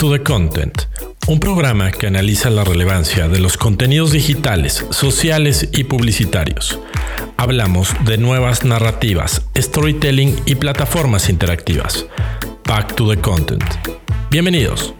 to 0.00 0.10
the 0.10 0.22
Content, 0.22 0.84
un 1.28 1.40
programa 1.40 1.90
que 1.90 2.06
analiza 2.06 2.48
la 2.48 2.64
relevancia 2.64 3.28
de 3.28 3.38
los 3.38 3.58
contenidos 3.58 4.12
digitales, 4.12 4.86
sociales 4.88 5.68
y 5.74 5.84
publicitarios. 5.84 6.80
Hablamos 7.36 7.94
de 8.06 8.16
nuevas 8.16 8.64
narrativas, 8.64 9.42
storytelling 9.54 10.40
y 10.46 10.54
plataformas 10.54 11.28
interactivas. 11.28 12.06
Back 12.66 12.94
to 12.94 13.10
the 13.10 13.20
Content. 13.20 13.62
Bienvenidos. 14.30 14.94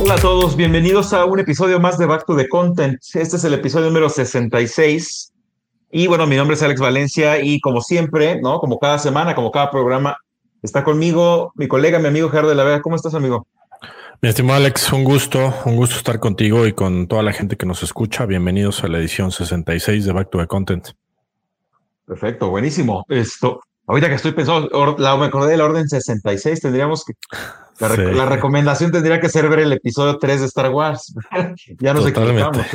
Hola 0.00 0.14
a 0.14 0.18
todos, 0.18 0.54
bienvenidos 0.54 1.12
a 1.12 1.24
un 1.24 1.40
episodio 1.40 1.80
más 1.80 1.98
de 1.98 2.06
Back 2.06 2.26
to 2.26 2.36
the 2.36 2.48
Content. 2.48 3.02
Este 3.14 3.36
es 3.36 3.42
el 3.42 3.54
episodio 3.54 3.86
número 3.86 4.08
66 4.08 5.29
y 5.92 6.06
bueno, 6.06 6.26
mi 6.26 6.36
nombre 6.36 6.54
es 6.54 6.62
Alex 6.62 6.80
Valencia 6.80 7.42
y 7.42 7.60
como 7.60 7.80
siempre, 7.80 8.40
¿no? 8.40 8.60
Como 8.60 8.78
cada 8.78 8.98
semana, 8.98 9.34
como 9.34 9.50
cada 9.50 9.70
programa, 9.70 10.16
está 10.62 10.84
conmigo 10.84 11.52
mi 11.56 11.66
colega, 11.66 11.98
mi 11.98 12.08
amigo 12.08 12.28
Gerardo 12.28 12.50
de 12.50 12.54
la 12.54 12.64
Vega. 12.64 12.80
¿Cómo 12.80 12.96
estás, 12.96 13.14
amigo? 13.14 13.46
Mi 14.22 14.28
estimado 14.28 14.58
Alex, 14.58 14.92
un 14.92 15.02
gusto, 15.02 15.54
un 15.64 15.76
gusto 15.76 15.96
estar 15.96 16.20
contigo 16.20 16.66
y 16.66 16.74
con 16.74 17.08
toda 17.08 17.22
la 17.22 17.32
gente 17.32 17.56
que 17.56 17.66
nos 17.66 17.82
escucha. 17.82 18.26
Bienvenidos 18.26 18.84
a 18.84 18.88
la 18.88 18.98
edición 18.98 19.32
66 19.32 20.04
de 20.04 20.12
Back 20.12 20.30
to 20.30 20.38
the 20.38 20.46
Content. 20.46 20.88
Perfecto, 22.06 22.50
buenísimo. 22.50 23.04
Esto, 23.08 23.60
ahorita 23.90 24.08
que 24.08 24.14
estoy 24.14 24.32
pensando, 24.32 24.96
la, 24.98 25.16
me 25.16 25.26
acordé 25.26 25.50
de 25.52 25.56
la 25.56 25.64
orden 25.64 25.88
66, 25.88 26.60
tendríamos 26.60 27.04
que 27.04 27.14
la, 27.80 28.26
recomendación 28.26 28.92
tendría 28.92 29.20
que 29.20 29.28
ser 29.28 29.48
ver 29.48 29.60
el 29.60 29.72
episodio 29.72 30.18
3 30.18 30.40
de 30.40 30.46
Star 30.46 30.70
Wars. 30.70 31.14
ya 31.80 31.94
nos 31.94 32.06
equivocamos. 32.06 32.66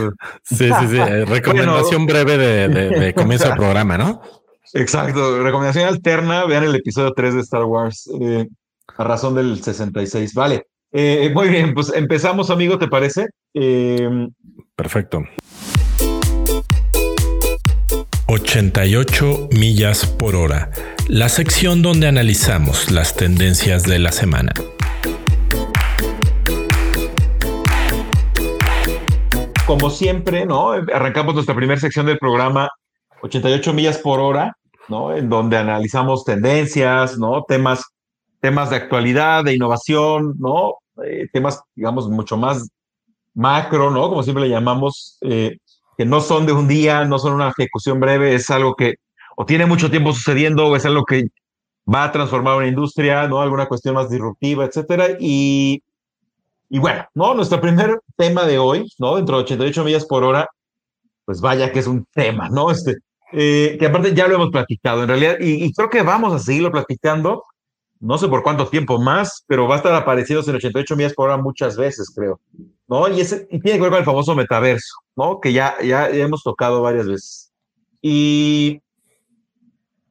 Sí, 0.43 0.69
sí, 0.69 0.87
sí. 0.89 0.97
Recomendación 1.25 2.05
breve 2.05 2.37
de, 2.67 3.13
comienzo 3.13 3.47
del 3.47 3.57
programa, 3.57 3.97
¿no? 3.97 4.21
Exacto. 4.73 5.41
Recomendación 5.41 5.87
alterna, 5.87 6.45
vean 6.45 6.65
el 6.65 6.75
episodio 6.75 7.13
3 7.15 7.35
de 7.35 7.41
Star 7.41 7.63
Wars, 7.63 8.09
eh, 8.19 8.47
a 8.97 9.03
razón 9.03 9.35
del 9.35 9.63
66. 9.63 10.33
Vale. 10.33 10.67
Eh, 10.91 11.31
muy 11.33 11.49
bien, 11.49 11.73
pues 11.73 11.93
empezamos, 11.93 12.49
amigo, 12.49 12.77
¿te 12.77 12.87
parece? 12.87 13.27
Eh, 13.53 14.09
Perfecto. 14.75 15.23
88 18.27 19.49
millas 19.51 20.05
por 20.05 20.35
hora, 20.35 20.71
la 21.07 21.29
sección 21.29 21.81
donde 21.81 22.07
analizamos 22.07 22.91
las 22.91 23.15
tendencias 23.15 23.83
de 23.83 23.99
la 23.99 24.11
semana. 24.11 24.53
como 29.65 29.89
siempre, 29.89 30.45
¿no? 30.45 30.71
Arrancamos 30.71 31.33
nuestra 31.33 31.55
primera 31.55 31.79
sección 31.79 32.05
del 32.05 32.19
programa 32.19 32.69
88 33.21 33.73
millas 33.73 33.97
por 33.97 34.19
hora, 34.19 34.55
¿no? 34.87 35.15
En 35.15 35.29
donde 35.29 35.57
analizamos 35.57 36.23
tendencias, 36.23 37.17
¿no? 37.17 37.43
Temas, 37.43 37.83
temas 38.39 38.69
de 38.69 38.75
actualidad, 38.77 39.43
de 39.43 39.55
innovación, 39.55 40.35
¿no? 40.37 40.75
Eh, 41.03 41.27
temas, 41.33 41.61
digamos, 41.75 42.07
mucho 42.09 42.37
más 42.37 42.69
macro, 43.33 43.91
¿no? 43.91 44.07
Como 44.09 44.23
siempre 44.23 44.45
le 44.45 44.51
llamamos, 44.51 45.17
eh, 45.21 45.57
que 45.97 46.05
no 46.05 46.21
son 46.21 46.45
de 46.45 46.53
un 46.53 46.67
día, 46.67 47.05
no 47.05 47.19
son 47.19 47.33
una 47.33 47.49
ejecución 47.49 47.99
breve, 47.99 48.35
es 48.35 48.49
algo 48.49 48.75
que 48.75 48.95
o 49.37 49.45
tiene 49.45 49.65
mucho 49.65 49.89
tiempo 49.89 50.13
sucediendo 50.13 50.67
o 50.67 50.75
es 50.75 50.85
algo 50.85 51.03
que 51.05 51.25
va 51.93 52.05
a 52.05 52.11
transformar 52.11 52.57
una 52.57 52.67
industria, 52.67 53.27
¿no? 53.27 53.41
Alguna 53.41 53.67
cuestión 53.67 53.95
más 53.95 54.09
disruptiva, 54.09 54.65
etcétera. 54.65 55.09
Y 55.19 55.83
y 56.69 56.79
bueno, 56.79 57.05
¿no? 57.13 57.33
Nuestro 57.33 57.61
primer 57.61 58.01
tema 58.17 58.45
de 58.45 58.57
hoy, 58.57 58.91
¿no? 58.97 59.15
Dentro 59.15 59.37
de 59.37 59.43
88 59.43 59.83
millas 59.83 60.05
por 60.05 60.23
hora, 60.23 60.47
pues 61.23 61.41
vaya 61.41 61.71
que 61.71 61.79
es 61.79 61.87
un 61.87 62.05
tema, 62.13 62.49
¿no? 62.49 62.71
Este, 62.71 62.95
eh, 63.33 63.77
que 63.79 63.85
aparte 63.85 64.13
ya 64.13 64.27
lo 64.27 64.35
hemos 64.35 64.49
platicado 64.49 65.03
en 65.03 65.09
realidad, 65.09 65.37
y, 65.39 65.71
creo 65.73 65.89
que 65.89 66.01
vamos 66.01 66.33
a 66.33 66.39
seguirlo 66.39 66.71
platicando, 66.71 67.43
no 67.99 68.17
sé 68.17 68.27
por 68.27 68.43
cuánto 68.43 68.67
tiempo 68.67 68.99
más, 68.99 69.43
pero 69.47 69.67
va 69.67 69.75
a 69.75 69.77
estar 69.77 69.93
apareciendo 69.93 70.43
en 70.49 70.55
88 70.55 70.95
millas 70.95 71.13
por 71.13 71.29
hora 71.29 71.41
muchas 71.41 71.77
veces, 71.77 72.11
creo, 72.13 72.39
¿no? 72.87 73.07
Y, 73.07 73.23
tiene 73.25 73.59
que 73.59 73.79
ver 73.79 73.89
con 73.89 73.99
el 73.99 74.05
famoso 74.05 74.35
metaverso, 74.35 74.95
¿no? 75.15 75.39
Que 75.39 75.53
ya, 75.53 75.75
ya 75.83 76.09
hemos 76.09 76.43
tocado 76.43 76.81
varias 76.81 77.07
veces. 77.07 77.51
Y 78.01 78.81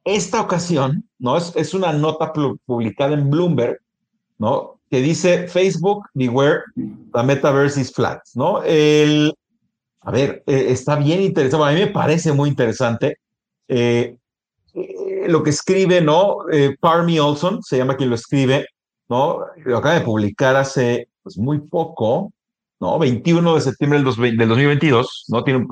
esta 0.03 0.41
ocasión, 0.41 1.07
¿no? 1.17 1.37
Es, 1.37 1.53
es 1.55 1.73
una 1.73 1.93
nota 1.93 2.33
publicada 2.65 3.13
en 3.13 3.29
Bloomberg, 3.29 3.79
¿no? 4.37 4.75
que 4.89 5.01
dice 5.01 5.47
Facebook, 5.47 6.05
beware, 6.13 6.63
the 6.75 7.23
metaverse 7.23 7.79
is 7.81 7.91
flat, 7.91 8.21
¿no? 8.35 8.57
A 8.57 10.11
ver, 10.11 10.43
eh, 10.45 10.67
está 10.69 10.95
bien 10.97 11.21
interesante, 11.21 11.65
a 11.65 11.71
mí 11.71 11.79
me 11.79 11.87
parece 11.87 12.31
muy 12.31 12.49
interesante 12.49 13.17
eh, 13.67 14.17
eh, 14.73 15.25
lo 15.27 15.41
que 15.41 15.49
escribe, 15.49 16.01
¿no? 16.01 16.37
Parmy 16.79 17.19
Olson, 17.19 17.63
se 17.63 17.77
llama 17.77 17.97
quien 17.97 18.09
lo 18.09 18.15
escribe, 18.15 18.67
¿no? 19.09 19.39
Lo 19.65 19.77
acaba 19.77 19.95
de 19.95 20.05
publicar 20.05 20.55
hace 20.55 21.09
pues, 21.23 21.37
muy 21.37 21.59
poco, 21.59 22.31
¿no? 22.79 22.99
21 22.99 23.55
de 23.55 23.61
septiembre 23.61 23.99
del, 23.99 24.05
2022, 24.05 25.25
¿no? 25.29 25.43
Tiene 25.43 25.59
un, 25.59 25.67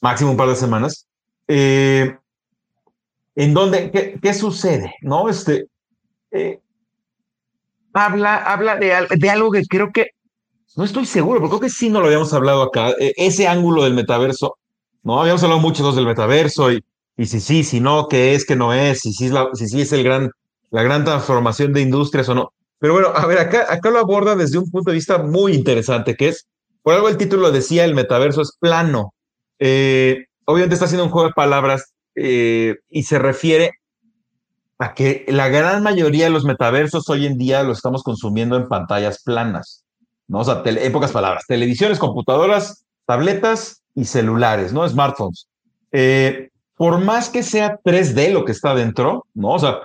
máximo 0.00 0.32
un 0.32 0.36
par 0.36 0.48
de 0.48 0.56
semanas. 0.56 1.06
en 1.46 2.18
donde, 3.54 3.90
¿qué, 3.90 4.18
¿qué, 4.20 4.34
sucede? 4.34 4.94
¿No? 5.02 5.28
Este, 5.28 5.66
habla, 7.92 8.36
habla 8.36 8.76
de, 8.76 9.30
algo 9.30 9.50
que 9.50 9.62
creo 9.64 9.92
que, 9.92 10.08
no 10.76 10.84
estoy 10.84 11.04
seguro, 11.04 11.38
pero 11.40 11.50
creo 11.50 11.60
que 11.60 11.70
sí 11.70 11.90
no 11.90 12.00
lo 12.00 12.06
habíamos 12.06 12.32
hablado 12.32 12.62
acá, 12.62 12.90
e, 12.98 13.12
ese 13.16 13.46
ángulo 13.46 13.84
del 13.84 13.94
metaverso, 13.94 14.56
¿no? 15.02 15.20
Habíamos 15.20 15.42
hablado 15.42 15.60
mucho 15.60 15.90
del 15.92 16.06
metaverso 16.06 16.72
y, 16.72 16.82
y 17.16 17.26
si 17.26 17.40
sí, 17.40 17.62
si 17.64 17.80
no, 17.80 18.08
qué 18.08 18.34
es, 18.34 18.46
qué 18.46 18.56
no 18.56 18.72
es, 18.72 19.00
si 19.00 19.12
sí 19.12 19.26
es, 19.26 19.32
la, 19.32 19.48
si 19.52 19.68
sí 19.68 19.82
es 19.82 19.92
el 19.92 20.02
gran, 20.02 20.30
la 20.70 20.82
gran 20.82 21.04
transformación 21.04 21.72
de 21.72 21.82
industrias 21.82 22.28
o 22.28 22.34
no. 22.34 22.52
Pero 22.82 22.94
bueno, 22.94 23.12
a 23.14 23.26
ver, 23.26 23.38
acá, 23.38 23.66
acá 23.72 23.90
lo 23.90 24.00
aborda 24.00 24.34
desde 24.34 24.58
un 24.58 24.68
punto 24.68 24.90
de 24.90 24.96
vista 24.96 25.18
muy 25.18 25.54
interesante, 25.54 26.16
que 26.16 26.30
es, 26.30 26.48
por 26.82 26.94
algo 26.94 27.08
el 27.08 27.16
título 27.16 27.52
decía, 27.52 27.84
el 27.84 27.94
metaverso 27.94 28.42
es 28.42 28.56
plano. 28.58 29.14
Eh, 29.60 30.24
obviamente 30.46 30.74
está 30.74 30.86
haciendo 30.86 31.04
un 31.04 31.12
juego 31.12 31.28
de 31.28 31.34
palabras 31.34 31.94
eh, 32.16 32.74
y 32.90 33.04
se 33.04 33.20
refiere 33.20 33.70
que 34.96 35.24
la 35.28 35.48
gran 35.48 35.84
mayoría 35.84 36.24
de 36.24 36.32
los 36.32 36.44
metaversos 36.44 37.08
hoy 37.08 37.24
en 37.26 37.38
día 37.38 37.62
lo 37.62 37.70
estamos 37.70 38.02
consumiendo 38.02 38.56
en 38.56 38.66
pantallas 38.66 39.22
planas, 39.22 39.84
¿no? 40.26 40.40
O 40.40 40.44
sea, 40.44 40.60
en 40.64 40.92
pocas 40.92 41.12
palabras, 41.12 41.44
televisiones, 41.46 42.00
computadoras, 42.00 42.84
tabletas 43.06 43.84
y 43.94 44.06
celulares, 44.06 44.72
¿no? 44.72 44.88
Smartphones. 44.88 45.46
Eh, 45.92 46.48
por 46.74 46.98
más 46.98 47.28
que 47.28 47.44
sea 47.44 47.78
3D 47.84 48.32
lo 48.32 48.44
que 48.44 48.50
está 48.50 48.74
dentro, 48.74 49.26
¿no? 49.34 49.50
O 49.50 49.58
sea, 49.60 49.82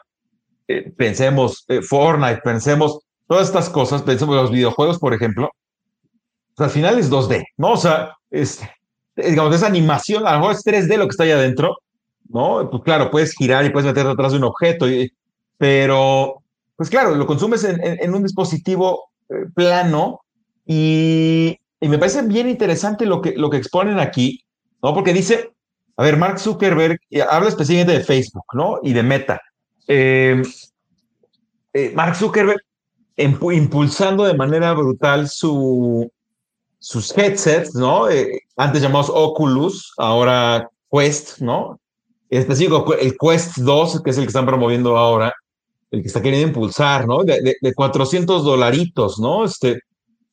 eh, 0.67 0.91
pensemos 0.95 1.63
eh, 1.69 1.81
Fortnite, 1.81 2.41
pensemos 2.43 2.99
todas 3.27 3.47
estas 3.47 3.69
cosas, 3.69 4.01
pensemos 4.01 4.35
en 4.35 4.41
los 4.41 4.51
videojuegos, 4.51 4.99
por 4.99 5.13
ejemplo, 5.13 5.49
al 6.57 6.69
final 6.69 6.99
es 6.99 7.09
2D, 7.09 7.43
¿no? 7.57 7.73
O 7.73 7.77
sea, 7.77 8.15
es, 8.31 8.61
digamos, 9.15 9.55
esa 9.55 9.67
animación, 9.67 10.25
a 10.27 10.33
lo 10.33 10.39
mejor 10.39 10.55
es 10.55 10.65
3D 10.65 10.97
lo 10.97 11.05
que 11.05 11.11
está 11.11 11.23
ahí 11.23 11.31
adentro, 11.31 11.77
¿no? 12.29 12.69
Pues 12.69 12.83
claro, 12.83 13.11
puedes 13.11 13.33
girar 13.33 13.63
y 13.65 13.69
puedes 13.69 13.85
meterte 13.85 14.11
atrás 14.11 14.31
de 14.31 14.39
un 14.39 14.43
objeto, 14.45 14.85
pero 15.57 16.43
pues 16.75 16.89
claro, 16.89 17.15
lo 17.15 17.25
consumes 17.25 17.63
en, 17.63 18.13
un 18.13 18.23
dispositivo 18.23 19.09
eh, 19.29 19.45
plano 19.53 20.21
y, 20.65 21.57
me 21.79 21.97
parece 21.97 22.23
bien 22.23 22.49
interesante 22.49 23.05
lo 23.05 23.21
que, 23.21 23.33
lo 23.37 23.49
que 23.49 23.57
exponen 23.57 23.99
aquí, 23.99 24.43
¿no? 24.81 24.93
Porque 24.93 25.13
dice, 25.13 25.51
a 25.95 26.03
ver, 26.03 26.17
Mark 26.17 26.39
Zuckerberg 26.39 26.99
habla 27.29 27.49
específicamente 27.49 27.99
de 27.99 28.03
Facebook, 28.03 28.45
¿no? 28.53 28.79
Y 28.83 28.93
de 28.93 29.03
Meta. 29.03 29.41
Em, 29.87 30.41
eh, 31.73 31.91
Mark 31.95 32.15
Zuckerberg 32.15 32.59
impulsando 33.17 34.25
de 34.25 34.35
manera 34.35 34.73
brutal 34.73 35.27
su, 35.27 36.11
sus 36.79 37.17
headsets, 37.17 37.73
¿no? 37.73 38.09
Eh, 38.09 38.41
antes 38.55 38.81
llamados 38.81 39.11
Oculus, 39.13 39.93
ahora 39.97 40.69
Quest, 40.91 41.39
¿no? 41.39 41.79
específico, 42.29 42.93
el 42.95 43.15
Quest 43.17 43.57
2, 43.57 44.01
que 44.03 44.09
es 44.09 44.17
el 44.17 44.23
que 44.23 44.27
están 44.27 44.45
promoviendo 44.45 44.97
ahora, 44.97 45.33
el 45.91 46.01
que 46.01 46.07
está 46.07 46.21
queriendo 46.21 46.49
impulsar, 46.49 47.07
¿no? 47.07 47.23
De, 47.23 47.55
de, 47.59 47.73
400 47.73 48.43
dolaritos, 48.43 49.19
¿no? 49.19 49.45
Este, 49.45 49.79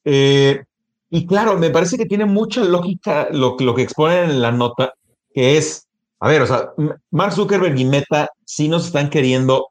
eh, 0.05 0.65
y 1.11 1.27
claro, 1.27 1.57
me 1.59 1.71
parece 1.71 1.97
que 1.97 2.07
tiene 2.07 2.25
mucha 2.25 2.65
lógica 2.65 3.29
lo, 3.31 3.57
lo 3.59 3.75
que 3.75 3.83
exponen 3.83 4.31
en 4.31 4.43
la 4.43 4.51
nota, 4.51 4.95
que 5.33 5.57
es, 5.57 5.84
a 6.25 6.29
ver, 6.29 6.41
o 6.41 6.47
sea, 6.47 6.73
Mark 7.11 7.35
Zuckerberg 7.35 7.79
y 7.79 7.85
Meta 7.85 8.31
sí 8.47 8.67
nos 8.67 8.87
están 8.87 9.11
queriendo 9.11 9.69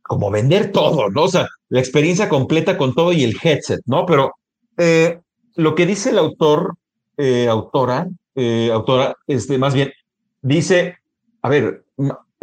como 0.00 0.30
vender 0.30 0.72
todo, 0.72 1.10
¿no? 1.10 1.24
O 1.24 1.28
sea, 1.28 1.48
la 1.68 1.80
experiencia 1.80 2.30
completa 2.30 2.78
con 2.78 2.94
todo 2.94 3.12
y 3.12 3.24
el 3.24 3.36
headset, 3.42 3.82
¿no? 3.84 4.06
Pero 4.06 4.32
eh, 4.78 5.20
lo 5.56 5.74
que 5.74 5.84
dice 5.84 6.10
el 6.10 6.18
autor, 6.18 6.76
eh, 7.18 7.46
autora, 7.46 8.08
autora, 8.72 9.14
este, 9.26 9.58
más 9.58 9.74
bien, 9.74 9.92
dice, 10.40 10.96
a 11.42 11.50
ver, 11.50 11.84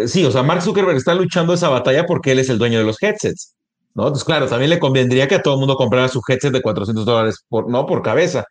sí, 0.05 0.23
o 0.23 0.29
sea, 0.29 0.43
Mark 0.43 0.61
Zuckerberg 0.61 0.97
está 0.97 1.15
luchando 1.15 1.55
esa 1.55 1.69
batalla 1.69 2.05
porque 2.05 2.33
él 2.33 2.39
es 2.39 2.49
el 2.49 2.59
dueño 2.59 2.77
de 2.77 2.85
los 2.85 3.01
headsets, 3.01 3.55
¿no? 3.95 4.03
Entonces, 4.03 4.25
claro, 4.25 4.45
también 4.45 4.69
le 4.69 4.77
convendría 4.77 5.27
que 5.27 5.33
a 5.33 5.41
todo 5.41 5.55
el 5.55 5.59
mundo 5.59 5.75
comprara 5.75 6.07
su 6.07 6.21
headset 6.27 6.53
de 6.53 6.61
400 6.61 7.03
dólares, 7.03 7.43
por, 7.49 7.67
no 7.67 7.87
por 7.87 8.03
cabeza, 8.03 8.45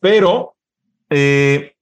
pero 0.00 0.56
eh, 1.10 1.74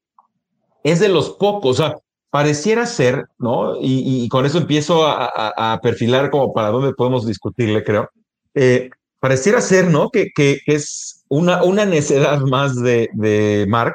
es 0.84 1.00
de 1.00 1.08
los 1.08 1.30
pocos, 1.30 1.80
o 1.80 1.82
sea, 1.82 1.96
pareciera 2.30 2.86
ser, 2.86 3.26
¿no? 3.38 3.76
Y, 3.80 4.28
con 4.28 4.46
eso 4.46 4.58
empiezo 4.58 5.06
a, 5.06 5.80
perfilar 5.82 6.30
como 6.30 6.52
para 6.52 6.70
dónde 6.70 6.92
podemos 6.92 7.26
discutirle, 7.26 7.84
creo. 7.84 8.10
Eh, 8.54 8.90
pareciera 9.20 9.60
ser, 9.60 9.88
¿no? 9.88 10.10
Que, 10.10 10.30
que, 10.34 10.60
es 10.66 11.24
una, 11.28 11.62
una 11.62 11.84
necedad 11.84 12.40
más 12.40 12.76
de, 12.76 13.08
de 13.14 13.66
Mark, 13.68 13.94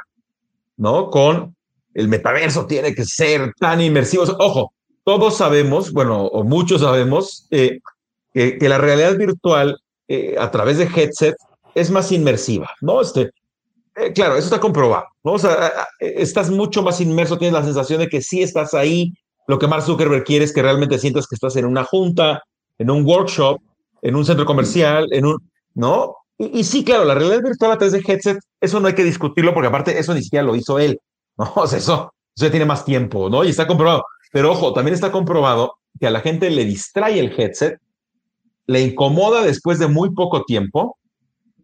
¿no? 0.78 1.10
Con 1.10 1.56
el 1.94 2.08
metaverso 2.08 2.66
tiene 2.66 2.96
que 2.96 3.06
ser 3.06 3.54
tan 3.60 3.82
inmersivo. 3.82 4.24
Ojo, 4.40 4.74
todos 5.04 5.38
sabemos, 5.38 5.92
bueno, 5.92 6.26
o 6.26 6.44
muchos 6.44 6.82
sabemos, 6.82 7.48
eh, 7.52 7.80
que, 8.34 8.58
la 8.62 8.78
realidad 8.78 9.18
virtual 9.18 9.80
eh, 10.08 10.36
a 10.40 10.50
través 10.50 10.78
de 10.78 10.86
headset 10.86 11.36
es 11.76 11.92
más 11.92 12.12
inmersiva, 12.12 12.70
¿no? 12.82 13.02
Este, 13.02 13.32
eh, 13.96 14.12
claro, 14.14 14.36
eso 14.36 14.46
está 14.46 14.60
comprobado, 14.60 15.06
¿no? 15.24 15.34
O 15.34 15.40
sea, 15.40 15.88
estás 16.00 16.50
mucho 16.50 16.82
más 16.82 17.00
inmerso, 17.00 17.38
tienes 17.38 17.54
la 17.54 17.64
sensación 17.64 18.00
de 18.00 18.08
que 18.08 18.22
sí 18.22 18.42
estás 18.42 18.74
ahí. 18.74 19.14
Lo 19.48 19.60
que 19.60 19.68
Mark 19.68 19.84
Zuckerberg 19.84 20.24
quiere 20.24 20.46
es 20.46 20.54
que 20.54 20.62
realmente 20.62 20.98
sientas 20.98 21.28
que 21.28 21.36
estás 21.36 21.56
en 21.58 21.66
una 21.66 21.84
junta, 21.84 22.42
en 22.80 22.90
un 22.90 23.06
workshop, 23.06 23.60
en 24.02 24.16
un 24.16 24.26
centro 24.26 24.46
comercial, 24.46 25.08
en 25.12 25.26
un, 25.26 25.38
¿no? 25.76 26.16
Y, 26.38 26.64
sí, 26.64 26.84
claro, 26.84 27.06
la 27.06 27.14
realidad 27.14 27.44
virtual 27.44 27.72
a 27.72 27.78
través 27.78 27.94
de 27.94 28.04
headset, 28.06 28.38
eso 28.60 28.80
no 28.80 28.88
hay 28.88 28.96
que 28.96 29.04
discutirlo 29.04 29.54
porque 29.54 29.68
aparte 29.68 29.98
eso 29.98 30.14
ni 30.14 30.24
siquiera 30.24 30.44
lo 30.44 30.56
hizo 30.56 30.80
él, 30.80 31.00
¿no? 31.38 31.52
O 31.56 31.68
sea, 31.68 31.78
eso, 31.78 32.14
eso 32.36 32.50
tiene 32.50 32.66
más 32.66 32.86
tiempo, 32.86 33.30
¿no? 33.30 33.44
Y 33.44 33.50
está 33.50 33.68
comprobado. 33.68 34.04
Pero 34.32 34.52
ojo, 34.52 34.74
también 34.74 34.96
está 34.96 35.12
comprobado 35.12 35.76
que 36.00 36.08
a 36.08 36.12
la 36.12 36.22
gente 36.22 36.50
le 36.50 36.66
distrae 36.66 37.20
el 37.20 37.40
headset, 37.40 37.78
le 38.66 38.82
incomoda 38.82 39.44
después 39.44 39.78
de 39.78 39.88
muy 39.88 40.12
poco 40.14 40.44
tiempo, 40.44 40.98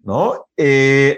¿no? 0.04 0.46
Eh, 0.56 1.18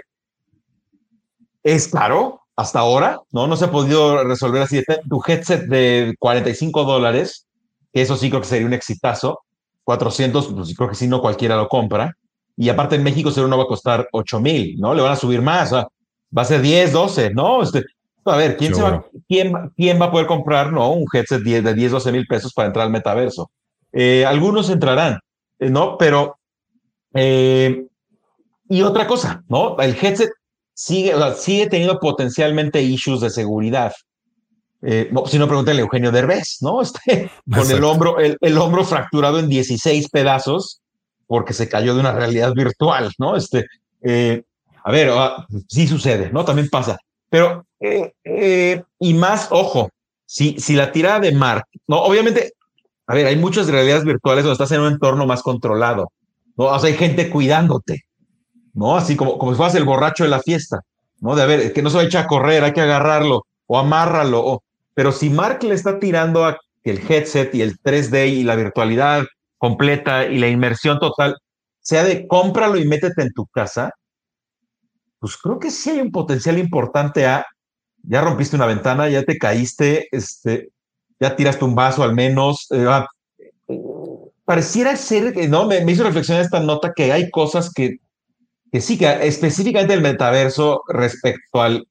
es 1.62 1.88
caro 1.88 2.40
hasta 2.56 2.80
ahora, 2.80 3.20
¿no? 3.30 3.46
No 3.46 3.56
se 3.56 3.66
ha 3.66 3.70
podido 3.70 4.24
resolver 4.24 4.62
así. 4.62 4.82
Tu 5.08 5.22
headset 5.26 5.62
de 5.68 6.14
45 6.18 6.84
dólares, 6.84 7.46
que 7.92 8.02
eso 8.02 8.16
sí 8.16 8.28
creo 8.28 8.42
que 8.42 8.48
sería 8.48 8.66
un 8.66 8.72
exitazo. 8.74 9.40
400, 9.84 10.46
pues 10.48 10.76
creo 10.76 10.88
que 10.88 10.94
si 10.94 11.08
no 11.08 11.20
cualquiera 11.20 11.56
lo 11.56 11.68
compra. 11.68 12.16
Y 12.56 12.68
aparte 12.68 12.96
en 12.96 13.02
México 13.02 13.30
seguro 13.30 13.50
no 13.50 13.58
va 13.58 13.64
a 13.64 13.68
costar 13.68 14.08
8 14.12 14.40
mil, 14.40 14.78
¿no? 14.78 14.94
Le 14.94 15.02
van 15.02 15.12
a 15.12 15.16
subir 15.16 15.42
más, 15.42 15.72
va 15.72 15.88
a 16.36 16.44
ser 16.44 16.60
10, 16.60 16.92
12, 16.92 17.30
¿no? 17.30 17.62
Este, 17.62 17.82
a 18.24 18.36
ver, 18.36 18.56
¿quién, 18.56 18.74
se 18.74 18.82
va, 18.82 19.04
quién, 19.28 19.52
quién, 19.76 20.00
va 20.00 20.06
a 20.06 20.10
poder 20.10 20.26
comprar 20.26 20.72
¿no? 20.72 20.92
un 20.92 21.06
headset 21.12 21.42
de 21.42 21.74
10, 21.74 21.92
12 21.92 22.12
mil 22.12 22.26
pesos 22.26 22.52
para 22.52 22.66
entrar 22.66 22.86
al 22.86 22.92
metaverso? 22.92 23.50
Eh, 23.92 24.24
algunos 24.24 24.70
entrarán, 24.70 25.18
eh, 25.58 25.70
¿no? 25.70 25.98
Pero, 25.98 26.38
eh, 27.14 27.84
y 28.68 28.82
otra 28.82 29.06
cosa, 29.06 29.42
¿no? 29.48 29.76
El 29.80 29.96
headset 30.00 30.30
sigue, 30.74 31.14
sigue 31.36 31.66
teniendo 31.68 31.98
potencialmente 31.98 32.82
issues 32.82 33.20
de 33.20 33.30
seguridad. 33.30 33.92
si 34.82 35.38
no, 35.38 35.46
pregúntale 35.46 35.80
a 35.80 35.84
Eugenio 35.84 36.12
Derbez, 36.12 36.58
¿no? 36.60 36.82
Este, 36.82 37.30
con 37.50 37.70
el 37.70 37.84
hombro, 37.84 38.18
el, 38.18 38.36
el, 38.40 38.58
hombro 38.58 38.84
fracturado 38.84 39.38
en 39.38 39.48
16 39.48 40.08
pedazos 40.10 40.80
porque 41.26 41.54
se 41.54 41.68
cayó 41.68 41.94
de 41.94 42.00
una 42.00 42.12
realidad 42.12 42.52
virtual, 42.52 43.10
¿no? 43.18 43.36
Este, 43.36 43.64
a 44.84 44.90
ver, 44.90 45.10
ah, 45.12 45.46
sí 45.68 45.86
sucede, 45.86 46.30
¿no? 46.30 46.44
También 46.44 46.68
pasa. 46.68 46.98
Pero, 47.30 47.66
eh, 47.80 48.12
eh, 48.24 48.82
y 48.98 49.14
más, 49.14 49.48
ojo, 49.50 49.90
si, 50.26 50.58
si 50.58 50.74
la 50.74 50.92
tirada 50.92 51.20
de 51.20 51.32
Mark, 51.32 51.64
no, 51.86 52.02
obviamente, 52.02 52.52
a 53.06 53.14
ver, 53.14 53.26
hay 53.26 53.36
muchas 53.36 53.68
realidades 53.68 54.04
virtuales 54.04 54.44
donde 54.44 54.54
estás 54.54 54.72
en 54.72 54.80
un 54.80 54.92
entorno 54.92 55.24
más 55.26 55.42
controlado, 55.42 56.12
¿no? 56.56 56.66
O 56.66 56.78
sea, 56.78 56.90
hay 56.90 56.96
gente 56.96 57.30
cuidándote, 57.30 58.02
¿no? 58.72 58.96
Así 58.96 59.16
como, 59.16 59.38
como 59.38 59.52
si 59.52 59.56
fueras 59.56 59.74
el 59.74 59.84
borracho 59.84 60.24
de 60.24 60.30
la 60.30 60.40
fiesta, 60.40 60.80
¿no? 61.20 61.34
De 61.34 61.42
a 61.42 61.46
ver, 61.46 61.72
que 61.72 61.82
no 61.82 61.90
se 61.90 61.96
va 61.96 62.02
a 62.02 62.22
a 62.22 62.26
correr, 62.26 62.64
hay 62.64 62.72
que 62.72 62.80
agarrarlo 62.80 63.46
o 63.66 63.78
amárralo. 63.78 64.44
O, 64.44 64.62
pero 64.94 65.12
si 65.12 65.30
Mark 65.30 65.62
le 65.62 65.74
está 65.74 65.98
tirando 65.98 66.44
a 66.44 66.58
el 66.84 66.98
headset 67.08 67.54
y 67.54 67.62
el 67.62 67.78
3D 67.78 68.28
y 68.28 68.42
la 68.42 68.56
virtualidad 68.56 69.24
completa 69.58 70.24
y 70.26 70.38
la 70.38 70.48
inmersión 70.48 70.98
total, 70.98 71.36
sea 71.80 72.04
de 72.04 72.26
cómpralo 72.26 72.76
y 72.76 72.86
métete 72.86 73.22
en 73.22 73.32
tu 73.32 73.46
casa, 73.46 73.90
pues 75.18 75.36
creo 75.36 75.58
que 75.58 75.70
sí 75.70 75.90
hay 75.90 76.00
un 76.00 76.10
potencial 76.10 76.58
importante 76.58 77.26
a, 77.26 77.46
ya 78.02 78.20
rompiste 78.20 78.56
una 78.56 78.66
ventana, 78.66 79.08
ya 79.08 79.22
te 79.22 79.38
caíste, 79.38 80.08
este, 80.10 80.70
ya 81.20 81.36
tiraste 81.36 81.64
un 81.64 81.76
vaso 81.76 82.02
al 82.02 82.14
menos. 82.14 82.66
Eh, 82.70 82.86
ah, 82.88 83.06
pareciera 84.44 84.96
ser, 84.96 85.32
que 85.32 85.46
¿no? 85.46 85.66
Me, 85.66 85.78
hizo 85.90 86.02
reflexionar 86.02 86.42
esta 86.42 86.60
nota 86.60 86.92
que 86.94 87.12
hay 87.12 87.30
cosas 87.30 87.72
que, 87.72 87.98
que 88.72 88.80
sí, 88.80 88.98
que 88.98 89.26
específicamente 89.26 89.94
el 89.94 90.00
metaverso 90.00 90.82
respecto 90.88 91.62
al, 91.62 91.86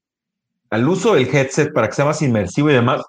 al 0.70 0.88
uso 0.88 1.14
del 1.14 1.34
headset 1.34 1.72
para 1.72 1.88
que 1.88 1.94
sea 1.94 2.04
más 2.04 2.20
inmersivo 2.22 2.70
y 2.70 2.74
demás, 2.74 3.02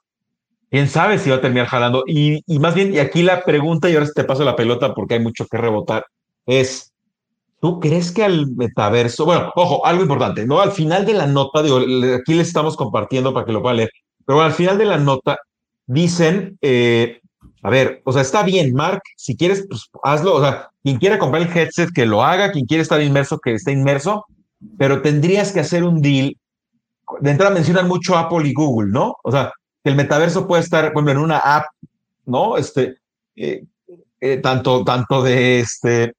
quién 0.69 0.87
sabe 0.87 1.17
si 1.17 1.29
va 1.29 1.37
a 1.37 1.41
terminar 1.41 1.67
jalando. 1.67 2.03
Y, 2.07 2.41
y 2.45 2.59
más 2.59 2.75
bien, 2.75 2.93
y 2.93 2.99
aquí 2.99 3.23
la 3.23 3.43
pregunta, 3.43 3.89
y 3.89 3.95
ahora 3.95 4.09
te 4.13 4.23
paso 4.23 4.43
la 4.43 4.55
pelota 4.55 4.93
porque 4.93 5.15
hay 5.15 5.19
mucho 5.19 5.47
que 5.47 5.57
rebotar, 5.57 6.05
es, 6.45 6.93
¿Tú 7.63 7.79
crees 7.79 8.11
que 8.11 8.25
al 8.25 8.51
metaverso, 8.57 9.23
bueno, 9.23 9.49
ojo, 9.55 9.85
algo 9.85 10.01
importante, 10.01 10.45
¿no? 10.45 10.59
Al 10.59 10.73
final 10.73 11.05
de 11.05 11.13
la 11.13 11.27
nota, 11.27 11.63
digo, 11.63 11.77
aquí 11.77 12.33
les 12.33 12.49
estamos 12.49 12.75
compartiendo 12.75 13.33
para 13.33 13.45
que 13.45 13.53
lo 13.53 13.61
puedan 13.61 13.77
leer, 13.77 13.89
pero 14.25 14.41
al 14.41 14.51
final 14.51 14.77
de 14.77 14.83
la 14.83 14.97
nota 14.97 15.37
dicen, 15.85 16.57
eh, 16.61 17.21
a 17.63 17.69
ver, 17.69 18.01
o 18.03 18.11
sea, 18.11 18.21
está 18.21 18.43
bien, 18.43 18.73
Mark, 18.73 19.01
si 19.15 19.37
quieres, 19.37 19.65
pues 19.69 19.89
hazlo, 20.03 20.35
o 20.35 20.41
sea, 20.41 20.69
quien 20.83 20.97
quiera 20.97 21.17
comprar 21.17 21.43
el 21.43 21.57
headset, 21.57 21.89
que 21.93 22.05
lo 22.05 22.21
haga, 22.21 22.51
quien 22.51 22.65
quiere 22.65 22.83
estar 22.83 23.01
inmerso, 23.01 23.39
que 23.39 23.53
esté 23.53 23.71
inmerso, 23.71 24.25
pero 24.77 25.01
tendrías 25.01 25.53
que 25.53 25.61
hacer 25.61 25.85
un 25.85 26.01
deal. 26.01 26.35
De 27.21 27.31
entrada 27.31 27.53
mencionan 27.53 27.87
mucho 27.87 28.17
Apple 28.17 28.47
y 28.47 28.53
Google, 28.53 28.91
¿no? 28.91 29.15
O 29.23 29.31
sea, 29.31 29.53
que 29.81 29.89
el 29.89 29.95
metaverso 29.95 30.45
puede 30.45 30.61
estar, 30.61 30.91
por 30.91 31.03
ejemplo, 31.03 31.11
en 31.13 31.17
una 31.19 31.37
app, 31.37 31.65
¿no? 32.25 32.57
Este, 32.57 32.97
eh, 33.37 33.63
eh, 34.19 34.37
tanto, 34.37 34.83
tanto 34.83 35.23
de 35.23 35.61
este, 35.61 36.13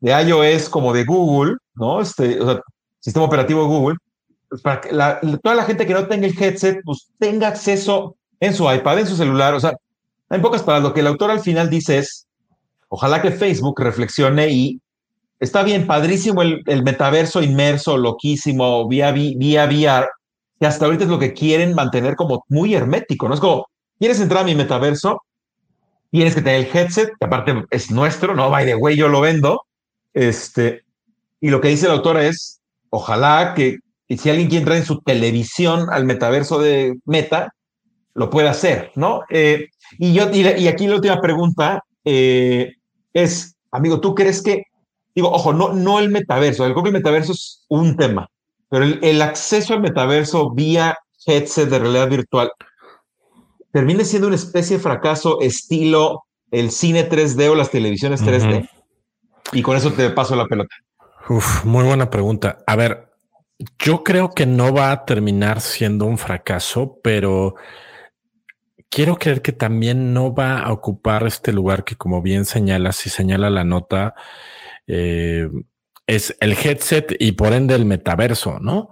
de 0.00 0.22
iOS 0.22 0.68
como 0.68 0.92
de 0.92 1.04
Google, 1.04 1.56
¿no? 1.74 2.02
Este, 2.02 2.38
o 2.38 2.44
sea, 2.44 2.60
sistema 3.00 3.24
operativo 3.24 3.66
Google, 3.66 3.96
pues, 4.50 4.60
para 4.60 4.82
que 4.82 4.90
toda 5.42 5.54
la 5.54 5.64
gente 5.64 5.86
que 5.86 5.94
no 5.94 6.06
tenga 6.06 6.26
el 6.26 6.38
headset, 6.38 6.80
pues 6.84 7.10
tenga 7.18 7.48
acceso 7.48 8.16
en 8.40 8.52
su 8.52 8.70
iPad, 8.70 8.98
en 8.98 9.06
su 9.06 9.16
celular. 9.16 9.54
O 9.54 9.60
sea, 9.60 9.72
en 10.32 10.42
pocas 10.42 10.62
palabras, 10.62 10.88
lo 10.88 10.94
que 10.94 11.00
el 11.00 11.06
autor 11.06 11.30
al 11.30 11.40
final 11.40 11.68
dice 11.68 11.98
es, 11.98 12.26
ojalá 12.88 13.20
que 13.20 13.30
Facebook 13.30 13.78
reflexione 13.80 14.48
y 14.48 14.80
está 15.38 15.62
bien, 15.62 15.86
padrísimo 15.86 16.40
el, 16.40 16.82
metaverso 16.82 17.42
inmerso, 17.42 17.98
loquísimo, 17.98 18.88
vía, 18.88 19.12
vía 19.12 19.66
VR, 19.66 20.06
que 20.58 20.66
hasta 20.66 20.86
ahorita 20.86 21.04
es 21.04 21.10
lo 21.10 21.18
que 21.18 21.34
quieren 21.34 21.74
mantener 21.74 22.16
como 22.16 22.44
muy 22.48 22.74
hermético, 22.74 23.28
¿no? 23.28 23.34
Es 23.34 23.40
como, 23.40 23.66
¿quieres 23.98 24.20
entrar 24.20 24.42
a 24.42 24.46
mi 24.46 24.54
metaverso? 24.54 25.22
Tienes 26.10 26.34
que 26.34 26.40
tener 26.40 26.60
el 26.66 26.76
headset, 26.76 27.10
que 27.18 27.26
aparte 27.26 27.64
es 27.70 27.90
nuestro, 27.90 28.34
no, 28.34 28.48
by 28.48 28.64
the 28.64 28.74
way, 28.74 28.96
yo 28.96 29.08
lo 29.08 29.20
vendo, 29.20 29.62
este, 30.14 30.82
y 31.40 31.50
lo 31.50 31.60
que 31.60 31.68
dice 31.68 31.88
la 31.88 31.94
autora 31.94 32.24
es, 32.24 32.60
ojalá 32.88 33.52
que, 33.54 33.78
si 34.08 34.30
alguien 34.30 34.48
quiere 34.48 34.60
entrar 34.60 34.78
en 34.78 34.86
su 34.86 35.00
televisión 35.00 35.88
al 35.90 36.04
metaverso 36.04 36.58
de 36.58 36.94
Meta, 37.04 37.54
lo 38.14 38.30
pueda 38.30 38.50
hacer, 38.50 38.92
¿no? 38.94 39.22
Eh, 39.30 39.68
y, 39.98 40.12
yo, 40.12 40.30
y, 40.30 40.68
aquí 40.68 40.86
la 40.86 40.96
última 40.96 41.20
pregunta 41.20 41.84
eh, 42.04 42.74
es, 43.12 43.56
amigo, 43.70 44.00
¿tú 44.00 44.14
crees 44.14 44.42
que, 44.42 44.64
digo, 45.14 45.30
ojo, 45.30 45.52
no, 45.52 45.72
no 45.72 45.98
el 45.98 46.10
metaverso, 46.10 46.66
el 46.66 46.72
propio 46.72 46.92
metaverso 46.92 47.32
es 47.32 47.64
un 47.68 47.96
tema, 47.96 48.28
pero 48.68 48.84
el, 48.84 49.22
acceso 49.22 49.74
al 49.74 49.80
metaverso 49.80 50.50
vía 50.50 50.96
headset 51.26 51.68
de 51.68 51.78
realidad 51.78 52.08
virtual 52.08 52.50
termine 53.72 54.04
siendo 54.04 54.28
una 54.28 54.36
especie 54.36 54.76
de 54.76 54.82
fracaso 54.82 55.40
estilo 55.40 56.24
el 56.50 56.70
cine 56.70 57.08
3D 57.08 57.50
o 57.50 57.54
las 57.54 57.70
televisiones 57.70 58.22
3D? 58.22 58.68
Y 59.52 59.62
con 59.62 59.76
eso 59.76 59.92
te 59.92 60.10
paso 60.10 60.36
la 60.36 60.46
pelota. 60.46 60.74
Uf, 61.28 61.64
muy 61.64 61.84
buena 61.84 62.10
pregunta. 62.10 62.58
A 62.66 62.76
ver, 62.76 63.12
yo 63.78 64.02
creo 64.02 64.30
que 64.30 64.46
no 64.46 64.72
va 64.72 64.90
a 64.90 65.04
terminar 65.04 65.60
siendo 65.60 66.06
un 66.06 66.18
fracaso, 66.18 66.98
pero 67.02 67.54
quiero 68.92 69.16
creer 69.16 69.40
que 69.40 69.52
también 69.52 70.12
no 70.12 70.34
va 70.34 70.60
a 70.60 70.70
ocupar 70.70 71.26
este 71.26 71.52
lugar 71.52 71.82
que, 71.82 71.96
como 71.96 72.20
bien 72.20 72.44
señala, 72.44 72.92
si 72.92 73.08
señala 73.08 73.48
la 73.48 73.64
nota, 73.64 74.14
eh, 74.86 75.48
es 76.06 76.36
el 76.40 76.52
headset 76.52 77.16
y 77.18 77.32
por 77.32 77.54
ende 77.54 77.74
el 77.74 77.86
metaverso, 77.86 78.60
¿no? 78.60 78.90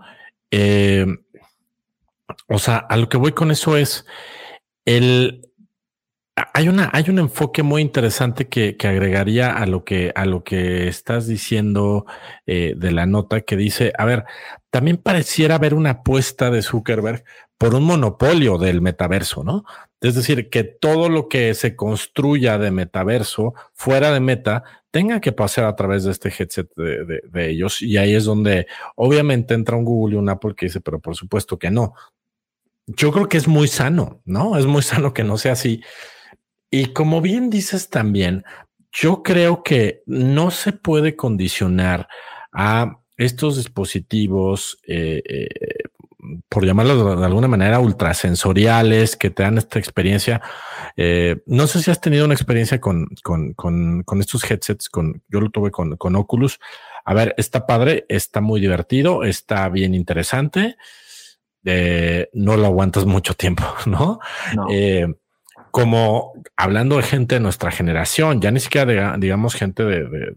Eh, 0.51 1.07
o 2.49 2.59
sea, 2.59 2.79
a 2.79 2.97
lo 2.97 3.09
que 3.11 3.19
voy 3.19 3.33
con 3.33 3.51
eso 3.51 3.77
es 3.77 4.07
el, 4.87 5.43
hay, 6.55 6.69
una, 6.69 6.89
hay 6.95 7.11
un 7.11 7.19
enfoque 7.19 7.63
muy 7.63 7.83
interesante 7.83 8.49
que, 8.49 8.77
agregaría 8.81 9.53
a 9.53 9.67
lo 9.67 9.85
que, 9.85 10.13
a 10.15 10.25
lo 10.25 10.45
que 10.45 10.89
estás 10.89 11.27
diciendo 11.27 12.07
eh, 12.47 12.73
de 12.75 12.93
la 12.93 13.05
nota 13.05 13.43
que 13.43 13.57
dice, 13.57 13.93
a 13.99 14.07
ver, 14.07 14.25
también 14.71 14.97
pareciera 14.97 15.57
haber 15.57 15.75
una 15.75 15.91
apuesta 15.91 16.51
de 16.51 16.63
Zuckerberg 16.63 17.23
por 17.59 17.75
un 17.75 17.83
monopolio 17.85 18.57
del 18.57 18.81
metaverso, 18.81 19.45
¿no? 19.45 19.65
Es 20.01 20.15
decir, 20.15 20.49
que 20.49 20.65
todo 20.65 21.09
lo 21.09 21.29
que 21.29 21.55
se 21.55 21.77
construya 21.77 22.59
de 22.59 22.71
metaverso 22.71 23.55
fuera 23.75 24.13
de 24.13 24.21
meta 24.21 24.65
tenga 24.91 25.21
que 25.21 25.33
pasar 25.33 25.65
a 25.67 25.77
través 25.77 26.05
de 26.05 26.13
este 26.13 26.31
headset 26.31 26.69
de, 26.75 27.51
ellos. 27.51 27.83
Y 27.83 27.97
ahí 27.97 28.15
es 28.15 28.25
donde 28.25 28.67
obviamente 28.97 29.55
entra 29.55 29.77
un 29.77 29.85
Google 29.85 30.15
y 30.15 30.19
un 30.19 30.29
Apple 30.29 30.55
que 30.57 30.67
dice, 30.67 30.81
pero 30.81 31.01
por 31.01 31.17
supuesto 31.17 31.59
que 31.59 31.71
no 31.71 31.95
yo 32.97 33.13
creo 33.13 33.29
que 33.29 33.37
es 33.37 33.49
muy 33.49 33.69
sano, 33.69 34.21
¿no? 34.25 34.57
Es 34.59 34.67
muy 34.67 34.83
sano 34.83 35.15
que 35.15 35.25
no 35.25 35.39
sea 35.39 35.53
así. 35.53 35.83
Y 36.71 36.87
como 36.87 37.21
bien 37.21 37.51
dices 37.51 37.89
también, 37.89 38.45
yo 38.93 39.23
creo 39.23 39.63
que 39.63 40.03
no 40.07 40.51
se 40.51 40.73
puede 40.73 41.17
condicionar 41.17 42.09
a 42.53 43.01
estos 43.17 43.57
dispositivos, 43.57 44.79
eh, 44.87 45.23
eh, 45.29 45.49
por 46.49 46.65
llamarlos 46.65 47.19
de 47.19 47.25
alguna 47.27 47.49
manera, 47.49 47.81
ultrasensoriales 47.81 49.17
que 49.17 49.31
te 49.31 49.43
dan 49.43 49.59
esta 49.59 49.79
experiencia. 49.79 50.41
Eh, 50.97 51.43
no 51.47 51.67
sé 51.67 51.83
si 51.83 51.91
has 51.91 52.01
tenido 52.01 52.25
una 52.25 52.35
experiencia 52.35 52.81
con, 52.81 53.09
con, 53.23 53.55
con, 53.55 54.03
con 54.03 54.21
estos 54.21 54.49
headsets, 54.51 54.89
con, 54.89 55.23
yo 55.29 55.41
lo 55.41 55.51
tuve 55.51 55.71
con, 55.71 55.97
con 55.97 56.17
Oculus. 56.17 56.59
A 57.05 57.15
ver, 57.15 57.35
está 57.37 57.67
padre, 57.67 58.07
está 58.09 58.41
muy 58.41 58.61
divertido, 58.61 59.25
está 59.25 59.69
bien 59.69 59.95
interesante. 59.95 60.77
no 61.63 62.57
lo 62.57 62.67
aguantas 62.67 63.07
mucho 63.07 63.35
tiempo, 63.35 63.65
¿no? 63.87 64.21
como 65.71 66.33
hablando 66.57 66.97
de 66.97 67.05
gente 67.05 67.37
de 67.37 67.41
nuestra 67.41 67.71
generación, 67.71 68.41
ya 68.41 68.51
ni 68.51 68.59
siquiera 68.59 69.17
digamos 69.17 69.55
gente 69.55 69.85
de, 69.85 70.35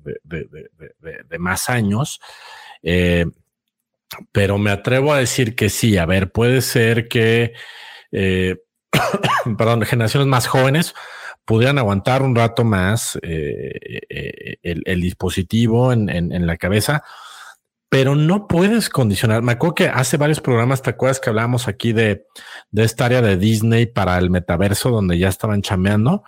de 1.28 1.40
más 1.40 1.72
años, 1.72 2.20
eh, 2.84 3.26
pero 4.32 4.58
me 4.58 4.72
atrevo 4.72 5.14
a 5.14 5.20
decir 5.20 5.56
que 5.56 5.70
sí. 5.70 5.98
A 5.98 6.06
ver, 6.06 6.32
puede 6.32 6.62
ser 6.62 7.08
que, 7.08 7.54
eh, 8.12 8.58
perdón, 9.58 9.84
generaciones 9.84 10.28
más 10.28 10.48
jóvenes 10.48 10.94
pudieran 11.46 11.78
aguantar 11.78 12.22
un 12.22 12.36
rato 12.36 12.64
más 12.64 13.20
eh, 13.22 14.58
el, 14.62 15.02
dispositivo 15.02 15.92
en, 15.92 16.48
la 16.48 16.58
cabeza, 16.58 17.04
pero 17.90 18.16
no 18.16 18.48
puedes 18.48 18.90
condicionar. 18.90 19.42
Me 19.42 19.54
acuerdo 19.54 19.76
que 19.76 19.88
hace 19.88 20.18
varios 20.18 20.40
programas, 20.40 20.82
¿te 20.82 20.92
acuerdas 20.92 21.20
que 21.20 21.30
hablábamos 21.30 21.68
aquí 21.68 21.92
de, 21.92 22.26
de 22.72 22.84
esta 22.84 23.06
área 23.06 23.22
de 23.22 23.38
Disney 23.38 23.86
para 23.86 24.18
el 24.18 24.30
metaverso 24.30 24.90
donde 24.90 25.18
ya 25.18 25.28
estaban 25.28 25.62
chameando? 25.62 26.24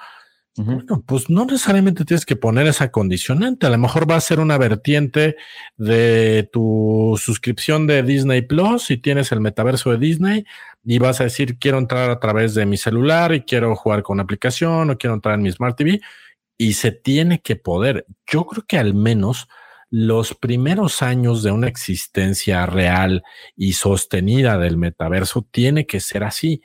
Bueno, 0.58 1.04
pues 1.06 1.30
no 1.30 1.44
necesariamente 1.44 2.06
tienes 2.06 2.26
que 2.26 2.38
poner 2.38 2.66
esa 2.68 2.90
condicionante. 2.90 3.68
A 3.68 3.70
lo 3.70 3.78
mejor 3.78 4.10
va 4.10 4.16
a 4.16 4.22
ser 4.22 4.40
una 4.40 4.58
vertiente 4.58 5.36
de 5.76 6.50
tu 6.50 7.20
suscripción 7.22 7.88
de 7.88 8.04
Disney 8.04 8.42
Plus 8.42 8.84
si 8.84 8.96
tienes 8.98 9.34
el 9.34 9.42
metaverso 9.42 9.92
de 9.92 9.98
Disney 9.98 10.46
y 10.86 10.98
vas 10.98 11.20
a 11.20 11.26
decir 11.26 11.58
quiero 11.60 11.78
entrar 11.78 12.10
a 12.10 12.22
través 12.22 12.54
de 12.54 12.66
mi 12.66 12.78
celular 12.78 13.34
y 13.34 13.42
quiero 13.42 13.76
jugar 13.76 14.02
con 14.02 14.16
una 14.16 14.24
aplicación 14.24 14.90
o 14.90 14.98
quiero 14.98 15.16
entrar 15.16 15.36
en 15.36 15.42
mi 15.42 15.52
Smart 15.52 15.76
TV 15.76 16.00
y 16.58 16.74
se 16.74 16.94
tiene 16.94 17.42
que 17.42 17.58
poder. 17.58 18.06
Yo 18.26 18.46
creo 18.46 18.64
que 18.66 18.78
al 18.78 18.94
menos 18.94 19.50
los 19.90 20.34
primeros 20.36 21.02
años 21.02 21.44
de 21.44 21.52
una 21.52 21.68
existencia 21.68 22.66
real 22.66 23.24
y 23.58 23.74
sostenida 23.74 24.58
del 24.58 24.78
metaverso 24.78 25.46
tiene 25.52 25.86
que 25.86 26.00
ser 26.00 26.24
así. 26.24 26.62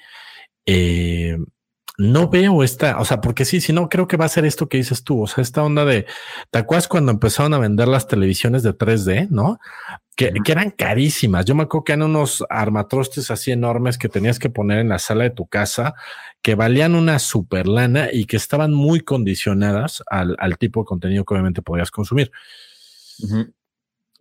Eh, 0.65 1.37
no 2.01 2.31
veo 2.31 2.63
esta, 2.63 2.99
o 2.99 3.05
sea, 3.05 3.21
porque 3.21 3.45
sí, 3.45 3.61
si 3.61 3.75
no, 3.75 3.91
creo 3.91 4.09
que 4.09 4.17
va 4.17 4.25
a 4.25 4.31
ser 4.31 4.47
esto 4.47 4.71
que 4.71 4.79
dices 4.79 5.05
tú, 5.05 5.23
o 5.23 5.27
sea, 5.27 5.43
esta 5.43 5.63
onda 5.63 5.85
de, 5.85 6.07
¿te 6.51 6.59
acuerdas 6.59 6.89
cuando 6.89 7.13
empezaron 7.13 7.53
a 7.53 7.59
vender 7.59 7.89
las 7.89 8.09
televisiones 8.09 8.63
de 8.63 8.73
3D, 8.73 9.29
no? 9.29 9.59
Que, 10.17 10.33
eran 10.47 10.71
carísimas. 10.71 11.45
Yo 11.45 11.55
me 11.55 11.65
acuerdo 11.65 11.85
que 11.85 11.93
eran 11.93 12.09
unos 12.09 12.43
armatrostes 12.49 13.31
así 13.31 13.53
enormes 13.53 13.99
que 13.99 14.09
tenías 14.09 14.39
que 14.39 14.49
poner 14.49 14.79
en 14.79 14.89
la 14.89 14.99
sala 14.99 15.25
de 15.25 15.31
tu 15.31 15.47
casa, 15.47 15.95
que 16.41 16.55
valían 16.55 16.95
una 16.95 17.19
super 17.19 17.67
lana 17.67 18.09
y 18.11 18.25
que 18.25 18.39
estaban 18.39 18.73
muy 18.73 19.01
condicionadas 19.01 20.03
al, 20.07 20.37
tipo 20.59 20.81
de 20.81 20.87
contenido 20.87 21.25
que 21.27 21.35
obviamente 21.35 21.61
podías 21.61 21.91
consumir. 21.91 22.33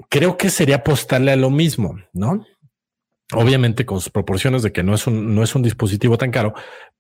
Creo 0.10 0.36
que 0.36 0.50
sería 0.50 0.78
apostarle 0.78 1.32
a 1.32 1.38
lo 1.38 1.50
mismo, 1.50 1.98
¿no? 2.12 2.46
Obviamente 3.32 3.86
con 3.86 4.02
sus 4.02 4.12
proporciones 4.12 4.64
de 4.64 4.72
que 4.72 4.84
no 4.84 4.96
es 4.96 5.06
un, 5.06 5.36
no 5.36 5.44
es 5.44 5.54
un 5.54 5.62
dispositivo 5.62 6.18
tan 6.18 6.32
caro, 6.32 6.56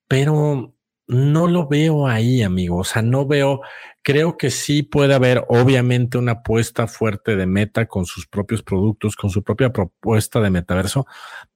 pero 0.09 0.75
no 1.07 1.47
lo 1.47 1.67
veo 1.67 2.07
ahí, 2.07 2.43
amigo. 2.43 2.79
O 2.79 2.83
sea, 2.83 3.01
no 3.01 3.25
veo, 3.25 3.61
creo 4.01 4.37
que 4.37 4.49
sí 4.51 4.83
puede 4.83 5.13
haber 5.13 5.45
obviamente 5.47 6.17
una 6.17 6.33
apuesta 6.33 6.87
fuerte 6.87 7.37
de 7.37 7.45
meta 7.45 7.87
con 7.87 8.05
sus 8.05 8.27
propios 8.27 8.61
productos, 8.61 9.15
con 9.15 9.29
su 9.29 9.43
propia 9.43 9.71
propuesta 9.71 10.41
de 10.41 10.49
metaverso, 10.49 11.07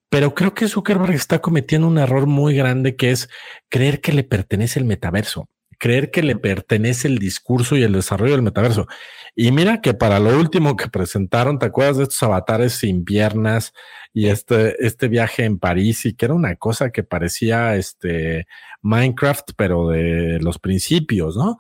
pero 0.10 0.36
creo 0.36 0.54
que 0.54 0.68
Zuckerberg 0.68 1.14
está 1.14 1.40
cometiendo 1.40 1.88
un 1.88 1.98
error 1.98 2.28
muy 2.28 2.56
grande 2.56 2.96
que 2.96 3.12
es 3.12 3.30
creer 3.68 4.00
que 4.00 4.14
le 4.14 4.24
pertenece 4.24 4.80
el 4.80 4.86
metaverso 4.86 5.50
creer 5.78 6.12
que 6.12 6.24
le 6.24 6.36
pertenece 6.36 7.08
el 7.08 7.20
discurso 7.20 7.76
y 7.76 7.84
el 7.84 7.94
desarrollo 7.94 8.34
del 8.34 8.42
metaverso. 8.42 8.88
Y 9.36 9.52
mira 9.52 9.82
que 9.82 9.94
para 9.94 10.20
lo 10.20 10.38
último 10.38 10.76
que 10.76 10.90
presentaron, 10.90 11.60
¿te 11.60 11.66
acuerdas 11.66 11.98
de 11.98 12.04
estos 12.04 12.22
avatares 12.24 12.74
sin 12.74 13.04
piernas 13.04 13.74
y 14.14 14.28
este, 14.28 14.86
este 14.86 15.08
viaje 15.08 15.44
en 15.44 15.58
París 15.58 16.06
y 16.06 16.14
que 16.14 16.26
era 16.26 16.36
una 16.36 16.56
cosa 16.56 16.92
que 16.92 17.04
parecía 17.04 17.76
este 17.76 18.48
Minecraft, 18.82 19.52
pero 19.56 19.90
de 19.90 20.40
los 20.40 20.60
principios, 20.60 21.36
¿no? 21.36 21.58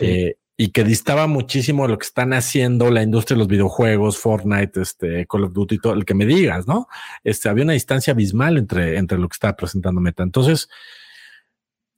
Eh, 0.00 0.36
y 0.56 0.68
que 0.68 0.84
distaba 0.84 1.26
muchísimo 1.26 1.84
de 1.84 1.88
lo 1.90 1.98
que 1.98 2.06
están 2.06 2.32
haciendo 2.32 2.90
la 2.90 3.02
industria 3.02 3.34
de 3.34 3.38
los 3.40 3.48
videojuegos, 3.48 4.18
Fortnite, 4.18 4.80
este, 4.80 5.26
Call 5.26 5.44
of 5.44 5.52
Duty, 5.52 5.78
todo 5.78 5.94
el 5.94 6.04
que 6.04 6.14
me 6.14 6.26
digas, 6.26 6.68
¿no? 6.68 6.88
Este, 7.24 7.48
había 7.48 7.64
una 7.64 7.72
distancia 7.72 8.12
abismal 8.12 8.58
entre, 8.58 8.98
entre 8.98 9.18
lo 9.18 9.28
que 9.28 9.34
estaba 9.34 9.56
presentando 9.56 10.00
Meta. 10.00 10.22
Entonces, 10.22 10.68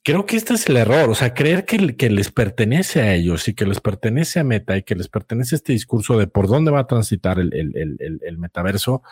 Creo 0.07 0.25
que 0.25 0.37
este 0.37 0.55
es 0.55 0.69
el 0.69 0.77
error, 0.77 1.11
o 1.11 1.17
sea, 1.17 1.35
creer 1.35 1.65
que, 1.65 1.79
les 1.81 2.31
pertenece 2.31 3.03
a 3.03 3.13
ellos 3.13 3.49
y 3.49 3.55
que 3.55 3.67
les 3.67 3.81
pertenece 3.81 4.39
a 4.39 4.45
Meta 4.45 4.77
y 4.77 4.85
que 4.85 4.95
les 4.95 5.09
pertenece 5.09 5.57
este 5.57 5.73
discurso 5.73 6.17
de 6.17 6.29
por 6.29 6.47
dónde 6.47 6.71
va 6.71 6.79
a 6.79 6.87
transitar 6.87 7.41
el, 7.41 7.53
el, 7.53 8.21
el, 8.23 8.39
metaverso. 8.39 9.03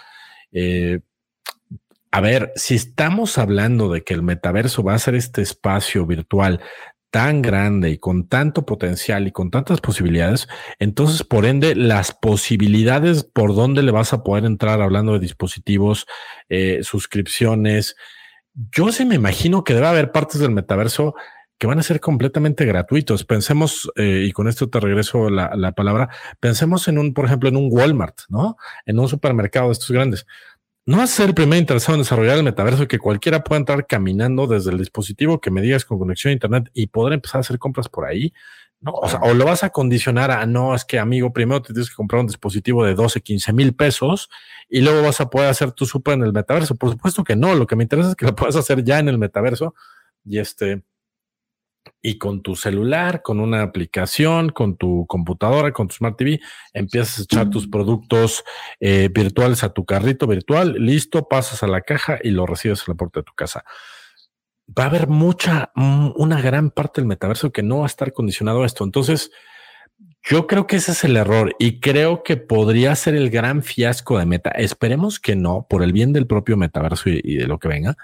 Eh, 0.52 1.00
a 2.12 2.20
ver, 2.20 2.52
si 2.54 2.76
estamos 2.76 3.38
hablando 3.38 3.90
de 3.90 4.04
que 4.04 4.14
el 4.14 4.22
metaverso 4.22 4.84
va 4.84 4.94
a 4.94 5.00
ser 5.00 5.16
este 5.16 5.42
espacio 5.42 6.06
virtual 6.06 6.60
tan 7.10 7.42
grande 7.42 7.90
y 7.90 7.98
con 7.98 8.28
tanto 8.28 8.64
potencial 8.64 9.26
y 9.26 9.32
con 9.32 9.50
tantas 9.50 9.80
posibilidades, 9.80 10.46
entonces 10.78 11.24
por 11.24 11.44
ende 11.44 11.74
las 11.74 12.12
posibilidades 12.12 13.24
por 13.24 13.56
dónde 13.56 13.82
le 13.82 13.90
vas 13.90 14.12
a 14.12 14.22
poder 14.22 14.44
entrar 14.44 14.80
hablando 14.80 15.14
de 15.14 15.18
dispositivos, 15.18 16.06
eh, 16.48 16.84
suscripciones, 16.84 17.96
yo 18.54 18.92
sí 18.92 19.04
me 19.04 19.16
imagino 19.16 19.64
que 19.64 19.74
debe 19.74 19.86
haber 19.86 20.12
partes 20.12 20.40
del 20.40 20.50
metaverso 20.50 21.14
que 21.58 21.66
van 21.66 21.78
a 21.78 21.82
ser 21.82 22.00
completamente 22.00 22.64
gratuitos. 22.64 23.24
Pensemos, 23.24 23.90
eh, 23.96 24.24
y 24.26 24.32
con 24.32 24.48
esto 24.48 24.68
te 24.68 24.80
regreso 24.80 25.30
la, 25.30 25.54
la, 25.56 25.72
palabra, 25.72 26.08
pensemos 26.40 26.88
en 26.88 26.98
un, 26.98 27.14
por 27.14 27.26
ejemplo, 27.26 27.48
en 27.48 27.56
un 27.56 27.68
Walmart, 27.70 28.22
¿no? 28.28 28.56
En 28.86 28.98
un 28.98 29.08
supermercado 29.08 29.68
de 29.68 29.72
estos 29.72 29.90
grandes. 29.90 30.26
No 30.86 30.98
va 30.98 31.04
a 31.04 31.06
ser 31.06 31.28
el 31.28 31.34
primer 31.34 31.58
interesado 31.58 31.94
en 31.94 32.02
desarrollar 32.02 32.36
el 32.36 32.42
metaverso 32.42 32.86
que 32.86 32.98
cualquiera 32.98 33.42
pueda 33.42 33.58
entrar 33.58 33.86
caminando 33.86 34.46
desde 34.46 34.70
el 34.70 34.78
dispositivo 34.78 35.40
que 35.40 35.50
me 35.50 35.62
digas 35.62 35.84
con 35.86 35.98
conexión 35.98 36.30
a 36.30 36.34
Internet 36.34 36.70
y 36.74 36.88
poder 36.88 37.14
empezar 37.14 37.38
a 37.38 37.40
hacer 37.40 37.58
compras 37.58 37.88
por 37.88 38.04
ahí. 38.04 38.34
No, 38.84 38.92
o, 38.92 39.08
sea, 39.08 39.18
o 39.20 39.32
lo 39.32 39.46
vas 39.46 39.64
a 39.64 39.70
condicionar 39.70 40.30
a 40.30 40.44
no, 40.44 40.74
es 40.74 40.84
que 40.84 40.98
amigo, 40.98 41.32
primero 41.32 41.62
te 41.62 41.72
tienes 41.72 41.88
que 41.88 41.96
comprar 41.96 42.20
un 42.20 42.26
dispositivo 42.26 42.84
de 42.84 42.94
12, 42.94 43.22
15 43.22 43.52
mil 43.54 43.74
pesos 43.74 44.28
y 44.68 44.82
luego 44.82 45.02
vas 45.02 45.22
a 45.22 45.30
poder 45.30 45.48
hacer 45.48 45.72
tu 45.72 45.86
súper 45.86 46.14
en 46.14 46.24
el 46.24 46.34
metaverso. 46.34 46.74
Por 46.74 46.90
supuesto 46.90 47.24
que 47.24 47.34
no, 47.34 47.54
lo 47.54 47.66
que 47.66 47.76
me 47.76 47.84
interesa 47.84 48.10
es 48.10 48.14
que 48.14 48.26
lo 48.26 48.34
puedas 48.36 48.56
hacer 48.56 48.84
ya 48.84 48.98
en 48.98 49.08
el 49.08 49.16
metaverso 49.16 49.74
y 50.22 50.38
este, 50.38 50.82
y 52.02 52.18
con 52.18 52.42
tu 52.42 52.56
celular, 52.56 53.22
con 53.22 53.40
una 53.40 53.62
aplicación, 53.62 54.50
con 54.50 54.76
tu 54.76 55.06
computadora, 55.06 55.72
con 55.72 55.88
tu 55.88 55.94
Smart 55.94 56.18
TV, 56.18 56.38
empiezas 56.74 57.20
a 57.20 57.22
echar 57.22 57.48
tus 57.48 57.66
productos 57.66 58.44
eh, 58.80 59.08
virtuales 59.10 59.64
a 59.64 59.72
tu 59.72 59.86
carrito 59.86 60.26
virtual, 60.26 60.74
listo, 60.74 61.26
pasas 61.26 61.62
a 61.62 61.68
la 61.68 61.80
caja 61.80 62.18
y 62.22 62.32
lo 62.32 62.44
recibes 62.44 62.80
en 62.80 62.92
la 62.92 62.96
puerta 62.96 63.20
de 63.20 63.24
tu 63.24 63.32
casa 63.32 63.64
va 64.66 64.84
a 64.84 64.86
haber 64.86 65.08
mucha, 65.08 65.72
mm, 65.74 66.12
una 66.16 66.40
gran 66.40 66.70
parte 66.70 67.00
del 67.00 67.08
metaverso 67.08 67.52
que 67.52 67.62
no 67.62 67.78
va 67.78 67.84
a 67.84 67.86
estar 67.86 68.12
condicionado 68.12 68.62
a 68.62 68.66
esto. 68.66 68.84
Entonces, 68.84 69.30
yo 70.22 70.46
creo 70.46 70.66
que 70.66 70.76
ese 70.76 70.92
es 70.92 71.04
el 71.04 71.16
error 71.16 71.54
y 71.58 71.80
creo 71.80 72.22
que 72.22 72.36
podría 72.36 72.94
ser 72.96 73.14
el 73.14 73.30
gran 73.30 73.62
fiasco 73.62 74.18
de 74.18 74.26
Meta. 74.26 74.50
Esperemos 74.50 75.20
que 75.20 75.36
no, 75.36 75.66
por 75.68 75.82
el 75.82 75.92
bien 75.92 76.12
del 76.12 76.26
propio 76.26 76.56
metaverso 76.56 77.10
y, 77.10 77.36
de 77.36 77.46
lo 77.46 77.58
que 77.58 77.68
venga, 77.68 77.96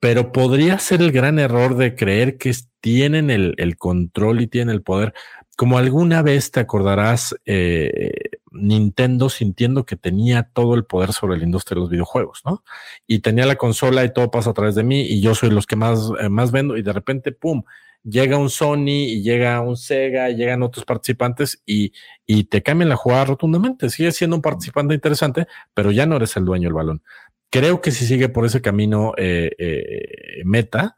pero 0.00 0.32
podría 0.32 0.78
ser 0.78 1.02
el 1.02 1.12
gran 1.12 1.38
error 1.38 1.76
de 1.76 1.94
creer 1.94 2.38
que 2.38 2.54
tienen 2.80 3.30
el, 3.30 3.54
el 3.58 3.76
control 3.76 4.40
y 4.40 4.46
tienen 4.46 4.74
el 4.74 4.82
poder. 4.82 5.12
Como 5.56 5.78
alguna 5.78 6.22
vez 6.22 6.50
te 6.50 6.60
acordarás, 6.60 7.34
eh, 7.44 8.12
Nintendo 8.58 9.28
sintiendo 9.28 9.84
que 9.84 9.96
tenía 9.96 10.50
todo 10.52 10.74
el 10.74 10.84
poder 10.84 11.12
sobre 11.12 11.38
la 11.38 11.44
industria 11.44 11.76
de 11.76 11.80
los 11.80 11.90
videojuegos, 11.90 12.42
¿no? 12.44 12.64
Y 13.06 13.20
tenía 13.20 13.46
la 13.46 13.56
consola 13.56 14.04
y 14.04 14.12
todo 14.12 14.30
pasa 14.30 14.50
a 14.50 14.54
través 14.54 14.74
de 14.74 14.82
mí 14.82 15.02
y 15.02 15.20
yo 15.20 15.34
soy 15.34 15.50
los 15.50 15.66
que 15.66 15.76
más, 15.76 16.10
eh, 16.20 16.28
más 16.28 16.50
vendo 16.52 16.76
y 16.76 16.82
de 16.82 16.92
repente, 16.92 17.32
¡pum! 17.32 17.62
Llega 18.02 18.38
un 18.38 18.50
Sony 18.50 19.08
y 19.08 19.22
llega 19.22 19.60
un 19.60 19.76
Sega 19.76 20.30
y 20.30 20.36
llegan 20.36 20.62
otros 20.62 20.84
participantes 20.84 21.62
y, 21.66 21.92
y 22.24 22.44
te 22.44 22.62
cambian 22.62 22.88
la 22.88 22.96
jugada 22.96 23.24
rotundamente. 23.24 23.90
Sigue 23.90 24.12
siendo 24.12 24.36
un 24.36 24.42
participante 24.42 24.94
interesante, 24.94 25.46
pero 25.74 25.90
ya 25.90 26.06
no 26.06 26.16
eres 26.16 26.36
el 26.36 26.44
dueño 26.44 26.68
del 26.68 26.74
balón. 26.74 27.02
Creo 27.50 27.80
que 27.80 27.90
si 27.90 28.06
sigue 28.06 28.28
por 28.28 28.46
ese 28.46 28.60
camino 28.62 29.12
eh, 29.16 29.50
eh, 29.58 30.42
meta, 30.44 30.94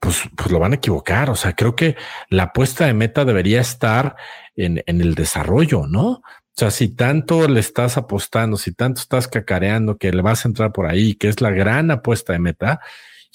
pues, 0.00 0.22
pues 0.36 0.50
lo 0.50 0.58
van 0.58 0.72
a 0.72 0.76
equivocar. 0.76 1.30
O 1.30 1.36
sea, 1.36 1.54
creo 1.54 1.76
que 1.76 1.96
la 2.28 2.44
apuesta 2.44 2.86
de 2.86 2.94
meta 2.94 3.24
debería 3.24 3.60
estar 3.60 4.16
en, 4.54 4.82
en 4.86 5.00
el 5.00 5.14
desarrollo, 5.14 5.86
¿no? 5.86 6.08
O 6.58 6.58
sea, 6.58 6.70
si 6.70 6.88
tanto 6.88 7.48
le 7.48 7.60
estás 7.60 7.98
apostando, 7.98 8.56
si 8.56 8.72
tanto 8.72 9.00
estás 9.00 9.28
cacareando 9.28 9.98
que 9.98 10.10
le 10.10 10.22
vas 10.22 10.44
a 10.44 10.48
entrar 10.48 10.72
por 10.72 10.86
ahí, 10.86 11.14
que 11.14 11.28
es 11.28 11.42
la 11.42 11.50
gran 11.50 11.90
apuesta 11.90 12.32
de 12.32 12.38
meta, 12.38 12.80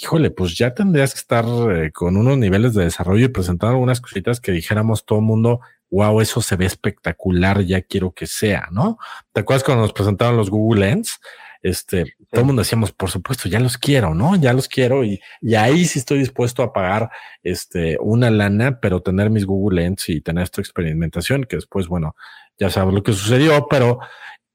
híjole, 0.01 0.32
pues 0.32 0.58
ya 0.58 0.74
tendrías 0.74 1.13
que 1.13 1.20
estar 1.20 1.46
eh, 1.72 1.91
con 1.91 2.18
unos 2.18 2.38
niveles 2.38 2.74
de 2.74 2.86
desarrollo 2.86 3.25
y 3.25 3.30
presentar 3.30 3.70
algunas 3.70 4.01
cositas 4.01 4.39
que 4.39 4.51
dijéramos 4.51 5.06
todo 5.06 5.20
el 5.20 5.25
mundo, 5.25 5.60
wow, 5.91 6.22
eso 6.22 6.41
se 6.41 6.56
ve 6.56 6.65
espectacular, 6.65 7.62
ya 7.62 7.82
quiero 7.82 8.12
que 8.12 8.25
sea, 8.25 8.68
¿no? 8.72 8.98
¿Te 9.34 9.41
acuerdas 9.41 9.63
cuando 9.63 9.84
nos 9.84 9.94
presentaron 9.94 10.38
los 10.38 10.50
Google 10.50 10.88
Lens? 10.88 11.20
Este, 11.62 12.15
todo 12.32 12.41
el 12.41 12.48
mundo 12.48 12.62
decíamos, 12.62 12.91
por 12.91 13.10
supuesto, 13.10 13.48
ya 13.48 13.60
los 13.60 13.77
quiero, 13.77 14.15
¿no? 14.15 14.36
Ya 14.36 14.53
los 14.53 14.68
quiero 14.68 15.03
y, 15.03 15.22
y 15.41 15.56
ahí 15.56 15.86
sí 15.86 16.00
estoy 16.00 16.20
dispuesto 16.20 16.63
a 16.63 16.74
pagar 16.74 17.12
este, 17.44 17.98
una 18.01 18.32
lana, 18.32 18.80
pero 18.80 19.01
tener 19.01 19.30
mis 19.30 19.46
Google 19.46 19.82
Lens 19.84 20.10
y 20.10 20.22
tener 20.22 20.44
esta 20.44 20.62
experimentación, 20.62 21.44
que 21.44 21.58
después, 21.58 21.88
bueno, 21.88 22.15
ya 22.58 22.70
sabes 22.70 22.94
lo 22.94 23.03
que 23.03 23.13
sucedió, 23.13 23.68
pero 23.70 24.00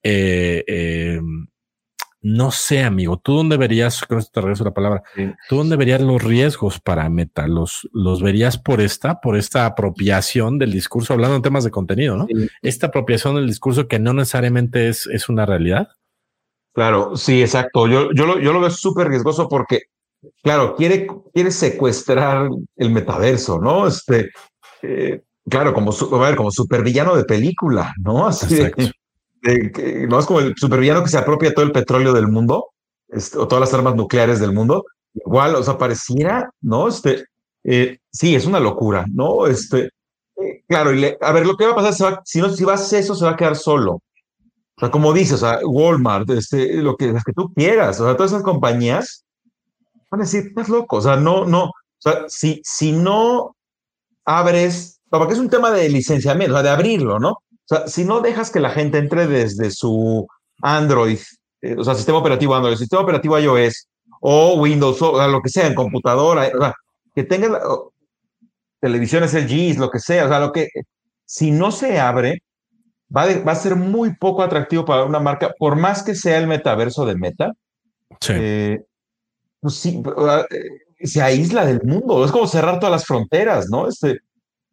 eh, 0.03 0.65
eh, 0.67 1.21
no 2.23 2.51
sé, 2.51 2.83
amigo, 2.83 3.19
¿tú 3.19 3.35
dónde 3.35 3.57
verías, 3.57 4.03
creo 4.03 4.19
que 4.19 4.27
te 4.33 4.41
regreso 4.41 4.65
la 4.65 4.75
palabra, 4.75 5.03
¿tú 5.49 5.57
dónde 5.57 5.77
verías 5.77 6.01
los 6.01 6.21
riesgos 6.21 6.81
para 6.81 7.09
Meta? 7.09 7.47
¿Los, 7.47 7.89
¿Los 7.93 8.21
verías 8.21 8.59
por 8.59 8.81
esta, 8.81 9.21
por 9.21 9.37
esta 9.37 9.65
apropiación 9.65 10.59
del 10.59 10.73
discurso, 10.73 11.13
hablando 11.13 11.37
en 11.37 11.43
temas 11.43 11.63
de 11.63 11.71
contenido, 11.71 12.17
¿no? 12.17 12.27
Esta 12.63 12.89
apropiación 12.89 13.37
del 13.37 13.47
discurso 13.47 13.87
que 13.87 14.01
no 14.01 14.13
necesariamente 14.13 14.89
es, 14.89 15.07
es 15.07 15.29
una 15.29 15.47
realidad. 15.47 15.91
Claro, 16.77 17.17
sí, 17.17 17.41
exacto. 17.41 17.89
Yo, 17.89 18.11
yo, 18.13 18.27
lo, 18.27 18.39
yo 18.39 18.53
lo 18.53 18.61
veo 18.61 18.69
súper 18.69 19.09
riesgoso 19.09 19.49
porque, 19.49 19.85
claro, 20.43 20.77
quiere, 20.77 21.07
quiere 21.33 21.51
secuestrar 21.51 22.51
el 22.77 22.91
metaverso, 22.91 23.59
¿no? 23.59 23.87
Este, 23.87 24.29
eh, 24.83 25.23
claro, 25.49 25.73
como, 25.73 25.91
a 25.91 26.19
ver, 26.19 26.37
como 26.37 26.51
supervillano 26.51 27.17
de 27.17 27.25
película, 27.25 27.95
¿no? 28.05 28.27
Así 28.27 28.57
de, 28.57 30.07
no 30.07 30.19
es 30.19 30.27
como 30.27 30.41
el 30.41 30.55
supervillano 30.55 31.03
que 31.03 31.09
se 31.09 31.17
apropia 31.17 31.55
todo 31.55 31.65
el 31.65 31.73
petróleo 31.73 32.13
del 32.13 32.29
mundo 32.29 32.67
este, 33.09 33.39
o 33.39 33.49
todas 33.49 33.61
las 33.61 33.73
armas 33.73 33.95
nucleares 33.95 34.39
del 34.39 34.53
mundo. 34.53 34.85
Igual, 35.15 35.55
o 35.55 35.63
sea, 35.63 35.79
pareciera, 35.79 36.51
¿no? 36.61 36.89
Este, 36.89 37.25
eh, 37.65 38.01
sí, 38.13 38.35
es 38.35 38.45
una 38.45 38.61
locura, 38.61 39.07
¿no? 39.11 39.47
Este, 39.47 39.89
eh, 40.43 40.63
claro, 40.69 40.93
y 40.93 41.07
a 41.19 41.33
ver, 41.33 41.47
lo 41.47 41.57
que 41.57 41.65
va 41.65 41.73
a 41.73 41.77
pasar, 41.77 42.21
si 42.27 42.39
no, 42.39 42.51
si 42.51 42.67
vas 42.67 42.93
a 42.93 42.99
eso, 42.99 43.15
se 43.15 43.25
va 43.25 43.31
a 43.31 43.37
quedar 43.37 43.57
solo. 43.57 44.03
O 44.77 44.81
sea, 44.81 44.91
como 44.91 45.13
dices, 45.13 45.35
o 45.35 45.39
sea, 45.39 45.61
Walmart, 45.65 46.29
este, 46.31 46.75
lo 46.75 46.97
que, 46.97 47.13
las 47.13 47.25
que 47.25 47.33
tú 47.33 47.53
quieras, 47.55 47.99
o 48.01 48.05
sea, 48.05 48.17
todas 48.17 48.33
esas 48.33 48.43
compañías 48.43 49.25
van 50.11 50.21
a 50.21 50.25
decir, 50.25 50.49
estás 50.49 50.69
loco, 50.69 50.97
o 50.97 51.01
sea, 51.01 51.17
no, 51.17 51.47
no, 51.47 51.65
o 51.65 51.73
sea, 51.99 52.25
si, 52.29 52.61
si 52.63 52.93
no 52.93 53.57
abres, 54.25 55.01
porque 55.09 55.33
es 55.33 55.39
un 55.39 55.49
tema 55.49 55.71
de 55.71 55.89
licenciamiento, 55.89 56.55
o 56.55 56.57
sea, 56.57 56.63
de 56.63 56.71
abrirlo, 56.71 57.19
¿no? 57.19 57.31
O 57.31 57.69
sea, 57.69 57.89
si 57.89 58.05
no 58.05 58.21
dejas 58.21 58.51
que 58.51 58.61
la 58.61 58.71
gente 58.71 58.99
entre 58.99 59.27
desde 59.27 59.71
su 59.71 60.27
Android, 60.61 61.19
eh, 61.63 61.77
o 61.79 61.83
sea, 61.83 61.95
sistema 61.95 62.19
operativo 62.19 62.55
Android, 62.55 62.77
sistema 62.77 63.03
operativo 63.03 63.39
iOS 63.39 63.89
o 64.21 64.55
Windows, 64.61 65.01
o 65.01 65.27
lo 65.27 65.41
que 65.41 65.49
sea, 65.49 65.67
en 65.67 65.75
computadora, 65.75 66.51
o 66.55 66.61
sea, 66.61 66.75
que 67.15 67.25
tengan 67.25 67.57
televisiones 68.81 69.33
LG, 69.33 69.79
lo 69.79 69.91
que 69.91 70.01
sea, 70.01 70.27
o 70.27 70.29
sea, 70.29 70.39
lo 70.39 70.53
que, 70.53 70.69
si 71.25 71.51
no 71.51 71.73
se 71.73 71.99
abre, 71.99 72.43
va, 73.15 73.27
va, 73.43 73.53
a 73.53 73.57
ser 73.57 73.77
muy 73.77 74.15
poco 74.17 74.43
atractivo 74.43 74.85
para 74.85 75.05
una 75.05 75.21
marca, 75.21 75.53
por 75.59 75.77
más 75.77 76.03
que 76.03 76.15
sea 76.15 76.39
el 76.39 76.47
metaverso 76.47 77.05
de 77.07 77.17
Meta. 77.17 77.53
Sí. 78.21 78.33
Eh, 78.35 78.85
pues 79.61 79.75
sí, 79.75 80.03
eh, 80.51 81.07
se 81.07 81.23
aísla 81.23 81.67
del 81.67 81.83
mundo, 81.83 82.25
es 82.25 82.33
como 82.33 82.47
cerrar 82.47 82.79
todas 82.79 82.93
las 82.93 83.05
fronteras, 83.05 83.69
¿no? 83.69 83.89
Este, 83.89 84.21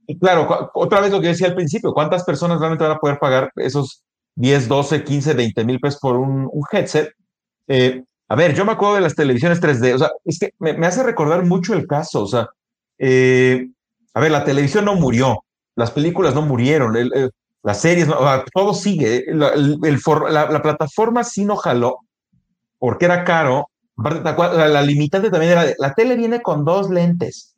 y 0.07 0.17
claro, 0.19 0.71
otra 0.73 1.01
vez 1.01 1.11
lo 1.11 1.21
que 1.21 1.27
decía 1.27 1.47
al 1.47 1.55
principio, 1.55 1.93
¿cuántas 1.93 2.23
personas 2.23 2.59
realmente 2.59 2.83
van 2.83 2.97
a 2.97 2.99
poder 2.99 3.19
pagar 3.19 3.51
esos 3.55 4.03
10, 4.35 4.67
12, 4.67 5.03
15, 5.03 5.33
20 5.33 5.65
mil 5.65 5.79
pesos 5.79 5.99
por 5.99 6.17
un, 6.17 6.49
headset? 6.71 7.11
Eh, 7.67 8.03
a 8.27 8.35
ver, 8.35 8.53
yo 8.53 8.65
me 8.65 8.73
acuerdo 8.73 8.95
de 8.95 9.01
las 9.01 9.15
televisiones 9.15 9.61
3D, 9.61 9.95
o 9.95 9.99
sea, 9.99 10.11
es 10.25 10.39
que 10.39 10.51
me, 10.59 10.71
hace 10.85 11.03
recordar 11.03 11.45
mucho 11.45 11.73
el 11.73 11.87
caso, 11.87 12.23
o 12.23 12.27
sea, 12.27 12.49
eh, 12.97 13.67
a 14.13 14.19
ver, 14.19 14.31
la 14.31 14.43
televisión 14.43 14.85
no 14.85 14.95
murió, 14.95 15.43
las 15.75 15.91
películas 15.91 16.35
no 16.35 16.41
murieron, 16.41 16.95
las 17.63 17.81
series, 17.81 18.07
todo 18.53 18.73
sigue, 18.73 19.25
la, 19.27 19.55
la, 19.55 20.61
plataforma 20.61 21.23
sí 21.23 21.45
no 21.45 21.55
jaló, 21.55 21.99
porque 22.77 23.05
era 23.05 23.23
caro, 23.23 23.69
la, 23.97 24.67
la 24.67 24.81
limitante 24.81 25.29
también 25.29 25.53
era, 25.53 25.65
la 25.77 25.93
tele 25.93 26.15
viene 26.15 26.41
con 26.41 26.65
dos 26.65 26.89
lentes, 26.89 27.53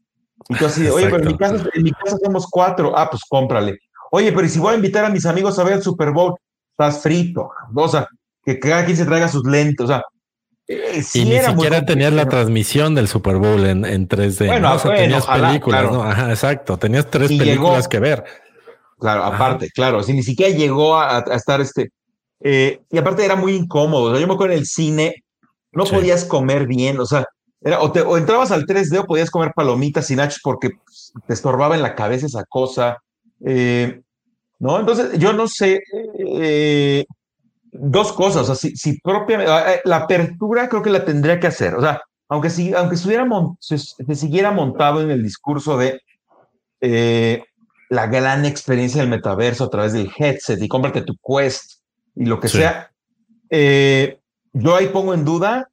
y 0.49 0.55
tú 0.55 0.65
así, 0.65 0.87
oye, 0.87 1.05
pero 1.05 1.23
en 1.23 1.27
mi, 1.27 1.37
casa, 1.37 1.63
en 1.73 1.83
mi 1.83 1.91
casa 1.91 2.17
somos 2.23 2.47
cuatro. 2.49 2.97
Ah, 2.97 3.09
pues 3.09 3.23
cómprale. 3.27 3.79
Oye, 4.11 4.31
pero 4.31 4.47
si 4.47 4.59
voy 4.59 4.73
a 4.73 4.75
invitar 4.77 5.05
a 5.05 5.09
mis 5.09 5.25
amigos 5.25 5.57
a 5.57 5.63
ver 5.63 5.73
el 5.75 5.83
Super 5.83 6.11
Bowl, 6.11 6.35
estás 6.71 7.01
frito. 7.01 7.49
O 7.73 7.87
sea, 7.87 8.07
que 8.43 8.59
cada 8.59 8.85
quien 8.85 8.97
se 8.97 9.05
traiga 9.05 9.27
sus 9.27 9.45
lentes. 9.45 9.83
O 9.83 9.87
sea, 9.87 10.03
eh, 10.67 11.01
y 11.13 11.25
ni 11.25 11.39
siquiera 11.39 11.85
tenías 11.85 12.13
la 12.13 12.27
transmisión 12.27 12.95
del 12.95 13.07
Super 13.07 13.37
Bowl 13.37 13.65
en, 13.65 13.85
en 13.85 14.07
3D. 14.07 14.47
Bueno, 14.47 14.69
¿no? 14.69 14.75
o 14.75 14.79
sea, 14.79 14.95
tenías 14.95 15.25
películas, 15.25 15.91
¿no? 15.91 16.03
Ajá, 16.03 16.29
exacto. 16.29 16.77
Tenías 16.77 17.09
tres 17.09 17.29
películas 17.29 17.87
que 17.87 17.99
ver. 17.99 18.23
Claro, 19.05 19.23
aparte, 19.23 19.69
claro. 19.69 20.01
Si 20.01 20.13
ni 20.13 20.23
siquiera 20.23 20.57
llegó 20.57 20.97
a, 20.97 21.19
estar 21.35 21.61
este. 21.61 21.91
Eh, 22.39 22.81
y 22.89 22.97
aparte 22.97 23.23
era 23.23 23.35
muy 23.35 23.53
incómodo. 23.53 24.05
O 24.05 24.11
sea, 24.11 24.19
yo 24.19 24.25
me 24.25 24.33
acuerdo 24.33 24.53
en 24.53 24.61
el 24.61 24.65
cine, 24.65 25.23
no 25.71 25.83
podías 25.83 26.25
comer 26.25 26.65
bien. 26.65 26.99
O 26.99 27.05
sea, 27.05 27.23
o, 27.79 28.17
entrabas 28.17 28.49
al 28.49 28.65
3D 28.65 29.01
o 29.01 29.05
podías 29.05 29.29
comer 29.29 29.51
palomitas 29.55 30.07
sin 30.07 30.17
nachos 30.17 30.39
porque 30.43 30.71
te 31.27 31.33
estorbaba 31.35 31.75
en 31.75 31.83
la 31.83 31.93
cabeza 31.93 32.25
esa 32.25 32.45
cosa. 32.45 32.97
Eh, 33.45 34.01
¿No? 34.57 34.79
Entonces, 34.79 35.19
yo 35.19 35.33
no 35.33 35.47
sé. 35.47 35.83
Eh, 36.17 37.05
dos 37.71 38.11
cosas. 38.11 38.41
O 38.41 38.45
sea, 38.45 38.55
si, 38.55 38.75
si 38.75 38.99
propiamente. 39.01 39.51
La 39.83 39.97
apertura 39.97 40.67
creo 40.67 40.81
que 40.81 40.89
la 40.89 41.05
tendría 41.05 41.39
que 41.39 41.45
hacer. 41.45 41.75
O 41.75 41.81
sea, 41.81 42.01
aunque, 42.27 42.49
si, 42.49 42.73
aunque 42.73 42.95
estuviera 42.95 43.27
se, 43.59 43.77
siguiera 44.15 44.49
montado 44.49 44.99
en 44.99 45.11
el 45.11 45.21
discurso 45.21 45.77
de 45.77 46.01
la 47.89 48.07
gran 48.07 48.45
experiencia 48.45 49.01
del 49.01 49.09
metaverso 49.09 49.65
a 49.65 49.69
través 49.69 49.93
del 49.93 50.11
headset 50.17 50.61
y 50.61 50.67
cómprate 50.67 51.01
tu 51.01 51.15
quest 51.17 51.81
y 52.15 52.25
lo 52.25 52.39
que 52.39 52.47
sea. 52.47 52.91
yo 53.49 54.75
ahí 54.75 54.87
pongo 54.87 55.13
en 55.13 55.25
duda 55.25 55.69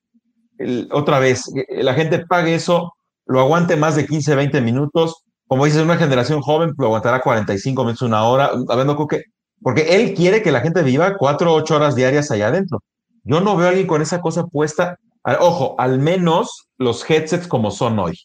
otra 0.91 1.19
vez, 1.19 1.45
la 1.69 1.95
gente 1.95 2.25
pague 2.27 2.55
eso, 2.55 2.95
lo 3.27 3.41
aguante 3.41 3.77
más 3.77 3.97
de 3.97 4.07
15, 4.07 4.35
20 4.35 4.61
minutos. 4.61 5.25
Como 5.47 5.65
dices, 5.65 5.83
una 5.83 5.97
generación 5.97 6.41
joven 6.41 6.73
lo 6.79 6.87
aguantará 6.87 7.21
45 7.21 7.83
minutos, 7.85 8.03
una 8.03 8.25
hora, 8.25 8.51
hablando 8.69 9.07
que, 9.07 9.25
porque 9.61 9.97
él 9.97 10.15
quiere 10.15 10.43
que 10.43 10.53
la 10.53 10.61
gente 10.61 10.83
viva 10.83 11.17
4 11.17 11.53
o 11.53 11.57
8 11.57 11.77
horas 11.77 11.95
diarias 11.95 12.31
allá 12.31 12.49
adentro. 12.49 12.83
Yo 13.25 13.41
no 13.41 13.57
veo 13.57 13.67
a 13.67 13.71
alguien 13.71 13.87
con 13.87 14.03
esa 14.03 14.21
cosa 14.21 14.47
puesta. 14.47 14.99
Ojo, 15.41 15.77
al 15.79 15.99
menos 15.99 16.69
los 16.79 17.09
headsets 17.09 17.47
como 17.47 17.71
son 17.71 17.99
hoy. 17.99 18.19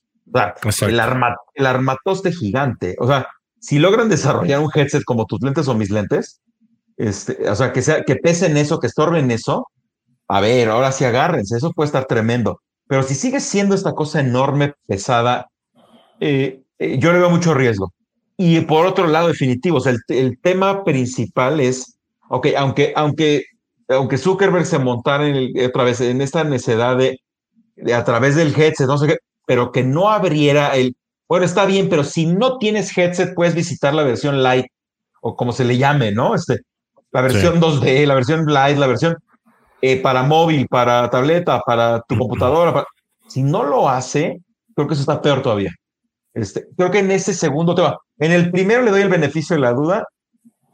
el, 0.82 1.02
el 1.56 1.66
armatoste 1.66 2.32
gigante. 2.32 2.96
O 3.00 3.08
sea, 3.08 3.28
si 3.60 3.80
logran 3.80 4.10
desarrollar 4.10 4.60
un 4.60 4.70
headset 4.74 5.04
como 5.04 5.26
tus 5.26 5.42
lentes 5.42 5.68
o 5.68 5.76
mis 5.76 5.90
lentes, 5.90 6.42
este, 6.98 7.50
o 7.50 7.56
sea, 7.56 7.72
que, 7.74 7.82
sea, 7.82 8.04
que 8.04 8.16
pesen 8.16 8.58
eso, 8.58 8.80
que 8.80 8.88
estorben 8.88 9.32
eso, 9.32 9.68
a 10.28 10.42
ver, 10.42 10.70
ahora 10.70 10.92
sí 10.92 11.06
agárrense, 11.06 11.58
eso 11.58 11.72
puede 11.72 11.88
estar 11.88 12.06
tremendo. 12.06 12.62
Pero 12.88 13.04
si 13.04 13.16
sigue 13.16 13.40
siendo 13.40 13.76
esta 13.76 13.94
cosa 13.94 14.20
enorme, 14.20 14.74
pesada, 14.88 15.48
eh, 16.20 16.64
eh, 16.80 16.98
yo 17.00 17.12
le 17.12 17.20
veo 17.20 17.30
mucho 17.30 17.54
riesgo. 17.54 17.94
Y 18.38 18.62
por 18.62 18.86
otro 18.86 19.08
lado, 19.08 19.30
definitivo, 19.30 19.80
el, 20.10 20.40
tema 20.42 20.84
principal 20.84 21.60
es, 21.60 21.98
ok, 22.30 22.48
aunque, 22.58 22.94
aunque, 22.96 23.44
aunque 23.90 24.18
Zuckerberg 24.18 24.66
se 24.66 24.80
montara 24.80 25.28
en 25.28 25.66
otra 25.66 25.84
vez 25.84 26.02
en 26.02 26.22
esta 26.22 26.44
necedad 26.44 26.98
de, 26.98 27.20
a 27.94 28.04
través 28.04 28.36
del 28.36 28.54
headset, 28.56 28.88
no 28.88 28.98
sé 28.98 29.08
qué, 29.08 29.18
pero 29.46 29.72
que 29.72 29.84
no 29.84 30.10
abriera 30.10 30.76
el, 30.76 30.96
bueno, 31.30 31.46
está 31.46 31.66
bien, 31.66 31.90
pero 31.90 32.04
si 32.04 32.26
no 32.26 32.58
tienes 32.58 32.96
headset, 32.98 33.34
puedes 33.36 33.56
visitar 33.56 33.94
la 33.94 34.04
versión 34.04 34.42
light 34.42 34.66
o 35.22 35.36
como 35.36 35.52
se 35.52 35.66
le 35.66 35.78
llame, 35.78 36.12
¿no? 36.12 36.36
Este, 36.36 36.60
la 37.12 37.22
versión 37.22 37.60
2D, 37.60 38.06
la 38.06 38.16
versión 38.16 38.46
light, 38.46 38.78
la 38.78 38.88
versión 38.88 39.18
eh, 39.82 40.02
para 40.02 40.24
móvil, 40.24 40.68
para 40.68 41.10
tableta, 41.10 41.62
para 41.66 42.02
tu 42.02 42.18
computadora. 42.18 42.86
Si 43.28 43.44
no 43.44 43.64
lo 43.64 43.90
hace, 43.90 44.42
creo 44.76 44.88
que 44.88 44.94
eso 44.94 45.02
está 45.02 45.22
peor 45.22 45.42
todavía. 45.42 45.72
Este, 46.34 46.68
creo 46.78 46.92
que 46.92 47.00
en 47.00 47.12
ese 47.12 47.34
segundo 47.34 47.76
tema, 47.76 47.98
en 48.20 48.32
el 48.32 48.52
primero 48.52 48.84
le 48.84 48.92
doy 48.92 49.02
el 49.02 49.10
beneficio 49.10 49.56
de 49.56 49.62
la 49.62 49.74
duda 49.74 50.06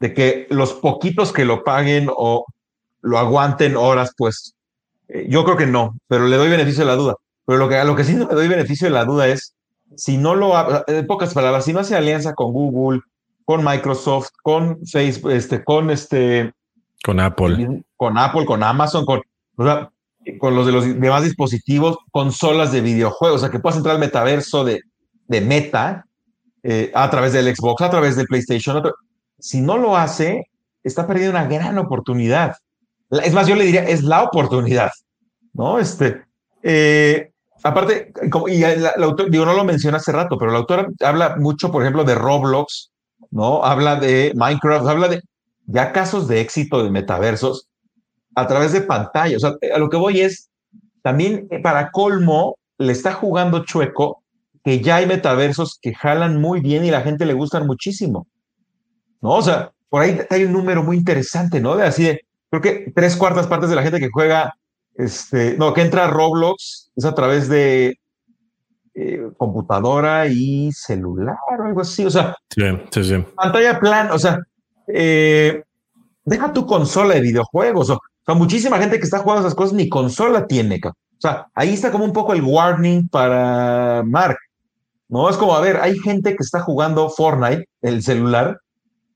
de 0.00 0.12
que 0.12 0.46
los 0.50 0.74
poquitos 0.74 1.32
que 1.32 1.44
lo 1.44 1.64
paguen 1.64 2.08
o 2.14 2.44
lo 3.00 3.18
aguanten 3.18 3.76
horas, 3.76 4.12
pues 4.16 4.54
eh, 5.08 5.26
yo 5.28 5.44
creo 5.44 5.56
que 5.56 5.66
no, 5.66 5.96
pero 6.06 6.26
le 6.26 6.36
doy 6.36 6.50
beneficio 6.50 6.84
de 6.84 6.90
la 6.90 6.96
duda. 6.96 7.14
Pero 7.46 7.58
lo 7.58 7.68
que, 7.68 7.76
a 7.76 7.84
lo 7.84 7.96
que 7.96 8.04
sí 8.04 8.14
me 8.14 8.24
doy 8.26 8.48
beneficio 8.48 8.86
de 8.86 8.92
la 8.92 9.04
duda 9.04 9.28
es, 9.28 9.53
si 9.96 10.16
no 10.16 10.34
lo, 10.34 10.54
en 10.88 11.06
pocas 11.06 11.34
palabras, 11.34 11.64
si 11.64 11.72
no 11.72 11.80
hace 11.80 11.96
alianza 11.96 12.34
con 12.34 12.52
Google, 12.52 13.00
con 13.44 13.64
Microsoft, 13.64 14.28
con 14.42 14.84
Facebook, 14.86 15.32
este, 15.32 15.62
con 15.62 15.90
este, 15.90 16.52
con 17.04 17.20
Apple. 17.20 17.82
Con 17.96 18.16
Apple, 18.16 18.46
con 18.46 18.62
Amazon, 18.62 19.04
con, 19.04 19.20
con 19.56 20.54
los 20.54 20.66
de 20.66 20.72
los 20.72 20.84
demás 20.84 21.22
dispositivos, 21.22 21.98
consolas 22.10 22.72
de 22.72 22.80
videojuegos, 22.80 23.36
o 23.36 23.40
sea, 23.40 23.50
que 23.50 23.58
puedas 23.58 23.76
entrar 23.76 23.96
al 23.96 24.00
metaverso 24.00 24.64
de, 24.64 24.80
de 25.28 25.40
Meta 25.42 26.06
eh, 26.62 26.90
a 26.94 27.10
través 27.10 27.34
del 27.34 27.54
Xbox, 27.54 27.82
a 27.82 27.90
través 27.90 28.16
del 28.16 28.26
PlayStation. 28.26 28.82
Si 29.38 29.60
no 29.60 29.76
lo 29.76 29.96
hace, 29.96 30.48
está 30.82 31.06
perdiendo 31.06 31.38
una 31.38 31.46
gran 31.46 31.76
oportunidad. 31.76 32.56
Es 33.10 33.34
más, 33.34 33.46
yo 33.46 33.54
le 33.54 33.66
diría, 33.66 33.84
es 33.84 34.02
la 34.02 34.22
oportunidad, 34.22 34.90
¿no? 35.52 35.78
Este, 35.78 36.22
eh, 36.62 37.32
aparte, 37.64 38.12
y 38.48 38.62
el 38.62 38.86
autor, 39.02 39.30
digo, 39.30 39.44
no 39.44 39.54
lo 39.54 39.64
menciona 39.64 39.96
hace 39.96 40.12
rato, 40.12 40.38
pero 40.38 40.52
el 40.52 40.56
autor 40.56 40.92
habla 41.00 41.36
mucho, 41.36 41.72
por 41.72 41.82
ejemplo, 41.82 42.04
de 42.04 42.14
Roblox, 42.14 42.90
¿no? 43.30 43.64
Habla 43.64 43.96
de 43.96 44.32
Minecraft, 44.36 44.86
habla 44.86 45.08
de 45.08 45.22
ya 45.66 45.92
casos 45.92 46.28
de 46.28 46.40
éxito 46.40 46.84
de 46.84 46.90
metaversos 46.90 47.68
a 48.34 48.46
través 48.46 48.72
de 48.72 48.82
pantalla. 48.82 49.36
O 49.36 49.40
sea, 49.40 49.54
a 49.74 49.78
lo 49.78 49.88
que 49.88 49.96
voy 49.96 50.20
es, 50.20 50.50
también 51.02 51.48
eh, 51.50 51.60
para 51.60 51.90
colmo, 51.90 52.56
le 52.78 52.92
está 52.92 53.12
jugando 53.12 53.64
chueco 53.64 54.22
que 54.62 54.80
ya 54.80 54.96
hay 54.96 55.06
metaversos 55.06 55.78
que 55.80 55.94
jalan 55.94 56.40
muy 56.40 56.60
bien 56.60 56.84
y 56.84 56.90
la 56.90 57.02
gente 57.02 57.26
le 57.26 57.34
gustan 57.34 57.66
muchísimo. 57.66 58.26
¿No? 59.20 59.32
O 59.32 59.42
sea, 59.42 59.72
por 59.88 60.02
ahí 60.02 60.20
hay 60.30 60.44
un 60.44 60.52
número 60.52 60.82
muy 60.82 60.96
interesante, 60.96 61.60
¿no? 61.60 61.76
De 61.76 61.84
así 61.84 62.04
de, 62.04 62.20
creo 62.50 62.62
que 62.62 62.92
tres 62.94 63.16
cuartas 63.16 63.46
partes 63.46 63.70
de 63.70 63.76
la 63.76 63.82
gente 63.82 64.00
que 64.00 64.10
juega, 64.12 64.54
este, 64.96 65.56
no, 65.58 65.74
que 65.74 65.82
entra 65.82 66.04
a 66.04 66.10
Roblox 66.10 66.90
es 66.96 67.04
a 67.04 67.14
través 67.14 67.48
de 67.48 67.98
eh, 68.94 69.28
computadora 69.36 70.26
y 70.28 70.70
celular 70.72 71.36
o 71.58 71.62
algo 71.62 71.80
así. 71.80 72.04
O 72.04 72.10
sea, 72.10 72.36
sí, 72.50 72.62
sí, 72.90 73.04
sí. 73.04 73.24
pantalla 73.34 73.80
plan, 73.80 74.10
o 74.12 74.18
sea, 74.18 74.38
eh, 74.86 75.62
deja 76.24 76.52
tu 76.52 76.66
consola 76.66 77.14
de 77.14 77.20
videojuegos. 77.20 77.90
O, 77.90 78.00
sea, 78.24 78.34
muchísima 78.34 78.78
gente 78.78 78.98
que 78.98 79.04
está 79.04 79.18
jugando 79.18 79.40
esas 79.40 79.56
cosas 79.56 79.74
ni 79.74 79.88
consola 79.88 80.46
tiene. 80.46 80.80
O 80.84 80.92
sea, 81.18 81.48
ahí 81.54 81.74
está 81.74 81.90
como 81.90 82.04
un 82.04 82.12
poco 82.12 82.32
el 82.32 82.42
warning 82.42 83.08
para 83.08 84.02
Mark. 84.04 84.38
No 85.08 85.28
es 85.28 85.36
como, 85.36 85.54
a 85.54 85.60
ver, 85.60 85.78
hay 85.78 85.98
gente 85.98 86.30
que 86.30 86.42
está 86.42 86.60
jugando 86.60 87.10
Fortnite, 87.10 87.68
el 87.82 88.02
celular, 88.02 88.58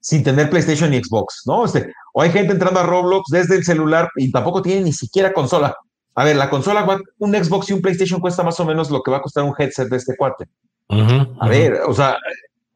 sin 0.01 0.23
tener 0.23 0.51
PlayStation 0.51 0.93
y 0.95 1.03
Xbox, 1.03 1.43
¿no? 1.47 1.65
Este, 1.65 1.93
o 2.13 2.23
hay 2.23 2.31
gente 2.31 2.53
entrando 2.53 2.81
a 2.81 2.85
Roblox 2.85 3.31
desde 3.31 3.57
el 3.57 3.65
celular 3.65 4.09
y 4.17 4.31
tampoco 4.31 4.63
tiene 4.63 4.83
ni 4.83 4.93
siquiera 4.93 5.33
consola. 5.33 5.75
A 6.15 6.25
ver, 6.25 6.37
la 6.37 6.51
consola, 6.51 6.87
un 7.19 7.33
Xbox 7.33 7.71
y 7.71 7.75
un 7.75 7.81
PlayStation 7.81 8.21
cuesta 8.21 8.43
más 8.43 8.59
o 8.59 8.65
menos 8.65 8.91
lo 8.91 9.03
que 9.03 9.11
va 9.11 9.19
a 9.19 9.23
costar 9.23 9.45
un 9.45 9.55
headset 9.57 9.89
de 9.89 9.97
este 9.97 10.17
cuate. 10.17 10.47
a 10.89 11.49
ver, 11.49 11.81
o 11.87 11.95
sea, 11.95 12.17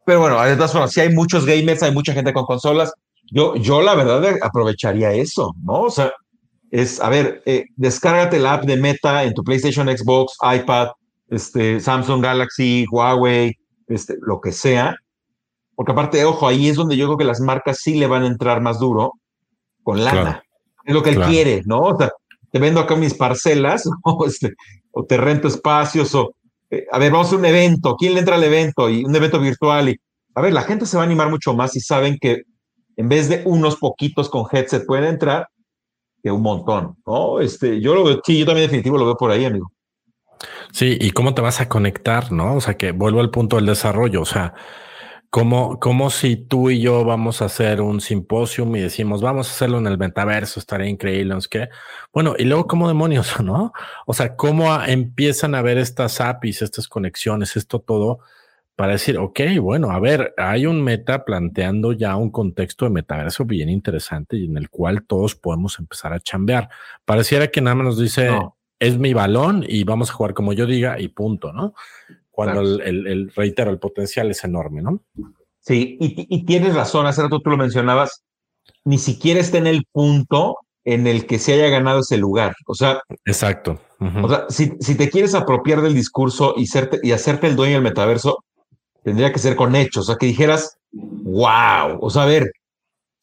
pero 0.05 0.21
bueno, 0.21 0.41
de 0.43 0.55
todas 0.57 0.73
formas, 0.73 0.93
si 0.93 1.01
hay 1.01 1.13
muchos 1.13 1.47
gamers, 1.47 1.83
hay 1.83 1.93
mucha 1.93 2.13
gente 2.13 2.33
con 2.33 2.45
consolas. 2.45 2.93
Yo, 3.31 3.57
yo 3.57 3.83
la 3.83 3.95
verdad 3.95 4.37
aprovecharía 4.43 5.13
eso, 5.13 5.55
¿no? 5.65 5.83
O 5.83 5.91
sea, 5.91 6.13
es, 6.71 7.01
a 7.01 7.09
ver, 7.09 7.43
eh, 7.47 7.65
descárgate 7.77 8.39
la 8.39 8.55
app 8.55 8.65
de 8.65 8.77
Meta 8.77 9.25
en 9.25 9.35
tu 9.35 9.43
PlayStation, 9.45 9.89
Xbox, 9.89 10.37
iPad, 10.43 10.89
este, 11.29 11.81
Samsung 11.81 12.23
Galaxy, 12.23 12.87
Huawei, 12.91 13.57
este, 13.89 14.17
lo 14.21 14.41
que 14.41 14.53
sea. 14.53 14.97
Porque 15.75 15.93
aparte, 15.93 16.25
ojo, 16.25 16.47
ahí 16.47 16.69
es 16.69 16.77
donde 16.77 16.97
yo 16.97 17.07
creo 17.07 17.19
que 17.19 17.25
las 17.25 17.41
marcas 17.41 17.79
sí 17.81 17.95
le 17.95 18.07
van 18.07 18.25
a 18.25 18.27
entrar 18.27 18.61
más 18.61 18.79
duro 18.79 19.15
con 19.83 20.05
lana. 20.05 20.43
Es 20.85 20.95
lo 20.95 21.03
que 21.03 21.11
él 21.11 21.21
quiere, 21.23 21.63
¿no? 21.65 21.81
O 21.81 21.97
sea, 21.97 22.11
te 22.51 22.59
vendo 22.59 22.81
acá 22.81 22.97
mis 22.97 23.15
parcelas, 23.15 23.89
o, 24.05 24.27
este, 24.27 24.55
o 24.91 25.05
te 25.05 25.17
rento 25.17 25.49
espacios, 25.49 26.15
o 26.15 26.35
eh, 26.71 26.87
a 26.91 26.99
ver, 26.99 27.13
vamos 27.13 27.27
a 27.27 27.29
hacer 27.29 27.39
un 27.39 27.47
evento, 27.47 27.97
¿quién 27.97 28.15
le 28.15 28.21
entra 28.21 28.37
al 28.37 28.45
evento? 28.45 28.89
Y 28.89 29.05
un 29.05 29.15
evento 29.15 29.41
virtual. 29.41 29.91
Y, 29.91 30.01
a 30.35 30.41
ver, 30.41 30.53
la 30.53 30.63
gente 30.63 30.87
se 30.87 30.97
va 30.97 31.03
a 31.03 31.07
animar 31.07 31.31
mucho 31.31 31.55
más 31.55 31.73
si 31.73 31.81
saben 31.81 32.19
que 32.21 32.43
en 32.97 33.09
vez 33.09 33.29
de 33.29 33.43
unos 33.45 33.77
poquitos 33.77 34.29
con 34.29 34.45
headset 34.51 34.87
pueden 34.87 35.05
entrar, 35.05 35.49
que 36.23 36.31
un 36.31 36.43
montón, 36.43 36.97
¿no? 37.07 37.41
Este, 37.41 37.81
yo 37.81 37.95
lo 37.95 38.05
veo, 38.05 38.21
sí, 38.25 38.39
yo 38.39 38.47
también 38.47 38.67
definitivo 38.67 38.97
lo 38.97 39.07
veo 39.07 39.17
por 39.17 39.31
ahí, 39.31 39.45
amigo. 39.45 39.73
Sí, 40.73 40.97
y 41.01 41.11
cómo 41.11 41.35
te 41.35 41.43
vas 41.43 41.61
a 41.61 41.69
conectar, 41.69 42.33
¿no? 42.33 42.57
O 42.57 42.61
sea, 42.61 42.77
que 42.77 42.93
vuelvo 42.93 43.21
al 43.21 43.31
punto 43.31 43.57
del 43.57 43.67
desarrollo, 43.67 44.23
o 44.23 44.27
sea, 44.27 44.55
como, 45.33 45.81
como 45.81 46.11
si 46.11 46.37
tú 46.37 46.69
y 46.69 46.83
yo 46.83 47.07
vamos 47.07 47.41
a 47.41 47.47
hacer 47.47 47.81
un 47.81 48.03
simposium 48.03 48.77
y 48.77 48.81
decimos, 48.81 49.23
vamos 49.23 49.49
a 49.49 49.53
hacerlo 49.53 49.79
en 49.79 49.87
el 49.87 49.97
metaverso, 49.97 50.61
estaría 50.61 50.91
increíble, 50.91 51.33
¿no 51.33 51.39
es 51.39 51.49
que? 51.49 51.71
Bueno, 52.13 52.35
y 52.39 52.45
luego, 52.45 52.67
¿cómo 52.67 52.87
demonios, 52.87 53.41
no? 53.43 53.73
O 54.05 54.13
sea, 54.13 54.37
¿cómo 54.37 54.79
empiezan 54.83 55.55
a 55.55 55.63
ver 55.63 55.79
estas 55.79 56.21
APIs, 56.21 56.61
estas 56.61 56.87
conexiones, 56.87 57.57
esto 57.57 57.81
todo? 57.81 58.19
Para 58.77 58.93
decir, 58.93 59.17
ok, 59.17 59.41
bueno, 59.59 59.91
a 59.91 59.99
ver, 60.01 60.35
hay 60.37 60.67
un 60.67 60.85
meta 60.85 61.25
planteando 61.25 61.95
ya 61.95 62.15
un 62.17 62.31
contexto 62.31 62.85
de 62.85 62.91
metaverso 62.91 63.47
bien 63.47 63.71
interesante 63.71 64.37
y 64.37 64.45
en 64.45 64.59
el 64.59 64.69
cual 64.69 65.07
todos 65.07 65.35
podemos 65.35 65.79
empezar 65.79 66.13
a 66.13 66.21
chambear. 66.21 66.69
Pareciera 67.07 67.49
que 67.49 67.63
nada 67.63 67.77
más 67.77 67.87
nos 67.87 67.99
dice, 67.99 68.29
es 68.79 68.99
mi 68.99 69.15
balón 69.15 69.65
y 69.67 69.85
vamos 69.85 70.11
a 70.11 70.13
jugar 70.13 70.35
como 70.35 70.53
yo 70.53 70.67
diga 70.67 71.01
y 71.01 71.09
punto, 71.09 71.55
¿no? 71.55 71.73
Cuando 72.45 72.61
el, 72.61 73.33
reitero, 73.35 73.71
el 73.71 73.79
potencial 73.79 74.31
es 74.31 74.45
enorme, 74.45 74.83
¿no? 74.83 75.01
Sí, 75.61 75.97
y, 76.01 76.45
tienes 76.45 76.75
razón, 76.75 77.07
hace 77.07 77.23
rato 77.23 77.41
tú 77.41 77.51
lo 77.51 77.57
mencionabas, 77.57 78.25
ni 78.85 78.99
siquiera 78.99 79.41
está 79.41 79.59
en 79.59 79.69
el 79.69 79.85
punto 79.93 80.57
en 80.85 81.07
el 81.07 81.27
que 81.27 81.39
se 81.39 81.53
haya 81.53 81.69
ganado 81.69 82.01
ese 82.01 82.17
lugar. 82.17 82.55
O 82.67 82.75
sea, 82.75 83.01
exacto. 83.25 83.81
O 84.01 84.29
sea, 84.29 84.47
si, 84.49 84.73
si, 84.81 84.97
te 84.97 85.09
quieres 85.09 85.35
apropiar 85.35 85.81
del 85.81 85.95
discurso 85.95 86.55
y, 86.57 86.67
serte, 86.67 86.99
y 87.05 87.13
hacerte 87.13 87.47
el 87.47 87.55
dueño 87.55 87.75
del 87.75 87.85
metaverso, 87.85 88.45
tendría 89.05 89.33
que 89.33 89.39
ser 89.39 89.55
con 89.55 89.77
hechos. 89.77 90.05
O 90.05 90.07
sea, 90.07 90.17
que 90.17 90.27
dijeras, 90.27 90.77
wow. 90.91 91.99
O 92.01 92.11
sea, 92.11 92.25
a 92.25 92.27
ver, 92.27 92.51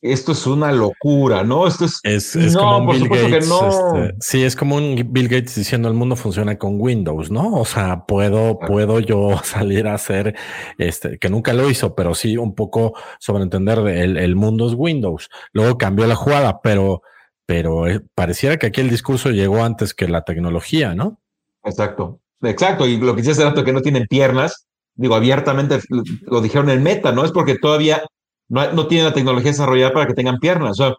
esto 0.02 0.32
es 0.32 0.48
una 0.48 0.72
locura, 0.72 1.44
¿no? 1.44 1.68
Esto 1.68 1.86
es. 1.86 2.00
Es, 2.04 2.56
como 2.56 2.78
un 2.78 2.88
Bill 2.88 3.10
Gates. 3.10 3.50
Este, 3.50 4.16
sí, 4.22 4.44
es 4.44 4.56
como 4.56 4.78
un 4.78 5.10
Bill 5.12 5.28
Gates 5.28 5.56
diciendo 5.56 5.90
el 5.90 5.94
mundo 5.94 6.16
funciona 6.16 6.58
con 6.58 6.80
Windows, 6.80 7.30
¿no? 7.30 7.56
O 7.56 7.66
sea, 7.66 8.06
puedo, 8.06 8.60
puedo 8.60 9.00
yo 9.02 9.38
salir 9.44 9.88
a 9.88 9.96
hacer 9.96 10.36
este, 10.78 11.20
que 11.20 11.30
nunca 11.30 11.54
lo 11.54 11.70
hizo, 11.70 11.96
pero 11.96 12.16
sí 12.16 12.38
un 12.38 12.56
poco 12.56 12.94
sobreentender 13.20 13.80
el, 13.80 14.18
el 14.18 14.36
mundo 14.36 14.68
es 14.68 14.74
Windows. 14.74 15.30
Luego 15.52 15.78
cambió 15.78 16.08
la 16.08 16.16
jugada, 16.16 16.62
pero, 16.62 17.02
pero 17.46 17.88
eh, 17.88 18.02
pareciera 18.16 18.58
que 18.58 18.68
aquí 18.68 18.80
el 18.80 18.90
discurso 18.90 19.32
llegó 19.32 19.64
antes 19.64 19.94
que 19.94 20.08
la 20.08 20.24
tecnología, 20.24 20.96
¿no? 20.96 21.20
Exacto, 21.66 22.22
exacto. 22.42 22.88
Y 22.88 22.98
lo 22.98 23.16
que 23.16 23.22
dice 23.22 23.32
hace 23.32 23.44
rato 23.44 23.66
que 23.66 23.74
no 23.74 23.82
tienen 23.82 24.08
piernas, 24.08 24.66
digo, 24.96 25.16
abiertamente 25.16 25.80
lo 26.22 26.40
dijeron 26.40 26.70
en 26.70 26.84
meta, 26.84 27.12
¿no? 27.12 27.26
Es 27.26 27.32
porque 27.34 27.58
todavía 27.58 28.02
no, 28.50 28.72
no 28.74 28.88
tienen 28.88 29.08
la 29.08 29.14
tecnología 29.14 29.52
desarrollada 29.52 29.94
para 29.94 30.08
que 30.08 30.14
tengan 30.14 30.40
piernas. 30.40 30.72
O 30.72 30.74
sea, 30.74 30.96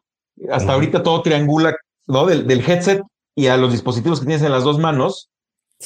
hasta 0.50 0.72
ahorita 0.72 1.02
todo 1.02 1.22
triangula, 1.22 1.76
¿no? 2.06 2.26
Del, 2.26 2.46
del, 2.46 2.60
headset 2.60 3.02
y 3.34 3.48
a 3.48 3.56
los 3.56 3.72
dispositivos 3.72 4.20
que 4.20 4.26
tienes 4.26 4.44
en 4.44 4.52
las 4.52 4.64
dos 4.64 4.78
manos. 4.78 5.28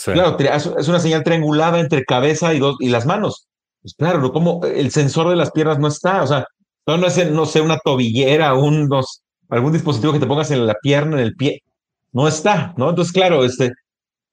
Claro, 0.04 0.36
es 0.38 0.88
una 0.88 0.98
señal 0.98 1.22
triangulada 1.22 1.80
entre 1.80 2.04
cabeza 2.04 2.52
y, 2.52 2.58
dos, 2.58 2.76
y 2.80 2.88
las 2.88 3.06
manos. 3.06 3.46
Pues 3.80 3.94
claro, 3.94 4.20
¿no? 4.20 4.32
como 4.32 4.64
el 4.64 4.90
sensor 4.90 5.28
de 5.28 5.36
las 5.36 5.50
piernas 5.50 5.78
no 5.78 5.88
está, 5.88 6.22
o 6.22 6.26
sea, 6.26 6.46
no, 6.86 7.06
es, 7.06 7.30
no 7.30 7.46
sé, 7.46 7.60
una 7.60 7.78
tobillera, 7.78 8.54
un, 8.54 8.88
algún 9.50 9.72
dispositivo 9.72 10.12
que 10.12 10.18
te 10.18 10.26
pongas 10.26 10.50
en 10.50 10.66
la 10.66 10.74
pierna, 10.82 11.18
en 11.18 11.22
el 11.22 11.36
pie, 11.36 11.62
no 12.12 12.26
está, 12.26 12.74
¿no? 12.76 12.90
Entonces, 12.90 13.12
claro, 13.12 13.44
este, 13.44 13.72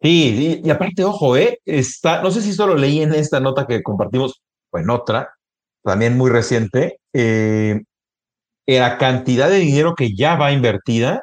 sí, 0.01 0.61
y, 0.63 0.67
y 0.67 0.69
aparte, 0.71 1.03
ojo, 1.03 1.35
¿eh? 1.35 1.59
Está, 1.65 2.21
no 2.23 2.31
sé 2.31 2.41
si 2.41 2.53
solo 2.53 2.75
leí 2.75 3.01
en 3.01 3.13
esta 3.13 3.39
nota 3.39 3.67
que 3.67 3.83
compartimos 3.83 4.41
o 4.71 4.77
en 4.79 4.89
otra, 4.89 5.33
también 5.83 6.17
muy 6.17 6.31
reciente, 6.31 7.00
eh, 7.13 7.81
la 8.67 8.97
cantidad 8.97 9.49
de 9.49 9.57
dinero 9.57 9.95
que 9.95 10.15
ya 10.15 10.35
va 10.35 10.51
invertida. 10.51 11.21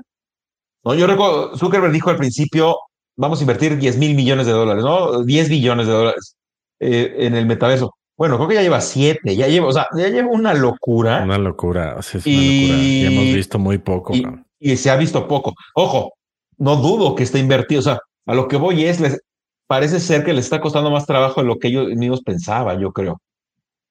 ¿no? 0.85 0.94
Yo 0.94 1.07
recuerdo, 1.07 1.57
Zuckerberg 1.57 1.92
dijo 1.92 2.11
al 2.11 2.16
principio, 2.16 2.77
vamos 3.16 3.40
a 3.40 3.42
invertir 3.42 3.79
10 3.79 3.98
mil 3.98 4.14
millones 4.14 4.46
de 4.46 4.53
dólares, 4.53 4.85
¿no? 4.85 5.24
10 5.24 5.48
billones 5.48 5.87
de 5.87 5.92
dólares 5.92 6.37
eh, 6.81 7.16
en 7.18 7.35
el 7.35 7.46
metaverso. 7.46 7.94
Bueno, 8.16 8.37
creo 8.37 8.48
que 8.48 8.55
ya 8.57 8.62
lleva 8.62 8.81
siete, 8.81 9.37
ya 9.37 9.46
lleva, 9.46 9.68
o 9.68 9.72
sea, 9.72 9.87
ya 9.96 10.09
lleva 10.09 10.29
una 10.29 10.53
locura. 10.53 11.22
Una 11.22 11.38
locura, 11.38 11.96
es 12.01 12.14
una 12.14 12.22
y, 12.27 12.66
locura. 12.66 12.83
Y 12.83 13.07
hemos 13.07 13.35
visto 13.37 13.59
muy 13.61 13.79
poco. 13.79 14.12
Y, 14.59 14.77
se 14.77 14.90
ha 14.90 14.96
visto 14.96 15.29
poco. 15.29 15.55
Ojo, 15.74 16.14
no 16.57 16.77
dudo 16.77 17.14
que 17.14 17.22
esté 17.22 17.38
invertido. 17.38 17.79
O 17.79 17.83
sea, 17.83 18.01
a 18.27 18.35
lo 18.35 18.48
que 18.48 18.57
voy 18.57 18.85
es, 18.85 18.98
les, 18.98 19.20
parece 19.68 20.01
ser 20.01 20.24
que 20.24 20.33
le 20.33 20.40
está 20.40 20.61
costando 20.61 20.90
más 20.90 21.07
trabajo 21.07 21.40
de 21.40 21.46
lo 21.46 21.59
que 21.59 21.68
ellos 21.68 21.87
mismos 21.94 22.22
pensaban, 22.22 22.81
yo 22.81 22.92
creo. 22.92 23.20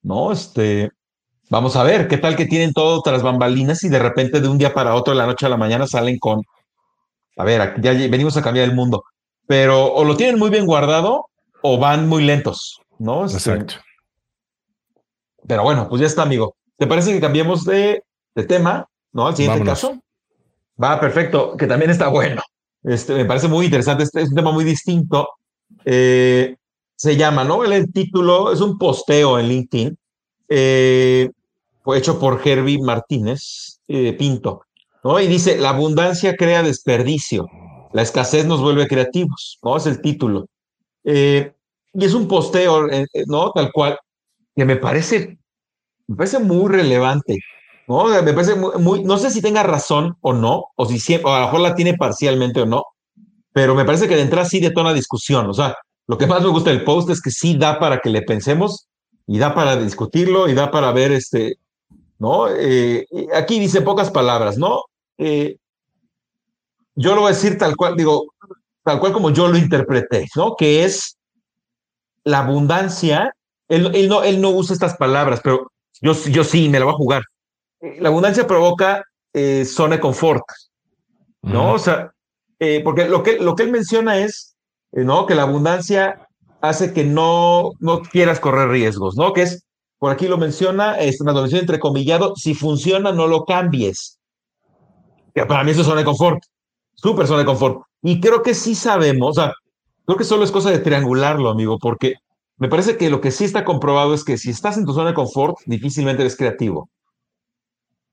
¿no? 0.02 0.32
Este, 0.32 0.92
vamos 1.50 1.76
a 1.76 1.84
ver, 1.84 2.08
¿qué 2.08 2.18
tal 2.18 2.36
que 2.36 2.46
tienen 2.46 2.74
todo 2.74 3.02
tras 3.02 3.24
bambalinas 3.24 3.84
y 3.84 3.90
de 3.90 4.00
repente 4.00 4.42
de 4.42 4.48
un 4.48 4.58
día 4.58 4.74
para 4.74 4.96
otro, 4.96 5.14
de 5.14 5.20
la 5.20 5.26
noche 5.26 5.46
a 5.46 5.50
la 5.50 5.58
mañana, 5.58 5.88
salen 5.88 6.18
con, 6.20 6.42
a 7.38 7.44
ver, 7.44 7.76
ya 7.82 7.94
venimos 7.94 8.38
a 8.38 8.42
cambiar 8.42 8.68
el 8.68 8.76
mundo, 8.76 9.04
pero 9.46 9.86
o 9.94 10.04
lo 10.04 10.18
tienen 10.18 10.40
muy 10.40 10.50
bien 10.50 10.66
guardado 10.66 11.26
o 11.62 11.78
van 11.78 12.08
muy 12.08 12.24
lentos, 12.24 12.82
¿no? 13.00 13.26
Este, 13.26 13.38
Exacto. 13.38 13.76
Pero 15.48 15.64
bueno, 15.64 15.88
pues 15.88 16.02
ya 16.02 16.08
está, 16.08 16.24
amigo. 16.24 16.56
¿Te 16.78 16.88
parece 16.88 17.14
que 17.14 17.22
cambiemos 17.22 17.64
de, 17.64 18.04
tema, 18.48 18.86
¿no? 19.14 19.28
Al 19.28 19.36
siguiente 19.36 19.64
caso. 19.64 19.98
Va, 20.82 21.00
perfecto, 21.00 21.56
que 21.58 21.66
también 21.66 21.90
está 21.90 22.10
bueno. 22.10 22.42
Este, 22.84 23.16
me 23.16 23.26
parece 23.26 23.48
muy 23.48 23.66
interesante, 23.66 24.04
este 24.04 24.22
es 24.22 24.30
un 24.30 24.36
tema 24.36 24.52
muy 24.52 24.64
distinto. 24.64 25.28
Eh, 25.86 26.56
se 26.96 27.16
llama, 27.16 27.44
¿no? 27.44 27.64
El, 27.64 27.92
título 27.92 28.52
es 28.52 28.62
un 28.62 28.78
posteo 28.78 29.40
en 29.40 29.48
LinkedIn, 29.48 29.98
eh, 30.50 31.32
hecho 31.96 32.20
por 32.20 32.42
Herbie 32.44 32.82
Martínez 32.82 33.80
eh, 33.88 34.14
Pinto, 34.14 34.62
¿no? 35.04 35.20
Y 35.20 35.28
dice, 35.28 35.58
la 35.58 35.70
abundancia 35.70 36.36
crea 36.36 36.64
desperdicio, 36.64 37.48
la 37.94 38.02
escasez 38.02 38.46
nos 38.46 38.62
vuelve 38.62 38.88
creativos, 38.88 39.60
¿no? 39.64 39.78
Es 39.78 39.86
el 39.86 40.02
título. 40.02 40.48
Eh, 41.04 41.54
y 41.94 42.06
es 42.06 42.14
un 42.14 42.28
posteo, 42.28 42.88
¿no? 43.28 43.52
Tal 43.52 43.72
cual, 43.72 43.98
que 44.56 44.66
me 44.66 44.76
parece, 44.76 45.38
me 46.08 46.16
parece 46.16 46.40
muy 46.40 46.72
relevante. 46.72 47.40
¿no? 47.88 48.06
Me 48.22 48.34
parece 48.34 48.56
muy, 48.56 49.04
no 49.04 49.18
sé 49.18 49.32
si 49.32 49.42
tenga 49.42 49.64
razón 49.64 50.18
o 50.22 50.34
no, 50.34 50.66
o 50.76 50.86
si 50.86 51.00
siempre, 51.00 51.32
o 51.32 51.34
a 51.34 51.40
lo 51.40 51.46
mejor 51.46 51.62
la 51.62 51.76
tiene 51.76 51.96
parcialmente 51.96 52.62
o 52.62 52.66
no, 52.66 52.84
pero 53.54 53.74
me 53.74 53.86
parece 53.86 54.08
que 54.08 54.16
de 54.16 54.22
entrada 54.22 54.48
sí 54.48 54.60
detona 54.60 54.94
discusión. 54.94 55.50
O 55.50 55.54
sea, 55.54 55.76
lo 56.08 56.18
que 56.18 56.28
más 56.28 56.42
me 56.42 56.50
gusta 56.50 56.70
del 56.70 56.84
post 56.84 57.10
es 57.10 57.22
que 57.22 57.32
sí 57.32 57.58
da 57.58 57.80
para 57.80 58.00
que 58.00 58.10
le 58.10 58.22
pensemos 58.22 58.88
y 59.26 59.40
da 59.40 59.56
para 59.56 59.78
discutirlo 59.78 60.48
y 60.48 60.54
da 60.54 60.70
para 60.70 60.92
ver 60.92 61.12
este, 61.12 61.56
¿no? 62.20 62.50
Eh, 62.50 63.06
aquí 63.34 63.60
dice 63.60 63.82
pocas 63.82 64.12
palabras, 64.12 64.58
¿no? 64.58 64.84
Eh, 65.18 65.58
yo 66.96 67.16
lo 67.16 67.22
voy 67.22 67.32
a 67.32 67.36
decir 67.36 67.58
tal 67.58 67.76
cual, 67.76 67.96
digo, 67.96 68.34
tal 68.84 69.00
cual 69.00 69.14
como 69.14 69.30
yo 69.30 69.48
lo 69.48 69.58
interpreté, 69.58 70.28
¿no? 70.36 70.56
Que 70.56 70.84
es 70.84 71.18
la 72.24 72.40
abundancia, 72.40 73.34
él, 73.68 74.08
no, 74.10 74.24
él 74.24 74.42
no 74.42 74.50
usa 74.50 74.74
estas 74.74 74.98
palabras, 74.98 75.42
pero 75.44 75.72
yo, 76.02 76.14
yo 76.14 76.44
sí, 76.44 76.70
me 76.70 76.80
la 76.80 76.86
voy 76.86 76.94
a 76.94 76.98
jugar. 76.98 77.24
Eh, 77.82 77.98
la 78.00 78.10
abundancia 78.10 78.48
provoca 78.48 79.04
zona 79.66 79.98
de 79.98 80.02
confort, 80.02 80.44
¿no? 81.44 81.74
O 81.74 81.78
sea, 81.78 82.12
porque 82.84 83.08
lo 83.08 83.22
que, 83.22 83.38
lo 83.38 83.56
que 83.56 83.62
él 83.62 83.72
menciona 83.72 84.18
es, 84.18 84.56
¿no? 84.92 85.28
Que 85.28 85.36
la 85.36 85.44
abundancia 85.44 86.28
hace 86.60 86.92
que 86.92 87.04
no, 87.04 87.74
no 87.80 88.02
quieras 88.02 88.40
correr 88.40 88.70
riesgos, 88.70 89.16
¿no? 89.16 89.34
Que 89.34 89.44
es 89.44 89.67
por 90.00 90.12
aquí 90.12 90.28
lo 90.28 90.38
menciona, 90.38 91.00
es 91.00 91.20
una 91.22 91.32
entre 91.40 91.60
entrecomillado, 91.60 92.36
si 92.36 92.54
funciona, 92.54 93.12
no 93.12 93.28
lo 93.28 93.46
cambies. 93.46 94.20
para 95.48 95.64
mí 95.64 95.72
eso 95.72 95.82
es 95.82 95.88
zona 95.88 96.00
de 96.00 96.06
confort, 96.06 96.40
súper 96.96 97.28
zona 97.28 97.40
de 97.40 97.46
confort. 97.46 97.82
Y 98.04 98.20
creo 98.20 98.44
que 98.44 98.54
sí 98.54 98.76
sabemos, 98.76 99.38
o 99.38 99.42
sea, 99.42 99.54
creo 100.06 100.18
que 100.18 100.24
solo 100.24 100.44
es 100.44 100.52
cosa 100.52 100.70
de 100.70 100.80
triangularlo, 100.80 101.50
amigo, 101.50 101.78
porque 101.80 102.16
me 102.58 102.70
parece 102.70 102.98
que 102.98 103.10
lo 103.10 103.22
que 103.22 103.32
sí 103.32 103.44
está 103.44 103.64
comprobado 103.64 104.14
es 104.14 104.24
que 104.24 104.38
si 104.38 104.50
estás 104.50 104.78
en 104.78 104.86
tu 104.86 104.94
zona 104.94 105.10
de 105.10 105.16
confort, 105.16 105.58
difícilmente 105.66 106.22
eres 106.22 106.36
creativo. 106.36 106.90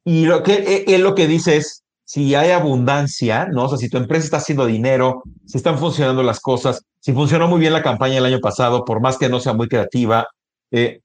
Y 0.04 0.26
lo 0.26 0.42
que 0.42 0.54
e, 0.54 0.94
él 0.94 1.02
lo 1.02 1.14
que 1.14 1.26
dice 1.26 1.56
es, 1.56 1.82
si 2.04 2.34
hay 2.34 2.50
abundancia, 2.50 3.46
¿no? 3.46 3.64
O 3.64 3.68
sea, 3.68 3.78
si 3.78 3.88
tu 3.88 3.96
empresa 3.96 4.26
está 4.26 4.36
haciendo 4.36 4.66
dinero, 4.66 5.22
si 5.46 5.56
están 5.56 5.78
funcionando 5.78 6.22
las 6.22 6.40
cosas, 6.40 6.84
si 7.00 7.14
funcionó 7.14 7.48
muy 7.48 7.60
bien 7.60 7.72
la 7.72 7.82
campaña 7.82 8.18
el 8.18 8.26
año 8.26 8.40
pasado, 8.40 8.84
por 8.84 9.00
más 9.00 9.16
que 9.16 9.30
no 9.30 9.40
sea 9.40 9.54
muy 9.54 9.68
creativa, 9.68 10.26
eh, 10.70 11.00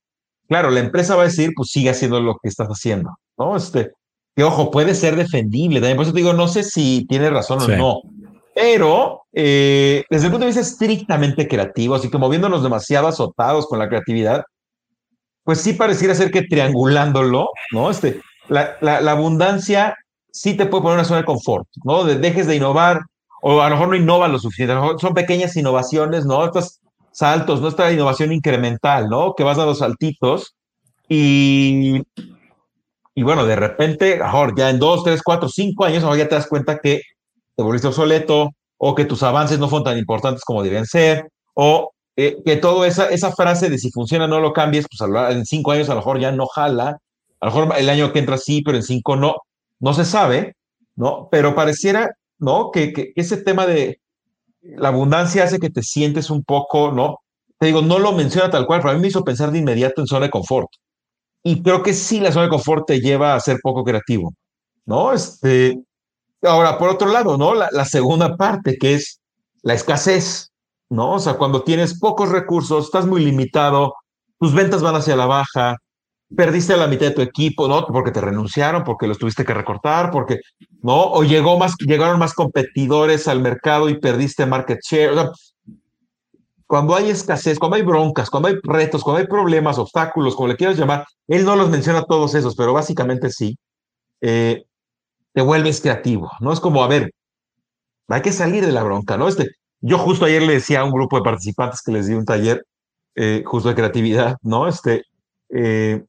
Claro, 0.49 0.71
la 0.71 0.79
empresa 0.79 1.15
va 1.15 1.21
a 1.21 1.25
decir, 1.25 1.51
pues 1.55 1.69
sigue 1.69 1.91
haciendo 1.91 2.19
lo 2.19 2.35
que 2.41 2.49
estás 2.49 2.67
haciendo, 2.67 3.11
¿no? 3.37 3.55
Este, 3.55 3.91
que 4.35 4.43
ojo, 4.43 4.71
puede 4.71 4.95
ser 4.95 5.15
defendible. 5.15 5.79
También 5.79 5.95
por 5.95 6.05
eso 6.05 6.13
te 6.13 6.19
digo, 6.19 6.33
no 6.33 6.47
sé 6.47 6.63
si 6.63 7.05
tiene 7.07 7.29
razón 7.29 7.61
o 7.61 7.67
no. 7.67 8.01
Pero 8.55 9.21
eh, 9.31 10.03
desde 10.09 10.25
el 10.25 10.31
punto 10.31 10.45
de 10.45 10.51
vista 10.51 10.61
estrictamente 10.61 11.47
creativo, 11.47 11.93
así 11.93 12.09
como 12.09 12.29
viéndonos 12.29 12.63
demasiado 12.63 13.07
azotados 13.07 13.67
con 13.67 13.77
la 13.77 13.87
creatividad, 13.87 14.43
pues 15.43 15.61
sí 15.61 15.73
pareciera 15.73 16.15
ser 16.15 16.31
que 16.31 16.41
triangulándolo, 16.41 17.49
¿no? 17.71 17.91
Este, 17.91 18.19
la, 18.47 18.75
la, 18.81 19.11
abundancia 19.11 19.95
sí 20.31 20.55
te 20.57 20.65
puede 20.65 20.81
poner 20.81 20.97
una 20.97 21.05
zona 21.05 21.19
de 21.19 21.25
confort, 21.25 21.67
¿no? 21.83 22.03
De, 22.03 22.15
dejes 22.15 22.47
de 22.47 22.55
innovar, 22.55 23.01
o 23.43 23.61
a 23.61 23.69
lo 23.69 23.75
mejor 23.75 23.89
no 23.89 23.95
innovan 23.95 24.31
lo 24.31 24.39
suficiente, 24.39 24.73
a 24.73 24.75
lo 24.75 24.81
mejor 24.81 24.99
son 24.99 25.13
pequeñas 25.13 25.55
innovaciones, 25.55 26.25
¿no? 26.25 26.43
Estas 26.43 26.81
saltos, 27.19 27.59
no 27.59 27.67
esta 27.67 27.91
innovación 27.91 28.31
incremental, 28.31 29.09
¿no? 29.09 29.33
Que 29.35 29.43
vas 29.43 29.57
a 29.59 29.65
los 29.65 29.79
saltitos 29.79 30.55
y, 31.09 32.01
y 33.13 33.23
bueno, 33.23 33.45
de 33.45 33.57
repente, 33.57 34.17
mejor 34.19 34.57
ya 34.57 34.69
en 34.69 34.79
dos, 34.79 35.03
tres, 35.03 35.21
cuatro, 35.21 35.49
cinco 35.49 35.83
años, 35.83 36.03
ahora 36.03 36.19
ya 36.19 36.29
te 36.29 36.35
das 36.35 36.47
cuenta 36.47 36.79
que 36.79 37.01
te 37.57 37.63
volviste 37.63 37.89
obsoleto 37.89 38.51
o 38.77 38.95
que 38.95 39.03
tus 39.03 39.21
avances 39.23 39.59
no 39.59 39.67
fueron 39.67 39.83
tan 39.83 39.97
importantes 39.97 40.45
como 40.45 40.63
deben 40.63 40.85
ser 40.85 41.27
o 41.55 41.91
eh, 42.15 42.37
que 42.45 42.55
toda 42.55 42.87
esa, 42.87 43.09
esa 43.09 43.33
frase 43.33 43.69
de 43.69 43.77
si 43.77 43.91
funciona 43.91 44.25
no 44.25 44.39
lo 44.39 44.53
cambies, 44.53 44.85
pues 44.89 45.11
en 45.31 45.45
cinco 45.45 45.71
años 45.71 45.89
a 45.89 45.95
lo 45.95 45.99
mejor 45.99 46.21
ya 46.21 46.31
no 46.31 46.47
jala, 46.47 46.99
a 47.41 47.45
lo 47.45 47.51
mejor 47.51 47.77
el 47.77 47.89
año 47.89 48.13
que 48.13 48.19
entra 48.19 48.37
sí, 48.37 48.61
pero 48.61 48.77
en 48.77 48.83
cinco 48.83 49.17
no, 49.17 49.35
no 49.81 49.93
se 49.93 50.05
sabe, 50.05 50.55
¿no? 50.95 51.27
Pero 51.29 51.53
pareciera, 51.53 52.11
¿no? 52.37 52.71
Que 52.71 53.11
ese 53.17 53.35
tema 53.35 53.67
de, 53.67 53.99
la 54.61 54.89
abundancia 54.89 55.43
hace 55.43 55.59
que 55.59 55.69
te 55.69 55.83
sientes 55.83 56.29
un 56.29 56.43
poco, 56.43 56.91
¿no? 56.91 57.19
Te 57.57 57.67
digo, 57.67 57.81
no 57.81 57.99
lo 57.99 58.13
menciona 58.13 58.49
tal 58.49 58.65
cual, 58.65 58.81
pero 58.81 58.91
a 58.91 58.95
mí 58.95 59.01
me 59.01 59.07
hizo 59.07 59.23
pensar 59.23 59.51
de 59.51 59.59
inmediato 59.59 60.01
en 60.01 60.07
zona 60.07 60.25
de 60.25 60.31
confort. 60.31 60.69
Y 61.43 61.61
creo 61.63 61.83
que 61.83 61.93
sí, 61.93 62.19
la 62.19 62.31
zona 62.31 62.45
de 62.45 62.51
confort 62.51 62.87
te 62.87 62.99
lleva 62.99 63.35
a 63.35 63.39
ser 63.39 63.59
poco 63.61 63.83
creativo, 63.83 64.33
¿no? 64.85 65.13
Este, 65.13 65.77
ahora, 66.43 66.77
por 66.77 66.89
otro 66.89 67.09
lado, 67.11 67.37
¿no? 67.37 67.53
La, 67.55 67.69
la 67.71 67.85
segunda 67.85 68.35
parte, 68.37 68.77
que 68.77 68.95
es 68.95 69.21
la 69.61 69.73
escasez, 69.73 70.51
¿no? 70.89 71.13
O 71.13 71.19
sea, 71.19 71.35
cuando 71.35 71.63
tienes 71.63 71.99
pocos 71.99 72.29
recursos, 72.29 72.85
estás 72.85 73.05
muy 73.05 73.23
limitado, 73.23 73.93
tus 74.39 74.53
ventas 74.53 74.81
van 74.81 74.95
hacia 74.95 75.15
la 75.15 75.25
baja, 75.25 75.77
perdiste 76.35 76.77
la 76.77 76.87
mitad 76.87 77.07
de 77.07 77.13
tu 77.13 77.21
equipo, 77.21 77.67
¿no? 77.67 77.85
Porque 77.87 78.11
te 78.11 78.21
renunciaron, 78.21 78.83
porque 78.83 79.07
los 79.07 79.17
tuviste 79.17 79.45
que 79.45 79.53
recortar, 79.53 80.11
porque, 80.11 80.39
¿no? 80.81 81.11
O 81.11 81.23
llegó 81.23 81.57
más, 81.57 81.75
llegaron 81.79 82.19
más 82.19 82.33
competidores 82.33 83.27
al 83.27 83.41
mercado 83.41 83.89
y 83.89 83.99
perdiste 83.99 84.45
market 84.45 84.79
share. 84.81 85.11
O 85.11 85.15
sea, 85.15 85.31
cuando 86.67 86.95
hay 86.95 87.09
escasez, 87.09 87.57
cuando 87.57 87.77
hay 87.77 87.81
broncas, 87.81 88.29
cuando 88.29 88.49
hay 88.49 88.55
retos, 88.61 89.03
cuando 89.03 89.21
hay 89.21 89.27
problemas, 89.27 89.79
obstáculos, 89.79 90.35
como 90.35 90.49
le 90.49 90.55
quieras 90.55 90.77
llamar, 90.77 91.05
él 91.27 91.43
no 91.43 91.55
los 91.55 91.69
menciona 91.69 92.03
todos 92.03 92.35
esos, 92.35 92.55
pero 92.55 92.73
básicamente 92.73 93.31
sí, 93.31 93.57
eh, 94.21 94.65
te 95.33 95.41
vuelves 95.41 95.81
creativo, 95.81 96.31
¿no? 96.41 96.53
Es 96.53 96.59
como, 96.59 96.83
a 96.83 96.87
ver, 96.87 97.11
hay 98.07 98.21
que 98.21 98.31
salir 98.31 98.65
de 98.65 98.71
la 98.71 98.83
bronca, 98.83 99.17
¿no? 99.17 99.27
Este, 99.27 99.49
yo 99.81 99.97
justo 99.97 100.25
ayer 100.25 100.43
le 100.43 100.53
decía 100.53 100.81
a 100.81 100.83
un 100.83 100.91
grupo 100.91 101.17
de 101.17 101.23
participantes 101.23 101.81
que 101.81 101.91
les 101.91 102.07
di 102.07 102.13
un 102.13 102.25
taller 102.25 102.63
eh, 103.15 103.43
justo 103.45 103.69
de 103.69 103.75
creatividad, 103.75 104.37
¿no? 104.43 104.67
Este, 104.67 105.03
eh, 105.49 106.03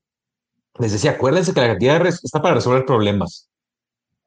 les 0.78 0.92
decía, 0.92 1.12
acuérdense 1.12 1.52
que 1.52 1.60
la 1.60 1.66
creatividad 1.66 2.06
está 2.06 2.40
para 2.40 2.54
resolver 2.54 2.84
problemas. 2.84 3.48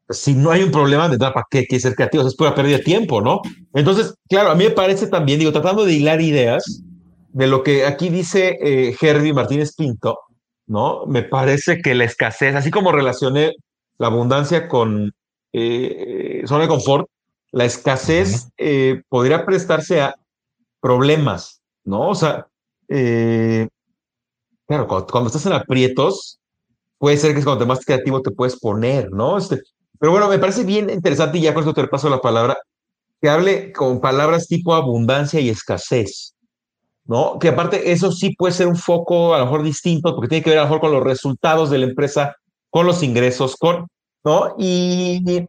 Si 0.10 0.34
no 0.34 0.51
hay 0.51 0.62
un 0.63 0.71
problema, 0.71 1.08
de 1.08 1.17
¿para 1.17 1.45
qué 1.49 1.65
quieres 1.65 1.84
ser 1.84 1.95
creativo? 1.95 2.27
Es 2.27 2.36
pura 2.36 2.53
pérdida 2.53 2.77
de 2.77 2.84
tiempo, 2.84 3.21
¿no? 3.21 3.41
Entonces, 3.73 4.13
claro, 4.27 4.51
a 4.51 4.56
mí 4.56 4.65
me 4.65 4.71
parece 4.71 5.08
también, 5.08 5.39
digo, 5.39 5.51
tratando 5.51 5.86
de 5.86 5.93
hilar 5.93 6.21
ideas 6.21 6.84
de 7.29 7.47
lo 7.47 7.63
que 7.63 7.86
aquí 7.86 8.10
dice 8.10 8.58
eh, 8.62 8.95
Herbie 8.99 9.34
Martínez 9.34 9.73
Pinto, 9.75 10.19
¿no? 10.67 11.06
Me 11.08 11.23
parece 11.23 11.82
que 11.82 11.95
la 11.95 12.03
escasez, 12.03 12.56
así 12.56 12.69
como 12.69 12.91
relacioné 12.91 13.53
la 13.97 14.08
abundancia 14.08 14.67
con 14.67 15.13
eh, 15.53 16.43
zona 16.45 16.63
de 16.63 16.67
confort, 16.67 17.08
la 17.51 17.65
escasez 17.65 18.49
eh, 18.58 19.03
podría 19.10 19.45
prestarse 19.45 20.01
a 20.01 20.15
problemas, 20.82 21.62
¿no? 21.86 22.10
O 22.10 22.15
sea, 22.15 22.47
eh, 22.89 23.69
claro, 24.73 25.05
cuando, 25.09 25.27
estás 25.27 25.45
en 25.45 25.53
aprietos, 25.53 26.39
puede 26.97 27.17
ser 27.17 27.33
que 27.33 27.39
es 27.39 27.45
cuando 27.45 27.65
más 27.65 27.86
creativo 27.86 28.21
te 28.21 28.31
puedes 28.31 28.59
poner, 28.59 29.12
¿no? 29.12 29.38
Este, 29.38 29.62
pero 29.99 30.12
bueno, 30.12 30.27
me 30.29 30.39
parece 30.39 30.63
bien 30.63 30.89
interesante, 30.89 31.38
y 31.38 31.41
ya 31.41 31.53
con 31.53 31.62
esto 31.63 31.73
te 31.73 31.88
paso 31.88 32.09
la 32.09 32.21
palabra, 32.21 32.57
que 33.21 33.29
hable 33.29 33.71
con 33.71 34.01
palabras 34.01 34.47
tipo 34.47 34.73
abundancia 34.73 35.39
y 35.39 35.49
escasez, 35.49 36.36
¿no? 37.05 37.38
Que 37.39 37.49
aparte 37.49 37.91
eso 37.91 38.12
sí 38.12 38.36
puede 38.36 38.53
ser 38.53 38.67
un 38.67 38.75
foco 38.75 39.33
a 39.33 39.39
lo 39.39 39.45
mejor 39.45 39.63
distinto, 39.63 40.15
porque 40.15 40.29
tiene 40.29 40.43
que 40.43 40.49
ver 40.49 40.59
a 40.59 40.63
lo 40.63 40.67
mejor 40.67 40.81
con 40.81 40.91
los 40.91 41.03
resultados 41.03 41.69
de 41.69 41.77
la 41.77 41.86
empresa, 41.86 42.36
con 42.69 42.86
los 42.86 43.03
ingresos, 43.03 43.55
con, 43.57 43.88
¿no? 44.23 44.55
Y, 44.57 45.45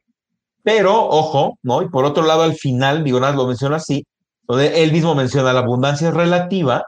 pero, 0.62 1.06
ojo, 1.08 1.58
¿no? 1.62 1.82
Y 1.82 1.88
por 1.88 2.04
otro 2.04 2.24
lado, 2.24 2.42
al 2.42 2.54
final, 2.54 3.04
digo, 3.04 3.20
nada, 3.20 3.34
lo 3.34 3.46
menciona 3.46 3.76
así, 3.76 4.06
donde 4.46 4.82
él 4.82 4.92
mismo 4.92 5.14
menciona 5.14 5.52
la 5.52 5.60
abundancia 5.60 6.10
relativa, 6.10 6.84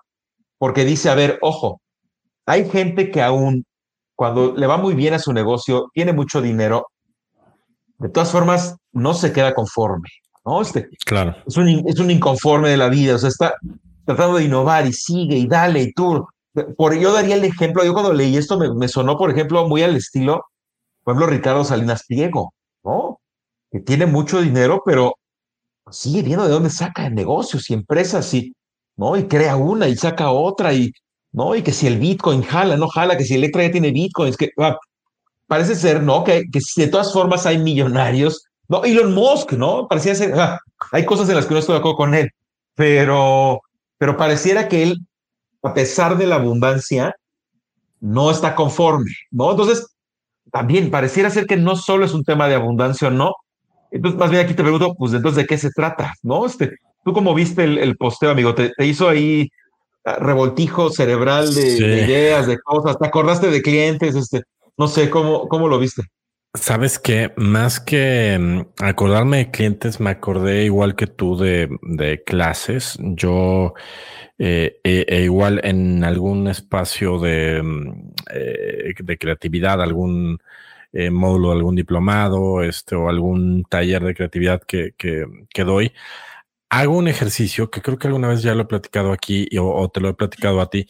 porque 0.59 0.85
dice, 0.85 1.11
a 1.11 1.14
ver, 1.14 1.38
ojo, 1.42 1.81
hay 2.47 2.69
gente 2.71 3.11
que 3.11 3.23
aún 3.23 3.65
cuando 4.15 4.55
le 4.57 4.67
va 4.67 4.79
muy 4.79 4.95
bien 4.95 5.15
a 5.15 5.19
su 5.19 5.33
negocio, 5.33 5.91
tiene 5.93 6.13
mucho 6.13 6.41
dinero, 6.41 6.87
de 7.99 8.09
todas 8.09 8.31
formas 8.33 8.77
no 8.93 9.13
se 9.13 9.33
queda 9.33 9.55
conforme, 9.55 10.09
¿no? 10.45 10.63
Este, 10.63 10.89
claro. 11.05 11.37
Es 11.47 11.57
un, 11.57 11.69
es 11.87 11.99
un 12.01 12.11
inconforme 12.11 12.71
de 12.71 12.79
la 12.79 12.89
vida, 12.89 13.17
o 13.17 13.19
sea, 13.19 13.29
está 13.29 13.55
tratando 14.07 14.39
de 14.39 14.45
innovar 14.45 14.87
y 14.87 14.93
sigue 14.93 15.37
y 15.37 15.47
dale 15.47 15.83
y 15.83 15.93
tú. 15.93 16.27
Por, 16.79 16.99
yo 16.99 17.13
daría 17.13 17.35
el 17.35 17.45
ejemplo, 17.45 17.85
yo 17.85 17.93
cuando 17.93 18.15
leí 18.15 18.37
esto 18.37 18.59
me, 18.59 18.73
me 18.75 18.89
sonó, 18.89 19.19
por 19.19 19.31
ejemplo, 19.31 19.69
muy 19.69 19.83
al 19.83 19.97
estilo, 19.97 20.47
por 21.05 21.15
ejemplo, 21.15 21.37
Ricardo 21.37 21.65
Salinas 21.65 22.05
Pliego, 22.07 22.55
¿no? 22.83 23.21
Que 23.71 23.81
tiene 23.81 24.07
mucho 24.07 24.41
dinero, 24.41 24.83
pero 24.85 25.17
sigue 25.91 26.23
viendo 26.23 26.45
de 26.45 26.51
dónde 26.51 26.71
saca 26.71 27.11
negocios 27.11 27.69
y 27.69 27.75
empresas 27.75 28.33
y, 28.33 28.55
¿no? 28.97 29.17
Y 29.17 29.29
crea 29.29 29.57
una 29.57 29.89
y 29.89 29.97
saca 29.97 30.31
otra 30.31 30.73
y 30.73 30.93
¿no? 31.37 31.55
Y 31.55 31.62
que 31.62 31.70
si 31.70 31.87
el 31.87 31.99
Bitcoin 31.99 32.42
jala, 32.42 32.79
no 32.79 32.88
jala, 32.88 33.16
que 33.18 33.25
si 33.25 33.35
Electra 33.35 33.62
ya 33.62 33.70
tiene 33.70 33.92
Bitcoins, 33.92 34.38
que 34.38 34.49
ah, 34.59 34.79
parece 35.46 35.75
ser, 35.75 36.03
¿no? 36.03 36.25
Que, 36.25 36.44
que 36.51 36.61
de 36.77 36.88
todas 36.88 37.12
formas 37.12 37.44
hay 37.44 37.59
millonarios, 37.59 38.46
¿no? 38.68 38.83
Elon 38.85 39.14
Musk, 39.14 39.53
¿no? 39.53 39.87
Parecía 39.87 40.14
ser, 40.14 40.33
ah, 40.40 40.59
hay 40.92 41.05
cosas 41.05 41.29
en 41.29 41.37
las 41.37 41.44
que 41.44 41.53
no 41.53 41.61
estoy 41.61 41.75
de 41.75 41.81
acuerdo 41.81 41.99
con 41.99 42.14
él, 42.14 42.31
pero, 42.75 43.61
pero 43.99 44.16
pareciera 44.16 44.66
que 44.66 44.83
él, 44.83 44.96
a 45.62 45.75
pesar 45.75 46.16
de 46.16 46.27
la 46.27 46.37
abundancia, 46.37 47.14
no 48.01 48.31
está 48.31 48.55
conforme, 48.55 49.12
¿no? 49.31 49.51
Entonces, 49.51 49.87
también 50.51 50.90
pareciera 50.90 51.29
ser 51.29 51.44
que 51.46 51.59
no 51.59 51.77
solo 51.77 52.07
es 52.07 52.14
un 52.14 52.25
tema 52.25 52.49
de 52.49 52.55
abundancia 52.55 53.09
o 53.09 53.11
no. 53.11 53.35
Entonces, 53.90 54.18
más 54.18 54.31
bien 54.31 54.42
aquí 54.42 54.55
te 54.55 54.62
pregunto, 54.62 54.94
pues 54.94 55.12
entonces, 55.12 55.37
¿de 55.37 55.46
qué 55.46 55.59
se 55.59 55.70
trata? 55.70 56.14
¿No? 56.22 56.46
Este, 56.46 56.77
tú 57.05 57.12
como 57.12 57.35
viste 57.35 57.64
el, 57.64 57.77
el 57.77 57.96
posteo, 57.99 58.31
amigo, 58.31 58.55
te, 58.55 58.70
te 58.70 58.87
hizo 58.87 59.07
ahí 59.07 59.51
revoltijo 60.19 60.90
cerebral 60.90 61.55
de, 61.55 61.77
ideas, 61.77 62.47
de 62.47 62.59
cosas. 62.59 62.99
¿Te 62.99 63.07
acordaste 63.07 63.51
de 63.51 63.62
clientes? 63.62 64.14
Este, 64.14 64.42
No 64.77 64.88
sé 64.88 65.11
cómo, 65.11 65.49
cómo 65.49 65.69
lo 65.69 65.79
viste. 65.79 66.03
Sabes 66.55 66.99
que 66.99 67.33
más 67.37 67.81
que 67.81 68.38
mm, 68.38 68.85
acordarme 68.85 69.38
de 69.38 69.51
clientes, 69.51 70.01
me 70.01 70.11
acordé 70.11 70.64
igual 70.64 70.97
que 70.97 71.07
tú 71.07 71.37
de, 71.37 71.69
de 71.83 72.23
clases. 72.25 72.97
Yo 73.01 73.75
eh, 74.38 74.81
e, 74.85 75.05
e 75.09 75.23
igual 75.23 75.61
en 75.64 76.05
algún 76.05 76.49
espacio 76.49 77.19
de, 77.19 77.62
mm, 77.62 78.12
eh, 78.33 78.95
de 78.99 79.19
creatividad, 79.19 79.83
algún 79.83 80.38
eh, 80.92 81.11
módulo, 81.11 81.53
algún 81.53 81.75
diplomado, 81.75 82.62
este, 82.62 82.95
o 82.97 83.09
algún 83.09 83.64
taller 83.64 84.03
de 84.03 84.14
creatividad 84.14 84.62
que, 84.62 84.92
que, 84.97 85.27
que, 85.51 85.64
doy, 85.64 85.92
hago 86.70 86.96
un 86.96 87.09
ejercicio 87.09 87.70
que 87.70 87.83
creo 87.83 87.98
que 87.98 88.09
alguna 88.09 88.29
vez 88.29 88.42
ya 88.42 88.55
lo 88.55 88.62
he 88.62 88.66
platicado 88.66 89.12
aquí 89.12 89.48
o, 89.59 89.88
te 89.88 90.00
lo 90.00 90.09
he 90.11 90.14
platicado 90.14 90.61
a 90.61 90.70
ti. 90.70 90.88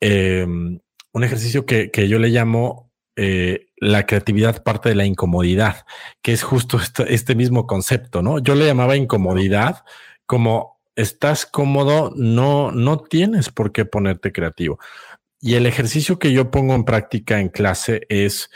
Em, 0.00 0.80
un 1.12 1.24
ejercicio 1.24 1.66
que, 1.66 1.90
que 1.90 2.08
yo 2.08 2.18
le 2.18 2.28
llamo 2.28 2.90
eh, 3.16 3.66
la 3.76 4.06
creatividad 4.06 4.62
parte 4.62 4.88
de 4.88 4.94
la 4.94 5.04
incomodidad, 5.04 5.84
que 6.22 6.32
es 6.32 6.42
justo 6.42 6.78
este, 7.06 7.34
mismo 7.34 7.66
concepto, 7.66 8.22
¿no? 8.22 8.38
Yo 8.38 8.54
le 8.54 8.64
llamaba 8.64 8.96
incomodidad 8.96 9.84
como 10.24 10.80
estás 10.96 11.44
cómodo, 11.44 12.12
no, 12.16 12.72
no 12.72 12.98
tienes 12.98 13.50
por 13.50 13.72
qué 13.72 13.84
ponerte 13.84 14.32
creativo. 14.32 14.78
Y 15.38 15.54
el 15.56 15.66
ejercicio 15.66 16.18
que 16.18 16.32
yo 16.32 16.50
pongo 16.50 16.74
en 16.74 16.84
práctica 16.84 17.40
en 17.40 17.50
clase 17.50 18.06
es, 18.08 18.50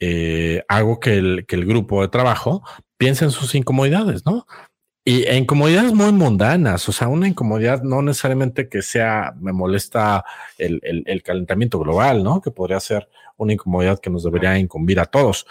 eh, 0.00 0.62
hago 0.68 1.00
que 1.00 1.14
el, 1.16 1.46
que 1.46 1.56
el 1.56 1.64
grupo 1.64 2.02
de 2.02 2.08
trabajo 2.08 2.62
piense 2.98 3.24
en 3.24 3.30
sus 3.30 3.54
incomodidades, 3.54 4.26
¿no? 4.26 4.46
Y 5.04 5.24
en 5.24 5.38
incomodidades 5.38 5.92
muy 5.92 6.12
mundanas, 6.12 6.88
o 6.88 6.92
sea, 6.92 7.08
una 7.08 7.26
incomodidad 7.26 7.82
no 7.82 8.02
necesariamente 8.02 8.68
que 8.68 8.82
sea, 8.82 9.34
me 9.40 9.52
molesta 9.52 10.24
el, 10.58 10.78
el, 10.84 11.02
el, 11.06 11.22
calentamiento 11.24 11.80
global, 11.80 12.22
¿no? 12.22 12.40
Que 12.40 12.52
podría 12.52 12.78
ser 12.78 13.08
una 13.36 13.52
incomodidad 13.52 13.98
que 13.98 14.10
nos 14.10 14.22
debería 14.22 14.56
incumbir 14.58 15.00
a 15.00 15.06
todos. 15.06 15.44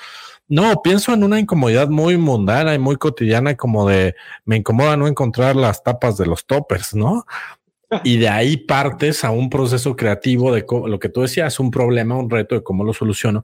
No, 0.48 0.82
pienso 0.82 1.14
en 1.14 1.24
una 1.24 1.40
incomodidad 1.40 1.90
muy 1.90 2.18
mundana 2.18 2.74
y 2.74 2.80
muy 2.80 2.96
cotidiana, 2.96 3.56
como 3.56 3.88
de 3.88 4.16
me 4.46 4.58
incomoda 4.58 4.96
no 4.96 5.08
encontrar 5.08 5.56
las 5.56 5.84
tapas 5.84 6.18
de 6.18 6.26
los 6.26 6.46
toppers, 6.46 6.94
¿no? 6.94 7.26
Y 8.04 8.18
de 8.18 8.30
ahí 8.30 8.56
partes 8.56 9.26
a 9.26 9.32
un 9.32 9.50
proceso 9.50 9.96
creativo 9.98 10.54
de 10.54 10.66
lo 10.70 11.00
que 11.00 11.10
tú 11.10 11.22
decías, 11.22 11.60
un 11.60 11.72
problema, 11.72 12.16
un 12.16 12.30
reto 12.30 12.56
de 12.56 12.64
cómo 12.64 12.86
lo 12.86 12.94
soluciono. 12.94 13.44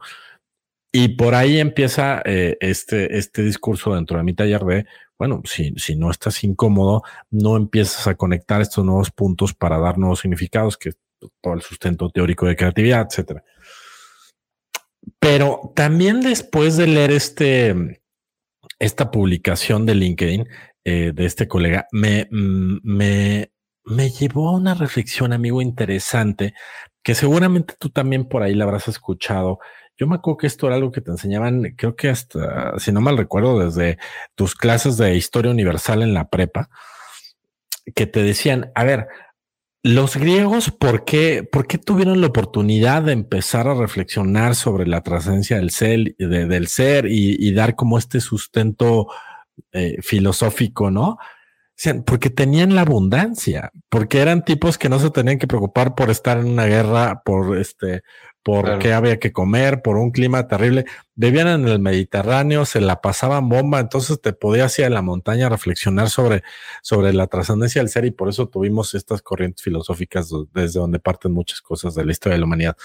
Y 0.92 1.10
por 1.10 1.36
ahí 1.36 1.60
empieza 1.60 2.22
eh, 2.24 2.58
este, 2.62 3.18
este 3.18 3.44
discurso 3.44 3.94
dentro 3.94 4.18
de 4.18 4.24
mi 4.24 4.34
taller 4.34 4.64
de 4.64 4.86
bueno, 5.18 5.42
si, 5.46 5.74
si 5.78 5.96
no 5.96 6.12
estás 6.12 6.44
incómodo, 6.44 7.04
no 7.30 7.58
empiezas 7.58 8.08
a 8.08 8.16
conectar 8.16 8.62
estos 8.62 8.86
nuevos 8.86 9.12
puntos 9.12 9.54
para 9.54 9.80
dar 9.80 9.98
nuevos 9.98 10.20
significados, 10.20 10.78
que 10.78 10.90
es 10.90 10.98
todo 11.42 11.54
el 11.54 11.62
sustento 11.62 12.10
teórico 12.10 12.46
de 12.46 12.56
creatividad, 12.56 13.08
etcétera. 13.10 13.44
Pero 15.20 15.72
también 15.76 16.22
después 16.22 16.78
de 16.78 16.88
leer 16.88 17.12
este, 17.12 18.02
esta 18.80 19.10
publicación 19.10 19.86
de 19.86 19.96
LinkedIn 19.96 20.48
eh, 20.84 21.12
de 21.14 21.26
este 21.26 21.48
colega, 21.48 21.88
me, 21.92 22.28
mm, 22.30 22.80
me, 22.84 23.52
me 23.86 24.10
llevó 24.10 24.50
a 24.50 24.58
una 24.58 24.76
reflexión, 24.76 25.34
amigo, 25.34 25.62
interesante, 25.62 26.54
que 27.04 27.16
seguramente 27.16 27.76
tú 27.80 27.90
también 27.90 28.28
por 28.28 28.44
ahí 28.44 28.54
la 28.54 28.66
habrás 28.66 28.88
escuchado 28.88 29.60
yo 29.98 30.08
me 30.08 30.16
acuerdo 30.16 30.38
que 30.38 30.48
esto 30.48 30.68
era 30.68 30.76
algo 30.76 30.92
que 30.92 31.02
te 31.02 31.12
enseñaban, 31.12 31.74
creo 31.76 31.96
que 31.96 32.10
hasta, 32.10 32.78
si 32.80 32.92
no 32.92 33.02
mal 33.02 33.18
recuerdo, 33.18 33.60
desde 33.60 33.98
tus 34.36 34.56
clases 34.56 34.98
de 34.98 35.16
historia 35.16 35.52
universal 35.52 36.04
en 36.04 36.14
la 36.14 36.30
prepa, 36.30 36.70
que 37.96 38.06
te 38.06 38.22
decían, 38.22 38.72
a 38.76 38.84
ver, 38.84 39.08
los 39.84 40.18
griegos, 40.18 40.70
¿por 40.72 41.06
qué, 41.06 41.48
por 41.50 41.66
qué 41.66 41.78
tuvieron 41.78 42.22
la 42.22 42.28
oportunidad 42.28 43.04
de 43.04 43.14
empezar 43.14 43.68
a 43.68 43.74
reflexionar 43.74 44.56
sobre 44.56 44.86
la 44.86 45.02
trascendencia 45.02 45.58
del 45.58 45.72
ser, 45.72 46.16
del 46.18 46.68
ser 46.68 47.06
y, 47.08 47.52
dar 47.54 47.76
como 47.76 47.98
este 47.98 48.20
sustento 48.20 49.08
eh, 49.72 49.98
filosófico, 50.02 50.92
¿no? 50.92 51.18
porque 52.08 52.32
tenían 52.32 52.74
la 52.74 52.82
abundancia, 52.82 53.72
porque 53.90 54.20
eran 54.20 54.44
tipos 54.44 54.80
que 54.80 54.90
no 54.90 55.00
se 55.00 55.12
tenían 55.12 55.38
que 55.38 55.46
preocupar 55.46 55.94
por 55.94 56.10
estar 56.10 56.40
en 56.40 56.48
una 56.48 56.66
guerra, 56.66 57.22
por 57.24 57.56
este, 57.56 58.02
por 58.48 58.80
qué 58.80 58.94
había 58.94 59.20
que 59.20 59.34
comer, 59.34 59.82
por 59.82 59.98
un 59.98 60.12
clima 60.12 60.48
terrible. 60.48 60.86
Vivían 61.16 61.50
en 61.50 61.68
el 61.68 61.80
Mediterráneo, 61.80 62.64
se 62.64 62.80
la 62.80 63.02
pasaban 63.02 63.50
bomba, 63.50 63.82
entonces 63.82 64.22
te 64.22 64.32
podías 64.32 64.80
ir 64.80 64.86
a 64.86 64.90
la 64.90 65.02
montaña 65.02 65.48
a 65.48 65.50
reflexionar 65.50 66.10
sobre, 66.10 66.44
sobre 66.82 67.12
la 67.12 67.28
trascendencia 67.28 67.82
del 67.82 67.90
ser 67.90 68.06
y 68.06 68.12
por 68.12 68.30
eso 68.30 68.48
tuvimos 68.48 68.94
estas 68.94 69.22
corrientes 69.22 69.62
filosóficas 69.62 70.30
desde 70.54 70.80
donde 70.80 70.98
parten 70.98 71.34
muchas 71.34 71.60
cosas 71.60 71.94
de 71.94 72.06
la 72.06 72.14
historia 72.14 72.36
de 72.36 72.40
la 72.40 72.46
humanidad. 72.46 72.78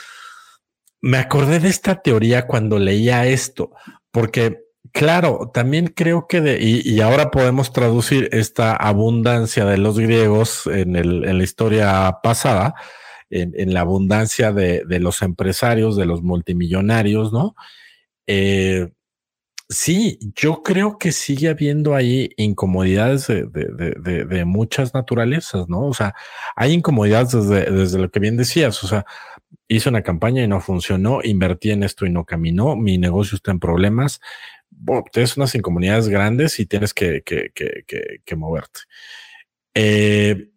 Me 1.00 1.18
acordé 1.18 1.60
de 1.60 1.68
esta 1.68 2.02
teoría 2.02 2.48
cuando 2.48 2.80
leía 2.80 3.28
esto, 3.28 3.70
porque 4.10 4.64
claro, 4.90 5.52
también 5.54 5.86
creo 5.86 6.26
que 6.26 6.40
de, 6.40 6.58
y, 6.60 7.00
ahora 7.02 7.30
podemos 7.30 7.72
traducir 7.72 8.28
esta 8.32 8.74
abundancia 8.74 9.64
de 9.64 9.78
los 9.78 9.96
griegos 9.96 10.66
en, 10.66 10.96
el, 10.96 11.24
en 11.24 11.38
la 11.38 11.44
historia 11.44 12.18
pasada, 12.20 12.74
en, 13.32 13.72
la 13.72 13.80
abundancia 13.80 14.52
de, 14.52 14.84
los 15.00 15.22
empresarios, 15.22 15.96
de 15.96 16.06
los 16.06 16.22
multimillonarios, 16.22 17.32
¿no? 17.32 17.54
Eh, 18.26 18.92
sí, 19.68 20.18
yo 20.34 20.62
creo 20.62 20.98
que 20.98 21.12
sigue 21.12 21.48
habiendo 21.48 21.94
ahí 21.94 22.30
incomodidades 22.36 23.26
de, 23.28 24.44
muchas 24.44 24.94
naturalezas, 24.94 25.68
¿no? 25.68 25.86
O 25.86 25.94
sea, 25.94 26.14
hay 26.56 26.72
incomodidades 26.72 27.32
desde, 27.32 27.98
lo 27.98 28.10
que 28.10 28.20
bien 28.20 28.36
decías, 28.36 28.84
o 28.84 28.88
sea, 28.88 29.06
hice 29.68 29.88
una 29.88 30.02
campaña 30.02 30.42
y 30.42 30.48
no 30.48 30.60
funcionó, 30.60 31.20
invertí 31.24 31.70
en 31.70 31.82
esto 31.82 32.04
y 32.04 32.10
no 32.10 32.24
caminó, 32.24 32.76
mi 32.76 32.98
negocio 32.98 33.36
está 33.36 33.50
en 33.50 33.60
problemas. 33.60 34.20
Bueno, 34.70 35.04
tienes 35.10 35.36
unas 35.36 35.54
incomodidades 35.54 36.08
grandes 36.08 36.60
y 36.60 36.66
tienes 36.66 36.92
que, 36.92 37.22
que, 37.22 37.50
que, 37.54 38.20
que 38.24 38.36
moverte. 38.36 38.80
Eh, 39.74 40.51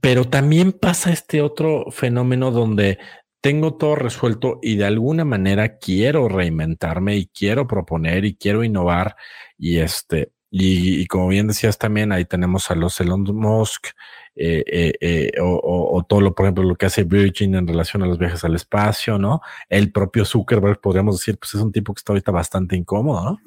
pero 0.00 0.24
también 0.24 0.72
pasa 0.72 1.12
este 1.12 1.42
otro 1.42 1.90
fenómeno 1.90 2.50
donde 2.50 2.98
tengo 3.40 3.76
todo 3.76 3.94
resuelto 3.94 4.58
y 4.62 4.76
de 4.76 4.86
alguna 4.86 5.24
manera 5.24 5.78
quiero 5.78 6.28
reinventarme 6.28 7.16
y 7.16 7.26
quiero 7.28 7.66
proponer 7.66 8.24
y 8.24 8.36
quiero 8.36 8.64
innovar 8.64 9.16
y 9.56 9.78
este 9.78 10.32
y, 10.50 11.06
como 11.06 11.28
bien 11.28 11.48
decías 11.48 11.76
también 11.76 12.12
ahí 12.12 12.24
tenemos 12.24 12.70
a 12.70 12.74
los 12.74 13.00
Elon 13.00 13.22
Musk 13.22 13.88
eh, 14.34 14.64
eh, 14.66 14.92
eh, 15.00 15.32
o, 15.40 16.04
todo 16.08 16.20
lo 16.20 16.34
por 16.34 16.46
ejemplo 16.46 16.64
lo 16.64 16.76
que 16.76 16.86
hace 16.86 17.04
Virgin 17.04 17.54
en 17.54 17.68
relación 17.68 18.02
a 18.02 18.06
los 18.06 18.18
viajes 18.18 18.42
al 18.44 18.54
espacio 18.54 19.18
no 19.18 19.40
el 19.68 19.92
propio 19.92 20.24
Zuckerberg 20.24 20.80
podríamos 20.80 21.18
decir 21.18 21.38
pues 21.38 21.54
es 21.54 21.60
un 21.60 21.72
tipo 21.72 21.94
que 21.94 22.00
está 22.00 22.12
ahorita 22.12 22.32
bastante 22.32 22.74
incómodo 22.74 23.24
no 23.24 23.38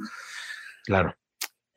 claro 0.85 1.18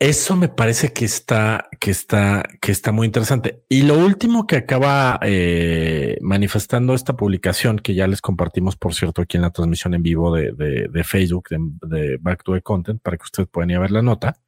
eso 0.03 0.35
me 0.35 0.49
parece 0.49 0.93
que 0.93 1.05
está, 1.05 1.69
que 1.79 1.93
está, 1.93 2.43
que 2.61 2.73
está 2.73 2.91
muy 2.91 3.07
interesante. 3.07 3.62
Y 3.69 3.83
lo 3.83 3.97
último 3.97 4.49
que 4.49 4.57
acaba 4.57 5.21
eh, 5.23 6.19
manifestando 6.21 6.95
esta 6.95 7.15
publicación, 7.15 7.79
que 7.79 7.95
ya 7.95 8.09
les 8.09 8.21
compartimos, 8.21 8.75
por 8.75 8.95
cierto, 8.95 9.23
aquí 9.23 9.37
en 9.37 9.45
la 9.45 9.51
transmisión 9.51 9.95
en 9.95 10.03
vivo 10.03 10.35
de, 10.35 10.51
de, 10.51 11.05
Facebook, 11.05 11.51
de, 11.51 12.19
Back 12.21 12.43
to 12.43 12.53
the 12.53 12.62
Content, 12.62 13.01
para 13.01 13.17
que 13.17 13.23
ustedes 13.23 13.49
puedan 13.49 13.71
ir 13.71 13.77
a 13.77 13.81
ver 13.81 13.93
la 13.93 14.03
nota. 14.03 14.41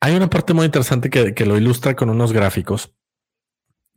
Hay 0.00 0.14
una 0.14 0.28
parte 0.28 0.52
muy 0.52 0.66
interesante 0.66 1.08
que, 1.08 1.32
que 1.32 1.46
lo 1.46 1.56
ilustra 1.56 1.96
con 1.96 2.10
unos 2.10 2.34
gráficos. 2.34 2.94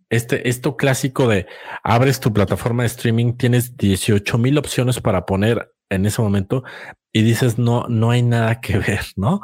Este, 0.09 0.47
esto 0.47 0.77
clásico 0.77 1.27
de 1.27 1.47
abres 1.83 2.21
tu 2.21 2.31
plataforma 2.31 2.83
de 2.83 2.87
streaming, 2.87 3.33
tienes 3.33 3.75
18 3.75 4.37
mil 4.37 4.57
opciones 4.57 5.01
para 5.01 5.25
poner 5.25 5.69
en 5.89 6.05
ese 6.05 6.21
momento 6.21 6.63
y 7.13 7.21
dices, 7.21 7.57
no, 7.57 7.85
no 7.87 8.11
hay 8.11 8.23
nada 8.23 8.61
que 8.61 8.77
ver, 8.79 9.01
¿no? 9.15 9.41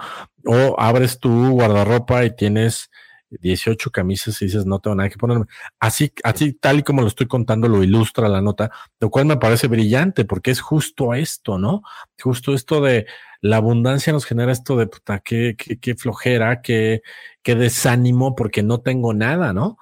O 0.48 0.80
abres 0.80 1.20
tu 1.20 1.52
guardarropa 1.52 2.26
y 2.26 2.36
tienes 2.36 2.90
18 3.30 3.92
camisas 3.92 4.42
y 4.42 4.46
dices, 4.46 4.66
no 4.66 4.80
tengo 4.80 4.96
nada 4.96 5.10
que 5.10 5.18
ponerme. 5.18 5.46
Así, 5.80 6.12
así 6.24 6.54
tal 6.54 6.80
y 6.80 6.84
como 6.84 7.02
lo 7.02 7.08
estoy 7.08 7.28
contando, 7.28 7.68
lo 7.68 7.84
ilustra 7.84 8.30
la 8.30 8.42
nota, 8.42 8.72
lo 9.00 9.10
cual 9.10 9.26
me 9.26 9.38
parece 9.38 9.68
brillante 9.68 10.26
porque 10.26 10.52
es 10.52 10.62
justo 10.62 11.14
esto, 11.14 11.58
¿no? 11.58 11.82
Justo 12.22 12.54
esto 12.54 12.82
de 12.82 13.06
la 13.42 13.58
abundancia 13.58 14.14
nos 14.14 14.26
genera 14.26 14.52
esto 14.52 14.78
de 14.78 14.88
puta, 14.88 15.20
qué, 15.20 15.56
qué, 15.58 15.95
flojera, 15.95 16.62
qué, 16.62 17.02
qué 17.43 17.56
desánimo 17.56 18.36
porque 18.36 18.64
no 18.64 18.80
tengo 18.80 19.14
nada, 19.14 19.54
¿no? 19.54 19.78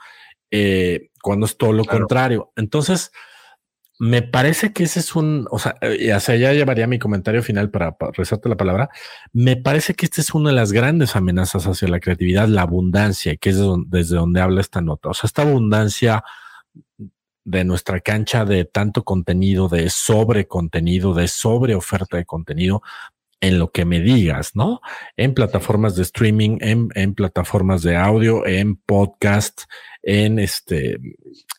Eh, 0.52 1.12
cuando 1.22 1.46
es 1.46 1.58
todo 1.58 1.74
lo 1.74 1.86
contrario. 1.86 2.52
Entonces, 2.56 3.12
me 3.98 4.22
parece 4.22 4.74
que 4.74 4.84
ese 4.84 5.00
es 5.00 5.16
un, 5.16 5.48
o 5.52 5.60
sea, 5.60 5.76
y 5.98 6.10
hacia 6.10 6.34
allá 6.34 6.54
llevaría 6.54 6.88
mi 6.88 7.00
comentario 7.00 7.42
final 7.42 7.70
para, 7.70 7.96
rezarte 8.14 8.50
la 8.50 8.58
palabra. 8.58 8.90
Me 9.32 9.56
parece 9.56 9.94
que 9.94 10.06
esta 10.06 10.22
es 10.22 10.34
una 10.34 10.50
de 10.50 10.56
las 10.56 10.74
grandes 10.74 11.16
amenazas 11.16 11.66
hacia 11.66 11.88
la 11.88 12.00
creatividad, 12.00 12.48
la 12.48 12.64
abundancia, 12.64 13.38
que 13.38 13.52
es 13.52 13.60
desde 13.88 14.18
donde 14.18 14.42
habla 14.42 14.62
esta 14.62 14.82
nota. 14.82 15.10
O 15.10 15.14
sea, 15.14 15.28
esta 15.28 15.44
abundancia 15.44 16.24
de 17.46 17.64
nuestra 17.64 18.02
cancha 18.02 18.44
de 18.44 18.66
tanto 18.66 19.04
contenido, 19.04 19.70
de 19.70 19.90
sobre 19.90 20.48
contenido, 20.48 21.14
de 21.14 21.28
sobre 21.28 21.76
oferta 21.76 22.18
de 22.18 22.26
contenido, 22.26 22.82
en 23.40 23.60
lo 23.60 23.72
que 23.72 23.86
me 23.86 24.00
digas, 24.00 24.56
¿no? 24.56 24.82
En 25.18 25.34
plataformas 25.34 25.96
de 25.96 26.02
streaming, 26.02 26.58
en, 26.62 26.90
en 26.96 27.14
plataformas 27.14 27.84
de 27.84 27.96
audio, 27.96 28.46
en 28.46 28.76
podcast, 28.76 29.64
en 30.06 30.38
este, 30.38 31.00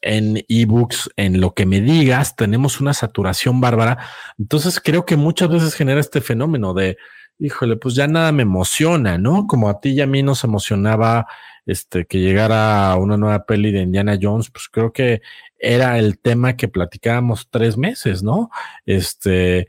en 0.03 0.45
ebooks, 0.49 1.11
en 1.17 1.41
lo 1.41 1.53
que 1.53 1.67
me 1.67 1.81
digas, 1.81 2.37
tenemos 2.37 2.81
una 2.81 2.95
saturación 2.95 3.61
bárbara. 3.61 3.99
Entonces 4.39 4.81
creo 4.81 5.05
que 5.05 5.17
muchas 5.17 5.51
veces 5.51 5.75
genera 5.75 5.99
este 5.99 6.21
fenómeno 6.21 6.73
de, 6.73 6.97
híjole, 7.41 7.77
pues 7.77 7.97
ya 7.97 8.07
nada 8.07 8.31
me 8.31 8.45
emociona, 8.45 9.19
¿no? 9.19 9.49
Como 9.49 9.69
a 9.69 9.81
ti 9.81 9.91
y 9.91 10.01
a 10.01 10.07
mí 10.07 10.23
nos 10.23 10.45
emocionaba 10.45 11.27
este, 11.67 12.07
que 12.07 12.21
llegara 12.21 12.95
una 12.95 13.17
nueva 13.17 13.45
peli 13.45 13.73
de 13.73 13.81
Indiana 13.81 14.17
Jones, 14.21 14.49
pues 14.51 14.69
creo 14.71 14.93
que 14.93 15.23
era 15.59 15.99
el 15.99 16.21
tema 16.21 16.57
que 16.57 16.69
platicábamos 16.69 17.49
tres 17.51 17.77
meses, 17.77 18.23
¿no? 18.23 18.51
Este, 18.87 19.67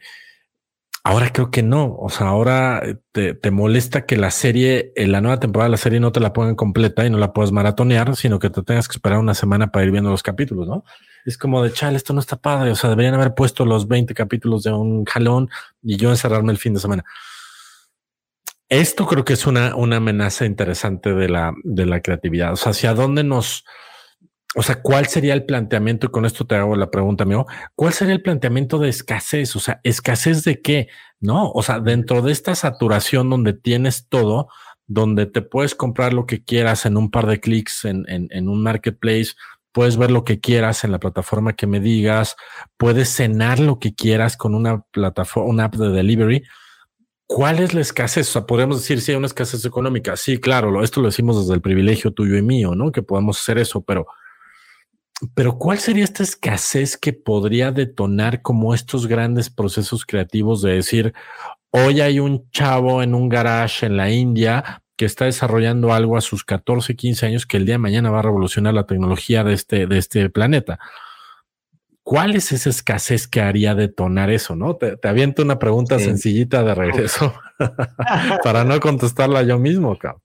ahora 1.07 1.31
creo 1.31 1.51
que 1.51 1.63
no, 1.63 1.95
o 1.97 2.09
sea, 2.09 2.27
ahora 2.27 2.83
te, 3.13 3.33
te 3.33 3.49
molesta 3.49 4.05
que 4.05 4.17
la 4.17 4.29
serie, 4.29 4.91
en 4.97 5.13
la 5.13 5.21
nueva 5.21 5.39
temporada 5.39 5.67
de 5.67 5.71
la 5.71 5.77
serie 5.77 6.01
no 6.01 6.11
te 6.11 6.19
la 6.19 6.33
pongan 6.33 6.55
completa 6.55 7.05
y 7.05 7.09
no 7.09 7.17
la 7.17 7.31
puedas 7.31 7.53
maratonear, 7.53 8.17
sino 8.17 8.39
que 8.39 8.49
te 8.49 8.61
tengas 8.61 8.89
que 8.89 8.93
esperar 8.93 9.17
una 9.19 9.33
semana 9.33 9.71
para 9.71 9.85
ir 9.85 9.91
viendo 9.91 10.09
los 10.09 10.21
capítulos, 10.21 10.67
¿no? 10.67 10.83
Es 11.25 11.37
como 11.37 11.63
de, 11.63 11.71
chale, 11.71 11.95
esto 11.95 12.13
no 12.13 12.19
está 12.19 12.35
padre, 12.35 12.71
o 12.71 12.75
sea, 12.75 12.89
deberían 12.89 13.13
haber 13.13 13.33
puesto 13.35 13.65
los 13.65 13.87
20 13.87 14.13
capítulos 14.13 14.63
de 14.63 14.73
un 14.73 15.05
jalón 15.05 15.49
y 15.81 15.95
yo 15.95 16.09
encerrarme 16.09 16.51
el 16.51 16.57
fin 16.57 16.73
de 16.73 16.81
semana. 16.81 17.05
Esto 18.67 19.07
creo 19.07 19.23
que 19.23 19.31
es 19.33 19.47
una, 19.47 19.77
una 19.77 19.97
amenaza 19.97 20.45
interesante 20.45 21.13
de 21.13 21.29
la, 21.29 21.53
de 21.63 21.85
la 21.85 22.01
creatividad. 22.01 22.51
O 22.51 22.57
sea, 22.57 22.71
hacia 22.71 22.93
dónde 22.93 23.23
nos, 23.23 23.63
o 24.55 24.63
sea, 24.63 24.81
¿cuál 24.81 25.07
sería 25.07 25.33
el 25.33 25.45
planteamiento? 25.45 26.07
Y 26.07 26.09
con 26.09 26.25
esto 26.25 26.45
te 26.45 26.55
hago 26.55 26.75
la 26.75 26.89
pregunta, 26.89 27.23
amigo. 27.23 27.45
¿Cuál 27.75 27.93
sería 27.93 28.13
el 28.13 28.21
planteamiento 28.21 28.79
de 28.79 28.89
escasez? 28.89 29.55
O 29.55 29.59
sea, 29.59 29.81
¿escasez 29.83 30.43
de 30.43 30.61
qué? 30.61 30.87
No, 31.19 31.51
o 31.51 31.61
sea, 31.63 31.79
dentro 31.79 32.21
de 32.21 32.31
esta 32.31 32.55
saturación 32.55 33.29
donde 33.29 33.53
tienes 33.53 34.07
todo, 34.07 34.47
donde 34.87 35.25
te 35.25 35.41
puedes 35.41 35.75
comprar 35.75 36.13
lo 36.13 36.25
que 36.25 36.43
quieras 36.43 36.85
en 36.85 36.95
un 36.95 37.11
par 37.11 37.27
de 37.27 37.39
clics 37.41 37.83
en, 37.85 38.47
un 38.47 38.63
marketplace, 38.63 39.33
puedes 39.73 39.97
ver 39.97 40.11
lo 40.11 40.23
que 40.23 40.39
quieras 40.39 40.83
en 40.85 40.91
la 40.91 40.99
plataforma 40.99 41.53
que 41.53 41.67
me 41.67 41.81
digas, 41.81 42.35
puedes 42.77 43.09
cenar 43.09 43.59
lo 43.59 43.79
que 43.79 43.93
quieras 43.93 44.37
con 44.37 44.55
una 44.55 44.81
plataforma, 44.91 45.49
una 45.49 45.65
app 45.65 45.75
de 45.75 45.89
delivery. 45.89 46.43
¿Cuál 47.27 47.59
es 47.59 47.73
la 47.73 47.81
escasez? 47.81 48.29
O 48.29 48.31
sea, 48.31 48.45
podríamos 48.45 48.79
decir 48.79 49.01
si 49.01 49.11
hay 49.11 49.17
una 49.17 49.27
escasez 49.27 49.65
económica. 49.65 50.15
Sí, 50.15 50.39
claro, 50.39 50.81
esto 50.81 51.01
lo 51.01 51.09
decimos 51.09 51.41
desde 51.41 51.53
el 51.53 51.61
privilegio 51.61 52.11
tuyo 52.11 52.37
y 52.37 52.41
mío, 52.41 52.73
¿no? 52.73 52.93
Que 52.93 53.03
podemos 53.03 53.37
hacer 53.37 53.57
eso, 53.57 53.81
pero, 53.81 54.07
pero 55.33 55.57
¿cuál 55.57 55.79
sería 55.79 56.03
esta 56.03 56.23
escasez 56.23 56.97
que 56.97 57.13
podría 57.13 57.71
detonar 57.71 58.41
como 58.41 58.73
estos 58.73 59.07
grandes 59.07 59.49
procesos 59.49 60.05
creativos 60.05 60.61
de 60.61 60.73
decir, 60.73 61.13
hoy 61.71 62.01
hay 62.01 62.19
un 62.19 62.49
chavo 62.51 63.01
en 63.01 63.15
un 63.15 63.29
garage 63.29 63.85
en 63.85 63.97
la 63.97 64.11
India 64.11 64.83
que 64.95 65.05
está 65.05 65.25
desarrollando 65.25 65.93
algo 65.93 66.17
a 66.17 66.21
sus 66.21 66.43
14, 66.43 66.95
15 66.95 67.25
años 67.25 67.45
que 67.45 67.57
el 67.57 67.65
día 67.65 67.75
de 67.75 67.79
mañana 67.79 68.09
va 68.09 68.19
a 68.19 68.23
revolucionar 68.23 68.73
la 68.73 68.85
tecnología 68.85 69.43
de 69.43 69.53
este, 69.53 69.87
de 69.87 69.97
este 69.97 70.29
planeta? 70.29 70.79
¿Cuál 72.03 72.35
es 72.35 72.51
esa 72.51 72.69
escasez 72.69 73.27
que 73.27 73.41
haría 73.41 73.75
detonar 73.75 74.29
eso? 74.29 74.55
No 74.55 74.75
te, 74.75 74.97
aviento 75.03 75.41
una 75.41 75.59
pregunta 75.59 75.99
sencillita 75.99 76.63
de 76.63 76.73
regreso 76.73 77.33
para 78.43 78.63
no 78.63 78.79
contestarla 78.79 79.43
yo 79.43 79.59
mismo. 79.59 79.97
Cabrón. 79.97 80.21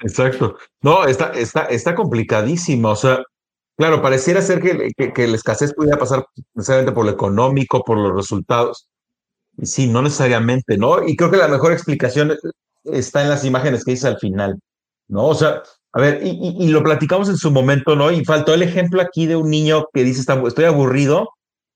Exacto. 0.00 0.56
No, 0.80 1.04
está, 1.06 1.32
está, 1.32 1.64
está 1.64 1.94
complicadísimo. 1.94 2.90
O 2.90 2.96
sea, 2.96 3.24
claro, 3.76 4.02
pareciera 4.02 4.42
ser 4.42 4.60
que, 4.60 4.92
que, 4.96 5.12
que, 5.12 5.26
la 5.26 5.36
escasez 5.36 5.74
pudiera 5.74 5.98
pasar 5.98 6.26
necesariamente 6.54 6.92
por 6.92 7.04
lo 7.04 7.12
económico, 7.12 7.82
por 7.84 7.98
los 7.98 8.14
resultados. 8.14 8.88
Y 9.56 9.66
sí, 9.66 9.86
no 9.86 10.02
necesariamente, 10.02 10.76
¿no? 10.76 11.06
Y 11.06 11.16
creo 11.16 11.30
que 11.30 11.36
la 11.36 11.48
mejor 11.48 11.72
explicación 11.72 12.36
está 12.84 13.22
en 13.22 13.30
las 13.30 13.44
imágenes 13.44 13.84
que 13.84 13.92
dice 13.92 14.08
al 14.08 14.18
final, 14.18 14.58
¿no? 15.08 15.26
O 15.26 15.34
sea, 15.34 15.62
a 15.92 16.00
ver, 16.00 16.20
y, 16.24 16.56
y, 16.58 16.68
lo 16.68 16.82
platicamos 16.82 17.28
en 17.28 17.36
su 17.36 17.50
momento, 17.50 17.94
¿no? 17.94 18.10
Y 18.10 18.24
faltó 18.24 18.52
el 18.52 18.62
ejemplo 18.62 19.00
aquí 19.00 19.26
de 19.26 19.36
un 19.36 19.48
niño 19.48 19.86
que 19.92 20.02
dice, 20.02 20.20
estoy 20.20 20.64
aburrido 20.64 21.28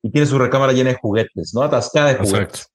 y 0.02 0.10
tiene 0.10 0.26
su 0.26 0.38
recámara 0.38 0.72
llena 0.72 0.90
de 0.90 0.98
juguetes, 1.00 1.52
¿no? 1.54 1.62
Atascada 1.62 2.08
de 2.08 2.16
juguetes. 2.16 2.68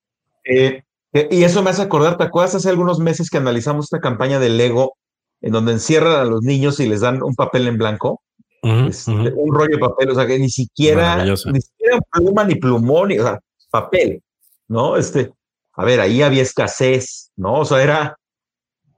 Eh, 0.46 0.84
eh, 1.14 1.28
y 1.32 1.44
eso 1.44 1.62
me 1.62 1.70
hace 1.70 1.82
acordar, 1.82 2.18
¿te 2.18 2.24
acuerdas 2.24 2.56
hace 2.56 2.70
algunos 2.70 3.00
meses 3.00 3.30
que 3.30 3.38
analizamos 3.38 3.86
esta 3.86 4.00
campaña 4.00 4.40
de 4.40 4.50
Lego 4.50 4.98
en 5.42 5.52
donde 5.52 5.74
encierran 5.74 6.16
a 6.16 6.26
los 6.26 6.42
niños 6.42 6.80
y 6.80 6.88
les 6.88 7.02
dan 7.02 7.22
un 7.22 7.36
papel 7.36 7.68
en 7.68 7.78
blanco? 7.78 8.22
Uh 8.64 8.68
-huh, 8.68 8.90
este, 8.90 9.12
uh 9.12 9.16
-huh. 9.16 9.34
Un 9.36 9.54
rollo 9.54 9.76
de 9.76 9.80
papel, 9.80 10.10
o 10.10 10.16
sea, 10.16 10.26
que 10.26 10.40
ni 10.40 10.50
siquiera, 10.50 11.24
ni 11.26 11.36
siquiera 11.36 12.00
pluma 12.12 12.46
ni 12.46 12.56
plumón, 12.56 13.10
ni, 13.10 13.20
o 13.20 13.24
sea, 13.24 13.40
papel, 13.70 14.24
¿no? 14.70 14.96
Este, 14.96 15.34
a 15.74 15.84
ver, 15.84 16.00
ahí 16.00 16.22
había 16.22 16.44
escasez, 16.44 17.32
¿no? 17.36 17.60
O 17.60 17.66
sea, 17.66 17.84
era, 17.84 18.18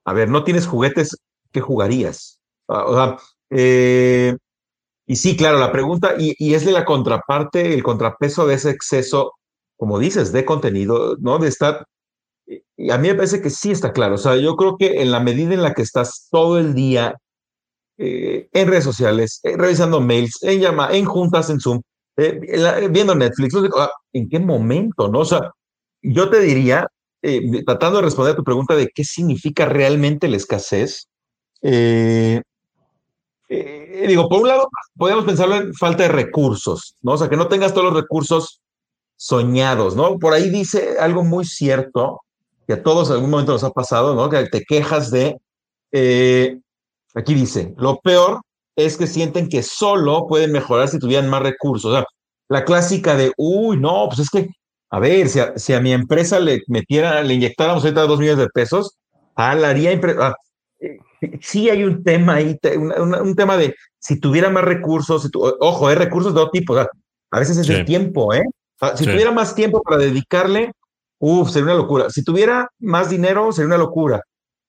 a 0.05 0.13
ver, 0.13 0.30
no 0.30 0.43
tienes 0.43 0.68
juguetes, 0.68 1.18
¿qué 1.51 1.61
jugarías? 1.61 2.39
O 2.68 2.93
sea, 2.95 3.18
eh, 3.49 4.38
y 5.07 5.16
sí, 5.16 5.36
claro, 5.36 5.57
la 5.59 5.72
pregunta, 5.72 6.16
y, 6.20 6.36
y, 6.38 6.53
es 6.53 6.63
de 6.66 6.72
la 6.72 6.86
contraparte, 6.86 7.74
el 7.74 7.82
contrapeso 7.84 8.45
de 8.45 8.55
ese 8.55 8.70
exceso, 8.70 9.34
como 9.78 9.97
dices, 9.99 10.32
de 10.32 10.45
contenido, 10.45 11.16
¿no? 11.20 11.39
De 11.39 11.47
estar, 11.47 11.86
y 12.78 12.91
a 12.91 12.97
mí 12.99 13.07
me 13.07 13.16
parece 13.16 13.41
que 13.41 13.49
sí 13.49 13.72
está 13.72 13.93
claro, 13.93 14.16
o 14.16 14.18
sea, 14.20 14.36
yo 14.36 14.55
creo 14.55 14.78
que 14.78 15.01
en 15.01 15.11
la 15.11 15.20
medida 15.20 15.53
en 15.55 15.63
la 15.63 15.74
que 15.74 15.82
estás 15.82 16.28
todo 16.30 16.59
el 16.59 16.76
día 16.76 17.16
eh, 17.97 18.47
en 18.51 18.67
redes 18.67 18.83
sociales, 18.83 19.39
eh, 19.43 19.55
revisando 19.57 20.01
mails, 20.01 20.41
en 20.43 20.59
llama, 20.59 20.89
en 20.91 21.05
juntas, 21.05 21.49
en 21.49 21.59
Zoom, 21.59 21.81
eh, 22.17 22.89
viendo 22.89 23.15
Netflix, 23.15 23.53
¿en 24.13 24.29
qué 24.29 24.39
momento, 24.39 25.07
no? 25.07 25.19
O 25.19 25.25
sea, 25.25 25.51
yo 26.01 26.29
te 26.29 26.39
diría, 26.39 26.87
tratando 27.65 27.97
de 27.97 28.03
responder 28.03 28.33
a 28.33 28.37
tu 28.37 28.43
pregunta 28.43 28.75
de 28.75 28.89
qué 28.93 29.03
significa 29.03 29.65
realmente 29.65 30.27
la 30.27 30.37
escasez, 30.37 31.07
eh, 31.61 32.41
eh, 33.49 34.05
digo, 34.07 34.27
por 34.27 34.41
un 34.41 34.47
lado, 34.47 34.67
podríamos 34.97 35.25
pensarlo 35.25 35.55
en 35.55 35.73
falta 35.73 36.03
de 36.03 36.09
recursos, 36.09 36.95
¿no? 37.01 37.13
O 37.13 37.17
sea, 37.17 37.29
que 37.29 37.37
no 37.37 37.47
tengas 37.47 37.73
todos 37.73 37.85
los 37.91 38.01
recursos 38.01 38.61
soñados, 39.15 39.95
¿no? 39.95 40.17
Por 40.19 40.33
ahí 40.33 40.49
dice 40.49 40.97
algo 40.99 41.23
muy 41.23 41.45
cierto, 41.45 42.21
que 42.67 42.73
a 42.73 42.83
todos 42.83 43.09
en 43.09 43.15
algún 43.15 43.29
momento 43.29 43.53
nos 43.53 43.63
ha 43.63 43.69
pasado, 43.71 44.15
¿no? 44.15 44.29
Que 44.29 44.45
te 44.47 44.63
quejas 44.63 45.11
de, 45.11 45.37
eh, 45.91 46.59
aquí 47.16 47.34
dice, 47.34 47.74
lo 47.78 47.99
peor 47.99 48.41
es 48.76 48.97
que 48.97 49.07
sienten 49.07 49.49
que 49.49 49.63
solo 49.63 50.28
pueden 50.28 50.51
mejorar 50.51 50.88
si 50.88 50.99
tuvieran 50.99 51.30
más 51.30 51.41
recursos. 51.41 51.91
O 51.91 51.95
sea, 51.95 52.05
la 52.49 52.66
clásica 52.66 53.16
de, 53.16 53.32
uy, 53.38 53.78
no, 53.78 54.07
pues 54.07 54.20
es 54.20 54.30
que, 54.30 54.47
a 54.91 54.99
ver, 54.99 55.30
si 55.30 55.39
a, 55.39 55.57
si 55.57 55.74
a 55.74 55.82
mi 55.82 55.93
empresa 55.93 56.39
le 56.39 56.61
metiera, 56.68 57.24
le 57.24 57.34
inyectáramos 57.34 57.84
ahorita 57.84 58.01
dos 58.03 58.20
millones 58.20 58.39
de 58.39 58.49
pesos, 58.49 58.97
ah, 59.36 59.55
la 59.55 59.70
haría, 59.70 59.99
ah, 60.20 60.36
sí 61.41 61.70
hay 61.70 61.84
un 61.84 62.03
tema 62.03 62.36
ahí, 62.36 62.57
un, 62.76 63.16
un, 63.16 63.36
tema 63.36 63.57
de 63.57 63.74
si 63.99 64.20
tuviera 64.20 64.49
más 64.49 64.63
recursos, 64.63 65.24
si 65.24 65.30
tu, 65.30 65.43
ojo, 65.59 65.88
hay 65.88 65.95
recursos 65.95 66.34
de 66.34 66.39
todo 66.39 66.51
tipo, 66.51 66.74
o 66.74 66.76
sea, 66.78 66.88
a 67.32 67.39
veces 67.39 67.57
es 67.57 67.68
sí. 67.68 67.74
el 67.74 67.86
tiempo, 67.86 68.34
¿eh? 68.34 68.43
Si 68.95 69.05
sí. 69.05 69.11
tuviera 69.11 69.32
más 69.32 69.55
tiempo 69.55 69.82
para 69.82 69.97
dedicarle, 69.97 70.72
uff, 71.20 71.49
sería 71.49 71.66
una 71.66 71.76
locura. 71.76 72.09
Si 72.09 72.24
tuviera 72.24 72.68
más 72.80 73.09
dinero, 73.09 73.51
sería 73.51 73.68
una 73.68 73.78
locura. 73.78 74.22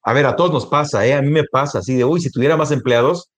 A 0.07 0.13
ver, 0.13 0.25
a 0.25 0.37
todos 0.37 0.53
nos 0.53 0.67
pasa, 0.67 1.05
¿eh? 1.05 1.15
A 1.15 1.21
mí 1.21 1.31
me 1.31 1.43
pasa 1.43 1.81
así 1.81 1.97
de, 1.97 2.05
uy, 2.05 2.21
si 2.21 2.31
tuviera 2.31 2.57
más 2.57 2.71
empleados, 2.71 3.29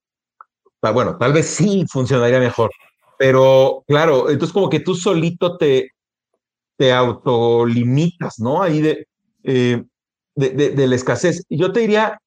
bueno, 0.82 1.16
tal 1.16 1.32
vez 1.32 1.46
sí 1.46 1.86
funcionaría 1.90 2.38
mejor. 2.38 2.70
Pero 3.18 3.84
claro, 3.86 4.28
entonces 4.28 4.52
como 4.52 4.68
que 4.68 4.80
tú 4.80 4.94
solito 4.94 5.56
te, 5.56 5.92
te 6.76 6.92
autolimitas, 6.92 8.38
¿no? 8.38 8.62
Ahí 8.62 8.82
de, 8.82 9.08
eh, 9.44 9.82
de, 10.34 10.50
de, 10.50 10.86
la 10.86 10.94
escasez. 10.94 11.42
Y 11.48 11.58
yo 11.58 11.72
te 11.72 11.80
diría, 11.80 12.20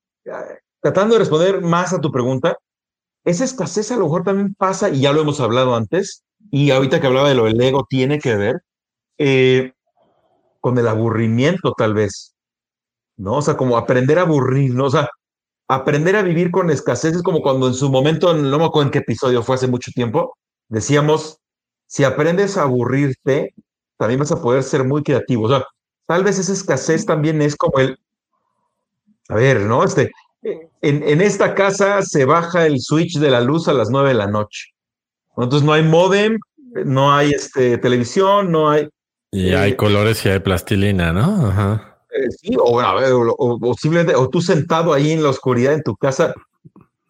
tratando 0.81 1.13
de 1.15 1.19
responder 1.19 1.61
más 1.61 1.93
a 1.93 2.01
tu 2.01 2.11
pregunta, 2.11 2.57
esa 3.23 3.45
escasez 3.45 3.91
a 3.91 3.97
lo 3.97 4.05
mejor 4.05 4.23
también 4.23 4.55
pasa, 4.55 4.89
y 4.89 5.01
ya 5.01 5.13
lo 5.13 5.21
hemos 5.21 5.39
hablado 5.39 5.75
antes, 5.75 6.23
y 6.49 6.71
ahorita 6.71 6.99
que 6.99 7.05
hablaba 7.05 7.29
de 7.29 7.35
lo 7.35 7.45
del 7.45 7.61
ego, 7.61 7.85
tiene 7.87 8.17
que 8.17 8.35
ver 8.35 8.61
eh, 9.19 9.73
con 10.59 10.79
el 10.79 10.87
aburrimiento 10.87 11.73
tal 11.77 11.93
vez, 11.93 12.33
¿no? 13.21 13.35
O 13.35 13.41
sea, 13.41 13.55
como 13.55 13.77
aprender 13.77 14.19
a 14.19 14.23
aburrir, 14.23 14.73
¿no? 14.73 14.85
O 14.85 14.89
sea, 14.89 15.09
aprender 15.67 16.15
a 16.15 16.23
vivir 16.23 16.51
con 16.51 16.69
escasez 16.69 17.15
es 17.15 17.23
como 17.23 17.41
cuando 17.41 17.67
en 17.67 17.73
su 17.73 17.89
momento, 17.89 18.33
no 18.33 18.57
me 18.57 18.65
acuerdo 18.65 18.87
en 18.87 18.91
qué 18.91 18.99
episodio 18.99 19.43
fue 19.43 19.55
hace 19.55 19.67
mucho 19.67 19.91
tiempo, 19.93 20.37
decíamos, 20.67 21.37
si 21.87 22.03
aprendes 22.03 22.57
a 22.57 22.63
aburrirte, 22.63 23.53
también 23.97 24.19
vas 24.19 24.31
a 24.31 24.41
poder 24.41 24.63
ser 24.63 24.83
muy 24.83 25.03
creativo. 25.03 25.45
O 25.45 25.49
sea, 25.49 25.63
tal 26.07 26.23
vez 26.23 26.39
esa 26.39 26.53
escasez 26.53 27.05
también 27.05 27.41
es 27.41 27.55
como 27.55 27.79
el, 27.79 27.97
a 29.29 29.35
ver, 29.35 29.61
¿no? 29.61 29.83
Este, 29.83 30.11
en, 30.41 31.03
en, 31.03 31.21
esta 31.21 31.53
casa 31.53 32.01
se 32.01 32.25
baja 32.25 32.65
el 32.65 32.79
switch 32.79 33.19
de 33.19 33.29
la 33.29 33.41
luz 33.41 33.67
a 33.67 33.73
las 33.73 33.91
nueve 33.91 34.09
de 34.09 34.15
la 34.15 34.27
noche. 34.27 34.73
Entonces 35.37 35.63
no 35.63 35.73
hay 35.73 35.83
modem, 35.83 36.39
no 36.85 37.13
hay 37.13 37.31
este, 37.31 37.77
televisión, 37.77 38.51
no 38.51 38.69
hay... 38.69 38.89
Y 39.31 39.49
eh, 39.49 39.57
hay 39.57 39.75
colores 39.75 40.25
y 40.25 40.29
hay 40.29 40.39
plastilina, 40.39 41.13
¿no? 41.13 41.47
Ajá. 41.47 41.90
Eh, 42.13 42.29
sí, 42.31 42.55
o, 42.59 42.79
a 42.79 42.95
ver, 42.95 43.13
o, 43.13 43.35
o, 43.37 43.73
simplemente, 43.75 44.15
o 44.15 44.29
tú 44.29 44.41
sentado 44.41 44.93
ahí 44.93 45.11
en 45.11 45.23
la 45.23 45.29
oscuridad 45.29 45.73
en 45.73 45.83
tu 45.83 45.95
casa, 45.95 46.33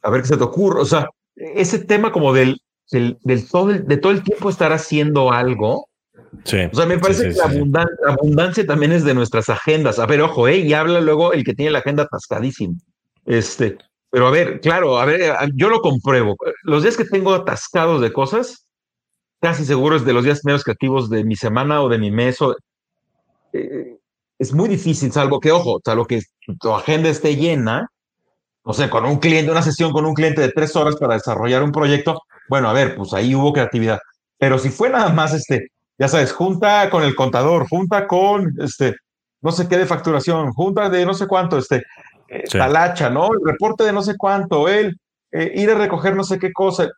a 0.01 0.09
ver 0.09 0.21
qué 0.21 0.27
se 0.27 0.37
te 0.37 0.43
ocurre. 0.43 0.81
O 0.81 0.85
sea, 0.85 1.07
ese 1.35 1.79
tema 1.79 2.11
como 2.11 2.33
del, 2.33 2.61
del, 2.91 3.17
del 3.23 3.47
todo, 3.47 3.71
el, 3.71 3.87
de 3.87 3.97
todo 3.97 4.11
el 4.11 4.23
tiempo 4.23 4.49
estar 4.49 4.71
haciendo 4.71 5.31
algo, 5.31 5.87
Sí, 6.45 6.57
o 6.71 6.75
sea, 6.75 6.85
me 6.85 6.97
parece 6.97 7.29
que 7.29 7.35
la, 7.35 7.85
abundancia, 8.07 8.65
también 8.65 8.93
es 8.93 9.03
de 9.03 9.13
nuestras 9.13 9.49
agendas. 9.49 9.99
A 9.99 10.05
ver, 10.05 10.21
ojo, 10.21 10.47
¿eh? 10.47 10.57
Y 10.57 10.73
habla 10.73 11.01
luego 11.01 11.33
el 11.33 11.43
que 11.43 11.53
tiene 11.53 11.71
la 11.71 11.79
agenda 11.79 12.03
atascadísima. 12.03 12.75
Este, 13.25 13.77
pero 14.09 14.27
a 14.27 14.31
ver, 14.31 14.61
claro, 14.61 14.97
a 14.97 15.05
ver, 15.05 15.33
yo 15.55 15.69
lo 15.69 15.81
compruebo. 15.81 16.35
Los 16.63 16.83
días 16.83 16.97
que 16.97 17.05
tengo 17.05 17.33
atascados 17.33 18.01
de 18.01 18.13
cosas, 18.13 18.65
casi 19.41 19.65
seguro 19.65 19.97
es 19.97 20.05
de 20.05 20.13
los 20.13 20.23
días 20.23 20.41
menos 20.45 20.63
creativos 20.63 21.09
de 21.09 21.23
mi 21.23 21.35
semana 21.35 21.81
o 21.81 21.89
de 21.89 21.97
mi 21.97 22.11
mes. 22.11 22.37
Eh, 23.53 23.97
es 24.41 24.53
muy 24.53 24.67
difícil, 24.67 25.11
salvo 25.11 25.39
que, 25.39 25.51
ojo, 25.51 25.79
salvo 25.85 26.05
que 26.05 26.23
tu 26.59 26.73
agenda 26.73 27.09
esté 27.09 27.35
llena, 27.35 27.87
o 28.63 28.73
sea, 28.73 28.89
con 28.89 29.05
un 29.05 29.19
cliente, 29.19 29.51
una 29.51 29.61
sesión 29.61 29.91
con 29.91 30.03
un 30.03 30.15
cliente 30.15 30.41
de 30.41 30.51
tres 30.51 30.75
horas 30.75 30.95
para 30.95 31.13
desarrollar 31.13 31.61
un 31.61 31.71
proyecto, 31.71 32.19
bueno, 32.49 32.67
a 32.67 32.73
ver, 32.73 32.95
pues 32.95 33.13
ahí 33.13 33.35
hubo 33.35 33.53
creatividad. 33.53 33.99
Pero 34.39 34.57
si 34.57 34.69
fue 34.69 34.89
nada 34.89 35.09
más, 35.09 35.35
este, 35.35 35.67
ya 35.99 36.07
sabes, 36.07 36.33
junta 36.33 36.89
con 36.89 37.03
el 37.03 37.13
contador, 37.13 37.67
junta 37.69 38.07
con, 38.07 38.51
este, 38.59 38.95
no 39.41 39.51
sé 39.51 39.67
qué 39.67 39.77
de 39.77 39.85
facturación, 39.85 40.51
junta 40.53 40.89
de 40.89 41.05
no 41.05 41.13
sé 41.13 41.27
cuánto, 41.27 41.59
este, 41.59 41.83
eh, 42.27 42.43
talacha, 42.51 43.11
¿no? 43.11 43.27
El 43.33 43.45
reporte 43.45 43.83
de 43.83 43.93
no 43.93 44.01
sé 44.01 44.15
cuánto, 44.17 44.67
él, 44.67 44.97
eh, 45.31 45.51
ir 45.53 45.69
a 45.69 45.75
recoger 45.75 46.15
no 46.15 46.23
sé 46.23 46.39
qué 46.39 46.51
cosa. 46.51 46.89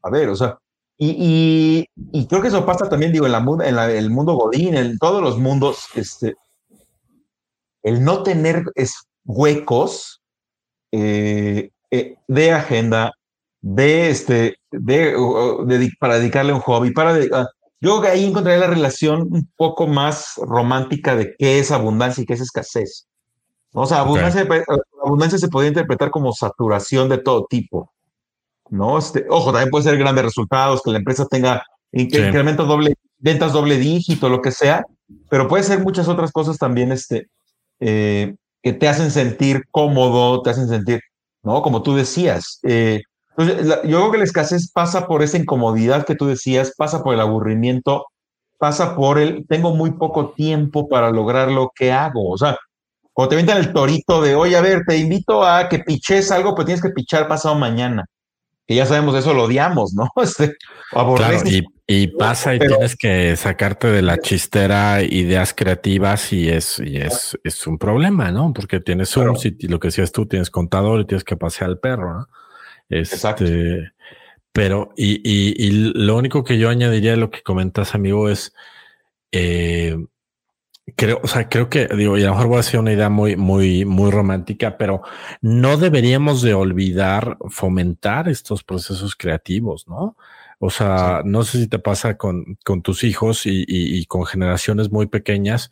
A 0.00 0.10
ver, 0.10 0.28
o 0.28 0.36
sea, 0.36 0.58
y, 0.96 1.88
y, 2.12 2.26
creo 2.28 2.40
que 2.40 2.48
eso 2.48 2.64
pasa 2.64 2.88
también, 2.88 3.10
digo, 3.10 3.26
en, 3.26 3.32
la, 3.32 3.90
en 3.90 3.96
el 3.96 4.10
mundo 4.10 4.34
Godín, 4.34 4.76
en 4.76 4.96
todos 4.98 5.20
los 5.20 5.38
mundos, 5.38 5.88
este, 5.96 6.36
el 7.84 8.02
no 8.02 8.24
tener 8.24 8.64
es, 8.74 8.94
huecos 9.24 10.20
eh, 10.90 11.70
de 12.26 12.52
agenda, 12.52 13.12
de 13.60 14.10
este, 14.10 14.56
de, 14.72 15.14
para 16.00 16.18
dedicarle 16.18 16.52
un 16.52 16.60
hobby, 16.60 16.90
para 16.90 17.16
ah, 17.32 17.48
yo 17.80 18.02
ahí 18.02 18.24
encontré 18.24 18.58
la 18.58 18.66
relación 18.66 19.28
un 19.30 19.50
poco 19.56 19.86
más 19.86 20.34
romántica 20.38 21.14
de 21.14 21.34
qué 21.38 21.58
es 21.58 21.70
abundancia 21.70 22.22
y 22.22 22.26
qué 22.26 22.34
es 22.34 22.40
escasez. 22.40 23.06
O 23.72 23.86
sea, 23.86 24.00
abundancia, 24.00 24.46
abundancia 25.04 25.38
se 25.38 25.48
podría 25.48 25.68
interpretar 25.68 26.10
como 26.10 26.32
saturación 26.32 27.08
de 27.08 27.18
todo 27.18 27.46
tipo. 27.46 27.92
¿no? 28.70 28.98
Este, 28.98 29.26
ojo, 29.28 29.52
también 29.52 29.70
puede 29.70 29.84
ser 29.84 29.98
grandes 29.98 30.24
resultados, 30.24 30.82
que 30.82 30.90
la 30.90 30.98
empresa 30.98 31.26
tenga 31.26 31.64
incrementos 31.92 32.66
doble, 32.66 32.94
ventas 33.18 33.52
doble 33.52 33.76
dígito, 33.76 34.28
lo 34.28 34.40
que 34.40 34.50
sea, 34.50 34.84
pero 35.28 35.48
puede 35.48 35.62
ser 35.62 35.80
muchas 35.80 36.08
otras 36.08 36.32
cosas 36.32 36.58
también 36.58 36.92
este, 36.92 37.28
eh, 37.80 38.34
que 38.62 38.72
te 38.72 38.88
hacen 38.88 39.10
sentir 39.10 39.64
cómodo, 39.70 40.42
te 40.42 40.50
hacen 40.50 40.68
sentir, 40.68 41.00
¿no? 41.42 41.62
Como 41.62 41.82
tú 41.82 41.94
decías. 41.94 42.60
Eh, 42.62 43.00
entonces, 43.36 43.80
yo 43.84 43.98
creo 43.98 44.12
que 44.12 44.18
la 44.18 44.24
escasez 44.24 44.70
pasa 44.72 45.06
por 45.06 45.22
esa 45.22 45.38
incomodidad 45.38 46.06
que 46.06 46.14
tú 46.14 46.26
decías, 46.26 46.72
pasa 46.76 47.02
por 47.02 47.14
el 47.14 47.20
aburrimiento, 47.20 48.06
pasa 48.58 48.96
por 48.96 49.18
el, 49.18 49.46
tengo 49.48 49.74
muy 49.74 49.92
poco 49.92 50.32
tiempo 50.32 50.88
para 50.88 51.10
lograr 51.10 51.50
lo 51.50 51.70
que 51.74 51.92
hago. 51.92 52.30
O 52.30 52.38
sea, 52.38 52.56
cuando 53.12 53.30
te 53.30 53.40
inventan 53.40 53.64
el 53.64 53.72
torito 53.72 54.20
de, 54.22 54.34
oye, 54.34 54.56
a 54.56 54.60
ver, 54.60 54.82
te 54.86 54.96
invito 54.96 55.44
a 55.44 55.68
que 55.68 55.80
piches 55.80 56.30
algo, 56.30 56.54
pero 56.54 56.66
tienes 56.66 56.82
que 56.82 56.90
pichar 56.90 57.28
pasado 57.28 57.54
mañana. 57.54 58.04
Que 58.66 58.74
ya 58.76 58.86
sabemos, 58.86 59.14
eso 59.14 59.34
lo 59.34 59.44
odiamos, 59.44 59.94
¿no? 59.94 60.08
Este, 60.22 60.54
claro, 60.90 61.36
y, 61.44 61.64
pasa 62.18 62.54
y 62.54 62.58
tienes 62.58 62.96
que 62.96 63.36
sacarte 63.36 63.88
de 63.88 64.00
la 64.00 64.18
chistera 64.18 65.02
ideas 65.02 65.52
creativas 65.52 66.32
y 66.32 66.48
es, 66.48 66.78
y 66.78 66.96
es, 66.96 67.38
es 67.44 67.66
un 67.66 67.78
problema, 67.78 68.30
¿no? 68.30 68.52
Porque 68.54 68.80
tienes 68.80 69.14
un, 69.16 69.36
si 69.36 69.50
lo 69.68 69.78
que 69.78 69.88
decías 69.88 70.10
tú, 70.10 70.26
tienes 70.26 70.50
contador 70.50 71.00
y 71.00 71.06
tienes 71.06 71.24
que 71.24 71.36
pasear 71.36 71.70
al 71.70 71.78
perro, 71.78 72.14
¿no? 72.14 72.28
Exacto. 72.88 73.44
Este, 73.44 73.92
pero, 74.52 74.92
y, 74.96 75.20
y, 75.24 75.92
lo 75.94 76.16
único 76.16 76.44
que 76.44 76.58
yo 76.58 76.70
añadiría 76.70 77.14
a 77.14 77.16
lo 77.16 77.30
que 77.30 77.42
comentas, 77.42 77.94
amigo, 77.94 78.28
es 78.28 78.54
eh, 79.32 79.96
creo, 80.96 81.20
o 81.22 81.26
sea, 81.26 81.48
creo 81.48 81.68
que 81.68 81.88
digo, 81.88 82.16
y 82.18 82.22
a 82.22 82.26
lo 82.26 82.32
mejor 82.32 82.46
voy 82.46 82.54
a 82.54 82.58
decir 82.58 82.80
una 82.80 82.92
idea 82.92 83.08
muy, 83.08 83.36
muy, 83.36 83.84
muy 83.84 84.10
romántica, 84.10 84.76
pero 84.78 85.02
no 85.40 85.76
deberíamos 85.76 86.42
de 86.42 86.54
olvidar 86.54 87.38
fomentar 87.50 88.28
estos 88.28 88.62
procesos 88.64 89.16
creativos, 89.16 89.88
¿no? 89.88 90.16
O 90.58 90.70
sea, 90.70 91.22
no 91.24 91.44
sé 91.44 91.58
si 91.58 91.68
te 91.68 91.78
pasa 91.78 92.16
con, 92.16 92.58
con 92.64 92.82
tus 92.82 93.04
hijos 93.04 93.46
y, 93.46 93.64
y, 93.66 93.98
y, 93.98 94.06
con 94.06 94.24
generaciones 94.26 94.90
muy 94.90 95.06
pequeñas, 95.06 95.70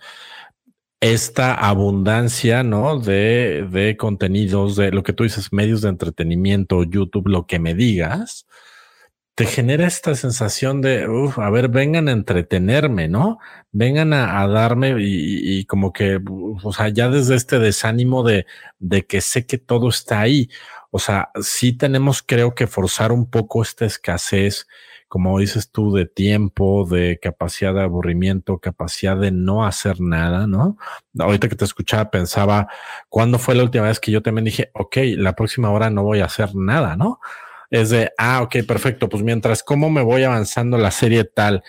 esta 1.01 1.55
abundancia, 1.55 2.63
¿no? 2.63 2.99
De, 3.01 3.67
de 3.71 3.97
contenidos, 3.97 4.77
de 4.77 4.93
lo 4.93 5.03
que 5.03 5.13
tú 5.13 5.25
dices, 5.25 5.53
medios 5.53 5.83
de 5.83 5.89
entretenimiento, 5.89 6.85
YouTube, 6.85 7.29
lo 7.29 7.47
que 7.47 7.59
me 7.59 7.75
digas, 7.75 8.47
te 9.35 9.47
genera 9.47 9.87
esta 9.87 10.15
sensación 10.15 10.83
de, 10.83 11.09
uff, 11.09 11.39
a 11.39 11.49
ver, 11.51 11.69
vengan 11.69 12.09
a 12.09 12.13
entretenerme, 12.13 13.09
¿no? 13.09 13.39
Vengan 13.73 14.13
a, 14.13 14.47
darme 14.47 14.95
y, 15.01 15.65
como 15.67 15.93
que, 15.93 16.21
o 16.63 16.73
sea, 16.73 16.89
ya 16.91 17.09
desde 17.09 17.35
este 17.37 17.59
desánimo 17.59 18.23
de, 18.23 18.47
de 18.79 19.07
que 19.07 19.21
sé 19.23 19.47
que 19.47 19.59
todo 19.59 19.89
está 19.89 20.21
ahí. 20.21 20.51
O 20.93 21.01
sea, 21.01 21.31
sí 21.41 21.73
tenemos, 21.73 22.23
creo 22.23 22.55
que 22.55 22.69
forzar 22.69 23.11
un 23.11 23.29
poco 23.29 23.63
esta 23.63 23.87
escasez 23.87 24.69
como 25.13 25.39
dices 25.39 25.71
tú, 25.71 25.93
de 25.93 26.07
tiempo, 26.07 26.87
de 26.91 27.19
capacidad 27.21 27.75
de 27.75 27.83
aburrimiento, 27.83 28.57
capacidad 28.61 29.15
de 29.15 29.31
no 29.31 29.67
hacer 29.67 30.01
nada, 30.01 30.47
¿no? 30.47 30.79
Ahorita 31.19 31.51
que 31.51 31.55
te 31.55 31.67
escuchaba 31.67 32.11
pensaba, 32.11 32.69
¿cuándo 33.11 33.39
fue 33.39 33.55
la 33.55 33.63
última 33.63 33.89
vez 33.89 34.01
que 34.01 34.11
yo 34.11 34.23
también 34.23 34.47
dije, 34.47 34.71
ok, 34.73 34.97
la 35.19 35.35
próxima 35.35 35.71
hora 35.71 35.91
no 35.91 36.03
voy 36.03 36.21
a 36.21 36.25
hacer 36.25 36.55
nada, 36.55 36.97
¿no? 36.97 37.21
Es 37.69 37.91
de, 37.91 38.11
ah, 38.17 38.41
ok, 38.41 38.65
perfecto, 38.67 39.11
pues 39.11 39.23
mientras 39.23 39.63
cómo 39.63 39.91
me 39.91 40.01
voy 40.01 40.23
avanzando 40.23 40.79
la 40.79 40.91
serie 40.91 41.25
tal, 41.25 41.63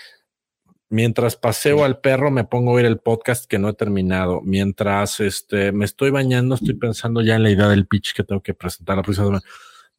mientras 0.93 1.35
paseo 1.35 1.83
al 1.83 1.99
perro 1.99 2.29
me 2.29 2.43
pongo 2.43 2.71
a 2.71 2.73
oír 2.75 2.85
el 2.85 2.99
podcast 2.99 3.45
que 3.45 3.57
no 3.57 3.69
he 3.69 3.73
terminado, 3.73 4.41
mientras 4.43 5.19
este, 5.19 5.71
me 5.71 5.85
estoy 5.85 6.11
bañando, 6.11 6.53
estoy 6.53 6.75
pensando 6.75 7.21
ya 7.21 7.35
en 7.35 7.43
la 7.43 7.49
idea 7.49 7.67
del 7.67 7.87
pitch 7.87 8.13
que 8.13 8.23
tengo 8.23 8.41
que 8.41 8.53
presentar 8.53 8.97
la 8.97 9.03
próxima 9.03 9.25
semana 9.25 9.43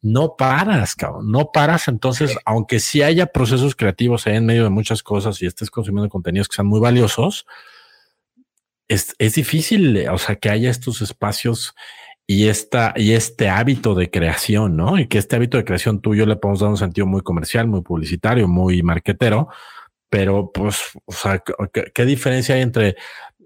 no 0.01 0.35
paras, 0.37 0.95
cabrón, 0.95 1.31
no 1.31 1.51
paras. 1.51 1.87
Entonces, 1.87 2.37
aunque 2.45 2.79
sí 2.79 3.01
haya 3.01 3.25
procesos 3.25 3.75
creativos 3.75 4.27
ahí 4.27 4.35
en 4.35 4.45
medio 4.45 4.63
de 4.63 4.69
muchas 4.69 5.01
cosas 5.01 5.41
y 5.41 5.47
estés 5.47 5.71
consumiendo 5.71 6.09
contenidos 6.09 6.47
que 6.47 6.55
sean 6.55 6.67
muy 6.67 6.79
valiosos, 6.79 7.47
es, 8.87 9.15
es 9.17 9.33
difícil, 9.33 10.07
o 10.09 10.17
sea, 10.19 10.35
que 10.35 10.51
haya 10.51 10.69
estos 10.69 11.01
espacios 11.01 11.73
y, 12.27 12.49
esta, 12.49 12.93
y 12.95 13.13
este 13.13 13.49
hábito 13.49 13.95
de 13.95 14.11
creación, 14.11 14.77
¿no? 14.77 14.99
Y 14.99 15.07
que 15.07 15.17
este 15.17 15.37
hábito 15.37 15.57
de 15.57 15.65
creación 15.65 16.01
tuyo 16.01 16.27
le 16.27 16.35
podemos 16.35 16.59
dar 16.59 16.69
un 16.69 16.77
sentido 16.77 17.07
muy 17.07 17.21
comercial, 17.21 17.67
muy 17.67 17.81
publicitario, 17.81 18.47
muy 18.47 18.83
marquetero, 18.83 19.49
pero 20.15 20.49
pues, 20.49 20.91
o 21.03 21.11
sea, 21.11 21.43
¿qué, 21.73 21.91
qué 21.93 22.05
diferencia 22.05 22.55
hay 22.55 22.61
entre 22.61 22.95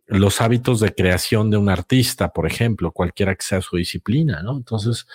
los 0.05 0.39
hábitos 0.39 0.79
de 0.79 0.93
creación 0.93 1.49
de 1.49 1.57
un 1.57 1.67
artista, 1.67 2.31
por 2.31 2.45
ejemplo, 2.45 2.91
cualquiera 2.91 3.33
que 3.33 3.41
sea 3.41 3.59
su 3.59 3.75
disciplina, 3.77 4.43
¿no? 4.43 4.55
Entonces, 4.55 5.07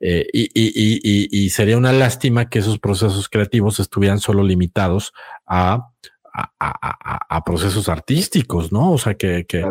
eh, 0.00 0.26
y, 0.32 0.44
y, 0.54 0.72
y, 1.02 1.28
y, 1.30 1.50
sería 1.50 1.76
una 1.76 1.92
lástima 1.92 2.48
que 2.48 2.60
esos 2.60 2.78
procesos 2.78 3.28
creativos 3.28 3.80
estuvieran 3.80 4.18
solo 4.18 4.42
limitados 4.42 5.12
a, 5.44 5.90
a, 6.32 6.52
a, 6.58 7.36
a 7.36 7.44
procesos 7.44 7.90
artísticos, 7.90 8.72
¿no? 8.72 8.92
O 8.92 8.96
sea, 8.96 9.12
que, 9.12 9.44
que, 9.44 9.62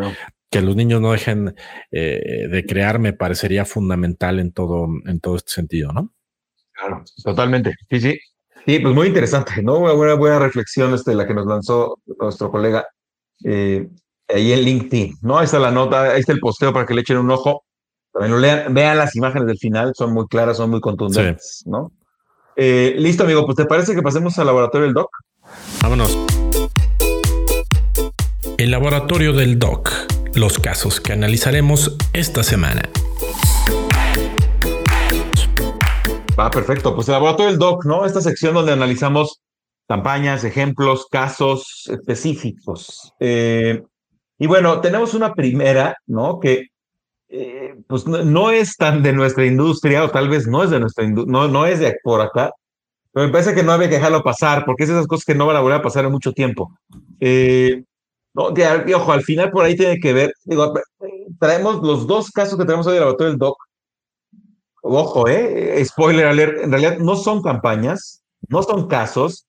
que 0.48 0.60
los 0.60 0.76
niños 0.76 1.00
no 1.00 1.10
dejen 1.10 1.56
eh, 1.90 2.46
de 2.48 2.64
crear 2.64 3.00
me 3.00 3.12
parecería 3.12 3.64
fundamental 3.64 4.38
en 4.38 4.52
todo, 4.52 4.86
en 5.04 5.18
todo 5.18 5.34
este 5.34 5.50
sentido, 5.50 5.92
¿no? 5.92 6.12
Claro, 6.74 7.02
totalmente. 7.24 7.74
Sí, 7.90 8.00
sí. 8.00 8.18
Sí, 8.66 8.78
pues 8.78 8.94
muy 8.94 9.08
interesante, 9.08 9.62
¿no? 9.62 9.78
Una 9.78 9.92
buena, 9.92 10.14
buena 10.14 10.38
reflexión 10.38 10.94
este, 10.94 11.14
la 11.14 11.26
que 11.26 11.34
nos 11.34 11.46
lanzó 11.46 11.98
nuestro 12.18 12.50
colega 12.50 12.86
eh, 13.44 13.88
ahí 14.28 14.52
en 14.52 14.60
LinkedIn, 14.62 15.18
¿no? 15.20 15.38
Ahí 15.38 15.44
está 15.44 15.58
la 15.58 15.70
nota, 15.70 16.12
ahí 16.12 16.20
está 16.20 16.32
el 16.32 16.40
posteo 16.40 16.72
para 16.72 16.86
que 16.86 16.94
le 16.94 17.02
echen 17.02 17.18
un 17.18 17.30
ojo. 17.30 17.64
También 18.12 18.32
lo 18.32 18.38
lean, 18.38 18.72
vean 18.72 18.96
las 18.96 19.16
imágenes 19.16 19.46
del 19.46 19.58
final, 19.58 19.92
son 19.94 20.14
muy 20.14 20.26
claras, 20.28 20.56
son 20.56 20.70
muy 20.70 20.80
contundentes, 20.80 21.62
¿no? 21.66 21.92
Eh, 22.56 22.94
listo, 22.96 23.24
amigo, 23.24 23.44
pues 23.44 23.56
¿te 23.56 23.66
parece 23.66 23.94
que 23.94 24.02
pasemos 24.02 24.38
al 24.38 24.46
laboratorio 24.46 24.86
del 24.86 24.94
DOC? 24.94 25.10
Vámonos. 25.82 26.16
El 28.56 28.70
laboratorio 28.70 29.32
del 29.32 29.58
DOC, 29.58 29.90
los 30.34 30.58
casos 30.58 31.00
que 31.00 31.12
analizaremos 31.12 31.96
esta 32.12 32.42
semana. 32.44 32.88
Va, 36.38 36.50
perfecto. 36.50 36.94
Pues 36.94 37.08
el 37.08 37.12
laboratorio 37.12 37.50
del 37.50 37.58
DOC, 37.58 37.84
¿no? 37.84 38.04
Esta 38.04 38.20
sección 38.20 38.54
donde 38.54 38.72
analizamos 38.72 39.40
campañas, 39.86 40.44
ejemplos, 40.44 41.06
casos 41.10 41.88
específicos. 41.90 43.12
Eh, 43.20 43.82
y 44.38 44.46
bueno, 44.46 44.80
tenemos 44.80 45.14
una 45.14 45.34
primera, 45.34 45.96
¿no? 46.06 46.40
Que 46.40 46.68
eh, 47.28 47.74
pues 47.86 48.06
no, 48.06 48.50
es 48.50 48.76
tan 48.76 49.02
de 49.02 49.12
nuestra 49.12 49.44
industria, 49.44 50.04
o 50.04 50.10
tal 50.10 50.28
vez 50.28 50.46
no 50.46 50.62
es 50.62 50.70
de 50.70 50.80
nuestra 50.80 51.04
industria, 51.04 51.32
no, 51.32 51.48
no 51.48 51.66
es 51.66 51.80
de 51.80 51.96
por 52.02 52.20
acá, 52.20 52.52
pero 53.12 53.26
me 53.26 53.32
parece 53.32 53.54
que 53.54 53.62
no 53.62 53.72
había 53.72 53.88
que 53.88 53.96
dejarlo 53.96 54.22
pasar, 54.22 54.64
porque 54.64 54.84
es 54.84 54.90
esas 54.90 55.06
cosas 55.06 55.24
que 55.24 55.34
no 55.34 55.46
van 55.46 55.56
a 55.56 55.60
volver 55.60 55.78
a 55.78 55.82
pasar 55.82 56.04
en 56.04 56.12
mucho 56.12 56.32
tiempo. 56.32 56.76
Eh, 57.20 57.82
no, 58.34 58.52
ojo, 58.96 59.12
al 59.12 59.22
final 59.22 59.50
por 59.50 59.64
ahí 59.64 59.76
tiene 59.76 59.98
que 59.98 60.12
ver, 60.12 60.32
digo, 60.44 60.74
traemos 61.38 61.82
los 61.82 62.06
dos 62.06 62.30
casos 62.30 62.58
que 62.58 62.64
tenemos 62.64 62.86
hoy 62.86 62.94
de 62.94 63.00
laboratorio 63.00 63.30
del 63.30 63.38
DOC. 63.38 63.56
Ojo, 64.86 65.28
eh, 65.28 65.82
spoiler 65.86 66.26
alert, 66.26 66.62
en 66.62 66.70
realidad 66.70 66.98
no 66.98 67.16
son 67.16 67.42
campañas, 67.42 68.22
no 68.48 68.62
son 68.62 68.86
casos, 68.88 69.46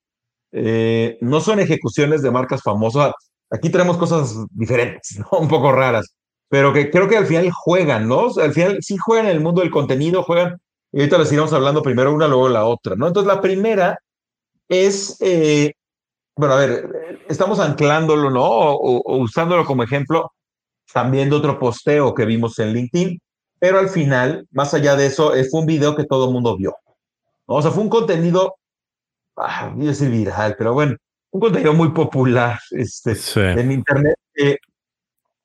Eh, 0.58 1.18
no 1.22 1.42
son 1.42 1.60
ejecuciones 1.60 2.22
de 2.22 2.32
marcas 2.32 2.62
famosas. 2.64 3.12
Aquí 3.52 3.70
tenemos 3.70 3.98
cosas 3.98 4.36
diferentes, 4.52 5.20
¿no? 5.20 5.40
un 5.40 5.50
poco 5.50 5.72
raras, 5.74 6.16
pero 6.50 6.72
que 6.74 6.90
creo 6.92 7.10
que 7.10 7.18
al 7.18 7.26
final 7.28 7.52
juegan, 7.52 8.08
¿no? 8.08 8.30
al 8.42 8.54
final 8.54 8.78
sí 8.82 8.98
juegan 8.98 9.26
en 9.28 9.34
el 9.34 9.42
mundo 9.42 9.62
del 9.62 9.72
contenido, 9.72 10.24
juegan, 10.24 10.58
y 10.94 11.00
ahorita 11.00 11.18
les 11.18 11.32
iremos 11.34 11.52
hablando 11.54 11.82
primero 11.84 12.14
una, 12.14 12.28
luego 12.28 12.50
la 12.50 12.66
otra, 12.66 12.96
¿no? 12.96 13.08
Entonces 13.08 13.28
la 13.34 13.42
primera 13.42 14.00
es, 14.70 15.18
eh, 15.22 15.74
bueno, 16.38 16.56
a 16.56 16.60
ver, 16.60 17.22
estamos 17.30 17.60
anclándolo, 17.60 18.30
¿no? 18.32 18.44
O, 18.46 19.18
usándolo 19.20 19.66
como 19.66 19.84
ejemplo 19.84 20.32
también 20.94 21.30
de 21.30 21.36
otro 21.38 21.60
posteo 21.60 22.14
que 22.14 22.26
vimos 22.26 22.60
en 22.60 22.74
LinkedIn, 22.74 23.20
pero 23.60 23.80
al 23.80 23.90
final, 23.90 24.48
más 24.52 24.74
allá 24.74 24.96
de 24.96 25.08
eso, 25.08 25.32
fue 25.50 25.62
un 25.62 25.66
video 25.66 25.96
que 25.96 26.06
todo 26.06 26.28
el 26.28 26.34
mundo 26.34 26.58
vio. 26.58 26.76
O 27.46 27.62
sea, 27.62 27.72
fue 27.72 27.84
un 27.84 27.90
contenido, 27.90 28.56
ah, 29.38 29.72
voy 29.76 29.86
a 29.86 29.90
decir 29.90 30.10
viral, 30.10 30.56
pero 30.58 30.74
bueno, 30.74 30.96
un 31.36 31.42
contenido 31.42 31.74
muy 31.74 31.90
popular 31.92 32.60
este, 32.72 33.16
en 33.60 33.72
Internet. 33.72 34.16
Eh, 34.36 34.58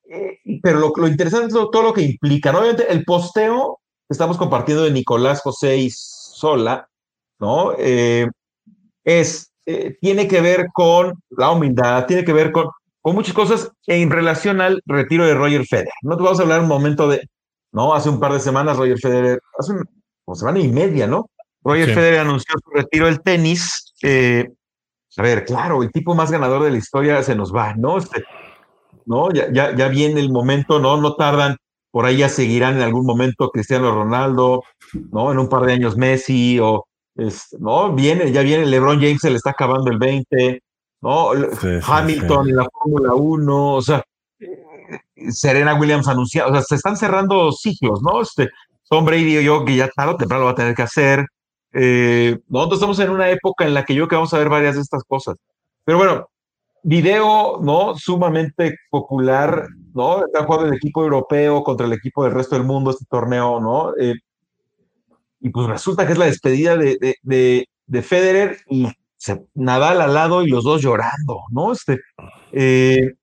eh, 0.09 0.39
pero 0.63 0.79
lo, 0.79 0.93
lo, 0.95 1.07
interesante 1.07 1.47
es 1.47 1.53
todo 1.53 1.83
lo 1.83 1.93
que 1.93 2.01
implica. 2.01 2.51
¿no? 2.51 2.59
Obviamente, 2.59 2.91
el 2.91 3.03
posteo 3.03 3.79
que 4.07 4.13
estamos 4.13 4.37
compartiendo 4.37 4.83
de 4.83 4.91
Nicolás 4.91 5.41
José 5.41 5.77
y 5.77 5.89
Sola, 5.91 6.87
¿no? 7.39 7.73
Eh, 7.77 8.27
es, 9.03 9.51
tiene 9.99 10.27
que 10.27 10.41
ver 10.41 10.67
con 10.73 11.21
la 11.29 11.51
humildad, 11.51 12.05
tiene 12.05 12.25
que 12.25 12.33
ver 12.33 12.51
con, 12.51 12.67
con 13.01 13.15
muchas 13.15 13.33
cosas 13.33 13.71
en 13.87 14.09
relación 14.09 14.61
al 14.61 14.81
retiro 14.85 15.25
de 15.25 15.33
Roger 15.33 15.65
Federer. 15.65 15.93
No 16.03 16.17
te 16.17 16.23
vamos 16.23 16.39
a 16.39 16.43
hablar 16.43 16.61
un 16.61 16.67
momento 16.67 17.07
de, 17.07 17.21
¿no? 17.71 17.93
Hace 17.93 18.09
un 18.09 18.19
par 18.19 18.33
de 18.33 18.39
semanas 18.39 18.77
Roger 18.77 18.99
Federer, 18.99 19.39
hace 19.57 19.73
una 19.73 20.35
semana 20.35 20.59
y 20.59 20.67
media, 20.67 21.07
¿no? 21.07 21.29
Roger 21.63 21.93
Federer 21.93 22.19
anunció 22.19 22.55
su 22.63 22.71
retiro 22.71 23.05
del 23.05 23.21
tenis. 23.21 23.93
Eh, 24.01 24.49
a 25.17 25.21
ver, 25.21 25.45
claro, 25.45 25.83
el 25.83 25.91
tipo 25.91 26.15
más 26.15 26.31
ganador 26.31 26.63
de 26.63 26.71
la 26.71 26.77
historia 26.77 27.21
se 27.23 27.35
nos 27.35 27.53
va, 27.53 27.75
¿no? 27.75 27.97
Este, 27.97 28.23
¿no? 29.05 29.31
Ya, 29.31 29.51
ya, 29.51 29.75
ya 29.75 29.87
viene 29.89 30.19
el 30.19 30.31
momento, 30.31 30.79
¿no? 30.79 30.97
No 30.97 31.15
tardan, 31.15 31.57
por 31.91 32.05
ahí 32.05 32.17
ya 32.17 32.29
seguirán 32.29 32.75
en 32.75 32.81
algún 32.81 33.05
momento 33.05 33.49
Cristiano 33.49 33.91
Ronaldo, 33.93 34.63
¿no? 35.11 35.31
En 35.31 35.39
un 35.39 35.49
par 35.49 35.65
de 35.65 35.73
años 35.73 35.97
Messi, 35.97 36.59
o, 36.59 36.85
este, 37.15 37.57
¿no? 37.59 37.93
Viene, 37.93 38.31
ya 38.31 38.41
viene 38.41 38.65
LeBron 38.65 38.99
James, 38.99 39.21
se 39.21 39.29
le 39.29 39.35
está 39.35 39.51
acabando 39.51 39.91
el 39.91 39.97
20, 39.97 40.63
¿no? 41.01 41.31
Hamilton 41.85 42.49
en 42.49 42.55
la 42.55 42.67
Fórmula 42.71 43.13
1, 43.13 43.73
o 43.75 43.81
sea, 43.81 44.03
Serena 45.29 45.75
Williams 45.75 46.07
anunciado, 46.07 46.51
o 46.51 46.53
sea, 46.53 46.61
se 46.63 46.75
están 46.75 46.97
cerrando 46.97 47.51
ciclos, 47.51 48.01
¿no? 48.01 48.21
Este, 48.21 48.49
Tom 48.89 49.05
Brady 49.05 49.37
y 49.37 49.43
yo, 49.43 49.63
que 49.65 49.75
ya 49.75 49.89
tarde 49.89 50.13
o 50.13 50.17
temprano 50.17 50.41
lo 50.41 50.45
va 50.47 50.51
a 50.51 50.55
tener 50.55 50.75
que 50.75 50.81
hacer, 50.81 51.25
eh, 51.73 52.37
nosotros 52.47 52.77
estamos 52.77 52.99
en 52.99 53.09
una 53.09 53.29
época 53.29 53.65
en 53.65 53.73
la 53.73 53.85
que 53.85 53.95
yo 53.95 54.01
creo 54.01 54.09
que 54.09 54.15
vamos 54.15 54.33
a 54.33 54.37
ver 54.37 54.49
varias 54.49 54.75
de 54.75 54.81
estas 54.81 55.03
cosas. 55.03 55.35
Pero 55.85 55.97
bueno, 55.97 56.27
video, 56.83 57.59
¿no? 57.61 57.95
Sumamente 57.97 58.75
popular, 58.89 59.67
¿no? 59.93 60.25
Está 60.25 60.43
jugando 60.43 60.67
el 60.67 60.75
equipo 60.75 61.03
europeo 61.03 61.63
contra 61.63 61.87
el 61.87 61.93
equipo 61.93 62.23
del 62.23 62.33
resto 62.33 62.55
del 62.55 62.65
mundo 62.65 62.91
este 62.91 63.05
torneo, 63.09 63.59
¿no? 63.59 63.93
Eh, 63.99 64.15
y 65.39 65.49
pues 65.49 65.67
resulta 65.67 66.05
que 66.05 66.13
es 66.13 66.19
la 66.19 66.25
despedida 66.25 66.77
de, 66.77 66.97
de, 67.23 67.67
de, 67.85 68.01
Federer 68.03 68.57
y 68.69 68.87
se, 69.17 69.43
Nadal 69.55 70.01
al 70.01 70.13
lado 70.13 70.43
y 70.43 70.49
los 70.49 70.63
dos 70.63 70.81
llorando, 70.81 71.41
¿no? 71.49 71.71
Este, 71.71 71.99
eh, 72.51 73.13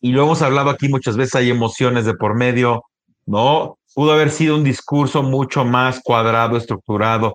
y 0.00 0.12
lo 0.12 0.24
hemos 0.24 0.42
hablado 0.42 0.70
aquí 0.70 0.88
muchas 0.88 1.16
veces, 1.16 1.34
hay 1.36 1.50
emociones 1.50 2.04
de 2.04 2.14
por 2.14 2.34
medio, 2.34 2.84
¿no? 3.26 3.78
pudo 3.98 4.12
haber 4.12 4.30
sido 4.30 4.54
un 4.54 4.62
discurso 4.62 5.24
mucho 5.24 5.64
más 5.64 6.00
cuadrado, 6.00 6.56
estructurado, 6.56 7.34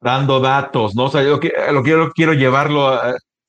dando 0.00 0.40
datos, 0.40 0.94
¿no? 0.94 1.04
O 1.04 1.10
sea, 1.10 1.22
yo, 1.22 1.38
lo 1.70 1.82
que 1.82 1.90
yo 1.90 2.10
quiero 2.12 2.32
llevarlo 2.32 2.98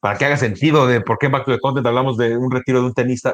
para 0.01 0.17
que 0.17 0.25
haga 0.25 0.35
sentido 0.35 0.85
de 0.85 0.99
por 0.99 1.17
qué 1.17 1.27
en 1.27 1.31
Back 1.31 1.45
to 1.45 1.53
the 1.53 1.59
Content 1.59 1.87
hablamos 1.87 2.17
de 2.17 2.35
un 2.35 2.51
retiro 2.51 2.81
de 2.81 2.87
un 2.87 2.93
tenista 2.93 3.33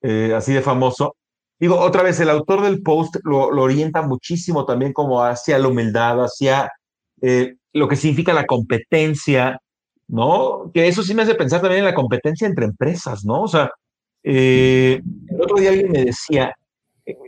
eh, 0.00 0.32
así 0.34 0.54
de 0.54 0.62
famoso. 0.62 1.16
Digo, 1.60 1.78
otra 1.78 2.02
vez, 2.02 2.18
el 2.20 2.30
autor 2.30 2.62
del 2.62 2.82
post 2.82 3.16
lo, 3.24 3.48
orienta 3.48 4.00
muchísimo 4.00 4.64
también 4.64 4.94
como 4.94 5.22
hacia 5.22 5.58
la 5.58 5.68
humildad, 5.68 6.24
hacia 6.24 6.70
eh, 7.20 7.56
lo 7.74 7.88
que 7.88 7.96
significa 7.96 8.32
la 8.32 8.46
competencia, 8.46 9.58
¿no? 10.08 10.70
Que 10.72 10.88
eso 10.88 11.02
sí 11.02 11.14
me 11.14 11.24
hace 11.24 11.34
pensar 11.34 11.60
también 11.60 11.80
en 11.80 11.90
la 11.90 11.94
competencia 11.94 12.46
entre 12.46 12.64
empresas, 12.64 13.22
¿no? 13.22 13.42
O 13.42 13.48
sea, 13.48 13.70
eh, 14.24 15.00
el 15.28 15.40
otro 15.40 15.56
día 15.56 15.70
alguien 15.70 15.90
me 15.90 16.04
decía, 16.04 16.54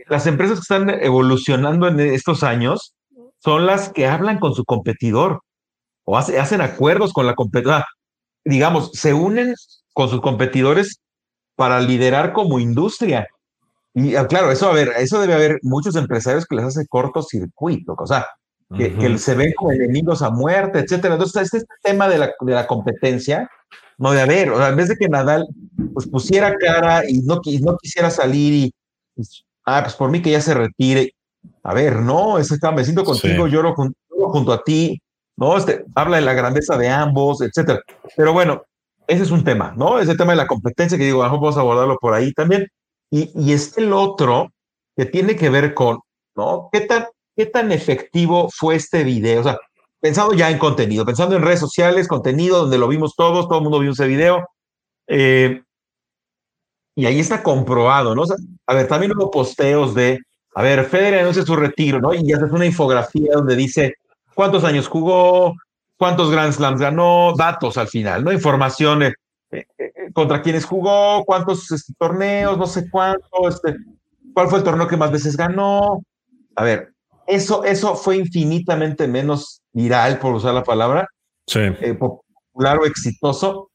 las 0.07 0.27
empresas 0.27 0.57
que 0.57 0.61
están 0.61 0.89
evolucionando 0.89 1.87
en 1.87 1.99
estos 1.99 2.43
años 2.43 2.93
son 3.39 3.65
las 3.65 3.89
que 3.89 4.07
hablan 4.07 4.39
con 4.39 4.53
su 4.53 4.65
competidor 4.65 5.41
o 6.05 6.17
hacen 6.17 6.61
acuerdos 6.61 7.13
con 7.13 7.25
la 7.25 7.35
competidora. 7.35 7.85
Digamos, 8.43 8.91
se 8.93 9.13
unen 9.13 9.53
con 9.93 10.09
sus 10.09 10.21
competidores 10.21 10.99
para 11.55 11.79
liderar 11.79 12.33
como 12.33 12.59
industria. 12.59 13.27
Y 13.93 14.15
ah, 14.15 14.27
claro, 14.27 14.51
eso, 14.51 14.69
a 14.69 14.73
ver, 14.73 14.91
eso 14.97 15.19
debe 15.19 15.33
haber 15.33 15.59
muchos 15.63 15.95
empresarios 15.95 16.45
que 16.45 16.55
les 16.55 16.65
hace 16.65 16.85
cortocircuito, 16.87 17.95
o 17.97 18.05
sea, 18.05 18.27
que, 18.75 18.93
que 18.95 19.17
se 19.17 19.35
ven 19.35 19.53
como 19.55 19.71
enemigos 19.71 20.21
a 20.21 20.29
muerte, 20.29 20.79
etcétera. 20.79 21.13
Entonces, 21.15 21.43
este, 21.43 21.57
este 21.57 21.73
tema 21.81 22.09
de 22.09 22.17
la, 22.17 22.33
de 22.39 22.53
la 22.53 22.67
competencia, 22.67 23.49
no 23.97 24.11
de 24.11 24.21
haber, 24.21 24.51
o 24.51 24.57
sea, 24.57 24.69
en 24.69 24.75
vez 24.75 24.89
de 24.89 24.95
que 24.95 25.07
Nadal 25.07 25.47
pues 25.93 26.07
pusiera 26.07 26.55
cara 26.55 27.03
y 27.07 27.21
no, 27.21 27.39
y 27.43 27.59
no 27.59 27.77
quisiera 27.77 28.09
salir 28.09 28.53
y 28.53 28.73
pues, 29.15 29.45
ah, 29.65 29.81
pues 29.83 29.95
por 29.95 30.09
mí 30.09 30.21
que 30.21 30.31
ya 30.31 30.41
se 30.41 30.53
retire. 30.53 31.13
A 31.63 31.73
ver, 31.73 31.97
no, 31.97 32.37
ese 32.37 32.55
está, 32.55 32.71
me 32.71 32.83
siento 32.83 33.03
contigo, 33.03 33.47
lloro, 33.47 33.75
junto, 33.75 34.53
a 34.53 34.63
ti, 34.63 35.01
¿no? 35.37 35.57
Este, 35.57 35.85
habla 35.95 36.17
de 36.17 36.23
la 36.23 36.33
grandeza 36.33 36.77
de 36.77 36.89
ambos, 36.89 37.41
etcétera. 37.41 37.81
Pero 38.15 38.33
bueno, 38.33 38.63
ese 39.07 39.23
es 39.23 39.31
un 39.31 39.43
tema, 39.43 39.73
¿no? 39.77 39.99
Ese 39.99 40.15
tema 40.15 40.33
de 40.33 40.37
la 40.37 40.47
competencia 40.47 40.97
que 40.97 41.05
digo, 41.05 41.19
vamos 41.19 41.57
a 41.57 41.61
abordarlo 41.61 41.97
por 41.97 42.13
ahí 42.13 42.33
también. 42.33 42.67
Y, 43.11 43.31
y 43.35 43.53
es 43.53 43.77
el 43.77 43.93
otro 43.93 44.51
que 44.95 45.05
tiene 45.05 45.35
que 45.35 45.49
ver 45.49 45.73
con, 45.73 45.99
¿no? 46.35 46.69
¿Qué 46.71 46.81
tan, 46.81 47.05
¿Qué 47.35 47.45
tan 47.45 47.71
efectivo 47.71 48.49
fue 48.51 48.75
este 48.75 49.03
video? 49.03 49.41
O 49.41 49.43
sea, 49.43 49.57
pensando 50.05 50.35
ya 50.35 50.51
en 50.51 50.59
contenido, 50.59 51.03
pensando 51.03 51.35
en 51.35 51.41
redes 51.41 51.59
sociales, 51.59 52.07
contenido 52.07 52.59
donde 52.59 52.77
lo 52.77 52.87
vimos 52.87 53.15
todos, 53.15 53.47
todo 53.47 53.57
el 53.57 53.63
mundo 53.63 53.79
vio 53.79 53.89
ese 53.89 54.05
video. 54.05 54.47
Eh, 55.07 55.63
y 56.93 57.07
ahí 57.07 57.19
está 57.19 57.41
comprobado, 57.41 58.13
¿no? 58.13 58.21
a 58.67 58.73
ver, 58.75 58.87
también 58.87 59.13
hubo 59.17 59.31
posteos 59.31 59.95
de, 59.95 60.19
a 60.53 60.61
ver, 60.61 60.85
Federer 60.85 61.21
anuncia 61.21 61.41
su 61.41 61.55
retiro, 61.55 61.99
¿no? 61.99 62.13
Y 62.13 62.23
ya 62.27 62.37
haces 62.37 62.51
una 62.51 62.67
infografía 62.67 63.33
donde 63.33 63.55
dice 63.55 63.95
cuántos 64.35 64.63
años 64.63 64.87
jugó, 64.87 65.55
cuántos 65.97 66.29
Grand 66.29 66.53
Slams 66.53 66.79
ganó, 66.79 67.33
datos 67.35 67.75
al 67.79 67.87
final, 67.87 68.23
¿no? 68.23 68.31
Información 68.31 69.01
eh, 69.01 69.13
eh, 69.51 69.65
contra 70.13 70.43
quiénes 70.43 70.65
jugó, 70.65 71.25
cuántos 71.25 71.71
este, 71.71 71.93
torneos, 71.97 72.59
no 72.59 72.67
sé 72.67 72.91
cuánto, 72.91 73.49
este, 73.49 73.75
cuál 74.35 74.49
fue 74.49 74.59
el 74.59 74.65
torneo 74.65 74.87
que 74.87 74.97
más 74.97 75.11
veces 75.11 75.35
ganó. 75.35 76.03
A 76.55 76.63
ver, 76.63 76.93
eso, 77.27 77.63
eso 77.63 77.95
fue 77.95 78.17
infinitamente 78.17 79.07
menos 79.07 79.61
viral, 79.73 80.19
por 80.19 80.33
usar 80.33 80.53
la 80.53 80.63
palabra, 80.63 81.07
sí. 81.47 81.59
popular 81.99 82.79
o 82.79 82.85
exitoso, 82.85 83.69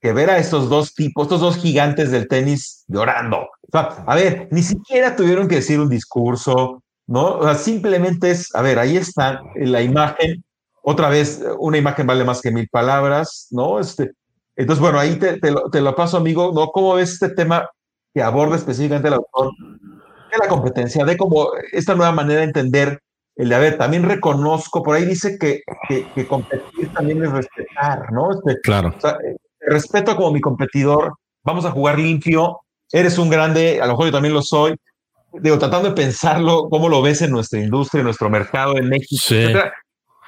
que 0.00 0.12
ver 0.12 0.30
a 0.30 0.38
estos 0.38 0.68
dos 0.68 0.94
tipos, 0.94 1.24
estos 1.24 1.40
dos 1.40 1.56
gigantes 1.56 2.10
del 2.10 2.28
tenis 2.28 2.84
llorando. 2.88 3.48
a 3.72 4.14
ver, 4.14 4.48
ni 4.50 4.62
siquiera 4.62 5.16
tuvieron 5.16 5.48
que 5.48 5.56
decir 5.56 5.80
un 5.80 5.88
discurso, 5.88 6.82
¿no? 7.06 7.38
O 7.38 7.44
sea, 7.44 7.54
simplemente 7.54 8.30
es, 8.30 8.54
a 8.54 8.62
ver, 8.62 8.78
ahí 8.78 8.96
está 8.96 9.42
la 9.56 9.82
imagen. 9.82 10.44
Otra 10.82 11.08
vez, 11.08 11.42
una 11.58 11.78
imagen 11.78 12.06
vale 12.06 12.24
más 12.24 12.40
que 12.40 12.50
mil 12.50 12.68
palabras, 12.68 13.48
¿no? 13.50 13.80
Este, 13.80 14.12
entonces, 14.56 14.80
bueno, 14.80 14.98
ahí 14.98 15.16
te, 15.16 15.38
te, 15.38 15.80
lo, 15.80 15.94
paso, 15.94 16.16
amigo, 16.16 16.52
¿no? 16.54 16.68
¿Cómo 16.68 16.94
ves 16.94 17.12
este 17.14 17.30
tema 17.30 17.68
que 18.14 18.22
aborda 18.22 18.56
específicamente 18.56 19.08
el 19.08 19.14
autor 19.14 19.52
de 20.36 20.44
la 20.44 20.48
competencia, 20.48 21.04
de 21.04 21.16
cómo 21.16 21.50
esta 21.72 21.94
nueva 21.94 22.12
manera 22.12 22.40
de 22.40 22.46
entender 22.46 23.00
el 23.36 23.50
de, 23.50 23.54
a 23.54 23.58
ver, 23.58 23.76
también 23.76 24.02
reconozco, 24.02 24.82
por 24.82 24.96
ahí 24.96 25.04
dice 25.04 25.38
que, 25.38 25.62
que, 25.88 26.26
competir 26.26 26.90
también 26.94 27.22
es 27.22 27.30
respetar, 27.30 28.10
¿no? 28.10 28.30
Este, 28.32 28.58
claro. 28.62 28.94
O 28.96 29.00
sea, 29.00 29.18
respeto 29.60 30.16
como 30.16 30.32
mi 30.32 30.40
competidor, 30.40 31.14
vamos 31.44 31.66
a 31.66 31.70
jugar 31.70 31.98
limpio, 31.98 32.60
eres 32.90 33.18
un 33.18 33.28
grande, 33.28 33.80
a 33.80 33.86
lo 33.86 33.92
mejor 33.92 34.06
yo 34.06 34.12
también 34.12 34.32
lo 34.32 34.40
soy, 34.40 34.74
digo, 35.34 35.58
tratando 35.58 35.90
de 35.90 35.94
pensarlo, 35.94 36.68
cómo 36.70 36.88
lo 36.88 37.02
ves 37.02 37.20
en 37.20 37.30
nuestra 37.30 37.60
industria, 37.60 38.00
en 38.00 38.06
nuestro 38.06 38.30
mercado, 38.30 38.78
en 38.78 38.88
México, 38.88 39.22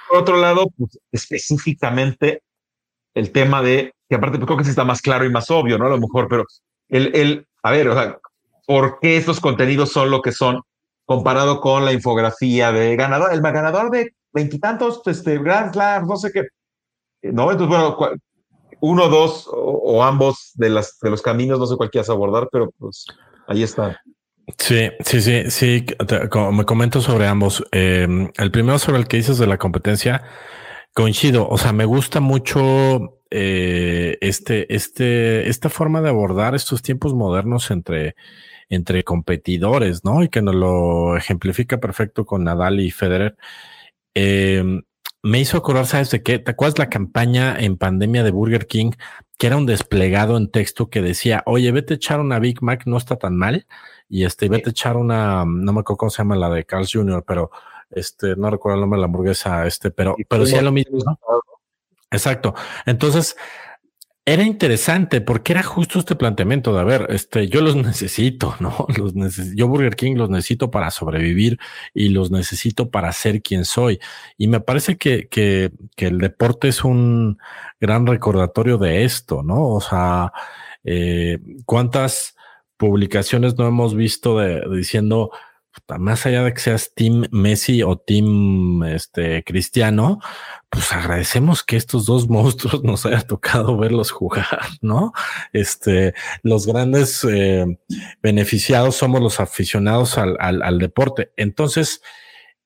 Por 0.08 0.18
otro 0.18 0.36
lado, 0.36 0.66
pues, 0.76 0.98
específicamente 1.10 2.42
el 3.14 3.32
tema 3.32 3.62
de, 3.62 3.92
que 4.08 4.16
aparte 4.16 4.36
pues, 4.36 4.46
creo 4.46 4.58
que 4.58 4.64
sí 4.64 4.70
está 4.70 4.84
más 4.84 5.00
claro 5.00 5.24
y 5.24 5.30
más 5.30 5.50
obvio, 5.50 5.78
¿no? 5.78 5.86
A 5.86 5.90
lo 5.90 5.98
mejor, 5.98 6.28
pero 6.28 6.44
el, 6.90 7.14
el 7.14 7.46
a 7.62 7.70
ver, 7.70 7.88
o 7.88 7.94
sea, 7.94 8.18
¿por 8.68 8.98
qué 9.00 9.16
estos 9.16 9.40
contenidos 9.40 9.90
son 9.92 10.10
lo 10.10 10.20
que 10.20 10.30
son 10.30 10.60
comparado 11.06 11.62
con 11.62 11.86
la 11.86 11.94
infografía 11.94 12.70
de 12.70 12.96
ganador, 12.96 13.32
el 13.32 13.40
ganador 13.40 13.90
de 13.90 14.14
veintitantos, 14.30 15.00
este, 15.06 15.38
Grand 15.38 15.72
Slam, 15.72 16.06
no 16.06 16.18
sé 16.18 16.30
qué? 16.30 16.42
No, 17.22 17.50
entonces, 17.50 17.66
bueno, 17.66 17.96
uno, 18.80 19.08
dos 19.08 19.48
o, 19.50 20.04
ambos 20.04 20.52
de, 20.54 20.68
las, 20.68 20.98
de 21.00 21.08
los 21.08 21.22
caminos, 21.22 21.58
no 21.58 21.66
sé 21.66 21.76
cuál 21.76 21.90
quieras 21.90 22.10
abordar, 22.10 22.50
pero 22.52 22.70
pues 22.78 23.06
ahí 23.46 23.62
está. 23.62 23.98
Sí, 24.58 24.90
sí, 25.00 25.22
sí, 25.22 25.50
sí. 25.50 25.86
me 26.52 26.64
comento 26.66 27.00
sobre 27.00 27.26
ambos. 27.26 27.64
Em, 27.72 28.30
el 28.36 28.50
primero 28.50 28.78
sobre 28.78 28.98
el 28.98 29.08
que 29.08 29.16
dices 29.16 29.38
de 29.38 29.46
la 29.46 29.56
competencia. 29.56 30.22
Coincido, 30.92 31.48
o 31.48 31.56
sea, 31.56 31.72
me 31.72 31.86
gusta 31.86 32.20
mucho 32.20 33.22
eh, 33.30 34.18
este, 34.20 34.74
este, 34.74 35.48
esta 35.48 35.70
forma 35.70 36.02
de 36.02 36.10
abordar 36.10 36.54
estos 36.54 36.82
tiempos 36.82 37.14
modernos 37.14 37.70
entre, 37.70 38.14
entre 38.68 39.04
competidores, 39.04 40.04
¿no? 40.04 40.22
Y 40.22 40.28
que 40.28 40.42
nos 40.42 40.54
lo 40.54 41.16
ejemplifica 41.16 41.78
perfecto 41.78 42.26
con 42.26 42.44
Nadal 42.44 42.80
y 42.80 42.90
Federer. 42.90 43.36
Eh, 44.14 44.82
me 45.22 45.40
hizo 45.40 45.58
acordar, 45.58 45.86
¿sabes 45.86 46.10
de 46.10 46.22
qué? 46.22 46.38
¿Te 46.38 46.52
acuerdas 46.52 46.78
la 46.78 46.88
campaña 46.88 47.56
en 47.58 47.76
pandemia 47.76 48.22
de 48.22 48.30
Burger 48.30 48.66
King? 48.66 48.92
Que 49.36 49.48
era 49.48 49.56
un 49.56 49.66
desplegado 49.66 50.36
en 50.36 50.50
texto 50.50 50.90
que 50.90 51.02
decía, 51.02 51.42
oye, 51.46 51.72
vete 51.72 51.94
a 51.94 51.96
echar 51.96 52.20
una 52.20 52.38
Big 52.38 52.62
Mac, 52.62 52.84
no 52.86 52.96
está 52.96 53.16
tan 53.16 53.36
mal. 53.36 53.66
Y 54.08 54.24
este, 54.24 54.48
vete 54.48 54.70
a 54.70 54.72
echar 54.72 54.96
una, 54.96 55.44
no 55.44 55.72
me 55.72 55.80
acuerdo 55.80 55.98
cómo 55.98 56.10
se 56.10 56.18
llama 56.18 56.36
la 56.36 56.50
de 56.50 56.64
Carl's 56.64 56.92
Jr., 56.92 57.24
pero 57.26 57.50
este, 57.90 58.36
no 58.36 58.50
recuerdo 58.50 58.76
el 58.76 58.80
nombre 58.82 58.98
de 58.98 59.00
la 59.02 59.06
hamburguesa, 59.06 59.66
este, 59.66 59.90
pero, 59.90 60.16
pero 60.28 60.46
sí 60.46 60.54
es 60.54 60.62
lo 60.62 60.72
mismo. 60.72 60.98
Exacto. 62.10 62.54
Entonces, 62.86 63.36
era 64.32 64.42
interesante 64.42 65.22
porque 65.22 65.52
era 65.52 65.62
justo 65.62 65.98
este 65.98 66.14
planteamiento 66.14 66.74
de, 66.74 66.80
a 66.80 66.84
ver, 66.84 67.06
este, 67.08 67.48
yo 67.48 67.62
los 67.62 67.76
necesito, 67.76 68.54
¿no? 68.60 68.86
Los 68.96 69.14
neces 69.14 69.54
yo 69.56 69.68
Burger 69.68 69.96
King 69.96 70.16
los 70.16 70.28
necesito 70.28 70.70
para 70.70 70.90
sobrevivir 70.90 71.58
y 71.94 72.10
los 72.10 72.30
necesito 72.30 72.90
para 72.90 73.10
ser 73.12 73.40
quien 73.42 73.64
soy. 73.64 73.98
Y 74.36 74.48
me 74.48 74.60
parece 74.60 74.98
que, 74.98 75.28
que, 75.28 75.72
que 75.96 76.06
el 76.06 76.18
deporte 76.18 76.68
es 76.68 76.84
un 76.84 77.38
gran 77.80 78.06
recordatorio 78.06 78.76
de 78.76 79.04
esto, 79.04 79.42
¿no? 79.42 79.66
O 79.68 79.80
sea, 79.80 80.32
eh, 80.84 81.38
¿cuántas 81.64 82.36
publicaciones 82.76 83.56
no 83.56 83.66
hemos 83.66 83.94
visto 83.94 84.38
de, 84.38 84.62
diciendo, 84.76 85.30
más 85.98 86.26
allá 86.26 86.42
de 86.42 86.52
que 86.52 86.60
seas 86.60 86.92
Team 86.94 87.26
Messi 87.30 87.82
o 87.82 87.96
Team 87.96 88.82
este, 88.84 89.42
Cristiano, 89.44 90.20
pues 90.70 90.92
agradecemos 90.92 91.62
que 91.64 91.76
estos 91.76 92.06
dos 92.06 92.28
monstruos 92.30 92.82
nos 92.84 93.06
haya 93.06 93.22
tocado 93.22 93.76
verlos 93.76 94.10
jugar, 94.10 94.60
¿no? 94.80 95.12
Este, 95.52 96.14
los 96.42 96.66
grandes 96.66 97.24
eh, 97.24 97.78
beneficiados 98.22 98.96
somos 98.96 99.20
los 99.20 99.40
aficionados 99.40 100.18
al, 100.18 100.78
deporte. 100.78 101.32
Entonces, 101.36 102.02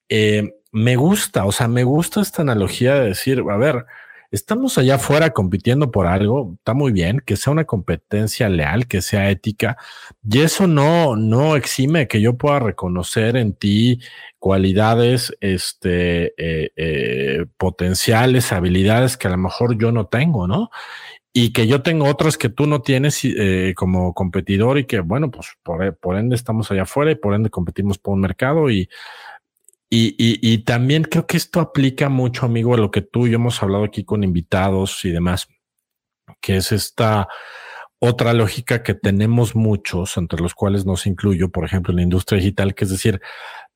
eh, 0.08 0.54
me 0.72 0.96
gusta, 0.96 1.44
o 1.44 1.52
sea, 1.52 1.68
me 1.68 1.84
gusta 1.84 2.20
esta 2.20 2.42
analogía 2.42 2.94
de 2.94 3.08
decir, 3.08 3.42
a 3.48 3.56
ver, 3.56 3.84
estamos 4.32 4.78
allá 4.78 4.96
afuera 4.96 5.30
compitiendo 5.30 5.90
por 5.90 6.06
algo, 6.06 6.54
está 6.56 6.72
muy 6.74 6.90
bien, 6.90 7.22
que 7.24 7.36
sea 7.36 7.52
una 7.52 7.66
competencia 7.66 8.48
leal, 8.48 8.88
que 8.88 9.02
sea 9.02 9.30
ética, 9.30 9.76
y 10.28 10.40
eso 10.40 10.66
no, 10.66 11.16
no 11.16 11.54
exime 11.54 12.08
que 12.08 12.20
yo 12.20 12.36
pueda 12.36 12.58
reconocer 12.58 13.36
en 13.36 13.52
ti 13.52 14.00
cualidades, 14.38 15.36
este, 15.40 16.34
eh, 16.38 16.72
eh, 16.76 17.46
potenciales, 17.58 18.52
habilidades 18.52 19.16
que 19.16 19.28
a 19.28 19.32
lo 19.32 19.38
mejor 19.38 19.78
yo 19.78 19.92
no 19.92 20.06
tengo, 20.06 20.48
¿no? 20.48 20.70
Y 21.34 21.52
que 21.52 21.66
yo 21.66 21.82
tengo 21.82 22.06
otras 22.06 22.36
que 22.36 22.48
tú 22.48 22.66
no 22.66 22.82
tienes 22.82 23.20
eh, 23.24 23.74
como 23.76 24.14
competidor 24.14 24.78
y 24.78 24.84
que, 24.86 25.00
bueno, 25.00 25.30
pues 25.30 25.48
por, 25.62 25.96
por 25.96 26.16
ende 26.18 26.36
estamos 26.36 26.70
allá 26.70 26.82
afuera 26.82 27.10
y 27.10 27.14
por 27.14 27.34
ende 27.34 27.50
competimos 27.50 27.98
por 27.98 28.14
un 28.14 28.20
mercado 28.20 28.70
y 28.70 28.88
y, 29.94 30.58
también 30.64 31.04
creo 31.04 31.26
que 31.26 31.36
esto 31.36 31.60
aplica 31.60 32.08
mucho, 32.08 32.46
amigo, 32.46 32.72
a 32.72 32.78
lo 32.78 32.90
que 32.90 33.02
tú 33.02 33.26
y 33.26 33.30
yo 33.30 33.36
hemos 33.36 33.62
hablado 33.62 33.84
aquí 33.84 34.04
con 34.04 34.24
invitados 34.24 35.04
y 35.04 35.10
demás, 35.10 35.48
que 36.40 36.56
es 36.56 36.72
esta 36.72 37.28
otra 37.98 38.32
lógica 38.32 38.82
que 38.82 38.94
tenemos 38.94 39.54
muchos, 39.54 40.16
entre 40.16 40.40
los 40.40 40.54
cuales 40.54 40.86
nos 40.86 41.06
incluyo, 41.06 41.50
por 41.50 41.66
ejemplo, 41.66 41.92
en 41.92 41.96
la 41.96 42.02
industria 42.04 42.38
digital, 42.38 42.74
que 42.74 42.84
es 42.84 42.90
decir, 42.90 43.20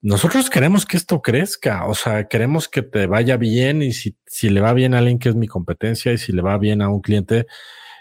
nosotros 0.00 0.48
queremos 0.48 0.86
que 0.86 0.96
esto 0.96 1.20
crezca, 1.20 1.86
o 1.86 1.94
sea, 1.94 2.28
queremos 2.28 2.68
que 2.68 2.80
te 2.80 3.06
vaya 3.06 3.36
bien 3.36 3.82
y 3.82 3.92
si, 3.92 4.16
si 4.26 4.48
le 4.48 4.62
va 4.62 4.72
bien 4.72 4.94
a 4.94 4.98
alguien 4.98 5.18
que 5.18 5.28
es 5.28 5.34
mi 5.36 5.46
competencia 5.46 6.14
y 6.14 6.18
si 6.18 6.32
le 6.32 6.40
va 6.40 6.56
bien 6.56 6.80
a 6.80 6.88
un 6.88 7.02
cliente, 7.02 7.46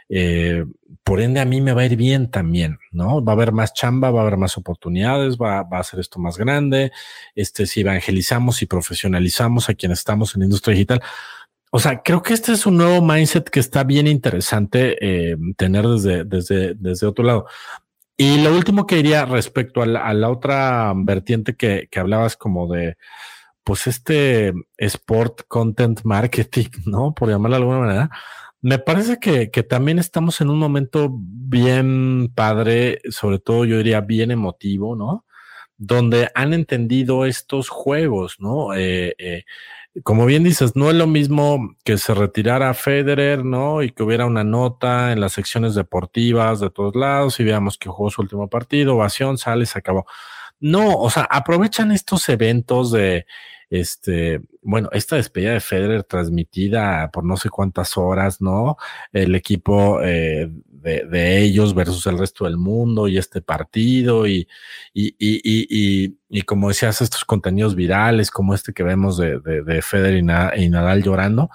eh, 0.10 0.66
por 1.04 1.22
ende 1.22 1.40
a 1.40 1.46
mí 1.46 1.62
me 1.62 1.74
va 1.74 1.82
a 1.82 1.86
ir 1.86 1.96
bien 1.96 2.30
también, 2.30 2.80
¿no? 2.92 3.24
Va 3.24 3.34
a 3.34 3.36
haber 3.36 3.52
más 3.52 3.74
chamba, 3.74 4.12
va 4.12 4.20
a 4.20 4.22
haber 4.24 4.38
más 4.38 4.58
oportunidades, 4.58 5.38
va, 5.38 5.60
a 5.60 5.84
ser 5.84 6.00
esto 6.00 6.20
más 6.20 6.38
grande, 6.38 6.92
este, 7.36 7.66
si 7.66 7.82
evangelizamos 7.82 8.62
y 8.62 8.66
profesionalizamos 8.66 9.70
a 9.70 9.76
quienes 9.76 10.00
estamos 10.00 10.36
en 10.36 10.44
industria 10.44 10.74
digital. 10.74 11.02
O 11.72 11.80
sea, 11.80 12.02
creo 12.02 12.24
que 12.24 12.34
este 12.34 12.54
es 12.54 12.66
un 12.66 12.78
nuevo 12.78 13.02
mindset 13.06 13.50
que 13.50 13.60
está 13.60 13.84
bien 13.84 14.08
interesante 14.08 14.98
eh, 15.02 15.38
tener 15.58 15.86
desde, 15.86 16.24
desde, 16.24 16.74
desde 16.76 17.08
otro 17.08 17.24
lado. 17.26 17.48
Y 18.18 18.42
lo 18.42 18.56
último 18.56 18.88
que 18.88 18.96
diría 18.96 19.26
respecto 19.26 19.82
a 19.82 19.86
la, 19.86 20.08
a 20.08 20.14
la 20.14 20.30
otra 20.30 20.94
vertiente 20.96 21.56
que, 21.56 21.88
que 21.92 22.00
hablabas 22.00 22.38
como 22.38 22.68
de, 22.74 22.98
pues 23.64 23.88
este 23.88 24.54
sport 24.78 25.42
content 25.48 26.02
marketing, 26.04 26.70
¿no? 26.86 27.14
Por 27.14 27.30
llamarlo 27.30 27.58
de 27.58 27.62
alguna 27.62 27.80
manera 27.80 28.12
me 28.66 28.80
parece 28.80 29.20
que, 29.20 29.52
que, 29.52 29.62
también 29.62 30.00
estamos 30.00 30.42
en 30.42 30.50
un 30.50 30.58
momento 30.58 31.10
bien 31.12 32.32
padre, 32.34 33.00
sobre 33.12 33.38
todo 33.38 33.64
yo 33.64 33.78
diría 33.78 34.02
bien 34.02 34.32
emotivo, 34.32 34.96
¿no? 34.96 35.24
Donde 35.78 36.32
han 36.34 36.52
entendido 36.52 37.28
estos 37.28 37.70
juegos, 37.70 38.38
¿no? 38.40 38.74
Eh, 38.74 39.14
eh, 39.20 39.44
como 40.02 40.26
bien 40.26 40.44
dices, 40.44 40.76
no 40.76 40.90
es 40.90 40.96
lo 40.96 41.06
mismo 41.06 41.76
que 41.84 42.00
se 42.00 42.16
retirara 42.16 42.74
Federer, 42.74 43.46
¿no? 43.46 43.84
Y 43.84 43.92
que 43.92 44.02
hubiera 44.02 44.26
una 44.26 44.44
nota 44.44 45.12
en 45.12 45.22
las 45.22 45.34
secciones 45.34 45.76
deportivas 45.76 46.60
de 46.60 46.72
todos 46.72 46.96
lados 46.96 47.40
y 47.40 47.44
veamos 47.44 47.78
que 47.78 47.90
jugó 47.90 48.10
su 48.10 48.24
último 48.24 48.50
partido, 48.50 48.96
ovación, 48.96 49.38
sale, 49.38 49.68
se 49.68 49.78
acabó. 49.78 50.08
No, 50.60 50.98
o 50.98 51.12
sea, 51.12 51.28
aprovechan 51.30 51.92
estos 51.92 52.28
eventos 52.30 52.92
de, 52.92 53.28
este, 53.80 54.42
bueno, 54.62 54.90
esta 54.92 55.16
despedida 55.16 55.54
de 55.54 55.60
Federer 55.60 56.04
transmitida 56.04 57.10
por 57.12 57.24
no 57.24 57.38
sé 57.38 57.50
cuántas 57.50 57.98
horas, 57.98 58.42
¿no? 58.42 58.78
El 59.14 59.36
equipo 59.36 60.02
eh, 60.02 60.50
de, 60.86 61.38
ellos 61.40 61.74
versus 61.74 62.06
el 62.08 62.18
resto 62.18 62.46
del 62.46 62.58
mundo 62.58 63.08
y 63.08 63.18
este 63.18 63.42
partido 63.42 64.28
y, 64.28 64.48
y, 64.94 65.16
y, 65.20 66.18
y, 66.30 66.42
como 66.44 66.70
decías, 66.70 67.02
estos 67.02 67.26
contenidos 67.26 67.76
virales 67.76 68.32
como 68.32 68.54
este 68.54 68.74
que 68.74 68.84
vemos 68.84 69.18
de, 69.18 69.40
de, 69.40 69.64
de 69.64 69.82
Federer 69.82 70.16
y, 70.16 70.64
y 70.64 70.70
Nadal 70.70 71.04
llorando, 71.04 71.50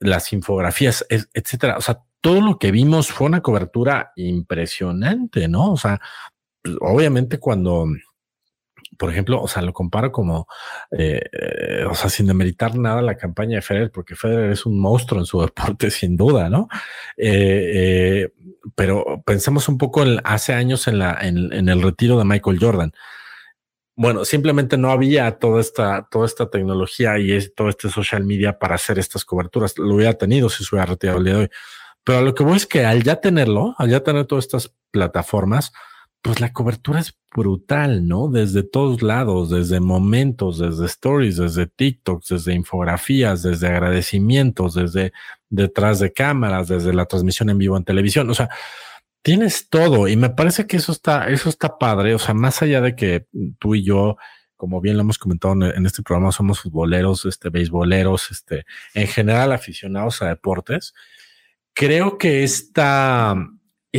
las 0.00 0.32
infografías, 0.32 1.04
etcétera. 1.08 1.76
O 1.76 1.80
sea, 1.80 2.02
todo 2.20 2.40
lo 2.40 2.58
que 2.58 2.70
vimos 2.72 3.08
fue 3.08 3.26
una 3.26 3.42
cobertura 3.42 4.12
impresionante, 4.16 5.48
¿no? 5.48 5.72
O 5.72 5.76
sea, 5.76 6.00
pues, 6.62 6.76
obviamente 6.80 7.38
cuando 7.38 7.86
por 8.96 9.10
ejemplo, 9.10 9.40
o 9.42 9.48
sea, 9.48 9.62
lo 9.62 9.72
comparo 9.72 10.10
como, 10.10 10.46
eh, 10.90 11.84
o 11.88 11.94
sea, 11.94 12.08
sin 12.08 12.26
demeritar 12.26 12.76
nada 12.76 13.02
la 13.02 13.16
campaña 13.16 13.56
de 13.56 13.62
Federer, 13.62 13.90
porque 13.90 14.16
Federer 14.16 14.50
es 14.50 14.66
un 14.66 14.80
monstruo 14.80 15.20
en 15.20 15.26
su 15.26 15.40
deporte, 15.42 15.90
sin 15.90 16.16
duda, 16.16 16.48
¿no? 16.48 16.68
Eh, 17.16 17.72
eh, 17.74 18.32
pero 18.74 19.22
pensemos 19.24 19.68
un 19.68 19.78
poco 19.78 20.02
en, 20.02 20.20
hace 20.24 20.52
años 20.52 20.88
en, 20.88 20.98
la, 20.98 21.18
en, 21.20 21.52
en, 21.52 21.68
el 21.68 21.82
retiro 21.82 22.18
de 22.18 22.24
Michael 22.24 22.58
Jordan. 22.60 22.92
Bueno, 23.96 24.24
simplemente 24.24 24.78
no 24.78 24.90
había 24.90 25.38
toda 25.38 25.60
esta, 25.60 26.06
toda 26.08 26.26
esta 26.26 26.48
tecnología 26.48 27.18
y 27.18 27.36
todo 27.50 27.68
este 27.68 27.88
social 27.88 28.24
media 28.24 28.58
para 28.58 28.76
hacer 28.76 28.98
estas 28.98 29.24
coberturas. 29.24 29.76
Lo 29.76 29.96
hubiera 29.96 30.14
tenido 30.14 30.48
si 30.48 30.62
se 30.62 30.74
hubiera 30.74 30.86
retirado 30.86 31.18
el 31.18 31.24
día 31.24 31.34
de 31.34 31.40
hoy. 31.40 31.50
Pero 32.04 32.22
lo 32.22 32.34
que 32.34 32.44
voy 32.44 32.56
es 32.56 32.66
que 32.66 32.84
al 32.84 33.02
ya 33.02 33.16
tenerlo, 33.16 33.74
al 33.76 33.90
ya 33.90 34.00
tener 34.04 34.26
todas 34.26 34.44
estas 34.44 34.72
plataformas, 34.92 35.72
pues 36.22 36.40
la 36.40 36.52
cobertura 36.52 37.00
es 37.00 37.16
brutal, 37.34 38.06
¿no? 38.08 38.28
Desde 38.28 38.62
todos 38.62 39.02
lados, 39.02 39.50
desde 39.50 39.80
momentos, 39.80 40.58
desde 40.58 40.86
stories, 40.86 41.36
desde 41.36 41.66
TikToks, 41.66 42.28
desde 42.28 42.54
infografías, 42.54 43.42
desde 43.42 43.68
agradecimientos, 43.68 44.74
desde 44.74 45.12
detrás 45.48 46.00
de 46.00 46.12
cámaras, 46.12 46.68
desde 46.68 46.92
la 46.92 47.06
transmisión 47.06 47.50
en 47.50 47.58
vivo 47.58 47.76
en 47.76 47.84
televisión. 47.84 48.28
O 48.30 48.34
sea, 48.34 48.48
tienes 49.22 49.68
todo 49.68 50.08
y 50.08 50.16
me 50.16 50.30
parece 50.30 50.66
que 50.66 50.76
eso 50.78 50.92
está, 50.92 51.28
eso 51.28 51.48
está 51.48 51.78
padre. 51.78 52.14
O 52.14 52.18
sea, 52.18 52.34
más 52.34 52.62
allá 52.62 52.80
de 52.80 52.96
que 52.96 53.26
tú 53.58 53.74
y 53.74 53.84
yo, 53.84 54.16
como 54.56 54.80
bien 54.80 54.96
lo 54.96 55.02
hemos 55.02 55.18
comentado 55.18 55.54
en 55.54 55.86
este 55.86 56.02
programa, 56.02 56.32
somos 56.32 56.60
futboleros, 56.60 57.24
este, 57.26 57.50
beisboleros, 57.50 58.30
este, 58.30 58.66
en 58.94 59.06
general 59.06 59.52
aficionados 59.52 60.20
a 60.22 60.28
deportes. 60.28 60.94
Creo 61.74 62.18
que 62.18 62.42
esta, 62.42 63.36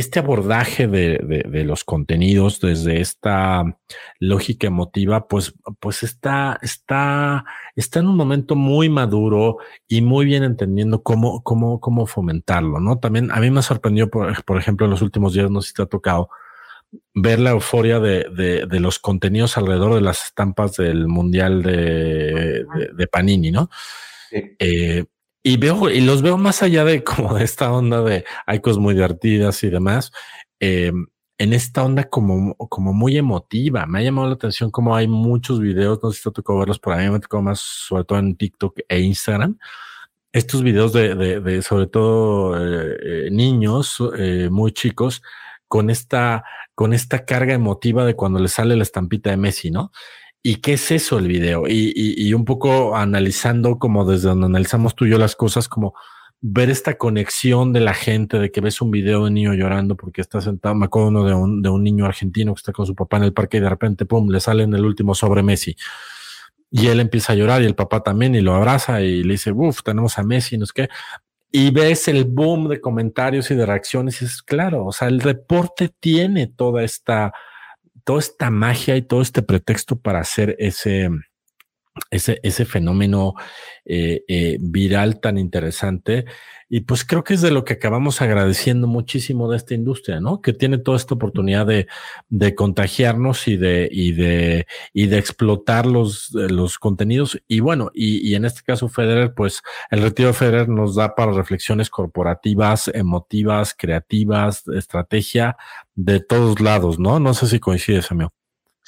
este 0.00 0.18
abordaje 0.18 0.88
de, 0.88 1.18
de, 1.22 1.44
de, 1.48 1.64
los 1.64 1.84
contenidos 1.84 2.60
desde 2.60 3.00
esta 3.00 3.78
lógica 4.18 4.66
emotiva, 4.66 5.28
pues, 5.28 5.54
pues 5.78 6.02
está, 6.02 6.58
está, 6.62 7.44
está 7.76 8.00
en 8.00 8.08
un 8.08 8.16
momento 8.16 8.56
muy 8.56 8.88
maduro 8.88 9.58
y 9.86 10.02
muy 10.02 10.24
bien 10.26 10.42
entendiendo 10.42 11.02
cómo, 11.02 11.42
cómo, 11.42 11.80
cómo 11.80 12.06
fomentarlo, 12.06 12.80
¿no? 12.80 12.98
También 12.98 13.30
a 13.30 13.40
mí 13.40 13.50
me 13.50 13.62
sorprendió, 13.62 14.10
por, 14.10 14.44
por 14.44 14.58
ejemplo, 14.58 14.86
en 14.86 14.90
los 14.90 15.02
últimos 15.02 15.34
días, 15.34 15.50
no 15.50 15.62
sé 15.62 15.68
si 15.68 15.74
te 15.74 15.82
ha 15.82 15.86
tocado, 15.86 16.30
ver 17.14 17.38
la 17.38 17.50
euforia 17.50 18.00
de, 18.00 18.26
de, 18.34 18.66
de, 18.66 18.80
los 18.80 18.98
contenidos 18.98 19.56
alrededor 19.56 19.94
de 19.94 20.00
las 20.00 20.24
estampas 20.24 20.76
del 20.76 21.06
Mundial 21.06 21.62
de, 21.62 22.64
de 22.94 23.06
Panini, 23.06 23.50
¿no? 23.50 23.70
Sí. 24.30 24.56
Eh, 24.58 25.04
y 25.42 25.56
veo, 25.56 25.90
y 25.90 26.00
los 26.00 26.22
veo 26.22 26.36
más 26.36 26.62
allá 26.62 26.84
de 26.84 27.02
como 27.04 27.34
de 27.34 27.44
esta 27.44 27.72
onda 27.72 28.02
de 28.02 28.24
hay 28.46 28.60
cosas 28.60 28.78
muy 28.78 28.94
divertidas 28.94 29.62
y 29.62 29.70
demás, 29.70 30.12
eh, 30.60 30.92
en 31.38 31.54
esta 31.54 31.82
onda 31.82 32.04
como, 32.04 32.54
como 32.56 32.92
muy 32.92 33.16
emotiva. 33.16 33.86
Me 33.86 34.00
ha 34.00 34.02
llamado 34.02 34.28
la 34.28 34.34
atención 34.34 34.70
como 34.70 34.94
hay 34.94 35.08
muchos 35.08 35.58
videos, 35.58 35.98
no 36.02 36.10
sé 36.12 36.18
si 36.18 36.24
te 36.24 36.32
tocó 36.32 36.58
verlos 36.58 36.78
por 36.78 36.92
ahí, 36.92 37.08
me 37.08 37.18
tocó 37.18 37.40
más 37.40 37.60
sobre 37.60 38.04
todo 38.04 38.18
en 38.18 38.36
TikTok 38.36 38.80
e 38.86 39.00
Instagram, 39.00 39.56
estos 40.32 40.62
videos 40.62 40.92
de, 40.92 41.62
sobre 41.62 41.86
todo 41.86 42.56
eh, 42.56 42.98
eh, 43.02 43.30
niños 43.30 44.02
eh, 44.18 44.48
muy 44.50 44.72
chicos 44.72 45.22
con 45.66 45.90
esta, 45.90 46.44
con 46.74 46.92
esta 46.92 47.24
carga 47.24 47.54
emotiva 47.54 48.04
de 48.04 48.14
cuando 48.14 48.38
le 48.38 48.48
sale 48.48 48.76
la 48.76 48.82
estampita 48.82 49.30
de 49.30 49.36
Messi, 49.38 49.70
¿no? 49.70 49.92
¿Y 50.42 50.56
qué 50.56 50.74
es 50.74 50.90
eso 50.90 51.18
el 51.18 51.28
video? 51.28 51.68
Y, 51.68 51.92
y, 51.94 52.32
un 52.32 52.46
poco 52.46 52.96
analizando 52.96 53.78
como 53.78 54.06
desde 54.06 54.28
donde 54.28 54.46
analizamos 54.46 54.94
tú 54.94 55.04
y 55.04 55.10
yo 55.10 55.18
las 55.18 55.36
cosas, 55.36 55.68
como 55.68 55.94
ver 56.40 56.70
esta 56.70 56.96
conexión 56.96 57.74
de 57.74 57.80
la 57.80 57.92
gente, 57.92 58.38
de 58.38 58.50
que 58.50 58.62
ves 58.62 58.80
un 58.80 58.90
video 58.90 59.20
de 59.20 59.28
un 59.28 59.34
niño 59.34 59.52
llorando 59.52 59.96
porque 59.96 60.22
está 60.22 60.40
sentado, 60.40 60.74
me 60.74 60.86
acuerdo 60.86 61.08
uno 61.08 61.24
de 61.24 61.34
un, 61.34 61.60
de 61.60 61.68
un 61.68 61.84
niño 61.84 62.06
argentino 62.06 62.54
que 62.54 62.60
está 62.60 62.72
con 62.72 62.86
su 62.86 62.94
papá 62.94 63.18
en 63.18 63.24
el 63.24 63.34
parque 63.34 63.58
y 63.58 63.60
de 63.60 63.68
repente, 63.68 64.06
pum, 64.06 64.30
le 64.30 64.40
sale 64.40 64.62
en 64.62 64.72
el 64.72 64.84
último 64.84 65.14
sobre 65.14 65.42
Messi. 65.42 65.76
Y 66.70 66.86
él 66.86 67.00
empieza 67.00 67.34
a 67.34 67.36
llorar 67.36 67.60
y 67.60 67.66
el 67.66 67.74
papá 67.74 68.02
también 68.02 68.34
y 68.34 68.40
lo 68.40 68.54
abraza 68.54 69.02
y 69.02 69.22
le 69.22 69.32
dice, 69.32 69.52
uff, 69.52 69.82
tenemos 69.82 70.18
a 70.18 70.22
Messi, 70.22 70.56
no 70.56 70.64
es 70.64 70.72
que. 70.72 70.88
Y 71.52 71.70
ves 71.70 72.08
el 72.08 72.24
boom 72.24 72.68
de 72.68 72.80
comentarios 72.80 73.50
y 73.50 73.56
de 73.56 73.66
reacciones 73.66 74.22
y 74.22 74.24
es 74.24 74.40
claro, 74.40 74.86
o 74.86 74.92
sea, 74.92 75.08
el 75.08 75.18
deporte 75.18 75.90
tiene 76.00 76.46
toda 76.46 76.84
esta, 76.84 77.32
toda 78.10 78.18
esta 78.18 78.50
magia 78.50 78.96
y 78.96 79.02
todo 79.02 79.22
este 79.22 79.40
pretexto 79.40 79.94
para 79.94 80.18
hacer 80.18 80.56
ese, 80.58 81.08
ese, 82.10 82.40
ese 82.42 82.64
fenómeno 82.64 83.34
eh, 83.84 84.22
eh, 84.28 84.58
viral 84.60 85.20
tan 85.20 85.38
interesante. 85.38 86.24
Y 86.72 86.82
pues 86.82 87.04
creo 87.04 87.24
que 87.24 87.34
es 87.34 87.40
de 87.40 87.50
lo 87.50 87.64
que 87.64 87.72
acabamos 87.72 88.22
agradeciendo 88.22 88.86
muchísimo 88.86 89.50
de 89.50 89.56
esta 89.56 89.74
industria, 89.74 90.20
¿no? 90.20 90.40
Que 90.40 90.52
tiene 90.52 90.78
toda 90.78 90.96
esta 90.96 91.14
oportunidad 91.14 91.66
de, 91.66 91.88
de 92.28 92.54
contagiarnos 92.54 93.48
y 93.48 93.56
de, 93.56 93.88
y 93.90 94.12
de, 94.12 94.68
y 94.92 95.08
de 95.08 95.18
explotar 95.18 95.86
los, 95.86 96.30
los 96.32 96.78
contenidos. 96.78 97.42
Y 97.48 97.58
bueno, 97.58 97.90
y, 97.92 98.28
y, 98.28 98.36
en 98.36 98.44
este 98.44 98.62
caso 98.62 98.88
Federer, 98.88 99.34
pues 99.34 99.62
el 99.90 100.02
retiro 100.02 100.28
de 100.28 100.34
Federer 100.34 100.68
nos 100.68 100.94
da 100.94 101.16
para 101.16 101.32
reflexiones 101.32 101.90
corporativas, 101.90 102.88
emotivas, 102.94 103.74
creativas, 103.76 104.62
estrategia 104.68 105.56
de 105.96 106.20
todos 106.20 106.60
lados, 106.60 107.00
¿no? 107.00 107.18
No 107.18 107.34
sé 107.34 107.48
si 107.48 107.58
coincides, 107.58 108.12
amigo. 108.12 108.32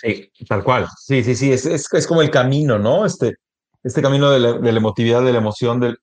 Sí, 0.03 0.33
tal 0.49 0.65
cual. 0.65 0.89
Sí, 0.99 1.23
sí, 1.23 1.37
sí, 1.37 1.53
es, 1.53 1.65
es, 1.65 2.07
como 2.09 2.23
el 2.23 2.31
camino, 2.31 2.77
¿no? 2.77 3.07
Este, 3.07 3.37
este 3.85 4.03
camino 4.03 4.31
de 4.31 4.41
la, 4.41 4.53
de 4.55 4.73
la 4.73 4.79
emotividad, 4.79 5.23
de 5.23 5.33
la 5.33 5.39
emoción, 5.39 5.79
del, 5.79 5.97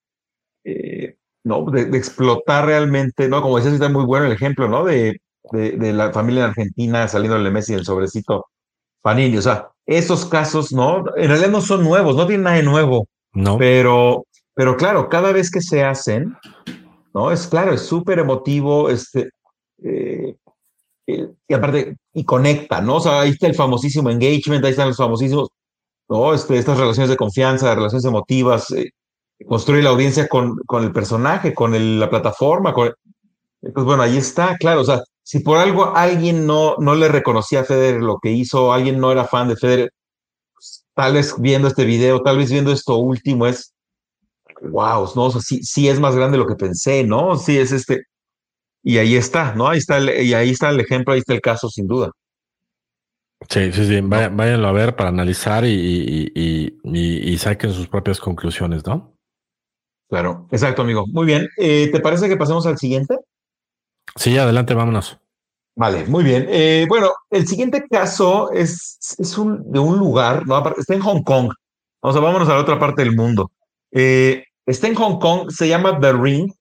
eh, 0.64 1.18
¿no? 1.44 1.66
De, 1.66 1.82
explotar 1.98 2.66
realmente, 2.66 3.28
¿no? 3.28 3.42
Como 3.42 3.58
decías, 3.58 3.74
está 3.74 3.90
muy 3.90 4.06
bueno 4.06 4.26
el 4.26 4.32
ejemplo, 4.32 4.70
¿no? 4.70 4.86
De, 4.86 5.20
de, 5.52 5.94
la 5.94 6.14
familia 6.14 6.44
en 6.44 6.50
Argentina 6.52 7.08
saliendo 7.10 7.38
del 7.38 7.52
Messi 7.52 7.74
del 7.74 7.84
sobrecito 7.84 8.46
Panini. 9.02 9.38
O 9.38 9.42
sea, 9.42 9.68
esos 9.86 10.26
casos, 10.26 10.72
¿no? 10.72 11.04
En 11.18 11.28
realidad 11.28 11.50
no 11.50 11.60
son 11.60 11.84
nuevos, 11.84 12.16
no 12.16 12.26
tienen 12.26 12.44
nada 12.44 12.56
de 12.56 12.64
nuevo. 12.64 13.06
No. 13.34 13.58
Pero, 13.58 14.26
pero 14.54 14.78
claro, 14.78 15.10
cada 15.10 15.34
vez 15.34 15.52
que 15.52 15.62
se 15.62 15.84
hacen, 15.84 16.38
¿no? 17.14 17.32
Es 17.32 17.48
claro, 17.48 17.74
es 17.74 17.82
súper 17.82 18.20
emotivo, 18.20 18.90
este, 18.90 19.32
eh, 19.84 20.36
y 21.48 21.54
aparte, 21.54 21.98
y 22.14 22.24
conecta, 22.24 22.82
¿no? 22.82 22.98
O 22.98 23.00
sea, 23.00 23.22
ahí 23.22 23.32
está 23.32 23.48
el 23.48 23.56
famosísimo 23.56 24.10
engagement, 24.10 24.64
ahí 24.64 24.72
están 24.72 24.90
los 24.90 24.98
famosísimos, 24.98 25.50
¿no? 26.10 26.34
Este, 26.34 26.58
estas 26.58 26.78
relaciones 26.78 27.10
de 27.10 27.18
confianza, 27.18 27.74
relaciones 27.76 28.06
emotivas, 28.06 28.72
eh, 28.72 28.92
construye 29.48 29.84
la 29.84 29.92
audiencia 29.92 30.28
con, 30.28 30.58
con 30.66 30.84
el 30.84 30.92
personaje, 30.92 31.54
con 31.54 32.00
la 32.00 32.10
plataforma, 32.10 32.74
con, 32.74 32.94
pues 33.62 33.86
bueno, 33.86 34.04
ahí 34.04 34.18
está, 34.18 34.58
claro, 34.58 34.82
o 34.82 34.86
sea, 34.86 35.02
si 35.24 35.40
por 35.40 35.58
algo 35.58 35.96
alguien 35.96 36.46
no, 36.48 36.76
no 36.80 36.96
le 36.96 37.08
reconocía 37.08 37.62
a 37.62 37.66
Federer 37.66 38.02
lo 38.02 38.20
que 38.20 38.32
hizo, 38.32 38.74
alguien 38.74 39.00
no 39.00 39.12
era 39.12 39.26
fan 39.26 39.48
de 39.48 39.56
Federer, 39.56 39.92
pues, 40.54 40.86
tal 40.96 41.14
vez 41.14 41.36
viendo 41.40 41.68
este 41.68 41.86
video, 41.86 42.22
tal 42.22 42.38
vez 42.38 42.52
viendo 42.52 42.72
esto 42.72 42.98
último, 42.98 43.46
es, 43.48 43.74
wow, 44.62 45.10
¿no? 45.16 45.26
O 45.26 45.32
sea, 45.32 45.42
sí, 45.42 45.64
sí 45.64 45.88
es 45.88 46.00
más 46.00 46.16
grande 46.16 46.38
de 46.38 46.44
lo 46.44 46.50
que 46.50 46.56
pensé, 46.56 47.04
¿no? 47.04 47.38
Sí 47.38 47.58
es 47.58 47.72
este, 47.72 48.04
y 48.84 48.98
ahí 48.98 49.16
está, 49.16 49.54
¿no? 49.56 49.68
Ahí 49.68 49.80
está 49.80 49.98
el, 49.98 50.26
y 50.26 50.34
ahí 50.34 50.52
está 50.52 50.70
el 50.70 50.80
ejemplo, 50.80 51.14
ahí 51.14 51.20
está 51.20 51.34
el 51.34 51.42
caso, 51.42 51.70
sin 51.70 51.88
duda. 51.88 52.12
Sí, 53.48 53.72
sí, 53.72 53.86
sí. 53.88 54.02
váyanlo 54.02 54.68
a 54.68 54.72
ver 54.72 54.96
para 54.96 55.10
analizar 55.10 55.64
y, 55.66 56.32
y, 56.36 57.38
saquen 57.38 57.72
sus 57.72 57.88
propias 57.88 58.20
conclusiones, 58.20 58.86
¿no? 58.86 59.16
Claro, 60.10 60.48
exacto, 60.52 60.82
amigo. 60.82 61.06
Muy 61.08 61.26
bien. 61.26 61.48
Eh, 61.58 61.90
¿Te 61.92 62.02
parece 62.02 62.28
que 62.28 62.36
pasemos 62.36 62.66
al 62.66 62.78
siguiente? 62.78 63.16
Sí, 64.16 64.38
adelante, 64.38 64.74
vámonos. 64.74 65.20
Vale, 65.76 66.06
muy 66.06 66.24
bien. 66.26 66.48
Eh, 66.50 66.86
bueno, 66.90 67.12
el 67.30 67.48
siguiente 67.48 67.88
caso 67.90 68.52
es, 68.52 68.98
es 69.18 69.38
un, 69.38 69.72
de 69.72 69.80
un 69.80 69.98
lugar, 69.98 70.46
¿no? 70.46 70.62
está 70.78 70.94
en 70.94 71.02
Hong 71.02 71.24
Kong. 71.24 71.54
O 72.02 72.12
sea, 72.12 72.22
vámonos 72.22 72.50
a 72.50 72.56
la 72.56 72.62
otra 72.62 72.78
parte 72.78 73.04
del 73.04 73.16
mundo. 73.16 73.52
Eh, 73.92 74.44
está 74.66 74.88
en 74.88 74.96
Hong 74.96 75.20
Kong, 75.20 75.50
se 75.50 75.68
llama 75.68 75.98
The 76.00 76.12
Ring, 76.14 76.52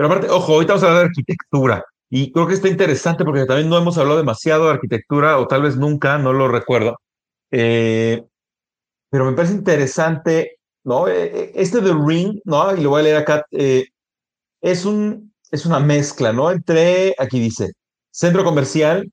pero 0.00 0.08
aparte, 0.08 0.30
ojo, 0.30 0.54
ahorita 0.54 0.72
vamos 0.72 0.82
a 0.82 0.86
hablar 0.86 1.02
de 1.02 1.08
arquitectura 1.08 1.84
y 2.08 2.32
creo 2.32 2.46
que 2.46 2.54
está 2.54 2.68
interesante 2.68 3.22
porque 3.22 3.44
también 3.44 3.68
no 3.68 3.76
hemos 3.76 3.98
hablado 3.98 4.16
demasiado 4.16 4.64
de 4.64 4.70
arquitectura 4.70 5.36
o 5.36 5.46
tal 5.46 5.60
vez 5.60 5.76
nunca, 5.76 6.16
no 6.16 6.32
lo 6.32 6.48
recuerdo. 6.48 6.98
Eh, 7.50 8.24
pero 9.10 9.26
me 9.26 9.36
parece 9.36 9.52
interesante, 9.52 10.56
¿no? 10.84 11.06
Eh, 11.06 11.24
eh, 11.24 11.52
este 11.54 11.82
de 11.82 11.92
Ring, 11.92 12.40
¿no? 12.46 12.74
Y 12.74 12.80
lo 12.80 12.88
voy 12.88 13.00
a 13.00 13.02
leer 13.02 13.16
acá, 13.18 13.44
es, 13.50 14.84
un, 14.86 15.34
es 15.50 15.66
una 15.66 15.80
mezcla, 15.80 16.32
¿no? 16.32 16.50
Entre, 16.50 17.14
aquí 17.18 17.38
dice, 17.38 17.72
centro 18.10 18.42
comercial, 18.42 19.06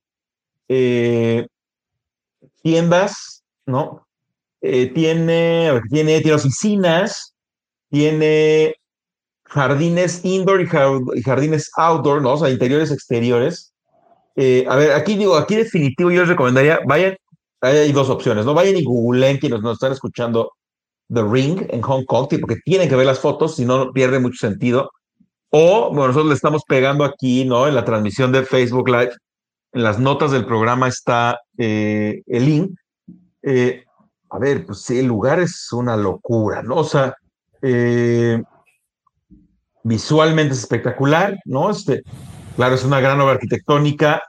tiendas, 2.61 3.43
¿no? 3.65 4.07
tiene, 4.61 5.81
tiene, 5.89 6.21
tiene 6.21 6.33
oficinas, 6.33 7.35
tiene 7.89 8.73
jardines 9.49 10.23
indoor 10.23 10.61
y 10.61 11.21
jardines 11.23 11.71
outdoor, 11.77 12.21
¿no? 12.21 12.33
O 12.33 12.37
sea, 12.37 12.49
interiores, 12.49 12.91
exteriores. 12.91 13.73
Eh, 14.35 14.65
a 14.69 14.75
ver, 14.75 14.91
aquí 14.91 15.15
digo, 15.15 15.35
aquí 15.35 15.55
definitivo 15.55 16.11
yo 16.11 16.21
les 16.21 16.29
recomendaría, 16.29 16.79
vayan, 16.85 17.15
hay 17.61 17.91
dos 17.91 18.09
opciones, 18.09 18.45
¿no? 18.45 18.53
Vayan 18.53 18.77
y 18.77 18.83
googleen 18.83 19.37
quienes 19.37 19.61
nos 19.61 19.73
están 19.73 19.91
escuchando 19.91 20.51
The 21.11 21.23
Ring 21.23 21.65
en 21.69 21.81
Hong 21.81 22.05
Kong, 22.05 22.27
porque 22.39 22.57
tienen 22.63 22.89
que 22.89 22.95
ver 22.95 23.05
las 23.05 23.19
fotos, 23.19 23.55
si 23.55 23.65
no, 23.65 23.91
pierde 23.91 24.19
mucho 24.19 24.37
sentido. 24.37 24.91
O, 25.49 25.89
bueno, 25.89 26.07
nosotros 26.07 26.27
le 26.27 26.35
estamos 26.35 26.63
pegando 26.67 27.03
aquí, 27.03 27.45
¿no? 27.45 27.67
En 27.67 27.75
la 27.75 27.85
transmisión 27.85 28.31
de 28.31 28.43
Facebook 28.43 28.89
Live, 28.89 29.13
en 29.73 29.83
las 29.83 29.99
notas 29.99 30.31
del 30.31 30.45
programa 30.45 30.87
está 30.87 31.39
eh, 31.57 32.21
el 32.27 32.45
link. 32.45 32.71
Eh, 33.41 33.83
a 34.29 34.39
ver, 34.39 34.65
pues 34.65 34.81
sí, 34.81 34.99
el 34.99 35.05
lugar 35.05 35.39
es 35.39 35.71
una 35.71 35.95
locura, 35.95 36.61
¿no? 36.61 36.77
O 36.77 36.83
sea, 36.83 37.15
eh, 37.61 38.41
visualmente 39.87 40.53
es 40.53 40.59
espectacular, 40.59 41.37
¿no? 41.45 41.69
Este, 41.69 42.03
claro, 42.55 42.75
es 42.75 42.83
una 42.83 42.99
gran 42.99 43.19
obra 43.21 43.33
arquitectónica 43.33 44.21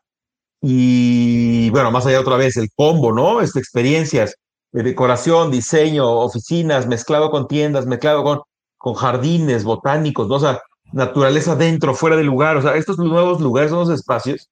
y, 0.60 1.70
bueno, 1.70 1.90
más 1.90 2.06
allá 2.06 2.20
otra 2.20 2.36
vez, 2.36 2.56
el 2.56 2.68
combo, 2.74 3.12
¿no? 3.12 3.40
Este, 3.40 3.58
experiencias 3.58 4.36
de 4.72 4.82
decoración, 4.82 5.50
diseño, 5.50 6.08
oficinas, 6.08 6.86
mezclado 6.86 7.30
con 7.30 7.48
tiendas, 7.48 7.86
mezclado 7.86 8.22
con, 8.22 8.40
con 8.76 8.94
jardines 8.94 9.64
botánicos, 9.64 10.28
¿no? 10.28 10.36
O 10.36 10.40
sea, 10.40 10.60
naturaleza 10.92 11.56
dentro, 11.56 11.94
fuera 11.94 12.16
del 12.16 12.26
lugar, 12.26 12.56
o 12.56 12.62
sea, 12.62 12.76
estos 12.76 12.98
nuevos 12.98 13.40
lugares 13.40 13.70
son 13.70 13.80
los 13.80 13.90
espacios 13.90 14.48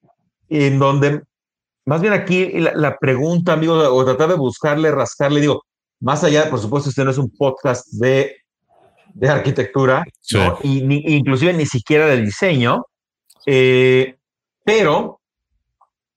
en 0.48 0.78
donde, 0.78 1.22
más 1.86 2.00
bien 2.00 2.12
aquí 2.12 2.52
la, 2.58 2.96
pregunta, 2.98 3.52
amigo, 3.52 3.74
o 3.74 4.04
tratar 4.04 4.28
de 4.30 4.34
buscarle, 4.34 4.90
rascarle, 4.90 5.40
digo, 5.40 5.62
más 6.00 6.24
allá, 6.24 6.50
por 6.50 6.58
supuesto, 6.58 6.90
este 6.90 7.04
no 7.04 7.10
es 7.10 7.18
un 7.18 7.30
podcast 7.30 7.86
de 7.92 8.36
de 9.16 9.30
arquitectura, 9.30 10.04
y 10.62 11.16
inclusive 11.16 11.54
ni 11.54 11.64
siquiera 11.64 12.06
del 12.06 12.26
diseño, 12.26 12.84
eh, 13.46 14.16
pero 14.62 15.20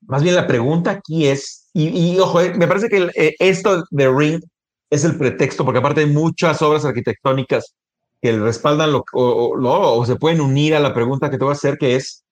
más 0.01 0.21
bien 0.21 0.35
la 0.35 0.47
pregunta 0.47 0.91
aquí 0.91 1.27
es, 1.27 1.69
y, 1.73 2.17
ojo, 2.19 2.41
eh, 2.41 2.53
me 2.55 2.67
parece 2.67 2.89
que 2.89 3.09
eh, 3.15 3.35
esto 3.39 3.85
de 3.89 4.11
Ring 4.11 4.41
es 4.89 5.05
el 5.05 5.17
pretexto, 5.17 5.63
porque 5.63 5.79
aparte 5.79 6.01
hay 6.01 6.07
muchas 6.07 6.61
obras 6.61 6.83
arquitectónicas 6.83 7.73
que 8.21 8.37
respaldan 8.37 8.91
lo, 8.91 9.05
o, 9.13 9.55
o, 9.57 10.05
se 10.05 10.17
pueden 10.17 10.41
unir 10.41 10.75
a 10.75 10.81
la 10.81 10.93
pregunta 10.93 11.29
que 11.29 11.37
te 11.37 11.45
voy 11.45 11.51
a 11.51 11.53
hacer, 11.53 11.77
que 11.77 11.95
es, 11.95 12.25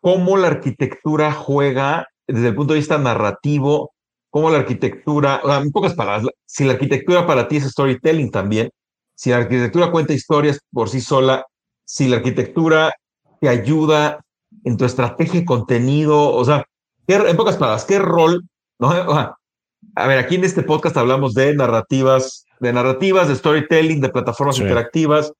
¿cómo 0.00 0.36
la 0.36 0.48
arquitectura 0.48 1.32
juega 1.32 2.06
desde 2.26 2.48
el 2.48 2.54
punto 2.54 2.74
de 2.74 2.80
vista 2.80 2.98
narrativo 2.98 3.93
cómo 4.34 4.50
la 4.50 4.58
arquitectura, 4.58 5.40
en 5.44 5.70
pocas 5.70 5.94
palabras, 5.94 6.26
si 6.44 6.64
la 6.64 6.72
arquitectura 6.72 7.24
para 7.24 7.46
ti 7.46 7.58
es 7.58 7.70
storytelling 7.70 8.32
también, 8.32 8.68
si 9.14 9.30
la 9.30 9.36
arquitectura 9.36 9.92
cuenta 9.92 10.12
historias 10.12 10.58
por 10.72 10.88
sí 10.88 11.00
sola, 11.00 11.44
si 11.84 12.08
la 12.08 12.16
arquitectura 12.16 12.92
te 13.40 13.48
ayuda 13.48 14.18
en 14.64 14.76
tu 14.76 14.86
estrategia 14.86 15.38
de 15.38 15.46
contenido, 15.46 16.34
o 16.34 16.44
sea, 16.44 16.64
en 17.06 17.36
pocas 17.36 17.56
palabras, 17.58 17.84
¿qué 17.84 18.00
rol? 18.00 18.42
¿no? 18.80 18.90
A 18.90 20.06
ver, 20.08 20.18
aquí 20.18 20.34
en 20.34 20.42
este 20.42 20.64
podcast 20.64 20.96
hablamos 20.96 21.34
de 21.34 21.54
narrativas, 21.54 22.44
de 22.58 22.72
narrativas, 22.72 23.28
de 23.28 23.36
storytelling, 23.36 24.00
de 24.00 24.08
plataformas 24.08 24.58
interactivas. 24.58 25.32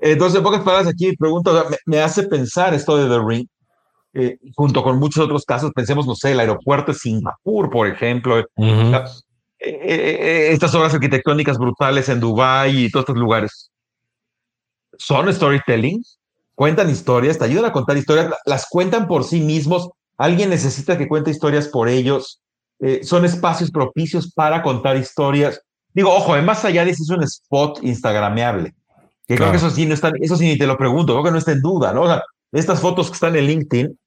Entonces, 0.00 0.38
en 0.38 0.44
pocas 0.44 0.62
palabras, 0.62 0.86
aquí 0.86 1.16
pregunto, 1.16 1.66
me, 1.68 1.76
me, 1.86 2.00
hace 2.00 2.22
pensar 2.22 2.72
esto 2.72 2.98
de 2.98 3.08
The 3.08 3.20
Ring, 3.20 3.48
eh, 4.20 4.36
junto 4.56 4.82
con 4.82 4.98
muchos 4.98 5.24
otros 5.24 5.44
casos, 5.44 5.70
pensemos, 5.72 6.04
no 6.04 6.16
sé, 6.16 6.32
el 6.32 6.40
aeropuerto 6.40 6.90
de 6.90 6.98
Singapur, 6.98 7.70
por 7.70 7.86
ejemplo. 7.86 8.40
Eh, 8.40 8.46
eh, 9.60 10.48
estas 10.50 10.74
obras 10.74 10.92
arquitectónicas 10.92 11.56
brutales 11.56 12.08
en 12.08 12.18
Dubái 12.18 12.86
y 12.86 12.90
todos 12.90 13.04
estos 13.04 13.16
lugares, 13.16 13.70
son 14.98 15.32
storytelling, 15.32 16.02
cuentan 16.56 16.90
historias, 16.90 17.38
te 17.38 17.44
ayudan 17.44 17.66
a 17.66 17.72
contar 17.72 17.96
historias, 17.96 18.32
las 18.44 18.66
cuentan 18.68 19.06
por 19.06 19.22
sí 19.22 19.40
mismos, 19.40 19.88
alguien 20.16 20.50
necesita 20.50 20.98
que 20.98 21.06
cuente 21.06 21.30
historias 21.30 21.68
por 21.68 21.88
ellos, 21.88 22.40
son 23.02 23.24
espacios 23.24 23.70
propicios 23.70 24.32
para 24.32 24.62
contar 24.62 24.96
historias. 24.96 25.60
Digo, 25.94 26.12
ojo, 26.12 26.36
más 26.42 26.64
allá 26.64 26.84
de 26.84 26.92
si 26.94 27.04
es 27.04 27.10
un 27.10 27.22
spot 27.22 27.78
instagrameable, 27.82 28.74
que 29.28 29.36
creo 29.36 29.52
que 29.52 29.58
eso 29.58 29.70
sí 29.70 29.86
no 29.86 29.94
está, 29.94 30.10
eso 30.20 30.36
sí 30.36 30.46
ni 30.46 30.58
te 30.58 30.66
lo 30.66 30.76
pregunto, 30.76 31.12
creo 31.12 31.24
que 31.24 31.30
no 31.30 31.38
está 31.38 31.52
en 31.52 31.62
duda, 31.62 31.92
¿no? 31.92 32.02
O 32.02 32.06
sea, 32.08 32.22
estas 32.52 32.80
fotos 32.80 33.08
que 33.08 33.14
están 33.14 33.36
en 33.36 33.46
LinkedIn, 33.46 33.98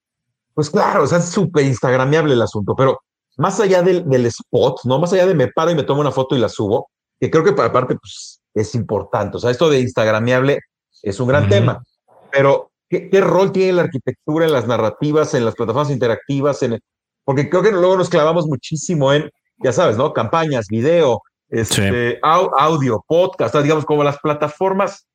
pues 0.54 0.70
claro, 0.70 1.04
o 1.04 1.08
sea, 1.08 1.20
es 1.20 1.30
súper 1.30 1.66
instagrameable 1.66 2.34
el 2.34 2.42
asunto, 2.42 2.76
pero 2.76 3.00
más 3.38 3.60
allá 3.60 3.82
del, 3.82 4.08
del, 4.10 4.26
spot, 4.28 4.82
¿no? 4.86 5.00
Más 5.00 5.14
allá 5.14 5.26
de 5.26 5.36
me 5.36 5.48
paro 5.48 5.72
y 5.72 5.76
me 5.76 5.84
tomo 5.84 6.02
una 6.02 6.12
foto 6.12 6.36
y 6.36 6.40
la 6.40 6.50
subo, 6.50 6.90
que 7.20 7.32
creo 7.32 7.44
que 7.44 7.54
para 7.54 7.72
parte 7.72 7.96
pues, 7.96 8.42
es 8.54 8.76
importante. 8.76 9.38
O 9.38 9.40
sea, 9.40 9.52
esto 9.52 9.70
de 9.70 9.80
instagrameable 9.80 10.60
es 11.02 11.20
un 11.20 11.28
gran 11.28 11.50
tema, 11.50 11.82
pero 12.32 12.72
¿qué, 12.90 13.10
¿qué, 13.10 13.22
rol 13.22 13.52
tiene 13.52 13.74
la 13.74 13.84
arquitectura 13.84 14.46
en 14.46 14.54
las 14.54 14.68
narrativas, 14.68 15.34
en 15.34 15.46
las 15.46 15.56
plataformas 15.56 15.92
interactivas? 15.92 16.62
En 16.64 16.80
porque 17.24 17.50
creo 17.50 17.62
que 17.62 17.72
luego 17.72 17.98
nos 17.98 18.10
clavamos 18.10 18.48
muchísimo 18.48 19.14
en, 19.14 19.30
ya 19.64 19.72
sabes, 19.72 19.98
¿no? 19.98 20.14
Campañas, 20.14 20.68
video, 20.68 21.22
este, 21.50 22.20
audio, 22.22 23.04
podcast, 23.08 23.56
digamos, 23.56 23.86
como 23.86 24.04
las 24.04 24.20
plataformas. 24.20 25.08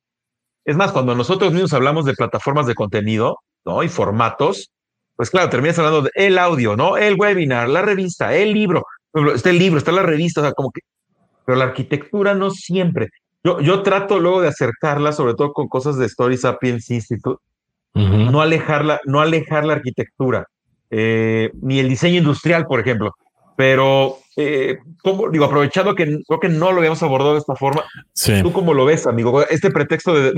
Es 0.65 0.75
más, 0.75 0.91
cuando 0.91 1.15
nosotros 1.15 1.51
mismos 1.51 1.73
hablamos 1.73 2.05
de 2.05 2.13
plataformas 2.13 2.67
de 2.67 2.75
contenido, 2.75 3.39
¿no? 3.65 3.83
Y 3.83 3.89
formatos, 3.89 4.71
pues 5.17 5.31
claro, 5.31 5.49
terminas 5.49 5.77
hablando 5.79 6.03
de 6.03 6.11
el 6.13 6.37
audio, 6.37 6.77
¿no? 6.77 6.95
El 6.95 7.15
webinar, 7.19 7.67
la 7.67 7.81
revista, 7.81 8.35
el 8.35 8.53
libro. 8.53 8.85
Está 9.33 9.49
el 9.49 9.57
libro, 9.57 9.79
está 9.79 9.91
la 9.91 10.03
revista, 10.03 10.41
o 10.41 10.43
sea, 10.43 10.53
como 10.53 10.71
que. 10.71 10.81
Pero 11.43 11.57
la 11.57 11.65
arquitectura 11.65 12.35
no 12.35 12.51
siempre. 12.51 13.09
Yo, 13.43 13.59
yo 13.59 13.81
trato 13.81 14.19
luego 14.19 14.41
de 14.41 14.49
acercarla, 14.49 15.11
sobre 15.11 15.33
todo 15.33 15.53
con 15.53 15.67
cosas 15.67 15.97
de 15.97 16.05
Story 16.05 16.37
Sapiens 16.37 16.89
Institute, 16.91 17.41
no 17.93 18.41
alejarla, 18.41 18.99
no 19.05 19.21
alejar 19.21 19.65
la 19.65 19.73
arquitectura, 19.73 20.45
eh, 20.91 21.49
ni 21.61 21.79
el 21.79 21.89
diseño 21.89 22.17
industrial, 22.17 22.67
por 22.67 22.79
ejemplo. 22.79 23.13
Pero, 23.55 24.19
eh, 24.35 24.77
como, 25.01 25.29
digo, 25.31 25.45
aprovechando 25.45 25.95
que 25.95 26.19
creo 26.27 26.39
que 26.39 26.49
no 26.49 26.71
lo 26.71 26.77
habíamos 26.77 27.01
abordado 27.01 27.33
de 27.33 27.39
esta 27.39 27.55
forma, 27.55 27.83
¿tú 28.43 28.53
cómo 28.53 28.75
lo 28.75 28.85
ves, 28.85 29.07
amigo? 29.07 29.41
Este 29.47 29.71
pretexto 29.71 30.13
de, 30.13 30.31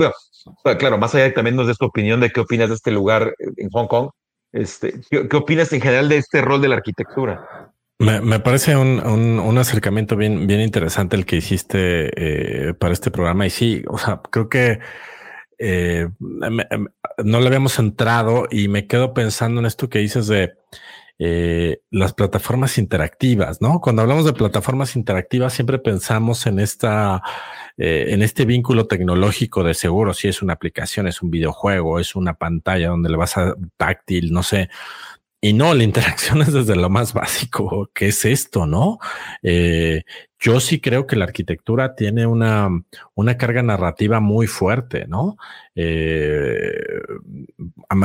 bueno, 0.64 0.78
claro, 0.78 0.96
más 0.96 1.14
allá 1.14 1.24
de 1.24 1.32
también 1.32 1.56
nos 1.56 1.66
des 1.66 1.76
tu 1.76 1.84
opinión 1.84 2.20
de 2.20 2.30
qué 2.30 2.40
opinas 2.40 2.70
de 2.70 2.76
este 2.76 2.92
lugar 2.92 3.34
en 3.38 3.68
Hong 3.70 3.88
Kong, 3.88 4.08
este, 4.52 5.00
¿qué, 5.10 5.36
opinas 5.36 5.72
en 5.72 5.80
general 5.80 6.08
de 6.08 6.18
este 6.18 6.40
rol 6.40 6.60
de 6.60 6.68
la 6.68 6.76
arquitectura? 6.76 7.72
Me, 7.98 8.40
parece 8.40 8.76
un, 8.76 9.58
acercamiento 9.58 10.16
bien, 10.16 10.46
bien 10.46 10.60
interesante 10.60 11.16
el 11.16 11.26
que 11.26 11.36
hiciste 11.36 12.10
eh, 12.16 12.74
para 12.74 12.94
este 12.94 13.10
programa. 13.10 13.46
Y 13.46 13.50
sí, 13.50 13.82
o 13.88 13.98
sea, 13.98 14.22
creo 14.30 14.48
que 14.48 14.80
eh, 15.58 16.08
no 16.18 17.40
le 17.40 17.46
habíamos 17.46 17.78
entrado 17.78 18.48
y 18.50 18.68
me 18.68 18.86
quedo 18.86 19.12
pensando 19.12 19.60
en 19.60 19.66
esto 19.66 19.90
que 19.90 19.98
dices 19.98 20.26
de 20.28 20.54
eh, 21.22 21.82
las 21.90 22.14
plataformas 22.14 22.78
interactivas, 22.78 23.60
¿no? 23.60 23.82
Cuando 23.82 24.00
hablamos 24.00 24.24
de 24.24 24.32
plataformas 24.32 24.96
interactivas, 24.96 25.52
siempre 25.52 25.78
pensamos 25.78 26.46
en 26.46 26.58
esta, 26.58 27.20
eh, 27.76 28.06
en 28.08 28.22
este 28.22 28.46
vínculo 28.46 28.86
tecnológico 28.86 29.62
de 29.62 29.74
seguro, 29.74 30.14
si 30.14 30.28
es 30.28 30.40
una 30.40 30.54
aplicación, 30.54 31.06
es 31.06 31.20
un 31.20 31.30
videojuego, 31.30 32.00
es 32.00 32.16
una 32.16 32.38
pantalla 32.38 32.88
donde 32.88 33.10
le 33.10 33.18
vas 33.18 33.36
a 33.36 33.54
táctil, 33.76 34.32
no 34.32 34.42
sé. 34.42 34.70
Y 35.42 35.52
no, 35.52 35.74
la 35.74 35.84
interacción 35.84 36.40
es 36.40 36.54
desde 36.54 36.74
lo 36.74 36.88
más 36.88 37.12
básico, 37.12 37.90
que 37.92 38.08
es 38.08 38.24
esto, 38.24 38.64
¿no? 38.64 38.98
Eh, 39.42 40.04
yo 40.40 40.58
sí 40.58 40.80
creo 40.80 41.06
que 41.06 41.16
la 41.16 41.26
arquitectura 41.26 41.94
tiene 41.94 42.26
una, 42.26 42.68
una 43.14 43.36
carga 43.36 43.62
narrativa 43.62 44.20
muy 44.20 44.46
fuerte, 44.46 45.06
¿no? 45.06 45.36
Eh, 45.74 46.72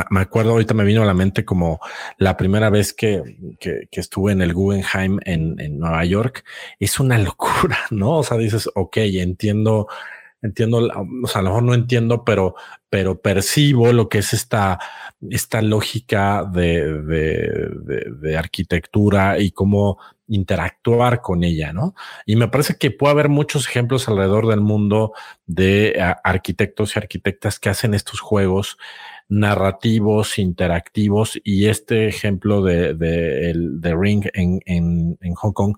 me 0.09 0.19
acuerdo, 0.19 0.51
ahorita 0.51 0.73
me 0.73 0.83
vino 0.83 1.01
a 1.01 1.05
la 1.05 1.13
mente 1.13 1.45
como 1.45 1.79
la 2.17 2.35
primera 2.35 2.69
vez 2.69 2.93
que, 2.93 3.23
que, 3.59 3.87
estuve 3.91 4.33
en 4.33 4.41
el 4.41 4.53
Guggenheim 4.53 5.19
en, 5.23 5.59
en, 5.59 5.79
Nueva 5.79 6.03
York. 6.03 6.43
Es 6.77 6.99
una 6.99 7.17
locura, 7.17 7.79
¿no? 7.89 8.17
O 8.17 8.23
sea, 8.23 8.37
dices, 8.37 8.69
ok, 8.75 8.97
entiendo, 8.97 9.87
entiendo, 10.41 10.89
o 11.23 11.27
sea, 11.27 11.39
a 11.39 11.43
lo 11.43 11.49
mejor 11.51 11.63
no 11.63 11.73
entiendo, 11.73 12.25
pero, 12.25 12.55
pero 12.89 13.21
percibo 13.21 13.93
lo 13.93 14.09
que 14.09 14.17
es 14.17 14.33
esta, 14.33 14.79
esta 15.31 15.61
lógica 15.61 16.43
de, 16.43 17.01
de, 17.01 18.37
arquitectura 18.37 19.39
y 19.39 19.51
cómo 19.51 19.97
interactuar 20.27 21.21
con 21.21 21.43
ella, 21.43 21.71
¿no? 21.71 21.95
Y 22.25 22.35
me 22.35 22.47
parece 22.47 22.77
que 22.77 22.91
puede 22.91 23.11
haber 23.11 23.29
muchos 23.29 23.67
ejemplos 23.67 24.07
alrededor 24.07 24.47
del 24.47 24.61
mundo 24.61 25.13
de 25.45 26.01
arquitectos 26.23 26.95
y 26.95 26.99
arquitectas 26.99 27.59
que 27.59 27.69
hacen 27.69 27.93
estos 27.93 28.19
juegos 28.19 28.77
narrativos, 29.27 30.37
interactivos, 30.37 31.39
y 31.43 31.67
este 31.67 32.07
ejemplo 32.07 32.61
de, 32.61 32.93
de, 32.93 33.95
Ring 33.95 34.25
en, 34.33 34.59
en, 34.65 35.33
Hong 35.35 35.53
Kong, 35.53 35.75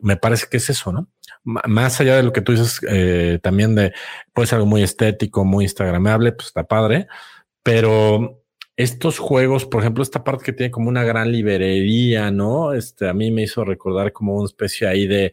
me 0.00 0.16
parece 0.16 0.46
que 0.50 0.56
es 0.56 0.70
eso, 0.70 0.92
¿no? 0.92 1.08
más 1.44 2.00
allá 2.00 2.16
de 2.16 2.22
lo 2.22 2.32
que 2.32 2.40
tú 2.40 2.52
dices, 2.52 2.80
eh, 2.88 3.38
también 3.42 3.74
de, 3.74 3.92
puede 4.32 4.46
ser 4.46 4.56
algo 4.56 4.66
muy 4.66 4.82
estético, 4.82 5.44
muy 5.44 5.64
instagramable, 5.64 6.32
pues 6.32 6.48
está 6.48 6.64
padre, 6.64 7.06
pero 7.62 8.42
estos 8.78 9.18
juegos, 9.18 9.66
por 9.66 9.80
ejemplo, 9.82 10.04
esta 10.04 10.22
parte 10.22 10.44
que 10.44 10.52
tiene 10.52 10.70
como 10.70 10.88
una 10.88 11.02
gran 11.02 11.32
librería, 11.32 12.30
¿no? 12.30 12.72
Este, 12.72 13.08
a 13.08 13.12
mí 13.12 13.32
me 13.32 13.42
hizo 13.42 13.64
recordar 13.64 14.12
como 14.12 14.36
una 14.36 14.46
especie 14.46 14.86
ahí 14.86 15.08
de, 15.08 15.32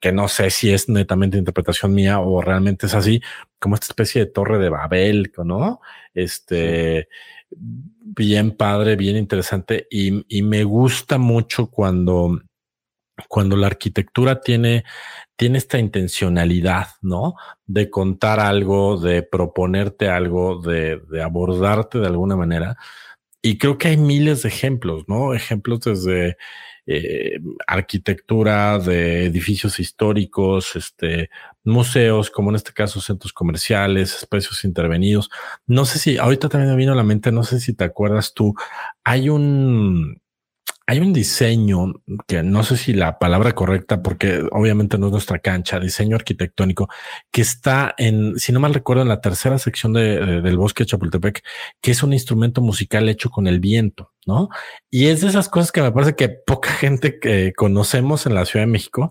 que 0.00 0.12
no 0.12 0.28
sé 0.28 0.48
si 0.50 0.70
es 0.72 0.88
netamente 0.88 1.36
interpretación 1.36 1.92
mía 1.92 2.20
o 2.20 2.40
realmente 2.40 2.86
es 2.86 2.94
así, 2.94 3.20
como 3.58 3.74
esta 3.74 3.86
especie 3.86 4.24
de 4.24 4.30
torre 4.30 4.60
de 4.60 4.68
Babel, 4.68 5.32
¿no? 5.44 5.80
Este, 6.14 7.08
bien 7.50 8.52
padre, 8.52 8.94
bien 8.94 9.16
interesante 9.16 9.88
y, 9.90 10.24
y 10.28 10.42
me 10.42 10.62
gusta 10.62 11.18
mucho 11.18 11.66
cuando, 11.70 12.42
cuando 13.28 13.56
la 13.56 13.66
arquitectura 13.66 14.40
tiene 14.40 14.84
tiene 15.36 15.58
esta 15.58 15.78
intencionalidad, 15.78 16.88
¿no? 17.02 17.34
De 17.66 17.90
contar 17.90 18.40
algo, 18.40 18.98
de 18.98 19.22
proponerte 19.22 20.08
algo, 20.08 20.60
de, 20.60 21.00
de, 21.10 21.22
abordarte 21.22 21.98
de 21.98 22.06
alguna 22.06 22.36
manera. 22.36 22.76
Y 23.42 23.58
creo 23.58 23.78
que 23.78 23.88
hay 23.88 23.96
miles 23.96 24.42
de 24.42 24.48
ejemplos, 24.48 25.04
¿no? 25.08 25.34
Ejemplos 25.34 25.80
desde 25.80 26.36
eh, 26.86 27.38
arquitectura 27.66 28.78
de 28.78 29.24
edificios 29.24 29.80
históricos, 29.80 30.76
este, 30.76 31.30
museos, 31.62 32.30
como 32.30 32.50
en 32.50 32.56
este 32.56 32.74
caso 32.74 33.00
centros 33.00 33.32
comerciales, 33.32 34.14
espacios 34.14 34.64
intervenidos. 34.64 35.30
No 35.66 35.86
sé 35.86 35.98
si, 35.98 36.18
ahorita 36.18 36.50
también 36.50 36.70
me 36.70 36.76
vino 36.76 36.92
a 36.92 36.96
la 36.96 37.02
mente, 37.02 37.32
no 37.32 37.42
sé 37.42 37.58
si 37.58 37.72
te 37.72 37.84
acuerdas 37.84 38.34
tú, 38.34 38.54
hay 39.02 39.30
un, 39.30 40.20
hay 40.86 40.98
un 40.98 41.12
diseño 41.12 41.94
que 42.26 42.42
no 42.42 42.62
sé 42.62 42.76
si 42.76 42.92
la 42.92 43.18
palabra 43.18 43.52
correcta, 43.52 44.02
porque 44.02 44.46
obviamente 44.52 44.98
no 44.98 45.06
es 45.06 45.12
nuestra 45.12 45.38
cancha, 45.38 45.80
diseño 45.80 46.16
arquitectónico, 46.16 46.88
que 47.30 47.40
está 47.40 47.94
en, 47.96 48.38
si 48.38 48.52
no 48.52 48.60
mal 48.60 48.74
recuerdo, 48.74 49.02
en 49.02 49.08
la 49.08 49.20
tercera 49.20 49.58
sección 49.58 49.94
de, 49.94 50.42
del 50.42 50.58
bosque 50.58 50.84
de 50.84 50.88
Chapultepec, 50.88 51.42
que 51.80 51.90
es 51.90 52.02
un 52.02 52.12
instrumento 52.12 52.60
musical 52.60 53.08
hecho 53.08 53.30
con 53.30 53.46
el 53.46 53.60
viento, 53.60 54.12
¿no? 54.26 54.50
Y 54.90 55.06
es 55.06 55.22
de 55.22 55.28
esas 55.28 55.48
cosas 55.48 55.72
que 55.72 55.80
me 55.80 55.92
parece 55.92 56.14
que 56.14 56.28
poca 56.28 56.70
gente 56.72 57.18
que 57.18 57.52
conocemos 57.54 58.26
en 58.26 58.34
la 58.34 58.44
Ciudad 58.44 58.66
de 58.66 58.72
México 58.72 59.10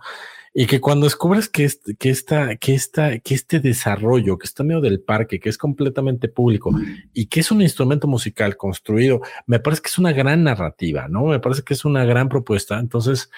y 0.54 0.68
que 0.68 0.80
cuando 0.80 1.06
descubres 1.06 1.50
que, 1.50 1.64
este, 1.64 1.96
que, 1.96 2.12
esta, 2.12 2.56
que, 2.58 2.76
esta, 2.76 3.18
que 3.20 3.34
este 3.34 3.60
desarrollo, 3.60 4.38
que 4.38 4.46
está 4.46 4.64
medio 4.64 4.82
del 4.82 5.02
parque, 5.02 5.40
que 5.40 5.50
es 5.50 5.58
completamente 5.58 6.28
público 6.28 6.72
y 7.12 7.26
que 7.26 7.40
es 7.40 7.52
un 7.52 7.62
instrumento 7.64 8.08
musical 8.08 8.56
construido, 8.56 9.22
me 9.48 9.60
parece 9.60 9.82
que 9.82 9.88
es 9.88 9.98
una 9.98 10.14
gran 10.14 10.44
narrativa, 10.44 11.08
¿no? 11.08 11.26
Me 11.26 11.40
parece 11.40 11.64
que 11.64 11.74
es 11.74 11.86
una 11.86 12.06
gran 12.06 12.30
propuesta. 12.30 12.80
Entonces, 12.80 13.32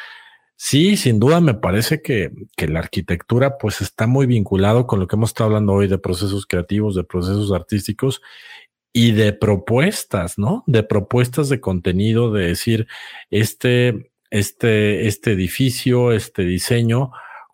sí, 0.58 0.98
sin 0.98 1.20
duda 1.20 1.40
me 1.40 1.54
parece 1.54 2.02
que, 2.02 2.32
que 2.58 2.68
la 2.68 2.80
arquitectura 2.80 3.58
pues 3.58 3.80
está 3.80 4.08
muy 4.08 4.26
vinculado 4.26 4.86
con 4.86 5.00
lo 5.00 5.08
que 5.08 5.16
hemos 5.16 5.30
estado 5.30 5.48
hablando 5.48 5.72
hoy 5.72 5.88
de 5.88 5.98
procesos 5.98 6.46
creativos, 6.46 6.96
de 6.96 7.06
procesos 7.06 7.54
artísticos 7.54 8.22
y 8.92 9.14
de 9.14 9.32
propuestas, 9.32 10.38
¿no? 10.38 10.66
De 10.68 10.84
propuestas 10.84 11.48
de 11.48 11.62
contenido, 11.62 12.34
de 12.34 12.48
decir, 12.48 12.88
este, 13.30 14.12
este, 14.38 15.08
este 15.08 15.32
edificio, 15.32 16.12
este 16.12 16.44
diseño, 16.44 17.12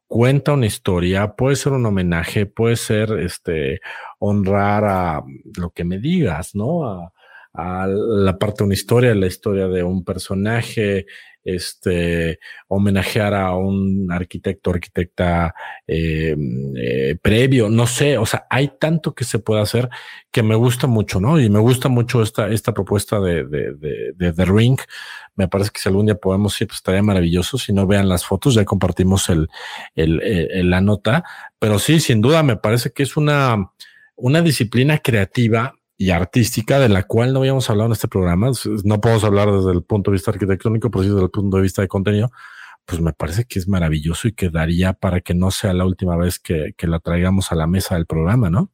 cuenta 0.08 0.54
una 0.54 0.66
historia, 0.66 1.36
puede 1.36 1.56
ser 1.56 1.74
un 1.74 1.86
homenaje, 1.86 2.48
puede 2.48 2.76
ser 2.76 3.12
este 3.20 3.82
honrar 4.18 4.84
a 4.86 5.24
lo 5.58 5.70
que 5.70 5.84
me 5.84 6.00
digas, 6.00 6.56
¿no? 6.56 6.86
A, 6.86 7.12
la 7.54 8.38
parte 8.38 8.60
de 8.60 8.64
una 8.64 8.74
historia, 8.74 9.14
la 9.14 9.28
historia 9.28 9.68
de 9.68 9.84
un 9.84 10.06
personaje, 10.06 11.06
este, 11.44 12.40
homenajear 12.68 13.34
a 13.34 13.56
un 13.56 14.12
arquitecto, 14.12 14.72
arquitecta 14.72 15.54
eh, 15.86 16.36
eh, 16.78 17.18
previo, 17.22 17.70
no 17.70 17.88
sé, 17.88 18.18
o 18.18 18.26
sea, 18.26 18.46
hay 18.50 18.72
tanto 18.80 19.14
que 19.14 19.24
se 19.26 19.40
puede 19.40 19.62
hacer 19.62 19.90
que 20.32 20.44
me 20.44 20.56
gusta 20.56 20.88
mucho, 20.88 21.20
¿no? 21.20 21.40
Y 21.40 21.50
me 21.50 21.60
gusta 21.60 21.90
mucho 21.90 22.22
esta, 22.22 22.48
esta 22.50 22.74
propuesta 22.74 23.20
de, 23.20 23.46
de, 23.46 24.14
de, 24.16 24.34
The 24.34 24.46
Ring. 24.46 24.80
Me 25.36 25.48
parece 25.48 25.72
que 25.72 25.80
si 25.80 25.90
algún 25.90 26.06
día 26.06 26.16
podemos 26.16 26.60
ir, 26.62 26.68
pues 26.68 26.78
estaría 26.78 27.02
maravilloso. 27.02 27.58
Si 27.58 27.74
no 27.74 27.88
vean 27.88 28.10
las 28.10 28.26
fotos, 28.26 28.54
ya 28.54 28.66
compartimos 28.66 29.30
el, 29.30 29.50
el, 29.96 30.70
la 30.70 30.82
nota. 30.82 31.24
Pero 31.60 31.80
sí, 31.80 32.00
sin 32.00 32.22
duda, 32.22 32.44
me 32.44 32.58
parece 32.58 32.92
que 32.92 33.04
es 33.04 33.18
una, 33.18 33.72
una 34.16 34.42
disciplina 34.42 34.98
creativa 35.00 35.74
y 36.02 36.10
artística 36.10 36.80
de 36.80 36.90
la 36.90 37.04
cual 37.04 37.32
no 37.32 37.40
habíamos 37.40 37.70
hablado 37.70 37.88
en 37.88 37.94
este 37.94 38.08
programa. 38.08 38.50
No 38.84 39.00
podemos 39.00 39.24
hablar 39.24 39.52
desde 39.52 39.72
el 39.72 39.84
punto 39.84 40.10
de 40.10 40.16
vista 40.16 40.32
arquitectónico, 40.32 40.90
pero 40.90 41.04
sí 41.04 41.10
desde 41.10 41.24
el 41.24 41.30
punto 41.30 41.58
de 41.58 41.64
vista 41.64 41.84
de 41.84 41.88
contenido. 41.88 42.32
Pues 42.86 43.00
me 43.00 43.14
parece 43.14 43.46
que 43.46 43.60
es 43.60 43.68
maravilloso 43.68 44.28
y 44.28 44.34
quedaría 44.34 44.94
para 44.94 45.22
que 45.22 45.36
no 45.36 45.52
sea 45.52 45.74
la 45.74 45.86
última 45.86 46.18
vez 46.18 46.40
que, 46.40 46.74
la 46.80 47.00
traigamos 47.00 47.52
a 47.52 47.56
la 47.56 47.68
mesa 47.68 47.96
del 47.96 48.08
programa, 48.08 48.50
¿no? 48.50 48.72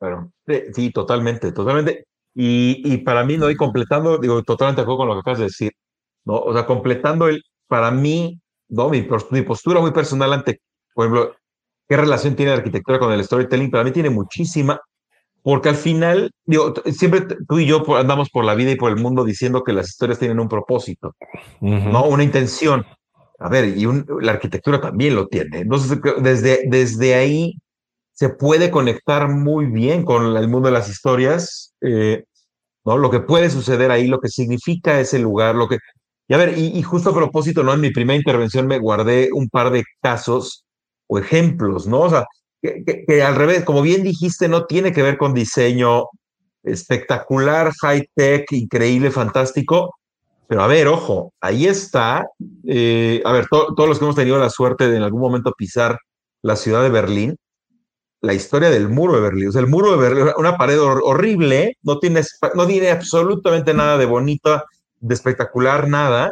Claro, 0.00 0.32
sí, 0.74 0.90
totalmente, 0.90 1.52
totalmente. 1.52 2.06
Y, 2.34 2.82
y 2.84 2.96
para 2.96 3.24
mí, 3.24 3.36
¿no? 3.36 3.50
Y 3.50 3.56
completando, 3.56 4.16
digo, 4.16 4.42
totalmente 4.42 4.80
de 4.80 4.84
acuerdo 4.84 4.98
con 4.98 5.08
lo 5.08 5.14
que 5.14 5.20
acabas 5.20 5.38
de 5.40 5.44
decir, 5.44 5.72
¿no? 6.24 6.38
O 6.38 6.52
sea, 6.52 6.66
completando 6.66 7.28
el, 7.28 7.42
para 7.68 7.90
mí, 7.90 8.40
¿no? 8.68 8.88
Mi, 8.88 9.06
mi 9.30 9.42
postura 9.42 9.80
muy 9.80 9.92
personal 9.92 10.32
ante, 10.32 10.60
por 10.94 11.06
ejemplo, 11.06 11.36
qué 11.88 11.96
relación 11.96 12.36
tiene 12.36 12.52
la 12.52 12.58
arquitectura 12.58 12.98
con 12.98 13.12
el 13.12 13.24
storytelling, 13.24 13.70
para 13.70 13.84
mí 13.84 13.90
tiene 13.92 14.10
muchísima, 14.10 14.80
porque 15.42 15.68
al 15.68 15.76
final, 15.76 16.30
digo, 16.46 16.72
siempre 16.90 17.26
tú 17.46 17.58
y 17.58 17.66
yo 17.66 17.84
andamos 17.96 18.30
por 18.30 18.44
la 18.44 18.54
vida 18.54 18.70
y 18.70 18.76
por 18.76 18.90
el 18.90 18.96
mundo 18.96 19.24
diciendo 19.24 19.62
que 19.62 19.74
las 19.74 19.90
historias 19.90 20.18
tienen 20.18 20.40
un 20.40 20.48
propósito, 20.48 21.14
¿no? 21.60 22.06
Una 22.06 22.24
intención. 22.24 22.86
A 23.38 23.48
ver, 23.50 23.76
y 23.76 23.86
la 24.22 24.32
arquitectura 24.32 24.80
también 24.80 25.14
lo 25.14 25.26
tiene. 25.26 25.58
Entonces, 25.58 26.00
desde, 26.22 26.60
desde 26.66 27.14
ahí 27.14 27.58
se 28.12 28.30
puede 28.30 28.70
conectar 28.70 29.28
muy 29.28 29.66
bien 29.66 30.04
con 30.04 30.36
el 30.36 30.48
mundo 30.48 30.68
de 30.68 30.72
las 30.72 30.88
historias, 30.88 31.74
eh, 31.82 32.24
¿no? 32.84 32.96
Lo 32.96 33.10
que 33.10 33.20
puede 33.20 33.50
suceder 33.50 33.90
ahí, 33.90 34.06
lo 34.06 34.20
que 34.20 34.28
significa 34.28 34.98
ese 34.98 35.18
lugar, 35.18 35.56
lo 35.56 35.68
que... 35.68 35.78
Y 36.28 36.34
a 36.34 36.38
ver, 36.38 36.56
y, 36.56 36.82
justo 36.82 37.10
a 37.10 37.14
propósito, 37.14 37.62
¿no? 37.62 37.74
En 37.74 37.80
mi 37.80 37.90
primera 37.90 38.16
intervención 38.16 38.66
me 38.66 38.78
guardé 38.78 39.28
un 39.32 39.48
par 39.48 39.70
de 39.70 39.84
casos 40.00 40.64
o 41.06 41.18
ejemplos, 41.18 41.86
¿no? 41.86 42.00
O 42.00 42.10
sea, 42.10 42.24
que, 42.62 43.22
al 43.22 43.36
revés, 43.36 43.64
como 43.64 43.82
bien 43.82 44.02
dijiste, 44.02 44.48
no 44.48 44.64
tiene 44.64 44.92
que 44.92 45.02
ver 45.02 45.18
con 45.18 45.34
diseño 45.34 46.04
espectacular, 46.62 47.72
high 47.82 48.08
tech, 48.14 48.50
increíble, 48.52 49.10
fantástico. 49.10 49.94
Pero 50.46 50.62
a 50.62 50.66
ver, 50.66 50.88
ojo, 50.88 51.32
ahí 51.40 51.66
está. 51.66 52.26
Eh, 52.66 53.20
a 53.24 53.32
ver, 53.32 53.46
todos 53.48 53.88
los 53.88 53.98
que 53.98 54.04
hemos 54.04 54.16
tenido 54.16 54.38
la 54.38 54.50
suerte 54.50 54.88
de 54.88 54.96
en 54.96 55.02
algún 55.02 55.20
momento 55.20 55.52
pisar 55.56 55.98
la 56.42 56.56
ciudad 56.56 56.82
de 56.82 56.90
Berlín, 56.90 57.36
la 58.22 58.34
historia 58.34 58.70
del 58.70 58.88
muro 58.88 59.14
de 59.14 59.20
Berlín. 59.20 59.48
O 59.48 59.52
sea, 59.52 59.60
el 59.60 59.68
muro 59.68 59.92
de 59.92 59.96
Berlín, 59.98 60.32
una 60.38 60.56
pared 60.56 60.80
horrible, 60.80 61.76
no 61.82 61.98
tiene, 61.98 62.22
no 62.54 62.66
tiene 62.66 62.90
absolutamente 62.90 63.74
nada 63.74 63.98
de 63.98 64.06
bonito, 64.06 64.62
de 65.04 65.14
espectacular, 65.14 65.88
nada. 65.88 66.30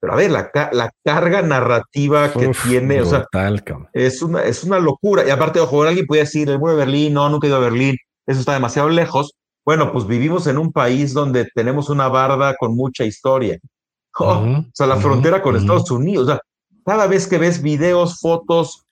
Pero 0.00 0.14
a 0.14 0.16
ver, 0.16 0.30
la, 0.30 0.50
la 0.72 0.90
carga 1.04 1.42
narrativa 1.42 2.32
que 2.32 2.50
tiene, 2.64 3.02
o 3.02 3.06
sea, 3.06 3.26
es 3.92 4.20
una, 4.20 4.42
es 4.42 4.64
una 4.64 4.80
locura. 4.80 5.24
Y 5.26 5.30
aparte, 5.30 5.60
ojo, 5.60 5.84
alguien 5.84 6.06
puede 6.06 6.22
decir, 6.22 6.48
el 6.50 6.58
muro 6.58 6.72
de 6.72 6.78
Berlín, 6.78 7.14
no, 7.14 7.28
nunca 7.28 7.46
he 7.46 7.50
ido 7.50 7.58
a 7.58 7.60
Berlín, 7.60 7.96
eso 8.26 8.40
está 8.40 8.54
demasiado 8.54 8.88
lejos. 8.88 9.32
Bueno, 9.64 9.92
pues 9.92 10.06
vivimos 10.06 10.48
en 10.48 10.58
un 10.58 10.72
país 10.72 11.14
donde 11.14 11.46
tenemos 11.54 11.88
una 11.88 12.08
barda 12.08 12.56
con 12.56 12.74
mucha 12.74 13.04
historia. 13.04 13.58
o 14.18 14.64
sea, 14.72 14.86
la 14.86 14.96
frontera 14.96 15.40
con 15.40 15.56
Estados 15.56 15.90
Unidos. 15.90 16.24
O 16.24 16.30
sea, 16.30 16.40
cada 16.84 17.06
vez 17.06 17.28
que 17.28 17.38
ves 17.38 17.62
videos, 17.62 18.18
fotos, 18.18 18.84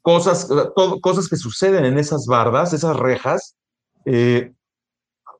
cosas, 0.00 0.46
todo, 0.76 1.00
cosas 1.00 1.28
que 1.28 1.36
suceden 1.36 1.84
en 1.84 1.98
esas 1.98 2.26
bardas, 2.26 2.72
esas 2.72 2.96
rejas, 2.96 3.56
eh, 4.04 4.52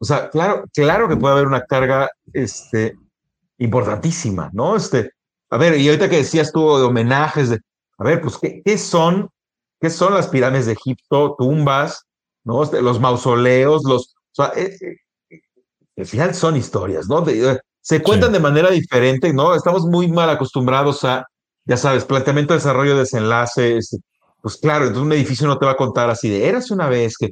o 0.02 0.04
sea, 0.04 0.30
claro, 0.30 0.64
claro 0.74 1.08
que 1.08 1.16
puede 1.16 1.34
haber 1.34 1.46
una 1.46 1.64
carga 1.64 2.10
este, 2.32 2.96
importantísima, 3.62 4.50
¿no? 4.52 4.76
Este, 4.76 5.12
a 5.50 5.56
ver, 5.56 5.78
y 5.78 5.88
ahorita 5.88 6.08
que 6.08 6.16
decías 6.16 6.52
tú 6.52 6.76
de 6.76 6.84
homenajes, 6.84 7.50
de, 7.50 7.60
a 7.98 8.04
ver, 8.04 8.20
pues, 8.20 8.38
¿qué, 8.38 8.78
son, 8.78 9.28
qué 9.80 9.88
son 9.88 10.14
las 10.14 10.28
pirámides 10.28 10.66
de 10.66 10.72
Egipto, 10.72 11.36
tumbas, 11.38 12.04
¿no? 12.44 12.62
Este, 12.62 12.82
los 12.82 13.00
mausoleos, 13.00 13.82
los, 13.84 14.14
o 14.16 14.34
sea, 14.34 14.52
eh, 14.56 14.76
eh, 15.30 15.40
al 15.96 16.06
final 16.06 16.34
son 16.34 16.56
historias, 16.56 17.06
¿no? 17.08 17.26
Eh, 17.28 17.58
se 17.80 18.02
cuentan 18.02 18.32
de 18.32 18.40
manera 18.40 18.70
diferente, 18.70 19.32
¿no? 19.32 19.54
Estamos 19.54 19.84
muy 19.84 20.08
mal 20.08 20.30
acostumbrados 20.30 21.04
a, 21.04 21.26
ya 21.64 21.76
sabes, 21.76 22.04
planteamiento, 22.04 22.54
desarrollo, 22.54 22.96
desenlace, 22.96 23.76
este, 23.76 23.98
pues 24.40 24.56
claro, 24.56 24.86
entonces 24.86 25.06
un 25.06 25.12
edificio 25.12 25.46
no 25.46 25.58
te 25.58 25.66
va 25.66 25.72
a 25.72 25.76
contar 25.76 26.10
así 26.10 26.28
de, 26.28 26.48
eras 26.48 26.70
una 26.72 26.88
vez 26.88 27.16
que, 27.16 27.30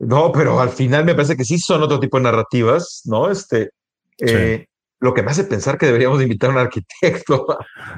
no, 0.00 0.32
pero 0.32 0.58
al 0.58 0.70
final 0.70 1.04
me 1.04 1.14
parece 1.14 1.36
que 1.36 1.44
sí 1.44 1.58
son 1.58 1.82
otro 1.82 2.00
tipo 2.00 2.16
de 2.16 2.24
narrativas, 2.24 3.02
¿no? 3.04 3.30
Este, 3.30 3.70
lo 5.02 5.12
que 5.12 5.22
me 5.24 5.32
hace 5.32 5.44
pensar 5.44 5.76
que 5.78 5.86
deberíamos 5.86 6.22
invitar 6.22 6.50
a 6.50 6.52
un 6.52 6.58
arquitecto. 6.60 7.44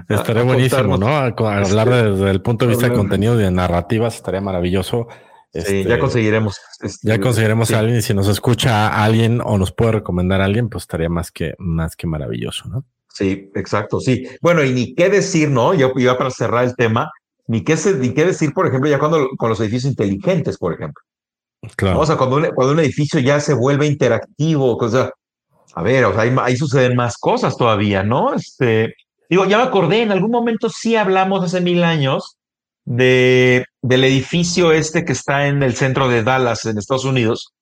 estaría 0.08 0.42
buenísimo, 0.42 0.96
¿no? 0.96 1.08
A, 1.08 1.26
hablar 1.26 1.90
desde 1.90 2.30
el 2.30 2.40
punto 2.40 2.64
de 2.64 2.70
vista 2.70 2.88
de 2.88 2.94
contenido 2.94 3.38
y 3.38 3.42
de 3.42 3.50
narrativas, 3.50 4.16
estaría 4.16 4.40
maravilloso. 4.40 5.06
sí, 5.52 5.58
este, 5.58 5.84
ya 5.84 5.98
conseguiremos. 5.98 6.58
Este, 6.80 7.06
ya 7.06 7.20
conseguiremos 7.20 7.70
a 7.72 7.80
alguien 7.80 7.98
y 7.98 8.02
si 8.02 8.14
nos 8.14 8.26
escucha 8.26 8.88
a 8.88 9.04
alguien 9.04 9.42
o 9.44 9.58
nos 9.58 9.70
puede 9.70 9.92
recomendar 9.92 10.40
a 10.40 10.46
alguien, 10.46 10.70
pues 10.70 10.84
estaría 10.84 11.10
más 11.10 11.30
que, 11.30 11.54
más 11.58 11.94
que 11.94 12.06
maravilloso, 12.06 12.68
¿no? 12.70 12.86
Sí, 13.10 13.50
exacto, 13.54 14.00
sí. 14.00 14.26
Bueno, 14.40 14.64
y 14.64 14.72
ni 14.72 14.94
qué 14.94 15.10
decir, 15.10 15.50
¿no? 15.50 15.74
Yo 15.74 15.92
iba 15.96 16.16
para 16.16 16.30
cerrar 16.30 16.64
el 16.64 16.74
tema, 16.74 17.12
ni 17.46 17.62
qué, 17.62 17.76
ni 17.98 18.14
qué 18.14 18.24
decir, 18.24 18.54
por 18.54 18.66
ejemplo, 18.66 18.88
ya 18.88 18.98
cuando 18.98 19.28
con 19.36 19.50
los 19.50 19.60
edificios 19.60 19.90
inteligentes, 19.90 20.56
por 20.56 20.72
ejemplo. 20.72 21.02
Claro. 21.76 22.00
O 22.00 22.06
sea, 22.06 22.16
cuando 22.16 22.36
un, 22.36 22.46
cuando 22.54 22.72
un 22.72 22.80
edificio 22.80 23.20
ya 23.20 23.40
se 23.40 23.52
vuelve 23.52 23.86
interactivo, 23.86 24.76
o 24.76 24.88
sea, 24.88 25.10
a 25.74 25.82
ver, 25.82 26.04
o 26.04 26.14
sea, 26.14 26.22
ahí, 26.44 26.56
suceden 26.56 26.94
más 26.94 27.18
cosas 27.18 27.56
todavía, 27.56 28.02
¿no? 28.02 28.34
Este, 28.34 28.94
digo, 29.28 29.44
ya 29.46 29.58
me 29.58 29.64
acordé, 29.64 30.02
en 30.02 30.12
algún 30.12 30.30
momento 30.30 30.68
sí 30.68 30.94
hablamos 30.94 31.42
hace 31.44 31.60
mil 31.60 31.82
años 31.82 32.36
de, 32.84 33.64
del 33.82 34.04
edificio 34.04 34.72
este 34.72 35.04
que 35.04 35.12
está 35.12 35.48
en 35.48 35.62
el 35.62 35.74
centro 35.74 36.08
de 36.08 36.22
Dallas, 36.22 36.64
en 36.66 36.78
Estados 36.78 37.04
Unidos. 37.04 37.52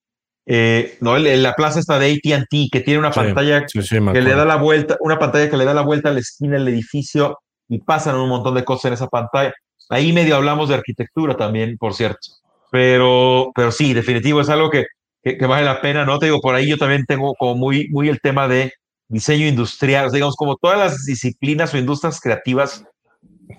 Eh, 0.44 0.98
no, 1.00 1.16
la 1.16 1.54
plaza 1.54 1.78
está 1.78 1.98
de 1.98 2.12
AT&T, 2.12 2.68
que 2.70 2.80
tiene 2.80 2.98
una 2.98 3.12
pantalla 3.12 3.64
que 3.64 4.20
le 4.20 4.34
da 4.34 4.44
la 4.44 4.56
vuelta, 4.56 4.96
una 5.00 5.18
pantalla 5.18 5.48
que 5.48 5.56
le 5.56 5.64
da 5.64 5.72
la 5.72 5.82
vuelta 5.82 6.10
a 6.10 6.12
la 6.12 6.20
esquina 6.20 6.58
del 6.58 6.68
edificio 6.68 7.38
y 7.68 7.78
pasan 7.78 8.16
un 8.16 8.28
montón 8.28 8.54
de 8.54 8.64
cosas 8.64 8.86
en 8.86 8.92
esa 8.94 9.06
pantalla. 9.06 9.54
Ahí 9.88 10.12
medio 10.12 10.36
hablamos 10.36 10.68
de 10.68 10.74
arquitectura 10.74 11.36
también, 11.36 11.78
por 11.78 11.94
cierto. 11.94 12.28
Pero, 12.70 13.52
pero 13.54 13.70
sí, 13.70 13.94
definitivo, 13.94 14.40
es 14.40 14.48
algo 14.48 14.68
que 14.68 14.84
que, 15.22 15.46
vale 15.46 15.64
la 15.64 15.80
pena, 15.80 16.04
¿no? 16.04 16.18
Te 16.18 16.26
digo, 16.26 16.40
por 16.40 16.54
ahí 16.54 16.68
yo 16.68 16.76
también 16.76 17.04
tengo 17.06 17.34
como 17.34 17.54
muy, 17.54 17.88
muy 17.90 18.08
el 18.08 18.20
tema 18.20 18.48
de 18.48 18.72
diseño 19.08 19.46
industrial, 19.46 20.10
digamos, 20.10 20.36
como 20.36 20.56
todas 20.56 20.78
las 20.78 21.04
disciplinas 21.04 21.72
o 21.72 21.78
industrias 21.78 22.20
creativas, 22.20 22.84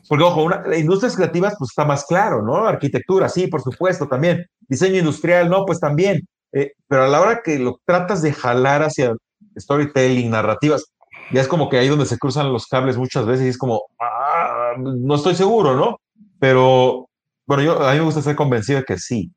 porque 0.09 0.24
ojo, 0.24 0.43
una, 0.43 0.64
industrias 0.78 1.16
creativas 1.16 1.55
pues 1.57 1.72
está 1.72 1.86
más 1.86 2.05
claro, 2.05 2.41
¿no? 2.41 2.66
Arquitectura, 2.68 3.30
sí, 3.30 3.47
por 3.47 3.61
supuesto, 3.61 4.07
también. 4.07 4.45
Diseño 4.68 4.97
industrial, 4.97 5.49
no, 5.49 5.66
pues 5.66 5.80
también. 5.80 6.28
Eh, 6.51 6.74
pero 6.88 7.03
a 7.03 7.07
la 7.07 7.22
hora 7.22 7.41
que 7.43 7.59
lo 7.59 7.80
tratas 7.86 8.22
de 8.22 8.34
jalar 8.34 8.84
hacia 8.84 9.16
storytelling, 9.57 10.32
narrativas, 10.32 10.86
ya 11.32 11.41
es 11.41 11.47
como 11.47 11.70
que 11.70 11.78
ahí 11.78 11.88
donde 11.88 12.05
se 12.05 12.18
cruzan 12.18 12.51
los 12.51 12.68
cables 12.68 12.97
muchas 12.97 13.26
veces 13.26 13.45
y 13.45 13.49
es 13.49 13.57
como, 13.57 13.84
ah, 13.99 14.74
no 14.78 15.16
estoy 15.16 15.36
seguro, 15.36 15.76
¿no? 15.76 15.97
Pero, 16.39 17.07
bueno, 17.45 17.64
yo, 17.64 17.82
a 17.82 17.93
mí 17.93 17.99
me 17.99 18.05
gusta 18.05 18.22
ser 18.22 18.36
convencido 18.36 18.80
de 18.80 18.86
que 18.86 18.97
sí 18.97 19.32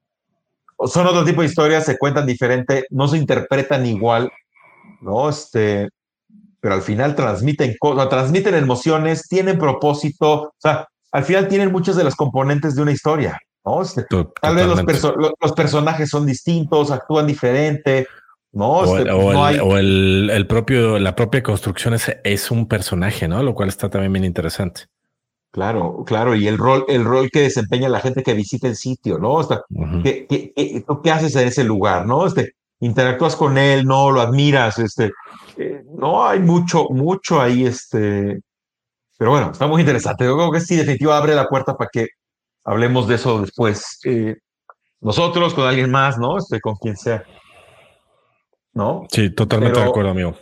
son 0.85 1.07
otro 1.07 1.24
tipo 1.24 1.41
de 1.41 1.49
historias, 1.49 1.85
se 1.85 1.99
cuentan 1.99 2.27
diferente, 2.27 2.87
no 2.91 3.09
se 3.09 3.16
interpretan 3.16 3.87
igual, 3.87 4.30
¿no? 5.01 5.29
Este, 5.29 5.88
pero 6.61 6.75
al 6.75 6.83
final 6.83 7.14
transmiten 7.14 7.75
cosas, 7.79 8.09
transmiten 8.09 8.55
emociones, 8.55 9.29
tienen 9.29 9.59
propósito, 9.59 10.42
o 10.42 10.55
sea, 10.59 10.87
al 11.13 11.25
final 11.25 11.49
tienen 11.49 11.72
muchas 11.72 11.96
de 11.96 12.05
las 12.05 12.14
componentes 12.14 12.75
de 12.75 12.83
una 12.83 12.92
historia, 12.92 13.38
¿no? 13.64 13.83
Este, 13.83 14.05
tal 14.41 14.55
vez 14.55 14.67
los, 14.67 14.83
los, 15.41 15.53
personajes 15.53 16.11
son 16.11 16.26
distintos, 16.26 16.91
actúan 16.91 17.26
diferente, 17.26 18.07
¿no? 18.53 18.71
O, 18.71 18.99
este, 18.99 19.11
el, 19.79 20.30
el, 20.30 20.46
propio, 20.46 20.99
la 20.99 21.14
propia 21.14 21.42
construcción 21.42 21.95
es, 21.95 22.14
es 22.25 22.51
un 22.51 22.68
personaje, 22.68 23.29
¿no? 23.29 23.42
Lo 23.42 23.55
cual 23.55 23.68
está 23.68 23.88
también 23.88 24.13
bien 24.13 24.25
interesante. 24.25 24.83
Claro, 25.57 26.04
claro, 26.04 26.34
y 26.34 26.46
el 26.49 26.58
rol, 26.58 26.84
el 26.87 27.03
rol 27.03 27.30
que 27.30 27.41
desempeña 27.41 27.88
la 27.88 28.00
gente 28.00 28.22
que 28.22 28.34
visita 28.34 28.68
el 28.68 28.76
sitio, 28.76 29.16
¿no? 29.16 29.41
¿qué, 30.04 30.26
qué, 30.28 31.11
haces 31.11 31.34
en 31.34 31.49
ese 31.49 31.64
lugar, 31.64 32.04
no? 32.04 32.26
Este, 32.26 32.53
interactúas 32.80 33.34
con 33.37 33.57
él, 33.57 33.87
no, 33.87 34.11
lo 34.11 34.20
admiras, 34.20 34.78
este, 34.78 35.12
eh, 35.57 35.83
no 35.95 36.26
hay 36.26 36.41
mucho, 36.41 36.84
mucho 36.91 37.41
ahí, 37.41 37.64
este, 37.64 38.38
pero 39.16 39.30
bueno, 39.30 39.53
está 39.53 39.66
muy 39.66 39.80
interesante. 39.80 40.26
Yo 40.26 40.37
creo 40.37 40.53
que 40.53 40.61
sí, 40.61 40.76
definitivo 40.76 41.12
abre 41.12 41.34
la 41.34 41.49
puerta 41.49 41.74
para 41.74 41.88
que 41.91 42.08
hablemos 42.62 43.08
de 43.08 43.14
eso 43.14 43.41
después. 43.41 43.99
Eh, 44.04 44.34
nosotros, 45.00 45.54
con 45.54 45.66
alguien 45.66 45.91
más, 45.91 46.18
¿no? 46.18 46.37
Este, 46.37 46.61
con 46.61 46.74
quien 46.74 46.99
sea. 46.99 47.24
¿No? 48.74 49.07
Sí, 49.11 49.30
totalmente 49.30 49.80
de 49.80 49.87
acuerdo, 49.87 50.11
amigo. 50.11 50.37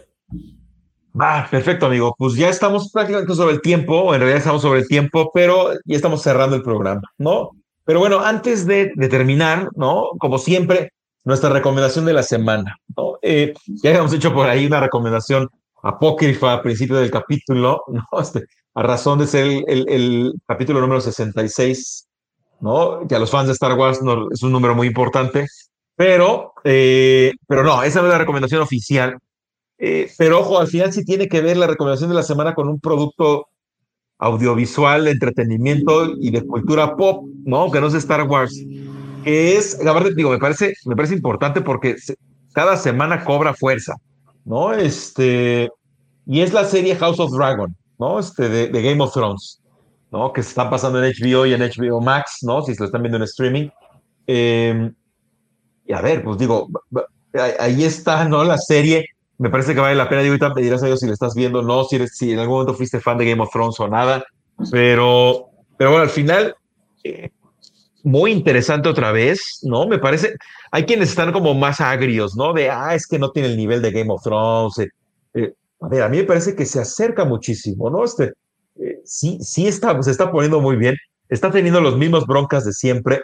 Va, 1.18 1.46
perfecto, 1.48 1.86
amigo. 1.86 2.14
Pues 2.18 2.34
ya 2.34 2.48
estamos 2.48 2.90
prácticamente 2.90 3.34
sobre 3.34 3.54
el 3.54 3.60
tiempo, 3.60 4.12
en 4.14 4.20
realidad 4.20 4.38
estamos 4.38 4.62
sobre 4.62 4.80
el 4.80 4.88
tiempo, 4.88 5.30
pero 5.32 5.72
ya 5.84 5.96
estamos 5.96 6.22
cerrando 6.22 6.56
el 6.56 6.62
programa, 6.62 7.02
¿no? 7.18 7.50
Pero 7.84 8.00
bueno, 8.00 8.18
antes 8.20 8.66
de, 8.66 8.92
terminar, 9.08 9.68
¿no? 9.76 10.08
Como 10.18 10.38
siempre, 10.38 10.92
nuestra 11.24 11.50
recomendación 11.50 12.04
de 12.04 12.14
la 12.14 12.24
semana, 12.24 12.76
¿no? 12.96 13.18
Eh, 13.22 13.54
ya 13.66 13.90
habíamos 13.90 14.12
hecho 14.12 14.34
por 14.34 14.48
ahí 14.48 14.66
una 14.66 14.80
recomendación 14.80 15.48
apócrifa 15.84 16.54
al 16.54 16.62
principio 16.62 16.96
del 16.96 17.10
capítulo, 17.12 17.84
¿no? 17.88 18.02
Este, 18.20 18.44
a 18.74 18.82
razón 18.82 19.20
de 19.20 19.28
ser 19.28 19.46
el, 19.68 19.88
el, 19.88 20.32
capítulo 20.48 20.80
número 20.80 21.00
66, 21.00 22.08
¿no? 22.60 23.06
Que 23.06 23.14
a 23.14 23.20
los 23.20 23.30
fans 23.30 23.46
de 23.46 23.52
Star 23.52 23.78
Wars 23.78 24.00
es 24.32 24.42
un 24.42 24.50
número 24.50 24.74
muy 24.74 24.88
importante, 24.88 25.46
pero, 25.94 26.54
eh, 26.64 27.32
pero 27.46 27.62
no, 27.62 27.84
esa 27.84 28.00
no 28.00 28.08
es 28.08 28.12
la 28.12 28.18
recomendación 28.18 28.62
oficial 28.62 29.16
eh, 29.78 30.10
pero 30.18 30.40
ojo, 30.40 30.58
al 30.58 30.68
final 30.68 30.92
sí 30.92 31.04
tiene 31.04 31.28
que 31.28 31.40
ver 31.40 31.56
la 31.56 31.66
recomendación 31.66 32.10
de 32.10 32.16
la 32.16 32.22
semana 32.22 32.54
con 32.54 32.68
un 32.68 32.80
producto 32.80 33.48
audiovisual, 34.18 35.04
de 35.04 35.10
entretenimiento 35.10 36.12
y 36.20 36.30
de 36.30 36.46
cultura 36.46 36.96
pop, 36.96 37.24
¿no? 37.44 37.70
Que 37.70 37.80
no 37.80 37.88
es 37.88 37.94
Star 37.94 38.22
Wars. 38.28 38.54
Que 39.24 39.56
es, 39.56 39.78
digo, 40.16 40.30
me 40.30 40.38
parece, 40.38 40.74
me 40.86 40.96
parece 40.96 41.14
importante 41.14 41.60
porque 41.60 41.96
cada 42.52 42.76
semana 42.76 43.24
cobra 43.24 43.54
fuerza, 43.54 43.94
¿no? 44.44 44.72
Este, 44.72 45.68
y 46.26 46.40
es 46.40 46.52
la 46.52 46.64
serie 46.64 46.96
House 46.96 47.18
of 47.18 47.32
Dragon, 47.32 47.74
¿no? 47.98 48.18
Este, 48.18 48.48
de, 48.48 48.82
Game 48.82 49.02
of 49.02 49.12
Thrones, 49.12 49.60
¿no? 50.12 50.32
Que 50.32 50.42
se 50.42 50.50
están 50.50 50.70
pasando 50.70 51.02
en 51.02 51.12
HBO 51.12 51.46
y 51.46 51.54
en 51.54 51.62
HBO 51.62 52.00
Max, 52.00 52.38
¿no? 52.42 52.62
Si 52.62 52.74
se 52.74 52.80
lo 52.80 52.86
están 52.86 53.02
viendo 53.02 53.16
en 53.16 53.24
streaming. 53.24 53.68
Em, 54.26 54.94
y 55.86 55.92
a 55.92 56.00
ver, 56.00 56.22
pues 56.22 56.38
digo, 56.38 56.68
ahí 57.58 57.84
está, 57.84 58.26
¿no? 58.26 58.44
La 58.44 58.58
serie 58.58 59.04
me 59.38 59.50
parece 59.50 59.74
que 59.74 59.80
vale 59.80 59.94
la 59.94 60.08
pena. 60.08 60.22
Y 60.22 60.28
ahorita 60.28 60.54
me 60.54 60.62
dirás 60.62 60.82
a 60.82 60.86
ellos 60.86 61.00
si 61.00 61.06
le 61.06 61.12
estás 61.12 61.34
viendo, 61.34 61.62
no, 61.62 61.84
si, 61.84 62.06
si 62.08 62.32
en 62.32 62.38
algún 62.38 62.56
momento 62.56 62.74
fuiste 62.74 63.00
fan 63.00 63.18
de 63.18 63.26
Game 63.26 63.42
of 63.42 63.50
Thrones 63.52 63.78
o 63.80 63.88
nada. 63.88 64.24
Pero, 64.70 65.50
pero 65.76 65.90
bueno, 65.90 66.04
al 66.04 66.10
final, 66.10 66.54
eh, 67.02 67.30
muy 68.02 68.32
interesante 68.32 68.88
otra 68.88 69.12
vez, 69.12 69.60
¿no? 69.62 69.86
Me 69.86 69.98
parece, 69.98 70.36
hay 70.70 70.84
quienes 70.84 71.10
están 71.10 71.32
como 71.32 71.54
más 71.54 71.80
agrios, 71.80 72.36
¿no? 72.36 72.52
De, 72.52 72.70
ah, 72.70 72.94
es 72.94 73.06
que 73.06 73.18
no 73.18 73.30
tiene 73.30 73.48
el 73.48 73.56
nivel 73.56 73.82
de 73.82 73.90
Game 73.90 74.12
of 74.12 74.22
Thrones. 74.22 74.78
Eh, 74.78 74.90
eh, 75.34 75.54
a 75.80 75.88
ver, 75.88 76.02
a 76.02 76.08
mí 76.08 76.18
me 76.18 76.24
parece 76.24 76.54
que 76.54 76.66
se 76.66 76.80
acerca 76.80 77.24
muchísimo, 77.24 77.90
¿no? 77.90 78.04
Este, 78.04 78.32
sí, 79.04 79.38
sí 79.40 79.66
está, 79.66 80.00
se 80.02 80.10
está 80.10 80.30
poniendo 80.30 80.60
muy 80.60 80.76
bien. 80.76 80.96
Está 81.28 81.50
teniendo 81.50 81.80
los 81.80 81.96
mismos 81.96 82.26
broncas 82.26 82.64
de 82.64 82.72
siempre. 82.72 83.22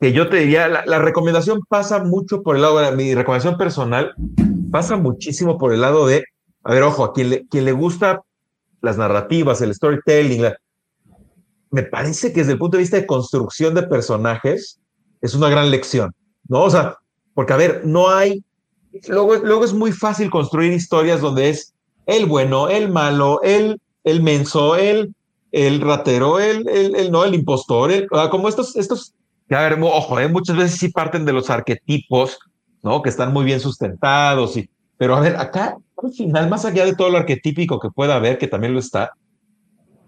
Que 0.00 0.12
yo 0.12 0.28
te 0.30 0.38
diría, 0.38 0.66
la, 0.66 0.84
la 0.86 0.98
recomendación 0.98 1.60
pasa 1.68 2.02
mucho 2.02 2.42
por 2.42 2.56
el 2.56 2.62
lado 2.62 2.80
de 2.80 2.92
mi 2.92 3.14
recomendación 3.14 3.58
personal 3.58 4.14
pasa 4.70 4.96
muchísimo 4.96 5.58
por 5.58 5.72
el 5.72 5.80
lado 5.80 6.06
de, 6.06 6.24
a 6.64 6.72
ver, 6.72 6.82
ojo, 6.82 7.04
a 7.04 7.12
quien 7.12 7.30
le, 7.30 7.46
quien 7.48 7.64
le 7.64 7.72
gusta 7.72 8.22
las 8.80 8.96
narrativas, 8.96 9.60
el 9.60 9.74
storytelling, 9.74 10.44
me 11.70 11.82
parece 11.82 12.32
que 12.32 12.40
desde 12.40 12.52
el 12.52 12.58
punto 12.58 12.76
de 12.76 12.82
vista 12.82 12.96
de 12.96 13.06
construcción 13.06 13.74
de 13.74 13.82
personajes 13.82 14.80
es 15.20 15.34
una 15.34 15.48
gran 15.48 15.70
lección, 15.70 16.14
¿no? 16.48 16.62
O 16.62 16.70
sea, 16.70 16.96
porque 17.34 17.52
a 17.52 17.56
ver, 17.56 17.82
no 17.84 18.10
hay, 18.10 18.42
luego, 19.08 19.36
luego 19.36 19.64
es 19.64 19.72
muy 19.72 19.92
fácil 19.92 20.30
construir 20.30 20.72
historias 20.72 21.20
donde 21.20 21.50
es 21.50 21.74
el 22.06 22.26
bueno, 22.26 22.68
el 22.68 22.90
malo, 22.90 23.40
el, 23.42 23.80
el 24.04 24.22
menso, 24.22 24.76
el, 24.76 25.14
el 25.52 25.80
ratero, 25.80 26.40
el, 26.40 26.68
el, 26.68 27.10
no, 27.10 27.24
el 27.24 27.34
impostor, 27.34 27.92
el, 27.92 28.08
como 28.30 28.48
estos, 28.48 28.76
estos, 28.76 29.14
a 29.50 29.60
ver, 29.60 29.78
ojo, 29.80 30.18
¿eh? 30.18 30.28
muchas 30.28 30.56
veces 30.56 30.78
sí 30.78 30.88
parten 30.88 31.24
de 31.24 31.32
los 31.32 31.50
arquetipos 31.50 32.38
¿no? 32.82 33.02
Que 33.02 33.08
están 33.08 33.32
muy 33.32 33.44
bien 33.44 33.60
sustentados. 33.60 34.56
Y, 34.56 34.70
pero 34.96 35.16
a 35.16 35.20
ver, 35.20 35.36
acá, 35.36 35.76
al 36.02 36.12
final, 36.12 36.48
más 36.48 36.64
allá 36.64 36.84
de 36.84 36.94
todo 36.94 37.10
lo 37.10 37.18
arquetípico 37.18 37.78
que 37.78 37.90
pueda 37.90 38.16
haber, 38.16 38.38
que 38.38 38.48
también 38.48 38.74
lo 38.74 38.80
está, 38.80 39.12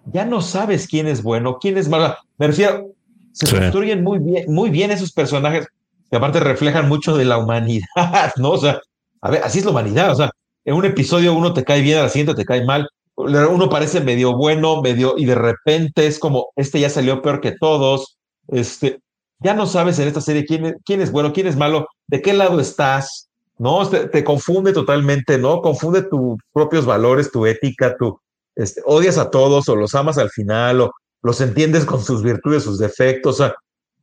ya 0.06 0.24
no 0.24 0.40
sabes 0.40 0.86
quién 0.86 1.06
es 1.06 1.22
bueno, 1.22 1.58
quién 1.60 1.78
es 1.78 1.88
malo. 1.88 2.16
Me 2.38 2.48
refiero, 2.48 2.92
se 3.32 3.50
construyen 3.50 4.02
muy 4.02 4.18
bien, 4.18 4.44
muy 4.48 4.70
bien 4.70 4.90
esos 4.90 5.12
personajes 5.12 5.66
que 6.10 6.16
aparte 6.16 6.40
reflejan 6.40 6.88
mucho 6.88 7.16
de 7.16 7.24
la 7.24 7.38
humanidad, 7.38 7.86
¿no? 8.36 8.50
O 8.50 8.58
sea, 8.58 8.80
a 9.20 9.30
ver, 9.30 9.42
así 9.44 9.60
es 9.60 9.64
la 9.64 9.70
humanidad, 9.70 10.10
o 10.10 10.14
sea, 10.14 10.30
en 10.64 10.74
un 10.74 10.84
episodio 10.84 11.34
uno 11.34 11.52
te 11.52 11.64
cae 11.64 11.80
bien, 11.80 11.98
al 11.98 12.10
siguiente 12.10 12.34
te 12.34 12.44
cae 12.44 12.64
mal, 12.64 12.88
uno 13.16 13.68
parece 13.68 14.00
medio 14.00 14.36
bueno, 14.36 14.82
medio, 14.82 15.14
y 15.16 15.24
de 15.24 15.34
repente 15.34 16.06
es 16.06 16.18
como, 16.18 16.48
este 16.56 16.80
ya 16.80 16.90
salió 16.90 17.22
peor 17.22 17.40
que 17.40 17.52
todos, 17.52 18.18
este, 18.48 19.00
ya 19.42 19.54
no 19.54 19.66
sabes 19.66 19.98
en 19.98 20.08
esta 20.08 20.20
serie 20.20 20.44
quién, 20.44 20.76
quién 20.84 21.00
es 21.00 21.10
bueno, 21.10 21.32
quién 21.32 21.46
es 21.46 21.56
malo, 21.56 21.86
de 22.06 22.22
qué 22.22 22.32
lado 22.32 22.60
estás, 22.60 23.28
¿no? 23.58 23.88
Te, 23.88 24.24
confunde 24.24 24.72
totalmente, 24.72 25.38
¿no? 25.38 25.60
Confunde 25.60 26.02
tus 26.02 26.38
propios 26.52 26.86
valores, 26.86 27.30
tu 27.30 27.46
ética, 27.46 27.96
tu, 27.96 28.18
este, 28.54 28.82
odias 28.84 29.18
a 29.18 29.30
todos 29.30 29.68
o 29.68 29.76
los 29.76 29.94
amas 29.94 30.18
al 30.18 30.30
final 30.30 30.80
o 30.82 30.92
los 31.22 31.40
entiendes 31.40 31.84
con 31.84 32.02
sus 32.02 32.22
virtudes, 32.22 32.64
sus 32.64 32.78
defectos. 32.78 33.42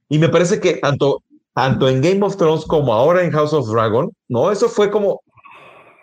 Y 0.08 0.20
me 0.20 0.30
parece 0.30 0.60
que 0.60 0.76
tanto, 0.76 1.24
tanto 1.54 1.90
en 1.90 2.02
Game 2.02 2.26
of 2.26 2.38
Thrones 2.38 2.66
como 2.66 2.94
ahora 2.94 3.24
en 3.24 3.32
House 3.32 3.54
of 3.54 3.70
Dragon, 3.70 4.10
¿no? 4.28 4.52
Eso 4.52 4.70
fue 4.70 4.90
como 4.90 5.22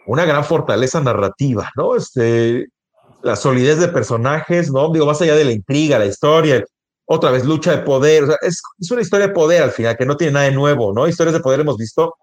una 0.06 0.24
gran 0.24 0.44
fortaleza 0.44 1.00
narrativa, 1.00 1.70
¿no? 1.76 1.96
Este, 1.96 2.66
la 3.22 3.36
solidez 3.36 3.80
de 3.80 3.88
personajes, 3.88 4.70
¿no? 4.70 4.92
Digo, 4.92 5.06
más 5.06 5.20
allá 5.20 5.34
de 5.34 5.44
la 5.44 5.52
intriga, 5.52 5.98
la 5.98 6.06
historia, 6.06 6.64
otra 7.06 7.30
vez 7.30 7.44
lucha 7.44 7.72
de 7.72 7.82
poder, 7.82 8.24
o 8.24 8.26
sea, 8.26 8.36
es, 8.42 8.60
es, 8.78 8.90
una 8.90 9.02
historia 9.02 9.28
de 9.28 9.32
poder 9.32 9.62
al 9.62 9.70
final, 9.70 9.96
que 9.96 10.04
no 10.04 10.16
tiene 10.16 10.34
nada 10.34 10.46
de 10.46 10.52
nuevo, 10.52 10.92
¿no? 10.92 11.08
Historias 11.08 11.34
de 11.34 11.40
poder 11.40 11.60
hemos 11.60 11.76
visto 11.76 12.14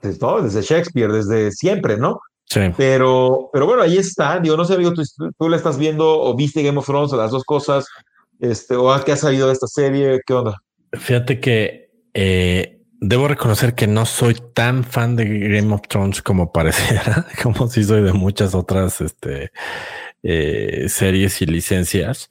pues, 0.00 0.18
desde 0.42 0.62
Shakespeare, 0.62 1.12
desde 1.12 1.50
siempre, 1.52 1.96
¿no? 1.96 2.20
Sí. 2.46 2.60
Pero, 2.76 3.48
pero 3.52 3.66
bueno, 3.66 3.82
ahí 3.82 3.96
está, 3.96 4.40
digo, 4.40 4.56
no 4.56 4.64
sé, 4.64 4.74
amigo, 4.74 4.92
tú, 4.92 5.02
tú 5.38 5.48
la 5.48 5.56
estás 5.56 5.78
viendo 5.78 6.20
o 6.20 6.34
viste 6.34 6.62
Game 6.62 6.78
of 6.78 6.86
Thrones 6.86 7.12
o 7.12 7.16
las 7.16 7.30
dos 7.30 7.44
cosas, 7.44 7.86
este, 8.40 8.74
o 8.74 8.92
qué 9.04 9.12
has 9.12 9.20
sabido 9.20 9.46
de 9.46 9.52
esta 9.52 9.68
serie, 9.68 10.20
¿qué 10.26 10.34
onda? 10.34 10.60
Fíjate 10.92 11.38
que 11.38 11.90
eh, 12.12 12.80
debo 13.00 13.28
reconocer 13.28 13.74
que 13.74 13.86
no 13.86 14.04
soy 14.04 14.36
tan 14.52 14.84
fan 14.84 15.14
de 15.16 15.26
Game 15.26 15.72
of 15.72 15.82
Thrones 15.88 16.22
como 16.22 16.52
pareciera, 16.52 17.26
como 17.42 17.68
si 17.68 17.84
soy 17.84 18.02
de 18.02 18.12
muchas 18.12 18.54
otras 18.54 19.00
este, 19.00 19.52
eh, 20.22 20.86
series 20.88 21.40
y 21.42 21.46
licencias. 21.46 22.30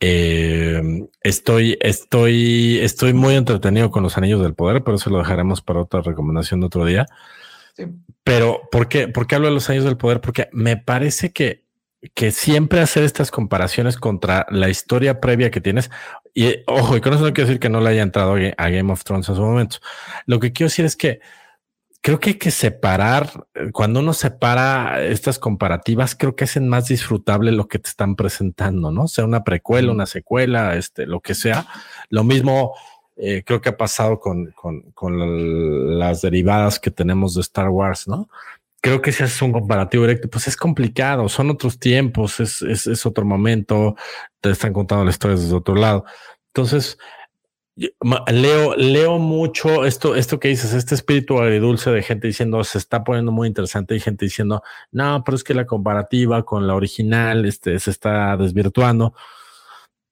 Eh, 0.00 1.08
estoy, 1.22 1.76
estoy, 1.80 2.78
estoy 2.78 3.12
muy 3.12 3.34
entretenido 3.34 3.90
con 3.90 4.02
los 4.02 4.16
anillos 4.16 4.42
del 4.42 4.54
poder, 4.54 4.82
pero 4.84 4.96
eso 4.96 5.10
lo 5.10 5.18
dejaremos 5.18 5.60
para 5.60 5.80
otra 5.80 6.00
recomendación 6.00 6.60
de 6.60 6.66
otro 6.66 6.84
día. 6.84 7.06
Pero, 8.24 8.62
¿por 8.70 8.88
qué, 8.88 9.08
¿por 9.08 9.26
qué 9.26 9.36
hablo 9.36 9.48
de 9.48 9.54
los 9.54 9.68
anillos 9.68 9.84
del 9.84 9.96
poder? 9.96 10.20
Porque 10.20 10.48
me 10.52 10.76
parece 10.76 11.32
que, 11.32 11.64
que 12.14 12.30
siempre 12.30 12.80
hacer 12.80 13.04
estas 13.04 13.30
comparaciones 13.30 13.96
contra 13.96 14.46
la 14.50 14.68
historia 14.68 15.20
previa 15.20 15.50
que 15.50 15.60
tienes, 15.60 15.90
y 16.34 16.56
ojo, 16.66 16.96
y 16.96 17.00
con 17.00 17.14
eso 17.14 17.24
no 17.24 17.32
quiero 17.32 17.48
decir 17.48 17.60
que 17.60 17.68
no 17.68 17.80
le 17.80 17.90
haya 17.90 18.02
entrado 18.02 18.36
a 18.56 18.70
Game 18.70 18.92
of 18.92 19.02
Thrones 19.02 19.28
en 19.28 19.34
su 19.34 19.42
momento. 19.42 19.78
Lo 20.26 20.38
que 20.38 20.52
quiero 20.52 20.68
decir 20.68 20.84
es 20.84 20.94
que 20.94 21.20
creo 22.00 22.20
que 22.20 22.30
hay 22.30 22.38
que 22.38 22.50
separar, 22.50 23.46
eh, 23.54 23.70
cuando 23.72 24.00
uno 24.00 24.12
separa 24.12 25.04
estas 25.04 25.38
comparativas, 25.38 26.14
creo 26.14 26.36
que 26.36 26.44
hacen 26.44 26.68
más 26.68 26.88
disfrutable 26.88 27.52
lo 27.52 27.68
que 27.68 27.78
te 27.78 27.88
están 27.88 28.16
presentando, 28.16 28.90
¿no? 28.90 29.08
Sea 29.08 29.24
una 29.24 29.44
precuela, 29.44 29.92
una 29.92 30.06
secuela, 30.06 30.76
este, 30.76 31.06
lo 31.06 31.20
que 31.20 31.34
sea. 31.34 31.66
Lo 32.08 32.24
mismo 32.24 32.74
eh, 33.16 33.42
creo 33.44 33.60
que 33.60 33.70
ha 33.70 33.76
pasado 33.76 34.20
con, 34.20 34.52
con, 34.94 35.98
las 35.98 36.22
derivadas 36.22 36.78
que 36.78 36.90
tenemos 36.90 37.34
de 37.34 37.40
Star 37.40 37.68
Wars, 37.68 38.06
¿no? 38.06 38.28
Creo 38.80 39.02
que 39.02 39.10
si 39.10 39.24
haces 39.24 39.42
un 39.42 39.52
comparativo 39.52 40.04
directo, 40.04 40.28
pues 40.30 40.46
es 40.46 40.56
complicado, 40.56 41.28
son 41.28 41.50
otros 41.50 41.80
tiempos, 41.80 42.38
es, 42.38 42.62
es, 42.62 42.86
es 42.86 43.04
otro 43.06 43.24
momento, 43.24 43.96
te 44.40 44.50
están 44.50 44.72
contando 44.72 45.04
la 45.04 45.10
historia 45.10 45.36
desde 45.36 45.54
otro 45.54 45.74
lado. 45.74 46.04
Entonces, 46.54 46.96
Leo, 48.32 48.74
leo 48.74 49.18
mucho 49.18 49.84
esto, 49.84 50.16
esto 50.16 50.40
que 50.40 50.48
dices, 50.48 50.72
este 50.72 50.96
espíritu 50.96 51.38
agridulce 51.38 51.90
de 51.90 52.02
gente 52.02 52.26
diciendo 52.26 52.64
se 52.64 52.78
está 52.78 53.04
poniendo 53.04 53.30
muy 53.30 53.46
interesante 53.46 53.94
y 53.94 54.00
gente 54.00 54.24
diciendo 54.24 54.62
no, 54.90 55.22
pero 55.24 55.36
es 55.36 55.44
que 55.44 55.54
la 55.54 55.64
comparativa 55.64 56.44
con 56.44 56.66
la 56.66 56.74
original 56.74 57.44
este, 57.46 57.78
se 57.78 57.90
está 57.90 58.36
desvirtuando. 58.36 59.14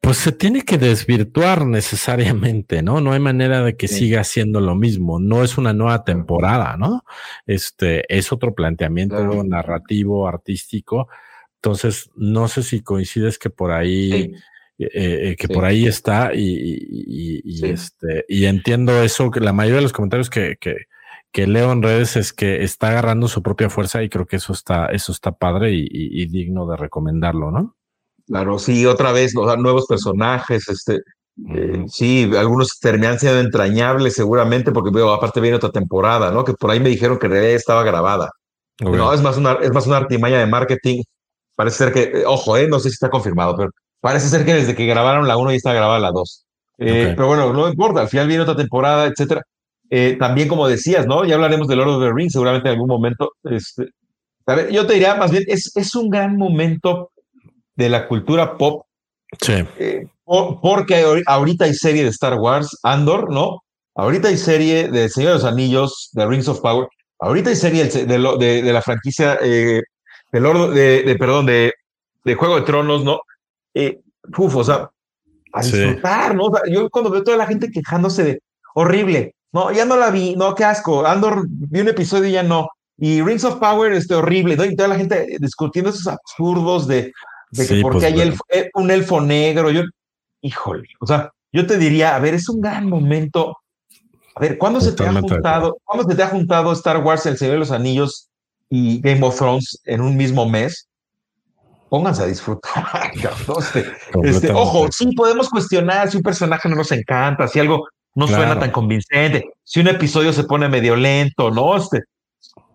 Pues 0.00 0.18
se 0.18 0.30
tiene 0.30 0.62
que 0.62 0.78
desvirtuar 0.78 1.66
necesariamente, 1.66 2.80
¿no? 2.82 3.00
No 3.00 3.12
hay 3.12 3.18
manera 3.18 3.64
de 3.64 3.76
que 3.76 3.88
siga 3.88 4.22
siendo 4.22 4.60
lo 4.60 4.76
mismo. 4.76 5.18
No 5.18 5.42
es 5.42 5.58
una 5.58 5.72
nueva 5.72 6.04
temporada, 6.04 6.76
¿no? 6.76 7.02
Este 7.44 8.04
es 8.16 8.30
otro 8.30 8.54
planteamiento 8.54 9.42
narrativo, 9.42 10.28
artístico. 10.28 11.08
Entonces, 11.56 12.10
no 12.14 12.46
sé 12.46 12.62
si 12.62 12.82
coincides 12.82 13.36
que 13.38 13.50
por 13.50 13.72
ahí. 13.72 14.32
Eh, 14.78 15.36
que 15.38 15.48
por 15.48 15.64
ahí 15.64 15.86
está 15.86 16.32
y, 16.34 17.42
este, 17.64 18.24
y 18.28 18.44
entiendo 18.44 19.02
eso, 19.02 19.30
que 19.30 19.40
la 19.40 19.52
mayoría 19.52 19.76
de 19.76 19.82
los 19.82 19.92
comentarios 19.92 20.30
que, 20.30 20.56
que, 20.60 21.46
leo 21.46 21.72
en 21.72 21.82
redes 21.82 22.16
es 22.16 22.32
que 22.32 22.62
está 22.62 22.88
agarrando 22.88 23.28
su 23.28 23.42
propia 23.42 23.68
fuerza 23.68 24.02
y 24.02 24.08
creo 24.08 24.26
que 24.26 24.36
eso 24.36 24.52
está, 24.52 24.86
eso 24.86 25.12
está 25.12 25.32
padre 25.32 25.72
y, 25.72 26.26
digno 26.26 26.66
de 26.66 26.76
recomendarlo, 26.76 27.50
¿no? 27.50 27.76
Claro, 28.26 28.58
sí, 28.58 28.86
otra 28.86 29.12
vez, 29.12 29.34
nuevos 29.34 29.86
personajes, 29.86 30.68
este, 30.68 31.00
eh, 31.50 31.84
sí, 31.88 32.30
algunos 32.36 32.78
terminan 32.80 33.18
siendo 33.18 33.40
entrañables 33.40 34.14
seguramente 34.14 34.72
porque 34.72 34.90
veo, 34.90 35.12
aparte 35.12 35.40
viene 35.40 35.56
otra 35.56 35.70
temporada, 35.70 36.30
¿no? 36.30 36.44
Que 36.44 36.54
por 36.54 36.70
ahí 36.70 36.80
me 36.80 36.88
dijeron 36.88 37.18
que 37.18 37.26
en 37.26 37.32
realidad 37.32 37.54
estaba 37.54 37.84
grabada, 37.84 38.30
No, 38.80 39.12
es 39.12 39.20
más, 39.22 39.36
una, 39.36 39.54
es 39.54 39.70
más 39.72 39.86
una 39.86 39.98
artimaña 39.98 40.38
de 40.38 40.46
marketing. 40.46 41.02
Parece 41.54 41.76
ser 41.78 41.92
que, 41.92 42.02
eh, 42.20 42.24
ojo, 42.26 42.56
eh, 42.56 42.68
no 42.68 42.78
sé 42.80 42.90
si 42.90 42.94
está 42.94 43.10
confirmado, 43.10 43.56
pero 43.56 43.70
parece 44.00 44.28
ser 44.28 44.44
que 44.44 44.54
desde 44.54 44.74
que 44.74 44.86
grabaron 44.86 45.26
la 45.26 45.36
1 45.36 45.50
ya 45.50 45.56
está 45.56 45.72
grabada 45.72 45.98
la 45.98 46.12
2. 46.12 46.46
Eh, 46.78 47.12
pero 47.16 47.28
bueno, 47.28 47.52
no 47.52 47.68
importa, 47.68 48.02
al 48.02 48.08
final 48.08 48.28
viene 48.28 48.42
otra 48.42 48.56
temporada, 48.56 49.06
etcétera. 49.06 49.42
Eh, 49.88 50.16
también, 50.18 50.48
como 50.48 50.68
decías, 50.68 51.06
¿no? 51.06 51.24
Ya 51.24 51.36
hablaremos 51.36 51.68
de 51.68 51.76
Lord 51.76 51.88
of 51.88 52.02
the 52.02 52.12
Rings 52.12 52.32
seguramente 52.32 52.68
en 52.68 52.74
algún 52.74 52.88
momento. 52.88 53.32
Este, 53.44 53.88
a 54.46 54.54
ver, 54.54 54.70
yo 54.70 54.86
te 54.86 54.94
diría, 54.94 55.14
más 55.14 55.30
bien, 55.30 55.44
es, 55.46 55.72
es 55.74 55.94
un 55.94 56.10
gran 56.10 56.36
momento 56.36 57.10
de 57.74 57.88
la 57.88 58.08
cultura 58.08 58.56
pop. 58.56 58.84
Sí. 59.40 59.64
Eh, 59.78 60.06
porque 60.24 61.04
ahorita 61.26 61.66
hay 61.66 61.74
serie 61.74 62.02
de 62.02 62.10
Star 62.10 62.34
Wars, 62.34 62.78
Andor, 62.82 63.30
¿no? 63.30 63.62
Ahorita 63.94 64.28
hay 64.28 64.36
serie 64.36 64.88
de 64.88 65.08
Señor 65.08 65.30
de 65.30 65.34
los 65.36 65.44
Anillos, 65.44 66.10
de 66.12 66.26
Rings 66.26 66.48
of 66.48 66.60
Power. 66.60 66.88
Ahorita 67.18 67.50
hay 67.50 67.56
serie 67.56 67.84
de, 67.84 68.04
de, 68.06 68.62
de 68.62 68.72
la 68.72 68.82
franquicia 68.82 69.38
eh, 69.42 69.82
de, 70.32 70.40
Lord, 70.40 70.74
de, 70.74 71.16
perdón, 71.18 71.46
de, 71.46 71.72
de 72.24 72.34
Juego 72.34 72.56
de 72.56 72.62
Tronos, 72.62 73.04
¿no? 73.04 73.20
Eh, 73.78 74.00
uf, 74.38 74.56
o 74.56 74.64
sea, 74.64 74.90
a 75.52 75.62
disfrutar, 75.62 76.34
¿no? 76.34 76.50
yo 76.66 76.88
cuando 76.88 77.10
veo 77.10 77.22
toda 77.22 77.36
la 77.36 77.46
gente 77.46 77.70
quejándose 77.70 78.24
de 78.24 78.42
horrible, 78.74 79.34
no, 79.52 79.70
ya 79.70 79.84
no 79.84 79.98
la 79.98 80.10
vi, 80.10 80.34
no, 80.34 80.54
qué 80.54 80.64
asco, 80.64 81.06
Andor 81.06 81.44
vi 81.46 81.80
un 81.80 81.88
episodio 81.88 82.26
y 82.26 82.32
ya 82.32 82.42
no. 82.42 82.68
Y 82.96 83.20
Rings 83.20 83.44
of 83.44 83.56
Power, 83.56 83.92
este 83.92 84.14
horrible, 84.14 84.56
¿no? 84.56 84.64
Y 84.64 84.74
toda 84.74 84.88
la 84.88 84.96
gente 84.96 85.36
discutiendo 85.40 85.90
esos 85.90 86.06
absurdos 86.06 86.88
de, 86.88 87.12
de 87.50 87.66
que 87.66 87.82
porque 87.82 87.98
pues, 87.98 88.12
hay 88.14 88.34
eh, 88.48 88.70
un 88.72 88.90
elfo 88.90 89.20
negro, 89.20 89.70
yo, 89.70 89.82
híjole, 90.40 90.88
o 91.00 91.06
sea, 91.06 91.30
yo 91.52 91.66
te 91.66 91.76
diría, 91.76 92.16
a 92.16 92.18
ver, 92.18 92.32
es 92.32 92.48
un 92.48 92.62
gran 92.62 92.88
momento. 92.88 93.58
A 94.34 94.40
ver, 94.40 94.56
¿cuándo 94.56 94.80
se 94.80 94.92
te 94.92 95.06
ha 95.06 95.12
juntado, 95.12 95.76
¿cuándo 95.84 96.08
se 96.08 96.16
te 96.16 96.22
ha 96.22 96.28
juntado 96.28 96.72
Star 96.72 97.04
Wars, 97.04 97.26
El 97.26 97.36
Señor 97.36 97.54
de 97.54 97.58
los 97.60 97.70
Anillos 97.72 98.30
y 98.70 99.00
Game 99.02 99.22
of 99.22 99.36
Thrones 99.36 99.78
en 99.84 100.00
un 100.00 100.16
mismo 100.16 100.48
mes? 100.48 100.88
Pónganse 101.88 102.22
a 102.22 102.26
disfrutar. 102.26 103.10
este, 103.58 103.92
este, 104.22 104.50
ojo, 104.52 104.88
sí 104.90 105.12
podemos 105.14 105.48
cuestionar 105.48 106.10
si 106.10 106.16
un 106.16 106.22
personaje 106.22 106.68
no 106.68 106.76
nos 106.76 106.92
encanta, 106.92 107.48
si 107.48 107.60
algo 107.60 107.86
no 108.14 108.26
suena 108.26 108.58
tan 108.58 108.70
convincente, 108.70 109.44
si 109.62 109.80
un 109.80 109.88
episodio 109.88 110.32
se 110.32 110.44
pone 110.44 110.68
medio 110.68 110.96
lento, 110.96 111.50
¿no? 111.50 111.76
Este, 111.76 112.02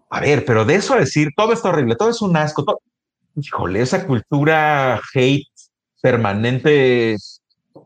a 0.09 0.19
ver, 0.19 0.45
pero 0.45 0.65
de 0.65 0.75
eso 0.75 0.93
a 0.93 0.99
decir, 0.99 1.29
todo 1.35 1.51
está 1.51 1.69
horrible, 1.69 1.95
todo 1.95 2.09
es 2.09 2.21
un 2.21 2.37
asco, 2.37 2.63
todo, 2.63 2.79
híjole, 3.35 3.81
esa 3.81 4.05
cultura 4.05 5.01
hate 5.13 5.47
permanente, 6.01 7.15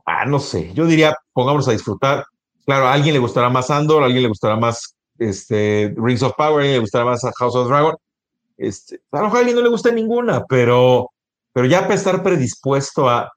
ah, 0.05 0.25
no 0.25 0.39
sé, 0.39 0.73
yo 0.73 0.85
diría, 0.85 1.15
pongámonos 1.33 1.67
a 1.67 1.71
disfrutar. 1.71 2.25
Claro, 2.65 2.87
a 2.87 2.93
alguien 2.93 3.13
le 3.13 3.19
gustará 3.19 3.49
más 3.49 3.69
Andor, 3.69 4.03
a 4.03 4.07
alguien 4.07 4.23
le 4.23 4.29
gustará 4.29 4.55
más 4.55 4.95
este, 5.19 5.93
Rings 5.95 6.23
of 6.23 6.33
Power, 6.35 6.55
a 6.55 6.57
alguien 6.57 6.73
le 6.73 6.79
gustará 6.79 7.05
más 7.05 7.21
House 7.37 7.55
of 7.55 7.69
Dragon. 7.69 7.95
Este, 8.57 9.01
a 9.11 9.17
lo 9.17 9.23
mejor 9.25 9.37
a 9.37 9.39
alguien 9.39 9.55
no 9.55 9.63
le 9.63 9.69
gusta 9.69 9.91
ninguna, 9.91 10.43
pero 10.45 11.11
pero 11.55 11.67
ya 11.67 11.83
para 11.83 11.95
estar 11.95 12.21
predispuesto 12.21 13.09
a... 13.09 13.31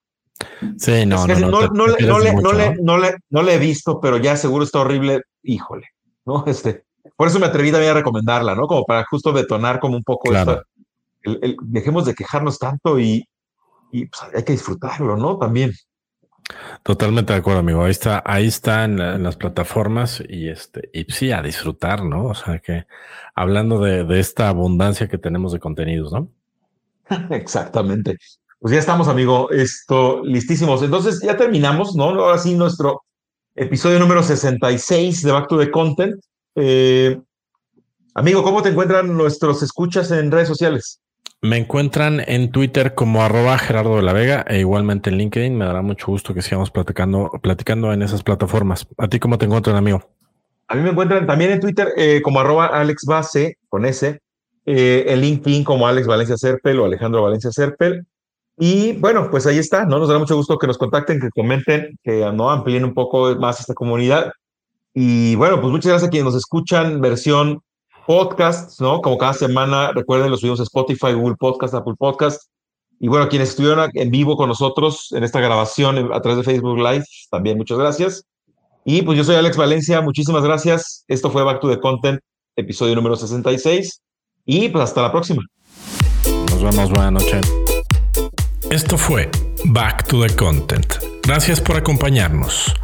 Sí, 0.77 1.07
no, 1.07 1.25
no, 1.25 3.43
le, 3.43 3.55
he 3.55 3.59
visto, 3.59 4.01
pero 4.01 4.17
ya 4.17 4.37
seguro 4.37 4.65
está 4.65 4.81
horrible, 4.81 5.23
híjole, 5.45 5.87
¿no? 6.27 6.43
Este, 6.49 6.83
por 7.15 7.29
eso 7.29 7.39
me 7.39 7.47
atreví 7.47 7.71
también 7.71 7.93
a 7.93 7.95
recomendarla, 7.95 8.57
¿no? 8.57 8.67
Como 8.67 8.85
para 8.85 9.05
justo 9.05 9.31
detonar 9.31 9.79
como 9.79 9.97
un 9.97 10.03
poco 10.03 10.31
claro. 10.31 10.65
dejemos 11.63 12.07
de 12.07 12.15
quejarnos 12.15 12.59
tanto 12.59 12.99
y, 12.99 13.25
y 13.93 14.07
pues, 14.07 14.21
hay 14.35 14.43
que 14.43 14.53
disfrutarlo, 14.53 15.17
¿no? 15.17 15.39
También. 15.39 15.73
Totalmente 16.83 17.35
de 17.35 17.39
acuerdo, 17.39 17.61
amigo. 17.61 17.85
Ahí 17.85 17.93
está, 17.93 18.21
ahí 18.27 18.49
está 18.49 18.83
en, 18.83 19.23
las 19.23 19.37
plataformas 19.37 20.25
y 20.29 20.49
este, 20.49 20.91
y 20.93 21.05
sí, 21.05 21.31
a 21.31 21.41
disfrutar, 21.41 22.03
¿no? 22.03 22.25
O 22.25 22.35
sea 22.35 22.59
que 22.59 22.87
hablando 23.37 23.79
de, 23.79 24.03
de 24.03 24.19
esta 24.19 24.49
abundancia 24.49 25.07
que 25.07 25.19
tenemos 25.19 25.53
de 25.53 25.61
contenidos, 25.61 26.13
¿no? 26.13 26.33
Exactamente. 27.31 28.17
Pues 28.61 28.75
ya 28.75 28.81
estamos, 28.81 29.09
amigo, 29.09 29.51
esto 29.51 30.23
listísimos. 30.25 30.83
Entonces 30.83 31.21
ya 31.23 31.37
terminamos, 31.37 31.95
¿no? 31.95 32.05
Ahora 32.05 32.39
sí, 32.39 32.55
nuestro 32.55 33.03
episodio 33.55 33.99
número 33.99 34.23
66 34.23 35.23
de 35.23 35.33
Back 35.33 35.49
to 35.49 35.59
the 35.59 35.71
Content. 35.71 36.15
Eh, 36.57 37.19
amigo, 38.15 38.43
¿cómo 38.43 38.63
te 38.63 38.71
encuentran 38.71 39.17
nuestros 39.17 39.63
escuchas 39.63 40.11
en 40.11 40.31
redes 40.31 40.49
sociales? 40.49 41.01
Me 41.41 41.57
encuentran 41.57 42.21
en 42.27 42.51
Twitter 42.51 42.97
como 42.97 43.23
arroba 43.23 43.57
Gerardo 43.59 43.95
de 43.95 44.03
la 44.03 44.13
Vega 44.13 44.45
e 44.49 44.59
igualmente 44.59 45.11
en 45.11 45.19
LinkedIn. 45.19 45.57
Me 45.57 45.65
dará 45.65 45.83
mucho 45.83 46.07
gusto 46.07 46.35
que 46.35 46.43
sigamos 46.43 46.73
platicando, 46.73 47.31
platicando 47.41 47.93
en 47.93 48.03
esas 48.03 48.25
plataformas. 48.25 48.89
¿A 48.97 49.07
ti 49.07 49.21
cómo 49.21 49.39
te 49.39 49.45
encuentran, 49.45 49.77
amigo? 49.77 50.11
A 50.67 50.75
mí 50.75 50.83
me 50.83 50.91
encuentran 50.91 51.29
también 51.29 51.53
en 51.53 51.61
Twitter 51.61 51.93
eh, 51.97 52.21
como 52.23 52.41
arroba 52.41 52.67
Alex 52.67 53.05
Base 53.07 53.57
con 53.69 53.85
S 53.87 54.21
eh, 54.67 55.05
el 55.09 55.21
LinkedIn 55.21 55.65
como 55.65 55.87
Alex 55.87 56.07
Valencia 56.07 56.37
Serpel 56.37 56.81
o 56.81 56.85
Alejandro 56.85 57.23
Valencia 57.23 57.51
Serpel. 57.51 58.07
Y 58.59 58.93
bueno, 58.95 59.29
pues 59.31 59.47
ahí 59.47 59.59
está, 59.59 59.85
¿no? 59.87 59.99
Nos 59.99 60.09
da 60.09 60.19
mucho 60.19 60.37
gusto 60.37 60.59
que 60.59 60.67
nos 60.67 60.79
contacten, 60.79 61.21
que 61.21 61.31
comenten, 61.31 61.99
que 62.03 62.31
no 62.33 62.51
amplíen 62.51 62.85
un 62.85 62.95
poco 62.95 63.35
más 63.37 63.61
esta 63.61 63.75
comunidad. 63.75 64.33
Y 64.95 65.37
bueno, 65.37 65.61
pues 65.61 65.71
muchas 65.71 65.91
gracias 65.91 66.09
a 66.09 66.11
quienes 66.11 66.27
nos 66.27 66.35
escuchan 66.35 67.01
versión 67.01 67.61
podcast, 68.07 68.81
¿no? 68.81 69.01
Como 69.01 69.19
cada 69.19 69.35
semana, 69.35 69.93
recuerden, 69.93 70.31
los 70.31 70.41
subimos 70.41 70.61
a 70.61 70.65
Spotify, 70.65 71.13
Google 71.13 71.37
Podcast, 71.39 71.75
Apple 71.75 71.95
Podcast. 71.99 72.43
Y 72.99 73.07
bueno, 73.07 73.29
quienes 73.29 73.51
estuvieron 73.51 73.91
en 73.95 74.11
vivo 74.11 74.37
con 74.37 74.49
nosotros 74.49 75.13
en 75.13 75.23
esta 75.23 75.41
grabación 75.41 76.13
a 76.13 76.21
través 76.21 76.39
de 76.39 76.43
Facebook 76.43 76.79
Live, 76.79 77.05
también 77.31 77.57
muchas 77.59 77.79
gracias. 77.79 78.25
Y 78.85 79.03
pues 79.03 79.19
yo 79.19 79.25
soy 79.25 79.37
Alex 79.37 79.57
Valencia, 79.57 80.01
muchísimas 80.01 80.43
gracias. 80.43 81.05
Esto 81.07 81.31
fue 81.31 81.45
Back 81.45 81.61
to 81.61 81.69
the 81.69 81.79
Content, 81.79 82.21
episodio 82.57 82.97
número 82.97 83.15
66. 83.15 84.03
Y 84.51 84.71
pues 84.71 84.85
hasta 84.85 85.03
la 85.03 85.13
próxima. 85.13 85.43
Nos 86.25 86.63
vemos, 86.63 86.91
buena 86.91 87.11
noche. 87.11 87.39
Esto 88.71 88.97
fue 88.97 89.31
Back 89.67 90.09
to 90.09 90.27
the 90.27 90.35
Content. 90.35 91.18
Gracias 91.29 91.61
por 91.61 91.77
acompañarnos. 91.77 92.75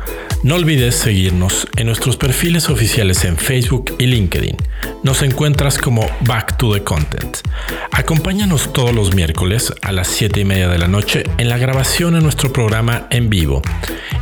No 0.43 0.57
olvides 0.57 0.97
seguirnos 0.97 1.67
en 1.77 1.87
nuestros 1.87 2.19
perfiles 2.19 2.69
oficiales 2.69 3.25
en 3.25 3.39
Facebook 3.39 3.97
y 3.99 4.05
LinkedIn. 4.05 4.59
Nos 5.03 5.23
encuentras 5.23 5.79
como 5.79 6.07
Back 6.27 6.59
to 6.59 6.75
the 6.75 6.85
Content. 6.85 7.39
Acompáñanos 7.91 8.71
todos 8.75 8.95
los 8.95 9.15
miércoles 9.15 9.73
a 9.81 9.93
las 9.93 10.09
7 10.09 10.41
y 10.41 10.45
media 10.45 10.69
de 10.69 10.77
la 10.77 10.89
noche 10.89 11.25
en 11.39 11.49
la 11.49 11.57
grabación 11.57 12.13
de 12.13 12.21
nuestro 12.21 12.53
programa 12.53 13.07
en 13.09 13.31
vivo. 13.31 13.63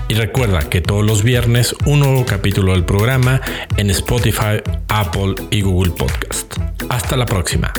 Y 0.06 0.14
recuerda 0.14 0.70
que 0.70 0.80
todos 0.80 1.04
los 1.04 1.24
viernes 1.24 1.74
un 1.84 1.98
nuevo 1.98 2.24
capítulo 2.24 2.74
del 2.74 2.84
programa 2.84 3.40
en 3.76 3.90
Spotify, 3.90 4.62
Apple 4.86 5.34
y 5.50 5.62
Google 5.62 5.94
Podcast. 5.98 6.54
Hasta 6.88 7.16
la 7.16 7.26
próxima. 7.26 7.72